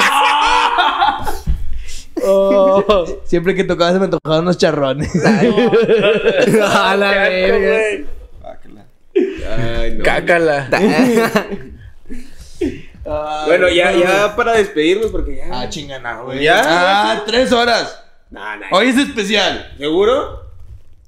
Oh. 2.28 3.06
Siempre 3.26 3.54
que 3.56 3.64
tocaba 3.66 3.92
se 3.92 4.00
me 4.00 4.06
antojaban 4.06 4.42
unos 4.44 4.58
charrones. 4.58 5.12
A 6.64 6.96
la 6.96 7.12
verga. 7.12 8.08
Ay, 9.16 9.96
no. 9.96 10.04
Cácala. 10.04 10.70
Bueno, 13.46 13.70
ya, 13.70 13.92
ya 13.92 14.36
para 14.36 14.54
despedirnos, 14.54 15.12
porque 15.12 15.36
ya. 15.36 15.46
Ah, 15.52 15.70
chingana, 15.70 16.22
güey. 16.22 16.44
¿Ya? 16.44 16.62
Ah, 16.66 17.24
tres 17.26 17.52
horas. 17.52 18.04
Nah, 18.32 18.56
nah. 18.56 18.68
Hoy 18.72 18.88
es 18.88 18.98
especial. 18.98 19.76
¿Seguro? 19.78 20.42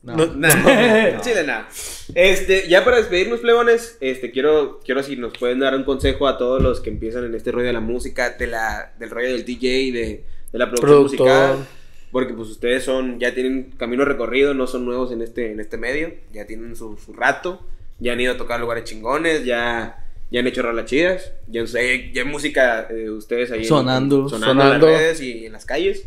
No. 0.03 0.15
Nah. 0.27 0.49
Chile, 1.21 1.43
nada. 1.43 1.67
Este, 2.13 2.67
ya 2.69 2.85
para 2.85 2.97
despedirnos, 2.97 3.39
plebones, 3.39 3.97
este, 3.99 4.31
quiero, 4.31 4.79
quiero 4.85 5.01
si 5.01 5.15
nos 5.15 5.35
pueden 5.37 5.59
dar 5.59 5.75
un 5.75 5.83
consejo 5.83 6.27
a 6.27 6.37
todos 6.37 6.61
los 6.61 6.79
que 6.81 6.91
empiezan 6.91 7.25
en 7.25 7.33
este 7.33 7.51
rollo 7.51 7.67
de 7.67 7.73
la 7.73 7.79
música, 7.79 8.29
de 8.29 8.47
la, 8.47 8.93
del 8.99 9.09
rollo 9.09 9.29
del 9.29 9.43
DJ, 9.43 9.91
de, 9.91 10.23
de 10.51 10.59
la 10.59 10.69
producción 10.69 11.01
musical. 11.01 11.67
Porque 12.11 12.33
pues 12.33 12.49
ustedes 12.49 12.83
son, 12.83 13.19
ya 13.19 13.33
tienen 13.33 13.71
camino 13.77 14.05
recorrido, 14.05 14.53
no 14.53 14.67
son 14.67 14.85
nuevos 14.85 15.11
en 15.11 15.21
este, 15.21 15.51
en 15.51 15.59
este 15.59 15.77
medio, 15.77 16.13
ya 16.31 16.45
tienen 16.45 16.75
su, 16.75 16.97
su 16.97 17.11
rato, 17.11 17.61
ya 17.99 18.13
han 18.13 18.19
ido 18.19 18.33
a 18.33 18.37
tocar 18.37 18.59
lugares 18.59 18.83
chingones, 18.83 19.45
ya, 19.45 20.05
ya 20.31 20.39
han 20.39 20.47
hecho 20.47 20.61
rolas 20.61 20.85
chidas, 20.85 21.31
ya, 21.47 21.61
hay 21.79 22.11
música 22.25 22.87
eh, 22.89 23.09
ustedes 23.09 23.51
ahí 23.51 23.59
en- 23.59 23.65
Sonando. 23.65 24.29
sonando, 24.29 24.51
en 24.51 24.57
Sonando. 24.67 24.87
las 24.87 24.99
redes 24.99 25.21
y 25.21 25.45
en 25.45 25.53
las 25.53 25.65
calles. 25.65 26.03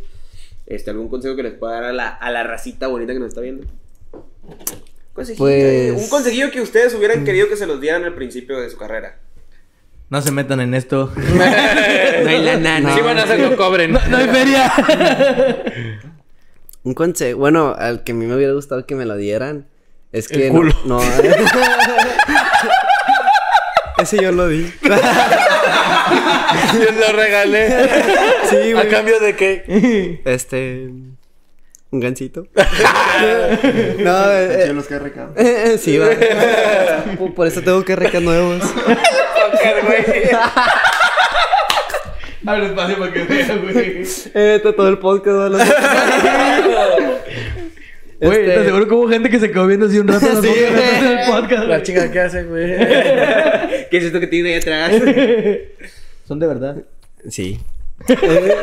Este, 0.67 0.91
¿Algún 0.91 1.09
consejo 1.09 1.35
que 1.35 1.43
les 1.43 1.55
pueda 1.55 1.75
dar 1.75 1.85
a 1.85 1.93
la, 1.93 2.09
a 2.09 2.31
la 2.31 2.45
racita 2.45 2.87
bonita 2.87 3.13
que 3.13 3.19
nos 3.19 3.29
está 3.29 3.41
viendo? 3.41 3.67
Consejillo, 5.13 5.39
Pues- 5.45 6.03
Un 6.03 6.09
consejillo 6.09 6.51
que 6.51 6.61
ustedes 6.61 6.95
hubieran 6.95 7.25
querido 7.25 7.49
que 7.49 7.57
se 7.57 7.67
los 7.67 7.81
dieran 7.81 8.05
al 8.05 8.15
principio 8.15 8.59
de 8.61 8.71
su 8.71 8.77
carrera. 8.79 9.19
No 10.09 10.21
se 10.23 10.31
metan 10.33 10.61
en 10.61 10.75
esto. 10.75 11.13
No 12.23 12.29
hay 12.29 12.45
lana, 12.45 12.81
no. 12.81 12.95
Sí 12.95 13.01
van 13.01 13.19
a 13.19 13.23
hacer 13.23 13.57
cobren. 13.57 13.93
No 13.93 14.17
hay 14.17 14.29
feria. 14.29 14.73
Un 16.83 16.95
consejo. 16.95 17.39
Bueno, 17.39 17.75
al 17.77 18.05
que 18.05 18.13
a 18.13 18.15
mí 18.15 18.27
me 18.27 18.37
hubiera 18.37 18.53
gustado 18.53 18.87
que 18.87 18.95
me 18.95 19.07
lo 19.07 19.17
dieran. 19.17 19.67
Es 20.13 20.31
El 20.31 20.39
que. 20.39 20.49
no- 20.49 20.55
culo. 20.55 20.75
No. 20.85 21.01
Ese 24.03 24.17
yo 24.23 24.33
lo 24.33 24.49
di. 24.49 24.73
Yo 26.73 26.91
lo 26.99 27.13
regalé. 27.17 27.69
Sí, 28.49 28.71
¿A 28.73 28.75
güey. 28.75 28.89
cambio 28.89 29.21
de 29.21 29.37
qué? 29.37 30.21
Este. 30.25 30.89
Un 31.93 32.01
gancito. 32.01 32.47
no, 33.99 34.33
eh, 34.33 34.59
chido 34.63 34.75
los 34.75 34.87
KRK. 34.87 35.17
eh, 35.37 35.65
eh, 35.75 35.79
sí, 35.79 35.99
va. 35.99 36.09
Por- 37.19 37.35
Por 37.35 37.47
eso 37.47 37.61
tengo 37.63 37.85
que 37.85 37.95
recar 37.97 38.23
nuevos. 38.23 38.63
Abre 42.47 42.67
espacio 42.67 42.99
para 42.99 43.13
que 43.13 43.23
vea, 43.25 43.55
güey. 43.57 44.03
Eh, 44.35 44.61
todo 44.77 44.89
el 44.89 44.99
podcast. 44.99 45.53
¿no? 45.53 45.59
Güey, 48.21 48.41
Este- 48.41 48.53
te 48.55 48.59
aseguro 48.61 48.87
que 48.89 48.95
hubo 48.95 49.09
gente 49.09 49.31
que 49.31 49.41
se 49.41 49.51
quedó 49.51 49.67
viendo 49.67 49.87
así 49.87 49.99
un 49.99 50.09
rato 50.09 50.27
Sí, 50.43 50.49
güey. 50.49 50.61
del 51.03 51.19
podcast. 51.31 51.67
La 51.69 51.83
chica, 51.83 52.11
¿qué 52.11 52.21
hace, 52.21 52.45
güey? 52.45 52.67
¿Qué 52.77 53.97
es 53.97 54.05
esto 54.05 54.21
que 54.21 54.27
tiene 54.27 54.55
ahí 54.55 54.61
atrás? 54.61 54.93
Son 56.27 56.39
de 56.39 56.47
verdad. 56.47 56.85
Sí. 57.29 57.59
Eh, 58.09 58.55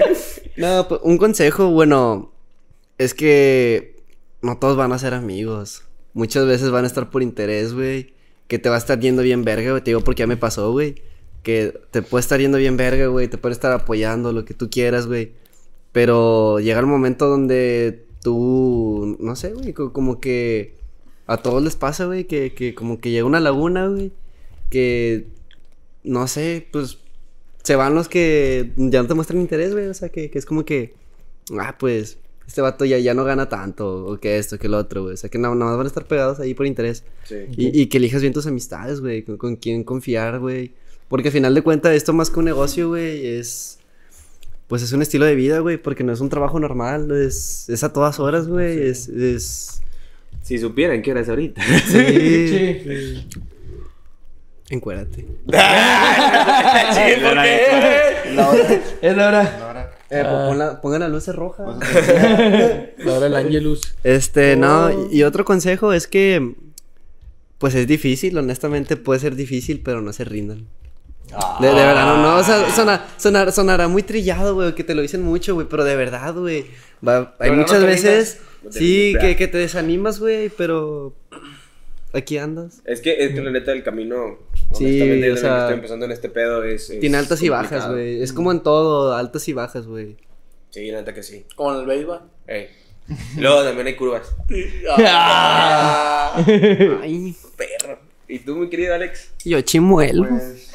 no, 0.58 0.88
pues, 0.88 1.02
un 1.04 1.18
consejo, 1.18 1.70
bueno, 1.70 2.32
es 2.98 3.14
que 3.14 3.96
no 4.42 4.58
todos 4.58 4.78
van 4.78 4.92
a 4.94 5.00
ser 5.00 5.14
amigos. 5.14 5.84
Muchas 6.14 6.46
veces 6.48 6.70
van 6.72 6.84
a 6.84 6.88
estar 6.88 7.10
por 7.10 7.22
interés, 7.24 7.74
güey. 7.74 8.14
Que 8.48 8.60
te 8.60 8.70
va 8.70 8.76
a 8.76 8.80
estar 8.80 9.00
yendo 9.00 9.22
bien 9.22 9.44
verga, 9.44 9.72
güey. 9.72 9.84
Te 9.84 9.92
digo 9.92 10.02
porque 10.02 10.22
ya 10.22 10.28
me 10.28 10.38
pasó, 10.38 10.72
güey. 10.72 10.96
Que 11.44 11.74
te 11.92 12.02
puede 12.02 12.22
estar 12.22 12.40
yendo 12.40 12.58
bien 12.58 12.78
verga, 12.78 13.08
güey. 13.08 13.28
Te 13.28 13.38
puede 13.38 13.54
estar 13.54 13.72
apoyando, 13.72 14.32
lo 14.34 14.46
que 14.46 14.54
tú 14.54 14.70
quieras, 14.70 15.06
güey. 15.08 15.34
Pero 15.92 16.60
llega 16.60 16.80
el 16.80 16.86
momento 16.86 17.28
donde 17.28 18.06
tú, 18.32 19.16
no 19.22 19.36
sé, 19.38 19.54
güey, 19.54 19.72
co- 19.74 19.94
como 19.94 20.20
que 20.20 20.76
a 21.28 21.38
todos 21.38 21.64
les 21.64 21.78
pasa, 21.78 22.06
güey, 22.06 22.26
que, 22.26 22.54
que 22.54 22.76
como 22.76 23.00
que 23.00 23.10
llega 23.12 23.26
una 23.26 23.40
laguna, 23.40 23.88
güey. 23.88 24.12
Que, 24.70 25.28
no 26.04 26.28
sé, 26.28 26.68
pues 26.74 26.98
se 27.64 27.76
van 27.78 27.96
los 27.96 28.10
que 28.10 28.74
ya 28.76 29.02
no 29.02 29.08
te 29.08 29.14
muestran 29.14 29.40
interés, 29.40 29.72
güey. 29.72 29.88
O 29.88 29.94
sea, 29.94 30.10
que, 30.10 30.30
que 30.30 30.38
es 30.40 30.46
como 30.46 30.66
que, 30.66 30.94
ah, 31.58 31.78
pues, 31.80 32.18
este 32.46 32.62
vato 32.62 32.84
ya, 32.84 32.98
ya 32.98 33.14
no 33.14 33.24
gana 33.24 33.48
tanto, 33.48 34.06
o 34.06 34.18
que 34.20 34.38
esto, 34.38 34.58
que 34.60 34.68
lo 34.68 34.78
otro, 34.78 35.04
güey. 35.04 35.14
O 35.14 35.18
sea, 35.18 35.30
que 35.30 35.38
nada 35.38 35.56
nada 35.56 35.72
más 35.72 35.78
van 35.78 35.86
a 35.86 35.90
estar 35.90 36.06
pegados 36.06 36.40
ahí 36.42 36.54
por 36.54 36.66
interés. 36.66 37.04
Sí. 37.24 37.36
Y, 37.56 37.82
y 37.82 37.88
que 37.88 37.98
elijas 37.98 38.22
bien 38.22 38.34
tus 38.34 38.46
amistades, 38.48 39.00
güey. 39.00 39.24
Con, 39.24 39.38
con 39.38 39.56
quién 39.56 39.86
confiar, 39.86 40.40
güey. 40.40 40.74
Porque 41.08 41.30
al 41.30 41.34
final 41.34 41.56
de 41.56 41.62
cuentas, 41.62 41.94
esto 41.96 42.12
más 42.12 42.30
que 42.30 42.40
un 42.40 42.46
negocio, 42.46 42.90
güey, 42.90 43.26
es. 43.26 43.80
Pues 44.68 44.82
es 44.82 44.92
un 44.92 45.02
estilo 45.02 45.26
de 45.26 45.36
vida, 45.36 45.60
güey. 45.60 45.78
Porque 45.78 46.04
no 46.04 46.12
es 46.14 46.20
un 46.20 46.30
trabajo 46.30 46.60
normal. 46.60 47.10
Es, 47.12 47.70
es 47.70 47.84
a 47.84 47.94
todas 47.94 48.20
horas, 48.20 48.48
güey. 48.48 48.88
Es. 48.88 49.08
es... 49.08 49.82
Si 50.44 50.58
supieran 50.60 51.02
qué 51.02 51.12
hora 51.12 51.22
es 51.22 51.30
ahorita. 51.30 51.62
Sí. 51.88 53.26
Encuérdate. 54.70 55.26
La 55.48 57.24
hora. 58.50 58.74
Es 59.02 59.16
la 59.16 59.28
hora. 59.28 59.58
La 59.60 59.68
hora. 59.68 59.92
Eh, 60.10 60.22
Ah. 60.26 60.46
pon 60.48 60.58
la- 60.58 60.82
pongan 60.82 61.00
las 61.02 61.10
luces 61.12 61.36
rojas. 61.36 61.68
Ahora 63.06 63.28
el 63.28 63.36
Angelus. 63.36 63.82
Este, 64.04 64.54
Oh. 64.54 64.58
no, 64.58 65.08
y 65.12 65.20
y 65.20 65.24
otro 65.24 65.44
consejo 65.46 65.92
es 65.94 66.08
que, 66.08 66.54
pues 67.58 67.76
es 67.76 67.88
difícil, 67.88 68.38
honestamente 68.38 68.96
puede 68.98 69.20
ser 69.20 69.36
difícil, 69.36 69.82
pero 69.84 70.02
no 70.02 70.14
se 70.14 70.24
rindan. 70.24 70.66
De, 71.60 71.68
de 71.68 71.74
verdad, 71.74 72.06
no, 72.06 72.22
no, 72.22 72.38
o 72.38 72.44
sea, 72.44 72.70
sona- 72.72 73.06
sonar- 73.18 73.52
sonará 73.52 73.88
muy 73.88 74.02
trillado, 74.04 74.56
güey, 74.56 74.74
que 74.74 74.84
te 74.84 74.96
lo 74.96 75.02
dicen 75.02 75.22
mucho, 75.24 75.54
güey, 75.56 75.68
pero 75.70 75.84
de 75.84 75.96
verdad, 75.96 76.34
güey, 76.34 76.66
hay 77.40 77.52
no 77.52 77.58
muchas 77.58 77.84
veces, 77.84 78.40
sí, 78.70 79.14
que, 79.20 79.36
que 79.36 79.48
te 79.48 79.58
desanimas, 79.58 80.20
güey, 80.20 80.50
pero 80.50 81.14
aquí 82.14 82.38
andas. 82.38 82.82
Es 82.86 83.02
que, 83.02 83.24
es 83.26 83.34
que 83.34 83.42
la 83.42 83.52
neta, 83.52 83.72
el 83.74 83.84
camino, 83.84 84.40
Sí, 84.74 84.86
honestamente, 84.86 85.32
o 85.32 85.38
sea, 85.38 85.50
que 85.54 85.60
estoy 85.60 85.74
empezando 85.76 86.06
en 86.06 86.12
este 86.12 86.30
pedo 86.30 86.64
es. 86.64 86.90
es 86.90 87.00
Tiene 87.00 87.18
altas 87.18 87.42
y 87.42 87.50
bajas, 87.50 87.90
güey, 87.90 88.22
es 88.22 88.32
como 88.34 88.52
en 88.52 88.62
todo, 88.62 89.14
altas 89.14 89.48
y 89.48 89.54
bajas, 89.54 89.86
güey. 89.86 90.18
Sí, 90.70 90.90
la 90.92 91.00
neta 91.00 91.14
que 91.14 91.24
sí. 91.24 91.46
Como 91.56 91.74
en 91.74 91.80
el 91.82 91.86
béisbol. 91.86 92.22
Ey. 92.48 92.68
Luego 93.38 93.64
también 93.64 93.88
hay 93.88 93.96
curvas. 93.96 94.36
Ay, 97.02 97.36
Perro. 97.56 98.00
¿Y 98.28 98.40
tú, 98.40 98.56
mi 98.58 98.70
querido 98.70 98.94
Alex? 98.94 99.32
yo 99.46 99.62
chimuelo. 99.62 100.28
Pues. 100.28 100.67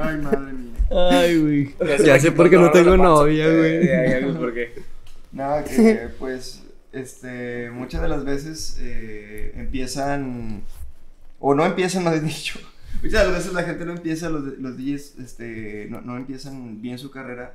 Ay, 0.00 0.16
madre 0.18 0.52
mía. 0.52 0.74
Ay, 0.90 1.38
güey. 1.38 1.74
Ya 2.04 2.18
sé 2.18 2.32
por 2.32 2.48
qué 2.50 2.56
no 2.56 2.70
tengo 2.70 2.96
novia, 2.96 3.46
güey. 3.48 3.86
Ya, 3.86 4.20
ya, 4.20 4.26
¿por 4.36 4.54
qué? 4.54 4.74
Nada, 5.32 5.64
que 5.64 6.08
pues, 6.18 6.62
este, 6.92 7.70
muchas 7.70 8.02
de 8.02 8.08
las 8.08 8.24
veces 8.24 8.78
eh, 8.80 9.52
empiezan, 9.56 10.62
o 11.38 11.54
no 11.54 11.64
empiezan, 11.66 12.04
no 12.04 12.12
he 12.12 12.20
dicho, 12.20 12.58
muchas 13.02 13.22
de 13.22 13.28
las 13.28 13.38
veces 13.38 13.52
la 13.52 13.62
gente 13.62 13.84
no 13.84 13.92
empieza, 13.92 14.30
los, 14.30 14.58
los 14.58 14.76
DJs, 14.76 15.18
este, 15.18 15.86
no, 15.90 16.00
no 16.00 16.16
empiezan 16.16 16.80
bien 16.80 16.98
su 16.98 17.10
carrera 17.10 17.52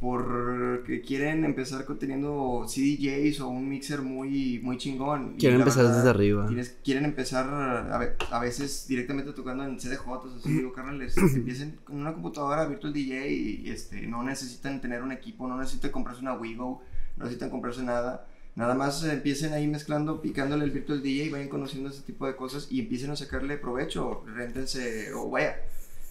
porque 0.00 1.02
quieren 1.02 1.44
empezar 1.44 1.84
teniendo 1.98 2.64
CDJs 2.66 3.40
o 3.40 3.48
un 3.48 3.68
mixer 3.68 4.00
muy, 4.00 4.58
muy 4.62 4.78
chingón. 4.78 5.36
Quieren 5.36 5.58
empezar 5.60 5.84
verdad, 5.84 5.98
desde 5.98 6.10
arriba. 6.10 6.46
tienes- 6.48 6.76
quieren 6.82 7.04
empezar 7.04 7.46
a, 7.46 8.14
a 8.30 8.40
veces 8.40 8.86
directamente 8.88 9.32
tocando 9.32 9.62
en 9.64 9.78
CDJs, 9.78 10.36
así 10.38 10.52
digo, 10.54 10.72
carnales, 10.72 11.16
empiecen 11.36 11.78
con 11.84 11.96
una 11.96 12.14
computadora 12.14 12.64
Virtual 12.66 12.92
DJ 12.94 13.30
y 13.30 13.70
este, 13.70 14.06
no 14.06 14.22
necesitan 14.22 14.80
tener 14.80 15.02
un 15.02 15.12
equipo, 15.12 15.46
no 15.46 15.58
necesitan 15.58 15.90
comprarse 15.90 16.22
una 16.22 16.32
Wigo, 16.34 16.82
no 17.18 17.24
necesitan 17.24 17.50
comprarse 17.50 17.82
nada. 17.82 18.26
Nada 18.56 18.74
más 18.74 19.04
empiecen 19.04 19.52
ahí 19.52 19.68
mezclando, 19.68 20.22
picándole 20.22 20.64
el 20.64 20.70
Virtual 20.70 21.02
DJ 21.02 21.26
y 21.26 21.28
vayan 21.30 21.48
conociendo 21.48 21.90
ese 21.90 22.02
tipo 22.02 22.26
de 22.26 22.36
cosas 22.36 22.66
y 22.70 22.80
empiecen 22.80 23.10
a 23.10 23.16
sacarle 23.16 23.58
provecho, 23.58 24.24
réntense 24.34 25.12
o 25.14 25.28
vaya. 25.30 25.56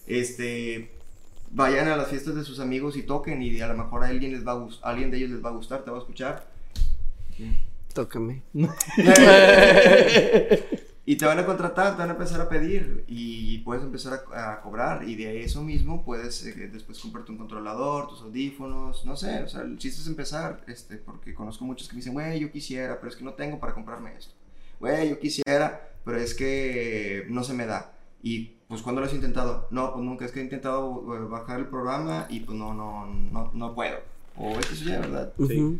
Este, 0.06 0.90
vayan 1.50 1.88
a 1.88 1.96
las 1.96 2.08
fiestas 2.08 2.34
de 2.34 2.44
sus 2.44 2.60
amigos 2.60 2.96
y 2.96 3.02
toquen 3.02 3.42
y 3.42 3.60
a 3.60 3.68
lo 3.68 3.76
mejor 3.76 4.04
a 4.04 4.08
alguien, 4.08 4.32
les 4.32 4.46
va 4.46 4.52
a 4.52 4.90
alguien 4.90 5.10
de 5.10 5.18
ellos 5.18 5.30
les 5.30 5.44
va 5.44 5.50
a 5.50 5.52
gustar, 5.52 5.84
te 5.84 5.90
va 5.90 5.98
a 5.98 6.00
escuchar. 6.00 6.48
Tócame. 7.92 8.42
Y 11.10 11.16
te 11.16 11.26
van 11.26 11.40
a 11.40 11.44
contratar, 11.44 11.94
te 11.94 12.02
van 12.02 12.10
a 12.10 12.12
empezar 12.12 12.40
a 12.40 12.48
pedir 12.48 13.02
y 13.08 13.58
puedes 13.58 13.82
empezar 13.82 14.22
a, 14.32 14.52
a 14.52 14.60
cobrar 14.60 15.08
y 15.08 15.16
de 15.16 15.42
eso 15.42 15.60
mismo 15.60 16.04
puedes 16.04 16.46
eh, 16.46 16.70
después 16.72 17.00
comprarte 17.00 17.32
un 17.32 17.38
controlador, 17.38 18.06
tus 18.06 18.20
audífonos, 18.20 19.04
no 19.04 19.16
sé, 19.16 19.42
o 19.42 19.48
sea, 19.48 19.62
el 19.62 19.76
chiste 19.76 20.02
es 20.02 20.06
empezar, 20.06 20.62
este, 20.68 20.98
porque 20.98 21.34
conozco 21.34 21.64
muchos 21.64 21.88
que 21.88 21.94
me 21.94 21.98
dicen, 21.98 22.12
güey, 22.12 22.38
yo 22.38 22.52
quisiera, 22.52 23.00
pero 23.00 23.10
es 23.10 23.16
que 23.16 23.24
no 23.24 23.32
tengo 23.32 23.58
para 23.58 23.74
comprarme 23.74 24.14
esto. 24.16 24.32
Güey, 24.78 25.10
yo 25.10 25.18
quisiera, 25.18 25.90
pero 26.04 26.18
es 26.18 26.32
que 26.32 27.26
no 27.28 27.42
se 27.42 27.54
me 27.54 27.66
da. 27.66 27.90
Y 28.22 28.52
pues 28.68 28.82
cuando 28.82 29.00
lo 29.00 29.06
has 29.06 29.14
intentado, 29.14 29.66
no, 29.70 29.92
pues 29.92 30.04
nunca, 30.04 30.24
es 30.24 30.32
que 30.32 30.40
he 30.40 30.44
intentado 30.44 31.02
eh, 31.16 31.20
bajar 31.28 31.58
el 31.60 31.66
programa 31.66 32.26
y 32.28 32.40
pues 32.40 32.56
no, 32.56 32.74
no, 32.74 33.06
no, 33.06 33.50
no 33.54 33.74
puedo. 33.74 33.96
O 34.36 34.58
es 34.58 34.66
que 34.66 34.74
eso 34.74 34.84
ya, 34.84 35.00
¿verdad? 35.00 35.32
Ujú. 35.38 35.78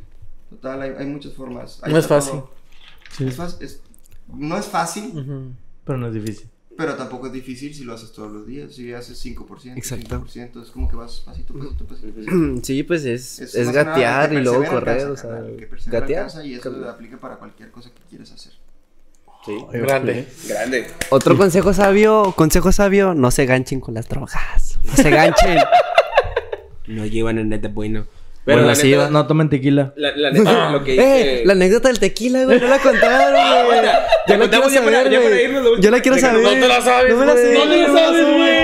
Total, 0.50 0.82
hay, 0.82 0.90
hay 0.98 1.06
muchas 1.06 1.34
formas. 1.34 1.80
Ahí 1.82 1.92
No 1.92 1.98
es 1.98 2.06
fácil. 2.06 2.40
Es 3.20 3.38
es- 3.60 3.82
no 4.34 4.56
es 4.56 4.66
fácil. 4.66 5.54
Pero 5.84 5.98
no 5.98 6.06
es 6.08 6.14
difícil. 6.14 6.48
pero 6.76 6.94
tampoco 6.94 7.26
es 7.26 7.32
difícil 7.32 7.74
si 7.74 7.84
lo 7.84 7.92
haces 7.92 8.10
todos 8.12 8.32
los 8.32 8.46
días. 8.46 8.74
Si 8.74 8.92
haces 8.92 9.18
5%, 9.24 9.76
Exacto. 9.76 10.24
5%, 10.24 10.62
es 10.62 10.70
como 10.70 10.88
que 10.88 10.96
vas 10.96 11.20
pasito, 11.20 11.52
pasito, 11.54 11.84
pasito. 11.84 12.08
Sí, 12.62 12.82
pues 12.84 13.04
es, 13.04 13.38
es, 13.38 13.70
gatear 13.70 14.32
y 14.32 14.40
luego 14.40 14.64
correr, 14.64 15.00
alcanza, 15.00 15.28
o 15.28 15.30
sea, 15.30 15.56
que 15.56 15.68
gatear. 15.90 16.30
y 16.46 16.54
eso 16.54 16.88
aplica 16.88 17.18
para 17.18 17.36
cualquier 17.36 17.70
cosa 17.70 17.90
que 17.90 18.00
quieras 18.08 18.32
hacer. 18.32 18.54
Sí. 19.46 19.56
Grande. 19.72 20.26
Grande. 20.46 20.86
Otro 21.10 21.36
consejo 21.36 21.72
sabio, 21.72 22.32
consejo 22.36 22.72
sabio, 22.72 23.14
no 23.14 23.30
se 23.30 23.46
ganchen 23.46 23.80
con 23.80 23.94
las 23.94 24.08
drogas. 24.08 24.78
No 24.84 24.96
se 24.96 25.10
ganchen. 25.10 25.58
No 26.86 27.06
llevan 27.06 27.38
en 27.38 27.50
neta 27.50 27.68
bueno. 27.68 28.00
Bueno, 28.44 28.62
Pero 28.62 28.62
la 28.62 28.74
sí, 28.74 28.90
neta. 28.90 29.10
No 29.10 29.24
tomen 29.28 29.48
tequila. 29.48 29.92
la, 29.96 30.10
la 30.16 30.32
neta, 30.32 30.70
lo 30.72 30.82
que 30.82 30.92
dice... 30.92 31.40
eh, 31.40 31.42
la 31.44 31.52
anécdota 31.52 31.86
del 31.86 32.00
tequila, 32.00 32.44
güey, 32.46 32.58
no 32.60 32.66
la 32.66 32.78
contaron, 32.80 33.66
güey. 33.66 33.80
Ya 33.80 33.92
Yo 34.26 34.26
la 34.26 34.26
quiero 34.26 34.40
contamos 34.40 34.72
ya 34.72 34.80
para- 34.82 34.96
saber, 34.96 35.12
ya 35.12 35.20
para 35.22 35.40
irnos, 35.40 35.80
Yo 35.80 35.90
la 35.92 36.00
quiero 36.00 36.18
saber. 36.18 36.42
No 36.42 36.50
te 36.50 36.66
la 36.68 36.80
sabes, 36.80 37.12
No 37.14 37.20
me 37.20 37.26
la 37.26 37.34
sé. 37.36 37.54
No 37.54 37.62
te 37.68 37.76
la 37.76 37.86
sabes, 37.86 38.26
güey. 38.26 38.59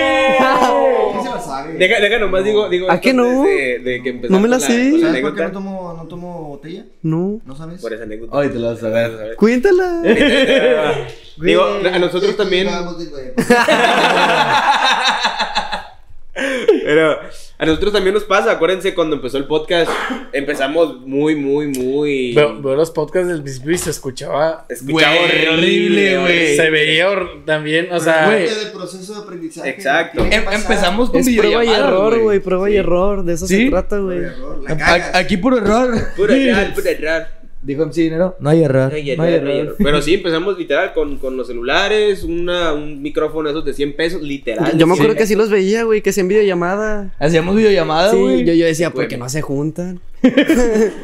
¿Quién 1.65 1.79
se 1.79 1.79
la 1.79 1.79
sabe? 1.79 1.79
Deja, 1.79 2.01
deja 2.01 2.19
nomás 2.19 2.45
digo, 2.45 2.69
digo 2.69 2.91
¿A 2.91 3.01
qué 3.01 3.13
no? 3.13 3.43
De, 3.45 3.79
de 3.79 4.03
que 4.03 4.13
No 4.29 4.41
me 4.41 4.49
la 4.49 4.61
sé. 4.61 4.91
con 4.93 5.01
¿Sabes 5.01 5.21
por 5.21 5.35
qué 5.35 5.43
no 5.43 5.53
tomo, 5.53 5.95
no 5.97 6.07
tomo 6.07 6.43
botella? 6.49 6.85
No. 7.03 7.41
¿No 7.45 7.57
sabes? 7.57 7.81
Por 7.81 7.93
esa 7.93 8.05
anécdota. 8.05 8.39
Ay, 8.39 8.49
te 8.49 8.59
la 8.59 8.73
vas 8.73 8.83
a 8.83 8.89
ver. 8.89 9.37
Cuéntala. 9.37 10.03
Digo, 11.39 11.65
a 11.93 11.99
nosotros 11.99 12.37
también. 12.37 12.69
Pero 16.85 17.19
a 17.59 17.65
nosotros 17.67 17.93
también 17.93 18.15
nos 18.15 18.25
pasa. 18.25 18.53
Acuérdense 18.53 18.95
cuando 18.95 19.17
empezó 19.17 19.39
el 19.39 19.45
podcast. 19.47 19.91
Empezamos 20.33 21.01
muy, 21.01 21.37
muy, 21.37 21.69
muy. 21.69 22.35
Veo, 22.35 22.61
veo 22.61 22.77
los 22.77 22.91
podcasts 22.91 23.29
del 23.29 23.43
Bisbee 23.43 23.75
y 23.77 23.79
se 23.79 23.91
escuchaba. 23.91 24.67
Escuchaba 24.69 25.15
Güey, 25.17 25.49
horrible, 25.49 26.19
güey. 26.19 26.57
Se 26.57 26.69
veía 26.71 27.09
hor- 27.11 27.45
también, 27.47 27.89
o 27.93 27.99
sea. 28.01 28.27
Güey. 28.27 28.47
Parte 28.47 28.61
del 28.65 28.73
proceso 28.73 29.15
de 29.15 29.21
aprendizaje. 29.23 29.71
Exacto. 29.71 30.21
Em- 30.25 30.45
empezamos 30.53 31.11
con 31.11 31.21
Es 31.21 31.29
prueba 31.37 31.65
y 31.65 31.69
error, 31.69 32.19
güey, 32.21 32.41
prueba 32.41 32.69
y 32.71 32.77
error. 32.77 33.25
De 33.25 33.33
eso 33.35 33.47
¿Sí? 33.47 33.65
se 33.65 33.71
trata, 33.71 33.99
güey. 33.99 34.21
Aquí 35.15 35.37
puro 35.37 35.59
error. 35.59 35.95
Puro 36.17 36.33
error, 36.35 36.75
puro 36.75 36.89
error. 36.89 37.27
Dijo 37.67 37.83
MC 37.85 37.97
Dinero, 38.03 38.37
no 38.39 38.49
hay 38.51 38.63
error. 38.63 38.93
No 39.17 39.23
hay 39.25 39.35
error. 39.35 39.75
Pero 39.77 40.01
sí, 40.01 40.15
empezamos 40.15 40.57
literal 40.57 40.93
con, 40.95 41.17
con 41.19 41.37
los 41.37 41.49
celulares, 41.49 42.23
una, 42.23 42.73
un 42.73 43.03
micrófono 43.03 43.49
esos 43.51 43.65
de 43.65 43.75
100 43.75 43.97
pesos, 43.97 44.23
literal. 44.23 44.79
Yo 44.79 44.87
me 44.87 44.93
acuerdo 44.95 45.13
Sí. 45.15 45.19
que 45.19 45.25
así 45.25 45.35
los 45.35 45.51
veía, 45.51 45.83
güey, 45.83 46.01
que 46.01 46.11
hacían 46.11 46.29
videollamada. 46.29 47.13
Hacíamos 47.19 47.57
videollamada, 47.57 48.13
Sí, 48.13 48.17
güey. 48.19 48.45
yo, 48.45 48.53
yo 48.55 48.67
decía, 48.67 48.91
¿por 48.93 49.09
qué 49.09 49.17
no 49.17 49.29
se 49.29 49.43
juntan? 49.43 49.99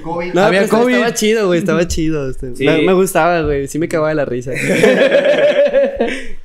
COVID. 0.02 0.34
No, 0.34 0.40
Había 0.42 0.68
COVID. 0.68 0.94
estaba 0.94 1.14
chido, 1.14 1.46
güey, 1.46 1.58
estaba 1.58 1.86
chido. 1.88 2.30
este, 2.30 2.56
Sí. 2.56 2.64
Me, 2.64 2.82
me 2.82 2.92
gustaba, 2.92 3.42
güey, 3.42 3.68
sí 3.68 3.78
me 3.78 3.88
cagaba 3.88 4.08
de 4.10 4.14
la 4.16 4.24
risa. 4.24 4.52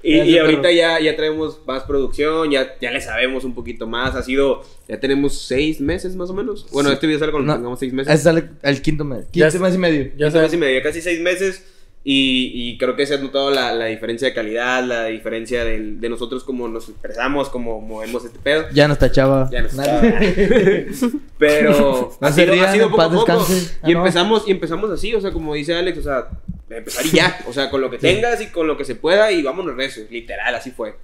Y, 0.04 0.38
ahorita 0.38 0.72
ya, 0.72 1.00
ya 1.02 1.16
traemos 1.18 1.60
más 1.66 1.84
producción, 1.84 2.50
ya, 2.50 2.76
ya 2.80 2.92
le 2.92 3.02
sabemos 3.02 3.44
un 3.44 3.54
poquito 3.54 3.88
más. 3.88 4.16
Ha 4.16 4.24
sido, 4.24 4.64
ya 4.88 5.00
tenemos 5.00 5.42
seis 5.48 5.82
meses 5.82 6.16
más 6.16 6.30
o 6.30 6.34
menos. 6.34 6.66
Bueno, 6.72 6.92
este 6.92 7.08
video 7.08 7.20
sale 7.20 7.32
cuando 7.34 7.52
No, 7.52 7.58
tengamos 7.58 7.80
seis 7.80 7.92
Ese 7.92 7.96
meses. 8.06 8.22
sale 8.24 8.44
el 8.62 8.82
quinto 8.82 9.04
mes. 9.04 9.26
Ya 9.34 9.50
Quinto 9.50 9.66
mes 9.66 9.76
y 9.76 9.78
medio. 9.78 10.04
Ya 10.16 10.32
Seis 10.32 10.34
sabes. 10.34 10.42
meses 10.44 10.54
y 10.54 10.58
medio, 10.58 10.84
casi 10.84 11.02
seis 11.02 11.20
meses. 11.20 11.64
Y, 12.10 12.52
y 12.54 12.78
creo 12.78 12.96
que 12.96 13.06
se 13.06 13.16
ha 13.16 13.18
notado 13.18 13.52
la, 13.52 13.74
la 13.74 13.88
diferencia 13.88 14.30
de 14.30 14.34
calidad, 14.34 14.82
la 14.82 15.06
diferencia 15.08 15.66
del- 15.66 16.00
de 16.00 16.08
nosotros 16.08 16.46
como 16.46 16.70
nos 16.70 16.88
expresamos, 16.88 17.50
como 17.50 17.82
movemos 17.82 18.24
este 18.24 18.40
pedo. 18.40 18.64
Ya 18.74 18.88
no 18.88 18.94
está 18.94 19.12
chava. 19.12 19.50
Ya 19.52 19.62
no 19.64 19.68
está. 19.68 20.02
Nadie. 20.02 20.88
Pero 21.38 22.12
No 22.22 22.28
ha 22.28 22.32
sido, 22.32 22.54
rían, 22.54 22.66
ha 22.66 22.72
sido 22.74 22.90
poco 22.90 23.02
a 23.02 23.10
poco. 23.12 23.26
descanse. 23.26 23.78
Ah, 23.82 23.90
Y 23.90 23.94
no. 23.94 24.00
empezamos, 24.00 24.48
y 24.48 24.52
empezamos 24.52 24.90
así, 24.92 25.14
o 25.14 25.20
sea, 25.22 25.32
como 25.32 25.54
dice 25.54 25.76
Alex, 25.76 25.98
o 25.98 26.04
sea, 26.04 26.30
empezar 26.70 27.06
y 27.06 27.10
ya. 27.10 27.40
O 27.48 27.52
sea, 27.52 27.70
con 27.70 27.82
lo 27.82 27.90
que 27.90 27.98
tengas 27.98 28.42
y 28.42 28.48
con 28.48 28.68
lo 28.68 28.78
que 28.78 28.86
se 28.86 28.96
pueda 28.96 29.30
y 29.34 29.44
vámonos 29.44 29.76
recio. 29.76 30.06
Literal, 30.10 30.56
así 30.56 30.72
fue. 30.72 30.96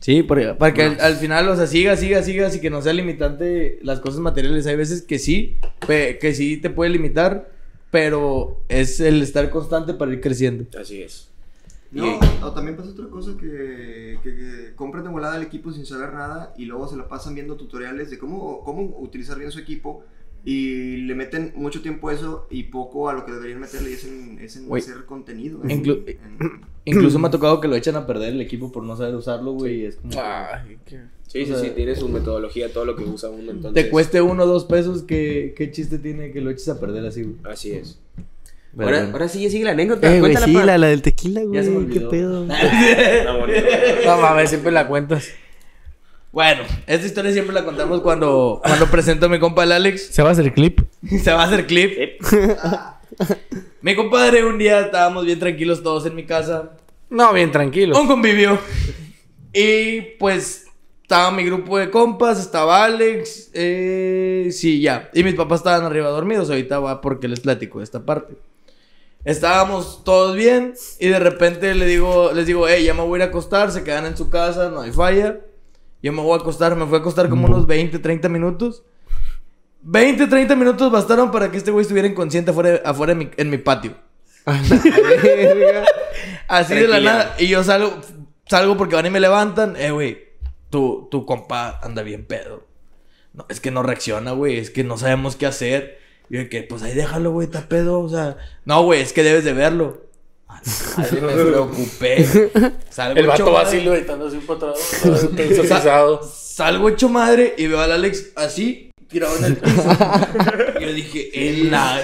Sí, 0.00 0.22
por- 0.22 0.58
para 0.58 0.74
que 0.74 0.82
al, 0.82 1.00
al 1.00 1.16
final, 1.16 1.48
o 1.48 1.56
sea, 1.56 1.66
siga, 1.66 1.96
siga, 1.96 2.22
siga, 2.22 2.54
y 2.54 2.60
que 2.60 2.68
no 2.70 2.82
sea 2.82 2.92
limitante 2.92 3.78
las 3.82 4.00
cosas 4.00 4.20
materiales. 4.20 4.66
Hay 4.66 4.76
veces 4.76 5.00
que 5.02 5.18
sí, 5.18 5.56
que 5.86 6.34
sí 6.34 6.58
te 6.58 6.68
puede 6.70 6.90
limitar, 6.90 7.48
pero 7.90 8.62
es 8.68 9.00
el 9.00 9.22
estar 9.22 9.50
constante 9.50 9.94
para 9.94 10.12
ir 10.12 10.20
creciendo. 10.20 10.66
Así 10.78 11.02
es. 11.02 11.28
No, 11.90 12.06
Y- 12.06 12.18
o 12.42 12.52
también 12.52 12.76
pasa 12.76 12.90
otra 12.90 13.08
cosa 13.08 13.32
que, 13.36 14.18
que, 14.22 14.34
que 14.36 14.72
compran 14.76 15.02
de 15.02 15.10
volada 15.10 15.36
el 15.36 15.42
equipo 15.42 15.72
sin 15.72 15.84
saber 15.84 16.12
nada 16.14 16.54
y 16.56 16.66
luego 16.66 16.86
se 16.86 16.96
la 16.96 17.08
pasan 17.08 17.34
viendo 17.34 17.56
tutoriales 17.56 18.10
de 18.10 18.18
cómo, 18.18 18.62
cómo 18.62 18.82
utilizar 19.00 19.38
bien 19.38 19.50
su 19.50 19.58
equipo 19.58 20.04
y 20.44 20.96
le 20.98 21.14
meten 21.14 21.52
mucho 21.56 21.82
tiempo 21.82 22.08
a 22.08 22.14
eso 22.14 22.46
y 22.50 22.64
poco 22.64 23.08
a 23.08 23.12
lo 23.14 23.26
que 23.26 23.32
deberían 23.32 23.60
meterle 23.60 23.90
y 23.90 23.92
es 23.94 24.04
en, 24.04 24.38
es 24.40 24.56
en 24.56 24.72
hacer 24.74 25.04
contenido. 25.04 25.60
en- 25.68 25.82
Inclu- 25.84 26.02
en- 26.06 26.60
Incluso 26.86 27.18
me 27.18 27.28
ha 27.28 27.30
tocado 27.30 27.60
que 27.60 27.68
lo 27.68 27.76
echan 27.76 27.96
a 27.96 28.06
perder 28.06 28.32
el 28.32 28.40
equipo 28.40 28.72
por 28.72 28.82
no 28.82 28.96
saber 28.96 29.14
usarlo, 29.14 29.52
güey. 29.52 29.82
y 29.82 29.84
Es 29.84 29.96
como. 29.96 30.10
qué- 30.86 31.00
Sí, 31.26 31.42
O 31.42 31.44
sí, 31.44 31.52
sea- 31.52 31.60
sí, 31.60 31.70
tiene 31.76 31.94
su 31.94 32.08
metodología, 32.08 32.72
todo 32.72 32.84
lo 32.84 32.96
que 32.96 33.04
usa 33.04 33.28
uno. 33.28 33.52
Entonces, 33.52 33.84
Te 33.84 33.88
cueste 33.90 34.20
uno 34.20 34.42
o 34.42 34.46
dos 34.46 34.64
pesos, 34.64 35.02
¿qué, 35.04 35.54
qué 35.56 35.70
chiste 35.70 35.98
tiene 35.98 36.32
que 36.32 36.40
lo 36.40 36.50
eches 36.50 36.68
a 36.70 36.80
perder 36.80 37.06
así, 37.06 37.22
güey? 37.22 37.36
Así 37.44 37.70
es. 37.72 38.00
Pero 38.76 38.86
ahora, 38.88 38.98
bueno. 39.00 39.12
ahora 39.12 39.28
sí, 39.28 39.42
ya 39.42 39.50
sigue 39.50 39.64
la 39.64 39.70
anécdota. 39.72 40.12
Eh, 40.12 40.18
Cuéntala, 40.20 40.46
sí, 40.46 40.52
la, 40.54 40.78
la 40.78 40.86
del 40.88 41.02
tequila, 41.02 41.42
Ya 41.52 41.62
se 41.62 41.70
me 41.70 41.76
güey, 41.84 41.88
qué 41.90 42.00
pedo. 42.00 42.46
No 44.06 44.20
mames, 44.20 44.48
siempre 44.50 44.72
la 44.72 44.88
cuentas. 44.88 45.28
Bueno, 46.32 46.62
esta 46.86 47.06
historia 47.06 47.32
siempre 47.32 47.52
la 47.52 47.64
contamos 47.64 48.02
cuando, 48.02 48.60
cuando 48.64 48.86
presento 48.86 49.26
a 49.26 49.28
mi 49.28 49.40
compa 49.40 49.64
el 49.64 49.72
Alex. 49.72 50.10
¿Se 50.12 50.22
va 50.22 50.28
a 50.28 50.32
hacer 50.32 50.52
clip? 50.54 50.80
Se 51.22 51.32
va 51.32 51.42
a 51.42 51.46
hacer 51.46 51.66
clip. 51.66 52.22
mi 53.82 53.96
compadre, 53.96 54.44
un 54.44 54.56
día 54.56 54.80
estábamos 54.80 55.26
bien 55.26 55.40
tranquilos 55.40 55.82
todos 55.82 56.06
en 56.06 56.14
mi 56.14 56.26
casa. 56.26 56.76
No, 57.08 57.32
bien 57.32 57.50
tranquilo. 57.50 58.00
Un 58.00 58.06
convivio. 58.06 58.60
Y 59.52 60.02
pues 60.20 60.66
estaba 61.02 61.32
mi 61.32 61.42
grupo 61.42 61.78
de 61.78 61.90
compas, 61.90 62.38
estaba 62.38 62.84
Alex. 62.84 63.50
Eh, 63.52 64.50
sí, 64.52 64.80
ya. 64.80 65.10
Y 65.12 65.24
mis 65.24 65.34
papás 65.34 65.60
estaban 65.60 65.84
arriba 65.84 66.10
dormidos. 66.10 66.48
Ahorita 66.48 66.78
va 66.78 67.00
porque 67.00 67.26
les 67.26 67.40
platico 67.40 67.82
esta 67.82 68.06
parte. 68.06 68.34
Estábamos 69.24 70.04
todos 70.04 70.36
bien 70.36 70.74
y 71.00 71.08
de 71.08 71.18
repente 71.18 71.74
le 71.74 71.86
digo, 71.86 72.30
les 72.32 72.46
digo, 72.46 72.68
hey, 72.68 72.84
ya 72.84 72.94
me 72.94 73.02
voy 73.02 73.20
a 73.20 73.24
ir 73.24 73.28
a 73.28 73.30
acostar, 73.30 73.70
se 73.70 73.82
quedan 73.82 74.06
en 74.06 74.16
su 74.16 74.30
casa, 74.30 74.70
no 74.70 74.80
hay 74.80 74.92
falla. 74.92 75.40
Yo 76.02 76.12
me 76.12 76.22
voy 76.22 76.38
a 76.38 76.40
acostar, 76.40 76.76
me 76.76 76.86
fui 76.86 76.96
a 76.96 77.00
acostar 77.00 77.28
como 77.28 77.46
unos 77.46 77.66
20, 77.66 77.98
30 77.98 78.28
minutos. 78.28 78.84
20, 79.82 80.26
30 80.26 80.56
minutos 80.56 80.92
bastaron 80.92 81.30
para 81.30 81.50
que 81.50 81.56
este 81.56 81.70
güey 81.70 81.82
estuviera 81.82 82.08
inconsciente 82.08 82.50
afuera, 82.50 82.80
afuera 82.84 83.12
en, 83.12 83.18
mi, 83.18 83.30
en 83.36 83.50
mi 83.50 83.58
patio. 83.58 83.96
Así 86.48 86.74
de 86.74 86.88
la 86.88 87.00
nada. 87.00 87.36
Y 87.38 87.48
yo 87.48 87.64
salgo, 87.64 88.00
salgo 88.46 88.76
porque 88.76 88.94
van 88.94 89.06
y 89.06 89.10
me 89.10 89.20
levantan. 89.20 89.76
Eh, 89.76 89.90
güey, 89.90 90.18
tu, 90.70 91.08
tu 91.10 91.26
compa 91.26 91.78
anda 91.82 92.02
bien 92.02 92.26
pedo. 92.26 92.66
No, 93.32 93.46
es 93.48 93.60
que 93.60 93.70
no 93.70 93.82
reacciona, 93.82 94.32
güey. 94.32 94.58
Es 94.58 94.70
que 94.70 94.84
no 94.84 94.98
sabemos 94.98 95.36
qué 95.36 95.46
hacer. 95.46 95.98
Y 96.28 96.34
yo 96.34 96.40
de 96.40 96.48
que, 96.48 96.62
pues 96.62 96.82
ahí 96.82 96.94
déjalo, 96.94 97.32
güey, 97.32 97.46
está 97.46 97.68
pedo. 97.68 98.00
O 98.00 98.08
sea, 98.08 98.36
no, 98.64 98.82
güey, 98.82 99.00
es 99.00 99.12
que 99.12 99.22
debes 99.22 99.44
de 99.44 99.52
verlo. 99.52 100.02
A 100.96 101.02
la 101.02 101.20
madre, 101.20 101.22
me 101.22 101.44
preocupé. 101.44 102.50
Salgo 102.90 103.18
El 103.18 103.24
hecho 103.24 103.28
vato 103.28 103.52
va 103.52 103.62
madre. 103.64 103.78
así 103.78 103.86
levitando 103.88 104.26
así 104.26 104.36
para 104.38 104.58
atrás. 104.58 105.04
Exorcizado. 105.36 106.20
Salgo 106.32 106.88
hecho 106.88 107.08
madre 107.08 107.54
y 107.56 107.66
veo 107.66 107.80
al 107.80 107.92
Alex 107.92 108.26
así, 108.36 108.90
tirado 109.08 109.36
en 109.38 109.44
el 109.44 109.56
piso. 109.56 109.82
y 110.78 110.82
yo 110.82 110.92
dije, 110.92 111.48
en 111.48 111.70
la. 111.70 112.00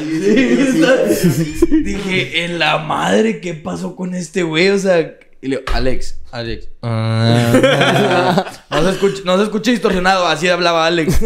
dije, 1.84 2.44
en 2.44 2.58
la 2.58 2.78
madre, 2.78 3.40
¿qué 3.40 3.54
pasó 3.54 3.94
con 3.96 4.14
este 4.14 4.42
güey? 4.42 4.70
O 4.70 4.78
sea, 4.78 5.00
y 5.42 5.48
le 5.48 5.56
digo, 5.56 5.62
Alex, 5.74 6.20
Alex. 6.32 6.68
ah, 6.82 8.44
no, 8.70 8.82
se 8.82 8.90
escucha, 8.90 9.22
no 9.24 9.36
se 9.36 9.44
escucha 9.44 9.70
distorsionado, 9.70 10.26
así 10.26 10.48
hablaba 10.48 10.86
Alex. 10.86 11.18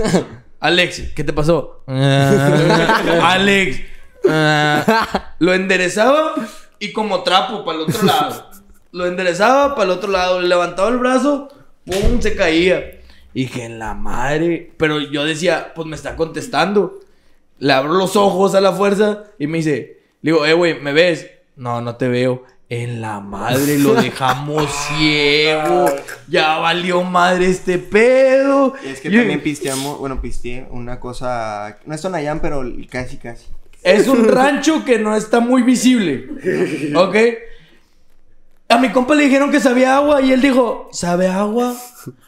Alex, 0.58 1.02
¿qué 1.14 1.24
te 1.24 1.32
pasó? 1.32 1.84
Ah, 1.86 3.02
Alex. 3.34 3.80
ah. 4.28 5.34
lo 5.38 5.54
enderezaba 5.54 6.34
y 6.80 6.92
como 6.92 7.22
trapo 7.22 7.64
para 7.64 7.78
el 7.78 7.84
otro 7.84 8.02
lado. 8.02 8.50
Lo 8.92 9.06
enderezaba 9.06 9.76
para 9.76 9.84
el 9.84 9.90
otro 9.90 10.10
lado, 10.10 10.40
le 10.40 10.48
levantaba 10.48 10.88
el 10.88 10.98
brazo, 10.98 11.48
¡pum! 11.86 12.20
se 12.20 12.34
caía. 12.34 12.98
Y 13.32 13.42
dije, 13.42 13.64
en 13.64 13.78
la 13.78 13.94
madre. 13.94 14.72
Pero 14.76 14.98
yo 14.98 15.24
decía, 15.24 15.72
pues 15.76 15.86
me 15.86 15.94
está 15.94 16.16
contestando. 16.16 16.98
Le 17.60 17.72
abro 17.72 17.92
los 17.92 18.16
ojos 18.16 18.56
a 18.56 18.60
la 18.60 18.72
fuerza 18.72 19.24
y 19.38 19.46
me 19.46 19.58
dice, 19.58 20.00
le 20.22 20.32
digo, 20.32 20.44
eh, 20.44 20.54
güey, 20.54 20.80
¿me 20.80 20.92
ves? 20.92 21.30
No, 21.54 21.80
no 21.80 21.94
te 21.94 22.08
veo. 22.08 22.42
En 22.68 23.00
la 23.00 23.20
madre 23.20 23.78
lo 23.78 23.94
dejamos 24.02 24.68
ciego. 24.88 25.86
Ya 26.28 26.58
valió 26.58 27.02
madre 27.04 27.46
este 27.46 27.78
pedo. 27.78 28.74
Y 28.84 28.88
es 28.88 29.00
que 29.00 29.08
Y- 29.08 29.16
también 29.16 29.40
pisteamos, 29.42 29.98
bueno, 29.98 30.20
pisteé 30.20 30.66
una 30.70 30.98
cosa, 30.98 31.78
no 31.86 31.94
es 31.94 32.02
Tonayán, 32.02 32.40
pero 32.40 32.64
casi, 32.90 33.16
casi. 33.18 33.46
Es 33.82 34.08
un 34.08 34.28
rancho 34.28 34.84
que 34.84 34.98
no 34.98 35.16
está 35.16 35.40
muy 35.40 35.62
visible. 35.62 36.28
¿Ok? 36.94 37.16
A 38.68 38.78
mi 38.78 38.90
compa 38.90 39.14
le 39.14 39.24
dijeron 39.24 39.50
que 39.50 39.58
sabía 39.58 39.96
agua 39.96 40.22
y 40.22 40.32
él 40.32 40.40
dijo, 40.40 40.88
¿sabe 40.92 41.26
agua? 41.26 41.74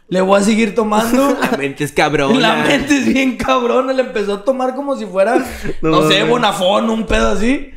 Le 0.09 0.21
voy 0.21 0.41
a 0.41 0.45
seguir 0.45 0.75
tomando. 0.75 1.39
La 1.51 1.57
mente 1.57 1.85
es 1.85 1.93
cabrón. 1.93 2.43
La 2.43 2.57
mente 2.57 2.99
es 2.99 3.07
bien 3.07 3.37
cabrona. 3.37 3.93
Le 3.93 4.03
empezó 4.03 4.35
a 4.35 4.45
tomar 4.45 4.75
como 4.75 4.97
si 4.97 5.07
fuera, 5.07 5.39
no, 5.81 5.91
No 5.91 6.09
sé. 6.09 6.25
Bonafón, 6.25 6.91
un 6.91 7.07
pedo 7.07 7.29
así. 7.29 7.71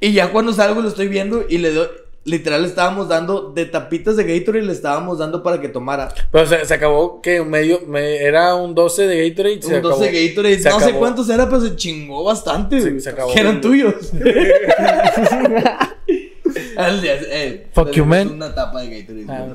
Y 0.00 0.12
ya 0.12 0.30
cuando 0.30 0.52
salgo 0.52 0.80
lo 0.80 0.88
estoy 0.88 1.08
viendo 1.08 1.44
y 1.48 1.58
le 1.58 1.72
doy... 1.72 1.88
Literal 2.24 2.60
le 2.62 2.68
estábamos 2.68 3.08
dando 3.08 3.52
de 3.54 3.64
tapitas 3.64 4.16
de 4.16 4.24
Gatorade 4.24 4.66
le 4.66 4.72
estábamos 4.72 5.18
dando 5.18 5.42
para 5.42 5.60
que 5.62 5.68
tomara. 5.68 6.12
Pero 6.30 6.46
se, 6.46 6.64
se 6.66 6.74
acabó 6.74 7.22
que 7.22 7.42
medio, 7.42 7.80
me- 7.86 8.16
era 8.18 8.54
un 8.54 8.74
12 8.74 9.06
de 9.06 9.28
Gatorade. 9.30 9.62
Se 9.62 9.76
Un 9.76 9.82
12 9.82 10.04
acabó. 10.08 10.26
Gatorade. 10.28 10.58
Se 10.58 10.68
no 10.68 10.80
sé 10.80 10.92
cuántos 10.92 11.30
era, 11.30 11.48
pero 11.48 11.60
se 11.62 11.74
chingó 11.76 12.24
bastante. 12.24 12.82
Sí, 12.82 13.00
se 13.00 13.10
acabó. 13.10 13.32
Que 13.32 13.40
eran 13.40 13.60
tuyos. 13.62 13.94
Al 16.76 17.00
día- 17.02 17.18
eh, 17.30 17.66
Fuck 17.72 17.90
you, 17.92 18.04
man. 18.04 18.28
Una 18.32 18.54
tapa 18.54 18.80
de 18.82 19.00
Gatorade. 19.00 19.26
Ah. 19.28 19.54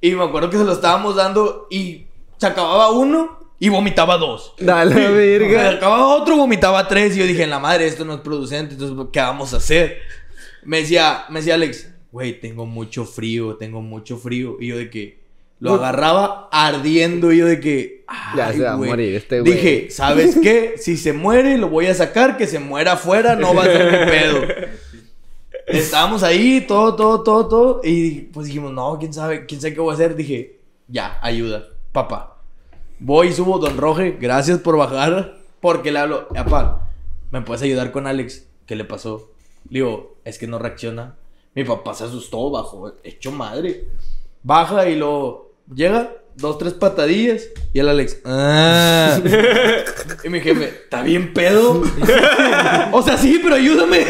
Y 0.00 0.10
me 0.12 0.24
acuerdo 0.24 0.50
que 0.50 0.56
se 0.58 0.64
lo 0.64 0.72
estábamos 0.72 1.16
dando 1.16 1.66
y 1.70 2.06
se 2.38 2.46
acababa 2.46 2.90
uno 2.90 3.38
y 3.58 3.68
vomitaba 3.68 4.16
dos. 4.18 4.54
Dale, 4.58 4.94
Se 4.94 5.08
verga. 5.12 5.70
acababa 5.70 6.16
otro, 6.16 6.36
vomitaba 6.36 6.88
tres. 6.88 7.16
Y 7.16 7.20
yo 7.20 7.26
dije, 7.26 7.44
en 7.44 7.50
la 7.50 7.58
madre, 7.60 7.86
esto 7.86 8.04
no 8.04 8.14
es 8.14 8.20
producente. 8.20 8.74
Entonces, 8.74 9.06
¿qué 9.12 9.20
vamos 9.20 9.54
a 9.54 9.58
hacer? 9.58 9.98
Me 10.64 10.78
decía, 10.78 11.24
me 11.28 11.40
decía 11.40 11.54
Alex, 11.54 11.92
güey, 12.10 12.38
tengo 12.40 12.66
mucho 12.66 13.04
frío, 13.04 13.56
tengo 13.56 13.80
mucho 13.80 14.18
frío. 14.18 14.56
Y 14.60 14.68
yo 14.68 14.76
de 14.76 14.90
que 14.90 15.22
lo 15.58 15.74
agarraba 15.74 16.48
ardiendo. 16.50 17.32
Y 17.32 17.38
yo 17.38 17.46
de 17.46 17.60
que, 17.60 18.04
Ya 18.36 18.52
se 18.52 18.62
va 18.62 18.72
a 18.72 18.76
morir 18.76 19.14
este 19.14 19.40
güey. 19.40 19.52
Dije, 19.52 19.90
¿sabes 19.90 20.36
qué? 20.42 20.74
Si 20.76 20.96
se 20.96 21.12
muere, 21.12 21.56
lo 21.58 21.68
voy 21.68 21.86
a 21.86 21.94
sacar. 21.94 22.36
Que 22.36 22.46
se 22.46 22.58
muera 22.58 22.92
afuera, 22.92 23.36
no 23.36 23.54
va 23.54 23.62
a 23.62 23.66
ser 23.66 24.00
mi 24.00 24.10
pedo. 24.10 24.42
Estábamos 25.66 26.22
ahí, 26.22 26.64
todo, 26.66 26.94
todo, 26.96 27.22
todo, 27.22 27.48
todo. 27.48 27.80
Y 27.84 28.22
pues 28.32 28.46
dijimos, 28.46 28.72
no, 28.72 28.98
quién 28.98 29.14
sabe, 29.14 29.46
quién 29.46 29.60
sabe 29.60 29.74
qué 29.74 29.80
voy 29.80 29.92
a 29.92 29.94
hacer. 29.94 30.16
Dije, 30.16 30.60
ya, 30.88 31.18
ayuda, 31.22 31.68
papá. 31.92 32.38
Voy 32.98 33.28
y 33.28 33.32
subo, 33.32 33.58
don 33.58 33.78
Roge, 33.78 34.16
gracias 34.20 34.58
por 34.58 34.76
bajar. 34.76 35.38
Porque 35.60 35.92
le 35.92 36.00
hablo, 36.00 36.28
papá, 36.28 36.90
¿me 37.30 37.40
puedes 37.40 37.62
ayudar 37.62 37.92
con 37.92 38.06
Alex? 38.06 38.48
¿Qué 38.66 38.74
le 38.74 38.84
pasó? 38.84 39.31
Digo, 39.64 40.16
es 40.24 40.38
que 40.38 40.46
no 40.46 40.58
reacciona. 40.58 41.16
Mi 41.54 41.64
papá 41.64 41.94
se 41.94 42.04
asustó, 42.04 42.50
bajó, 42.50 42.94
hecho 43.04 43.30
madre. 43.32 43.88
Baja 44.42 44.88
y 44.88 44.96
lo 44.96 45.52
llega, 45.74 46.12
dos, 46.36 46.58
tres 46.58 46.74
patadillas. 46.74 47.44
Y 47.72 47.78
el 47.78 47.88
Alex, 47.88 48.18
ah. 48.24 49.20
y 50.24 50.28
mi 50.28 50.40
jefe, 50.40 50.64
¿está 50.64 51.02
bien 51.02 51.32
pedo? 51.32 51.82
o 52.92 53.02
sea, 53.02 53.16
sí, 53.16 53.40
pero 53.42 53.56
ayúdame. 53.56 54.04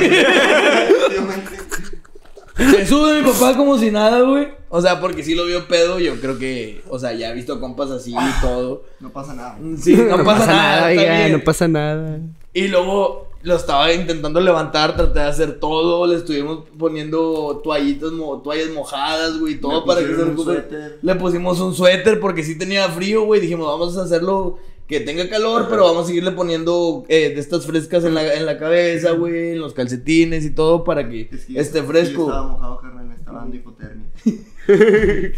Se 2.57 2.87
sube 2.87 3.21
mi 3.21 3.31
papá 3.31 3.57
como 3.57 3.79
si 3.79 3.91
nada, 3.91 4.21
güey. 4.21 4.49
O 4.69 4.81
sea, 4.81 5.01
porque 5.01 5.23
sí 5.23 5.35
lo 5.35 5.47
vio 5.47 5.69
pedo, 5.69 5.99
yo 5.99 6.19
creo 6.21 6.39
que, 6.39 6.83
o 6.89 6.99
sea, 6.99 7.13
ya 7.13 7.31
he 7.31 7.35
visto 7.35 7.61
compas 7.61 7.91
así 7.91 8.15
y 8.15 8.41
todo. 8.41 8.85
No 9.01 9.11
pasa 9.11 9.35
nada. 9.35 9.59
Sí, 9.79 9.95
no, 9.97 10.25
pasa, 10.25 10.47
nada, 10.47 10.87
oiga, 10.87 11.03
bien. 11.03 11.33
no 11.33 11.45
pasa 11.45 11.69
nada. 11.69 12.21
Y 12.55 12.69
luego 12.69 13.32
lo 13.43 13.57
estaba 13.57 13.93
intentando 13.93 14.41
levantar, 14.41 14.95
traté 14.97 15.19
de 15.21 15.25
hacer 15.27 15.59
todo, 15.59 16.07
le 16.07 16.17
estuvimos 16.17 16.65
poniendo 16.79 17.61
toallitas, 17.65 18.13
mo- 18.13 18.41
toallas 18.41 18.71
mojadas, 18.71 19.39
güey, 19.39 19.61
todo 19.61 19.81
Le 19.81 19.87
para 19.87 20.01
que 20.01 20.15
se 20.15 20.25
recupere. 20.25 20.65
Le 21.03 21.15
pusimos 21.17 21.59
un 21.61 21.75
suéter 21.75 22.21
porque 22.21 22.45
sí 22.45 22.57
tenía 22.57 22.89
frío, 22.89 23.25
güey. 23.25 23.41
Dijimos, 23.41 23.67
vamos 23.67 23.97
a 23.97 24.03
hacerlo 24.03 24.59
que 24.87 25.01
tenga 25.01 25.29
calor, 25.29 25.67
pero 25.71 25.85
vamos 25.85 26.05
a 26.05 26.07
seguirle 26.09 26.33
poniendo 26.33 27.05
eh, 27.09 27.31
de 27.35 27.41
estas 27.41 27.65
frescas 27.67 28.05
en 28.05 28.15
la, 28.15 28.35
en 28.35 28.45
la 28.47 28.59
cabeza, 28.59 29.13
güey, 29.13 29.51
en 29.53 29.61
los 29.61 29.73
calcetines 29.75 30.45
y 30.45 30.51
todo 30.51 30.85
para 30.85 31.09
que 31.09 31.29
Es 31.33 31.47
que 31.47 31.59
esté 31.59 31.79
yo- 31.81 31.85
fresco. 31.87 32.19
Yo 32.23 32.29
estaba 32.29 32.47
mojado, 32.49 32.79
carnal, 32.81 33.07
me 33.07 33.15
estaba 33.15 33.39
dando 33.39 33.57
hipotermia. 33.57 34.07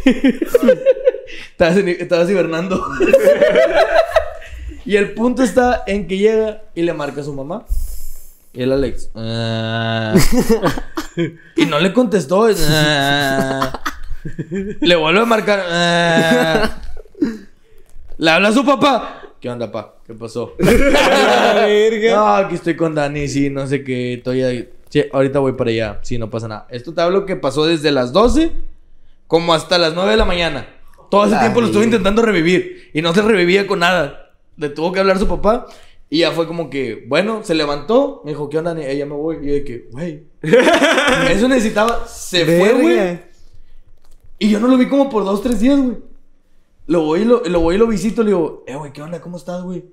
Estabas, 1.51 1.77
en- 1.77 1.89
estabas 1.89 2.29
hibernando. 2.29 2.85
y 4.85 4.95
el 4.95 5.13
punto 5.13 5.41
está 5.43 5.83
en 5.87 6.07
que 6.07 6.17
llega 6.17 6.63
y 6.75 6.83
le 6.83 6.93
marca 6.93 7.21
a 7.21 7.23
su 7.23 7.33
mamá. 7.33 7.65
Y 8.55 8.63
el 8.63 8.71
Alex. 8.71 9.09
"Ah". 9.15 10.13
y 11.55 11.65
no 11.65 11.79
le 11.79 11.93
contestó. 11.93 12.47
"Ah". 12.69 13.81
le 14.81 14.95
vuelve 14.95 15.19
a 15.19 15.25
marcar. 15.25 15.65
"Ah". 15.69 16.81
le 18.17 18.31
habla 18.31 18.49
a 18.49 18.53
su 18.53 18.65
papá. 18.65 19.21
¿Qué 19.39 19.49
onda, 19.49 19.71
pa? 19.71 19.95
¿Qué 20.07 20.13
pasó? 20.13 20.55
no, 22.11 22.27
aquí 22.35 22.55
estoy 22.55 22.75
con 22.75 22.95
Dani, 22.95 23.27
sí, 23.27 23.49
no 23.49 23.67
sé 23.67 23.83
qué. 23.83 24.13
Estoy 24.13 24.41
ahí. 24.41 24.69
Sí, 24.89 25.03
ahorita 25.11 25.39
voy 25.39 25.53
para 25.53 25.69
allá. 25.71 25.99
Sí, 26.01 26.17
no 26.17 26.29
pasa 26.29 26.47
nada. 26.47 26.67
Esto 26.69 26.93
te 26.93 27.01
hablo 27.01 27.25
que 27.25 27.35
pasó 27.35 27.65
desde 27.65 27.91
las 27.91 28.13
12 28.13 28.51
como 29.27 29.53
hasta 29.53 29.77
las 29.77 29.93
9 29.93 30.11
de 30.11 30.17
la 30.17 30.25
mañana. 30.25 30.67
Todo 31.11 31.25
ese 31.25 31.37
tiempo 31.37 31.61
lo 31.61 31.67
estuve 31.67 31.83
intentando 31.83 32.21
revivir 32.21 32.89
y 32.93 33.01
no 33.01 33.13
se 33.13 33.21
revivía 33.21 33.67
con 33.67 33.79
nada. 33.79 34.31
Le 34.57 34.69
tuvo 34.69 34.91
que 34.91 34.99
hablar 34.99 35.19
su 35.19 35.27
papá 35.27 35.67
y 36.15 36.19
ya 36.19 36.31
fue 36.31 36.47
como 36.47 36.69
que, 36.69 37.03
bueno, 37.09 37.43
se 37.43 37.53
levantó, 37.53 38.21
me 38.23 38.31
dijo, 38.31 38.47
¿qué 38.49 38.57
onda? 38.57 38.73
Ella 38.81 39.05
me 39.05 39.15
voy. 39.15 39.35
Y 39.41 39.47
yo 39.47 39.53
de 39.55 39.63
que, 39.65 39.89
güey. 39.91 40.23
Eso 41.29 41.49
necesitaba. 41.49 42.07
Se 42.07 42.45
fue, 42.45 42.71
güey. 42.71 42.95
Verga. 42.95 43.27
Y 44.39 44.49
yo 44.49 44.61
no 44.61 44.69
lo 44.69 44.77
vi 44.77 44.87
como 44.87 45.09
por 45.09 45.25
dos, 45.25 45.43
tres 45.43 45.59
días, 45.59 45.77
güey. 45.77 45.97
Lo 46.87 47.01
voy 47.01 47.23
y 47.23 47.25
lo, 47.25 47.43
lo 47.43 47.59
voy 47.59 47.75
y 47.75 47.77
lo 47.79 47.87
visito, 47.87 48.23
le 48.23 48.29
digo, 48.29 48.63
eh, 48.65 48.75
güey, 48.77 48.93
¿qué 48.93 49.01
onda? 49.01 49.19
¿Cómo 49.19 49.35
estás, 49.35 49.61
güey? 49.63 49.83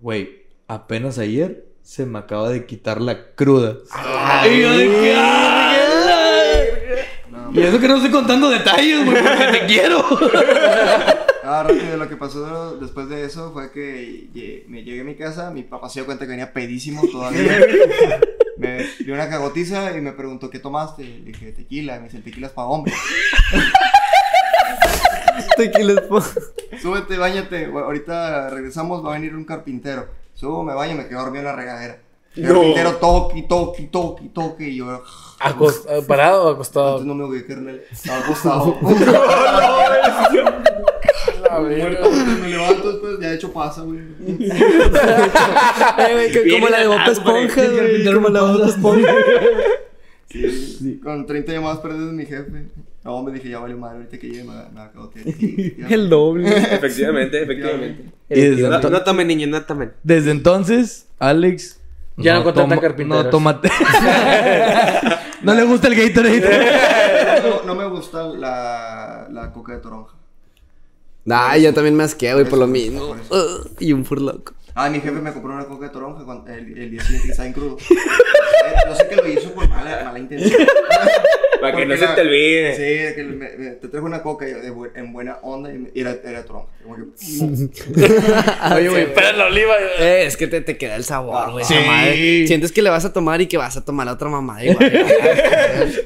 Güey, 0.00 0.30
apenas 0.66 1.16
ayer 1.20 1.68
se 1.80 2.06
me 2.06 2.18
acaba 2.18 2.48
de 2.50 2.66
quitar 2.66 3.00
la 3.00 3.32
cruda. 3.36 3.76
y 4.50 4.60
yo 4.62 4.76
de 4.76 4.84
que, 4.88 5.14
"Ah, 5.16 5.76
la-". 6.06 7.50
Y 7.52 7.60
eso 7.64 7.78
que 7.78 7.86
no 7.86 7.94
estoy 7.98 8.10
contando 8.10 8.50
detalles, 8.50 9.04
güey, 9.04 9.22
porque 9.22 9.58
te 9.60 9.66
quiero. 9.66 10.04
Ah, 11.48 11.62
rápido, 11.62 11.96
lo 11.96 12.08
que 12.08 12.16
pasó 12.16 12.76
después 12.76 13.08
de 13.08 13.24
eso 13.24 13.52
fue 13.52 13.70
que 13.70 14.64
me 14.68 14.82
llegué 14.82 15.02
a 15.02 15.04
mi 15.04 15.14
casa, 15.14 15.50
mi 15.50 15.62
papá 15.62 15.88
se 15.88 16.00
dio 16.00 16.06
cuenta 16.06 16.24
que 16.24 16.30
venía 16.30 16.52
pedísimo 16.52 17.02
todavía. 17.12 17.60
Me 18.58 18.84
dio 19.00 19.14
una 19.14 19.28
cagotiza 19.28 19.96
y 19.96 20.00
me 20.00 20.12
preguntó, 20.12 20.48
¿qué 20.50 20.58
tomaste? 20.58 21.04
Le 21.04 21.20
dije, 21.32 21.52
tequila. 21.52 21.98
Me 21.98 22.04
dice, 22.04 22.20
tequila 22.20 22.46
es 22.48 22.52
para 22.54 22.68
hombre. 22.68 22.92
Tequilas, 25.56 26.00
po- 26.08 26.22
Súbete, 26.80 27.16
bañate. 27.18 27.66
Ahorita 27.66 28.50
regresamos, 28.50 29.04
va 29.04 29.10
a 29.10 29.14
venir 29.14 29.34
un 29.36 29.44
carpintero. 29.44 30.08
Subo, 30.34 30.62
me 30.64 30.74
baño 30.74 30.92
y 30.92 30.96
me 30.96 31.06
quedo 31.06 31.20
dormido 31.20 31.40
en 31.40 31.44
la 31.46 31.54
regadera. 31.56 31.98
El 32.34 32.44
No. 32.44 32.54
carpintero 32.54 32.96
toque, 32.96 33.42
toque, 33.42 33.82
toque, 33.84 34.28
toque. 34.34 34.68
Y 34.68 34.76
yo, 34.76 35.02
Acost- 35.40 35.86
eh, 35.88 36.02
¿Parado 36.06 36.44
o 36.44 36.50
acostado? 36.52 36.92
antes 36.94 37.06
no 37.06 37.14
me 37.14 37.24
ahogué, 37.24 37.46
carnal. 37.46 37.80
Estaba 37.90 38.18
acostado. 38.24 38.78
Muerto, 41.50 42.10
me 42.42 42.48
levanto 42.48 42.90
después, 42.92 43.18
ya 43.20 43.28
de 43.30 43.34
hecho 43.36 43.52
pasa, 43.52 43.82
güey. 43.82 43.98
Eh, 45.98 46.30
güey, 46.32 46.50
como 46.50 46.68
la 46.68 46.80
de 46.80 46.86
Bob. 46.88 46.98
Esponja, 47.10 47.62
El 47.62 47.70
güey. 47.72 47.78
carpintero 47.82 48.16
Como 48.22 48.28
no 48.28 48.34
la 48.46 48.52
de 48.52 48.58
Bob. 48.58 48.68
Esponja. 48.68 49.14
Sí, 50.28 51.00
Con 51.02 51.24
30 51.24 51.52
llamadas 51.52 51.78
perdidas 51.78 52.08
de 52.08 52.12
mi 52.12 52.26
jefe. 52.26 52.66
No, 53.04 53.22
me 53.22 53.32
dije, 53.32 53.48
ya 53.48 53.60
valió 53.60 53.78
madre, 53.78 53.98
ahorita 53.98 54.18
que 54.18 54.26
llegue 54.28 54.42
me, 54.44 54.50
me 54.54 54.80
va 54.80 54.84
a 54.86 54.90
cagotear. 54.92 55.24
Sí, 55.24 55.76
ya. 55.78 55.86
El 55.86 56.10
doble. 56.10 56.48
Efectivamente, 56.74 57.42
efectivamente. 57.42 58.04
Y 58.28 58.40
desde, 58.40 58.68
No, 58.68 58.80
no 58.90 59.02
tomen, 59.02 59.28
niños, 59.28 59.48
no 59.48 59.62
tomen. 59.62 59.92
desde 60.02 60.32
entonces, 60.32 61.06
Alex. 61.20 61.80
Ya 62.18 62.34
no 62.34 62.44
contrata 62.44 62.78
carpinteros. 62.80 63.24
No 63.24 63.30
toma. 63.30 63.60
no 65.42 65.54
le 65.54 65.62
gusta 65.64 65.88
el 65.88 65.94
Gatorade. 65.94 66.70
No, 67.48 67.62
no 67.62 67.74
me 67.74 67.86
gusta 67.88 68.24
la, 68.26 69.28
la 69.30 69.52
coca 69.52 69.74
de 69.74 69.78
toronja. 69.78 70.15
Nah, 71.26 71.56
yo 71.56 71.74
también 71.74 71.96
me 71.96 72.04
asqué, 72.04 72.32
güey, 72.32 72.48
por 72.48 72.58
lo 72.58 72.66
mismo. 72.66 73.16
y 73.80 73.92
un 73.92 74.04
furloco. 74.04 74.55
Ah, 74.78 74.90
mi 74.90 75.00
jefe 75.00 75.12
me 75.20 75.32
compró 75.32 75.54
una 75.54 75.64
coca 75.64 75.86
de 75.86 75.90
toronja 75.92 76.22
cuando, 76.24 76.52
el, 76.52 76.76
el 76.78 76.90
día 76.90 77.00
siguiente 77.02 77.24
que 77.26 77.30
estaba 77.32 77.46
en 77.46 77.52
crudo. 77.54 77.76
Eh, 78.66 78.74
Yo 78.88 78.94
sé 78.96 79.06
que 79.06 79.14
lo 79.16 79.28
hizo 79.28 79.54
con 79.54 79.68
mala, 79.68 80.02
mala 80.04 80.18
intención. 80.18 80.60
Para 81.60 81.72
que 81.72 81.78
Porque 81.78 81.86
no 81.86 81.94
se 81.96 82.04
la- 82.04 82.14
te 82.16 82.20
olvide. 82.22 82.74
Sí, 82.74 82.82
de 82.82 83.14
que 83.14 83.22
me- 83.24 83.56
me- 83.56 83.70
te 83.72 83.86
trajo 83.88 84.06
una 84.06 84.22
coca 84.22 84.44
de 84.44 84.72
en 84.96 85.12
buena 85.12 85.36
onda 85.42 85.72
y 85.72 85.78
me- 85.78 85.90
y 85.94 86.00
era, 86.00 86.16
era 86.24 86.44
toronja. 86.44 86.68
Como 86.82 86.96
que, 86.96 87.02
Oye, 88.74 88.88
güey. 88.88 89.14
Pero 89.14 89.28
en 89.28 89.38
la 89.38 89.46
oliva. 89.46 89.74
Eh, 90.00 90.24
es 90.26 90.36
que 90.36 90.48
te, 90.48 90.62
te 90.62 90.76
queda 90.76 90.96
el 90.96 91.04
sabor, 91.04 91.52
güey. 91.52 91.64
Sí. 91.64 91.74
madre. 91.86 92.46
Sientes 92.48 92.72
que 92.72 92.82
le 92.82 92.90
vas 92.90 93.04
a 93.04 93.12
tomar 93.12 93.40
y 93.40 93.46
que 93.46 93.56
vas 93.56 93.76
a 93.76 93.84
tomar 93.84 94.08
a 94.08 94.12
otra 94.14 94.28
mamada 94.28 94.64
igual. 94.64 94.92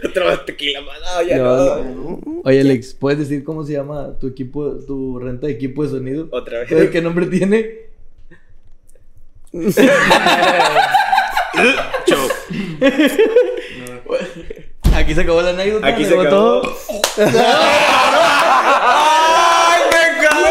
Otro 0.04 0.40
tequila. 0.40 0.80
No, 0.80 1.22
ya 1.22 1.38
No, 1.38 1.82
no. 1.84 2.20
Oye, 2.44 2.60
Alex, 2.60 2.92
¿puedes 2.94 3.18
decir 3.20 3.42
cómo 3.42 3.64
se 3.64 3.72
llama 3.72 4.18
tu 4.18 4.26
equipo, 4.28 4.74
tu 4.86 5.18
renta 5.18 5.46
de 5.46 5.54
equipo 5.54 5.82
de 5.82 5.88
sonido? 5.90 6.28
Otra 6.30 6.60
vez. 6.60 6.68
¿Sabes 6.68 6.90
¿Qué 6.90 7.00
nombre 7.00 7.26
tiene? 7.26 7.89
Aquí 14.94 15.14
se 15.14 15.20
acabó 15.22 15.40
la 15.42 15.50
anécdota. 15.50 15.86
Aquí 15.86 16.02
¿le 16.04 16.08
se 16.08 16.18
acabó. 16.20 16.62
¡Ay, 17.18 17.26
me 19.90 20.26
cago! 20.26 20.46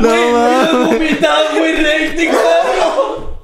No 0.00 0.08
mames. 0.32 0.88
vomitado 0.88 1.44
muy 1.54 1.72
recto, 1.72 3.40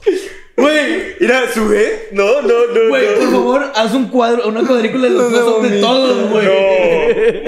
Güey, 0.56 1.16
Mira, 1.20 1.42
sube. 1.52 2.08
No, 2.12 2.40
no, 2.42 2.48
no. 2.74 2.88
güey, 2.88 3.14
por 3.16 3.24
no. 3.24 3.30
favor, 3.30 3.72
haz 3.74 3.92
un 3.94 4.08
cuadro, 4.08 4.48
una 4.48 4.66
cuadrícula 4.66 5.04
de 5.04 5.10
los 5.10 5.28
close 5.32 5.68
de 5.68 5.80
todos, 5.80 6.28
güey. 6.30 6.46
No. 6.46 6.52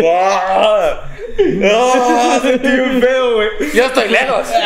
¡Guau! 0.03 0.97
No, 1.39 2.40
sentí 2.40 2.69
un 2.69 3.01
feo, 3.01 3.35
güey. 3.35 3.48
Yo 3.74 3.85
estoy 3.86 4.09
lejos. 4.09 4.48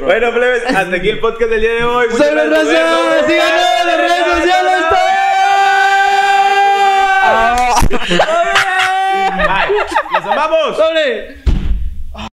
Bueno, 0.00 0.32
plebes, 0.32 0.64
hasta 0.66 0.96
aquí 0.96 1.10
el 1.10 1.18
podcast 1.20 1.50
del 1.50 1.60
día 1.60 1.72
de 1.74 1.84
hoy. 1.84 2.06
Muchas 2.10 2.28
¡Sobre 2.28 2.48
gracias. 2.48 2.86
¡Síganos 3.26 3.66
en 3.80 3.86
las 3.86 3.98
redes 3.98 4.26
sociales! 4.38 4.78
¡Los 10.12 10.24
amamos! 10.24 10.76
¡Sobre! 10.76 11.47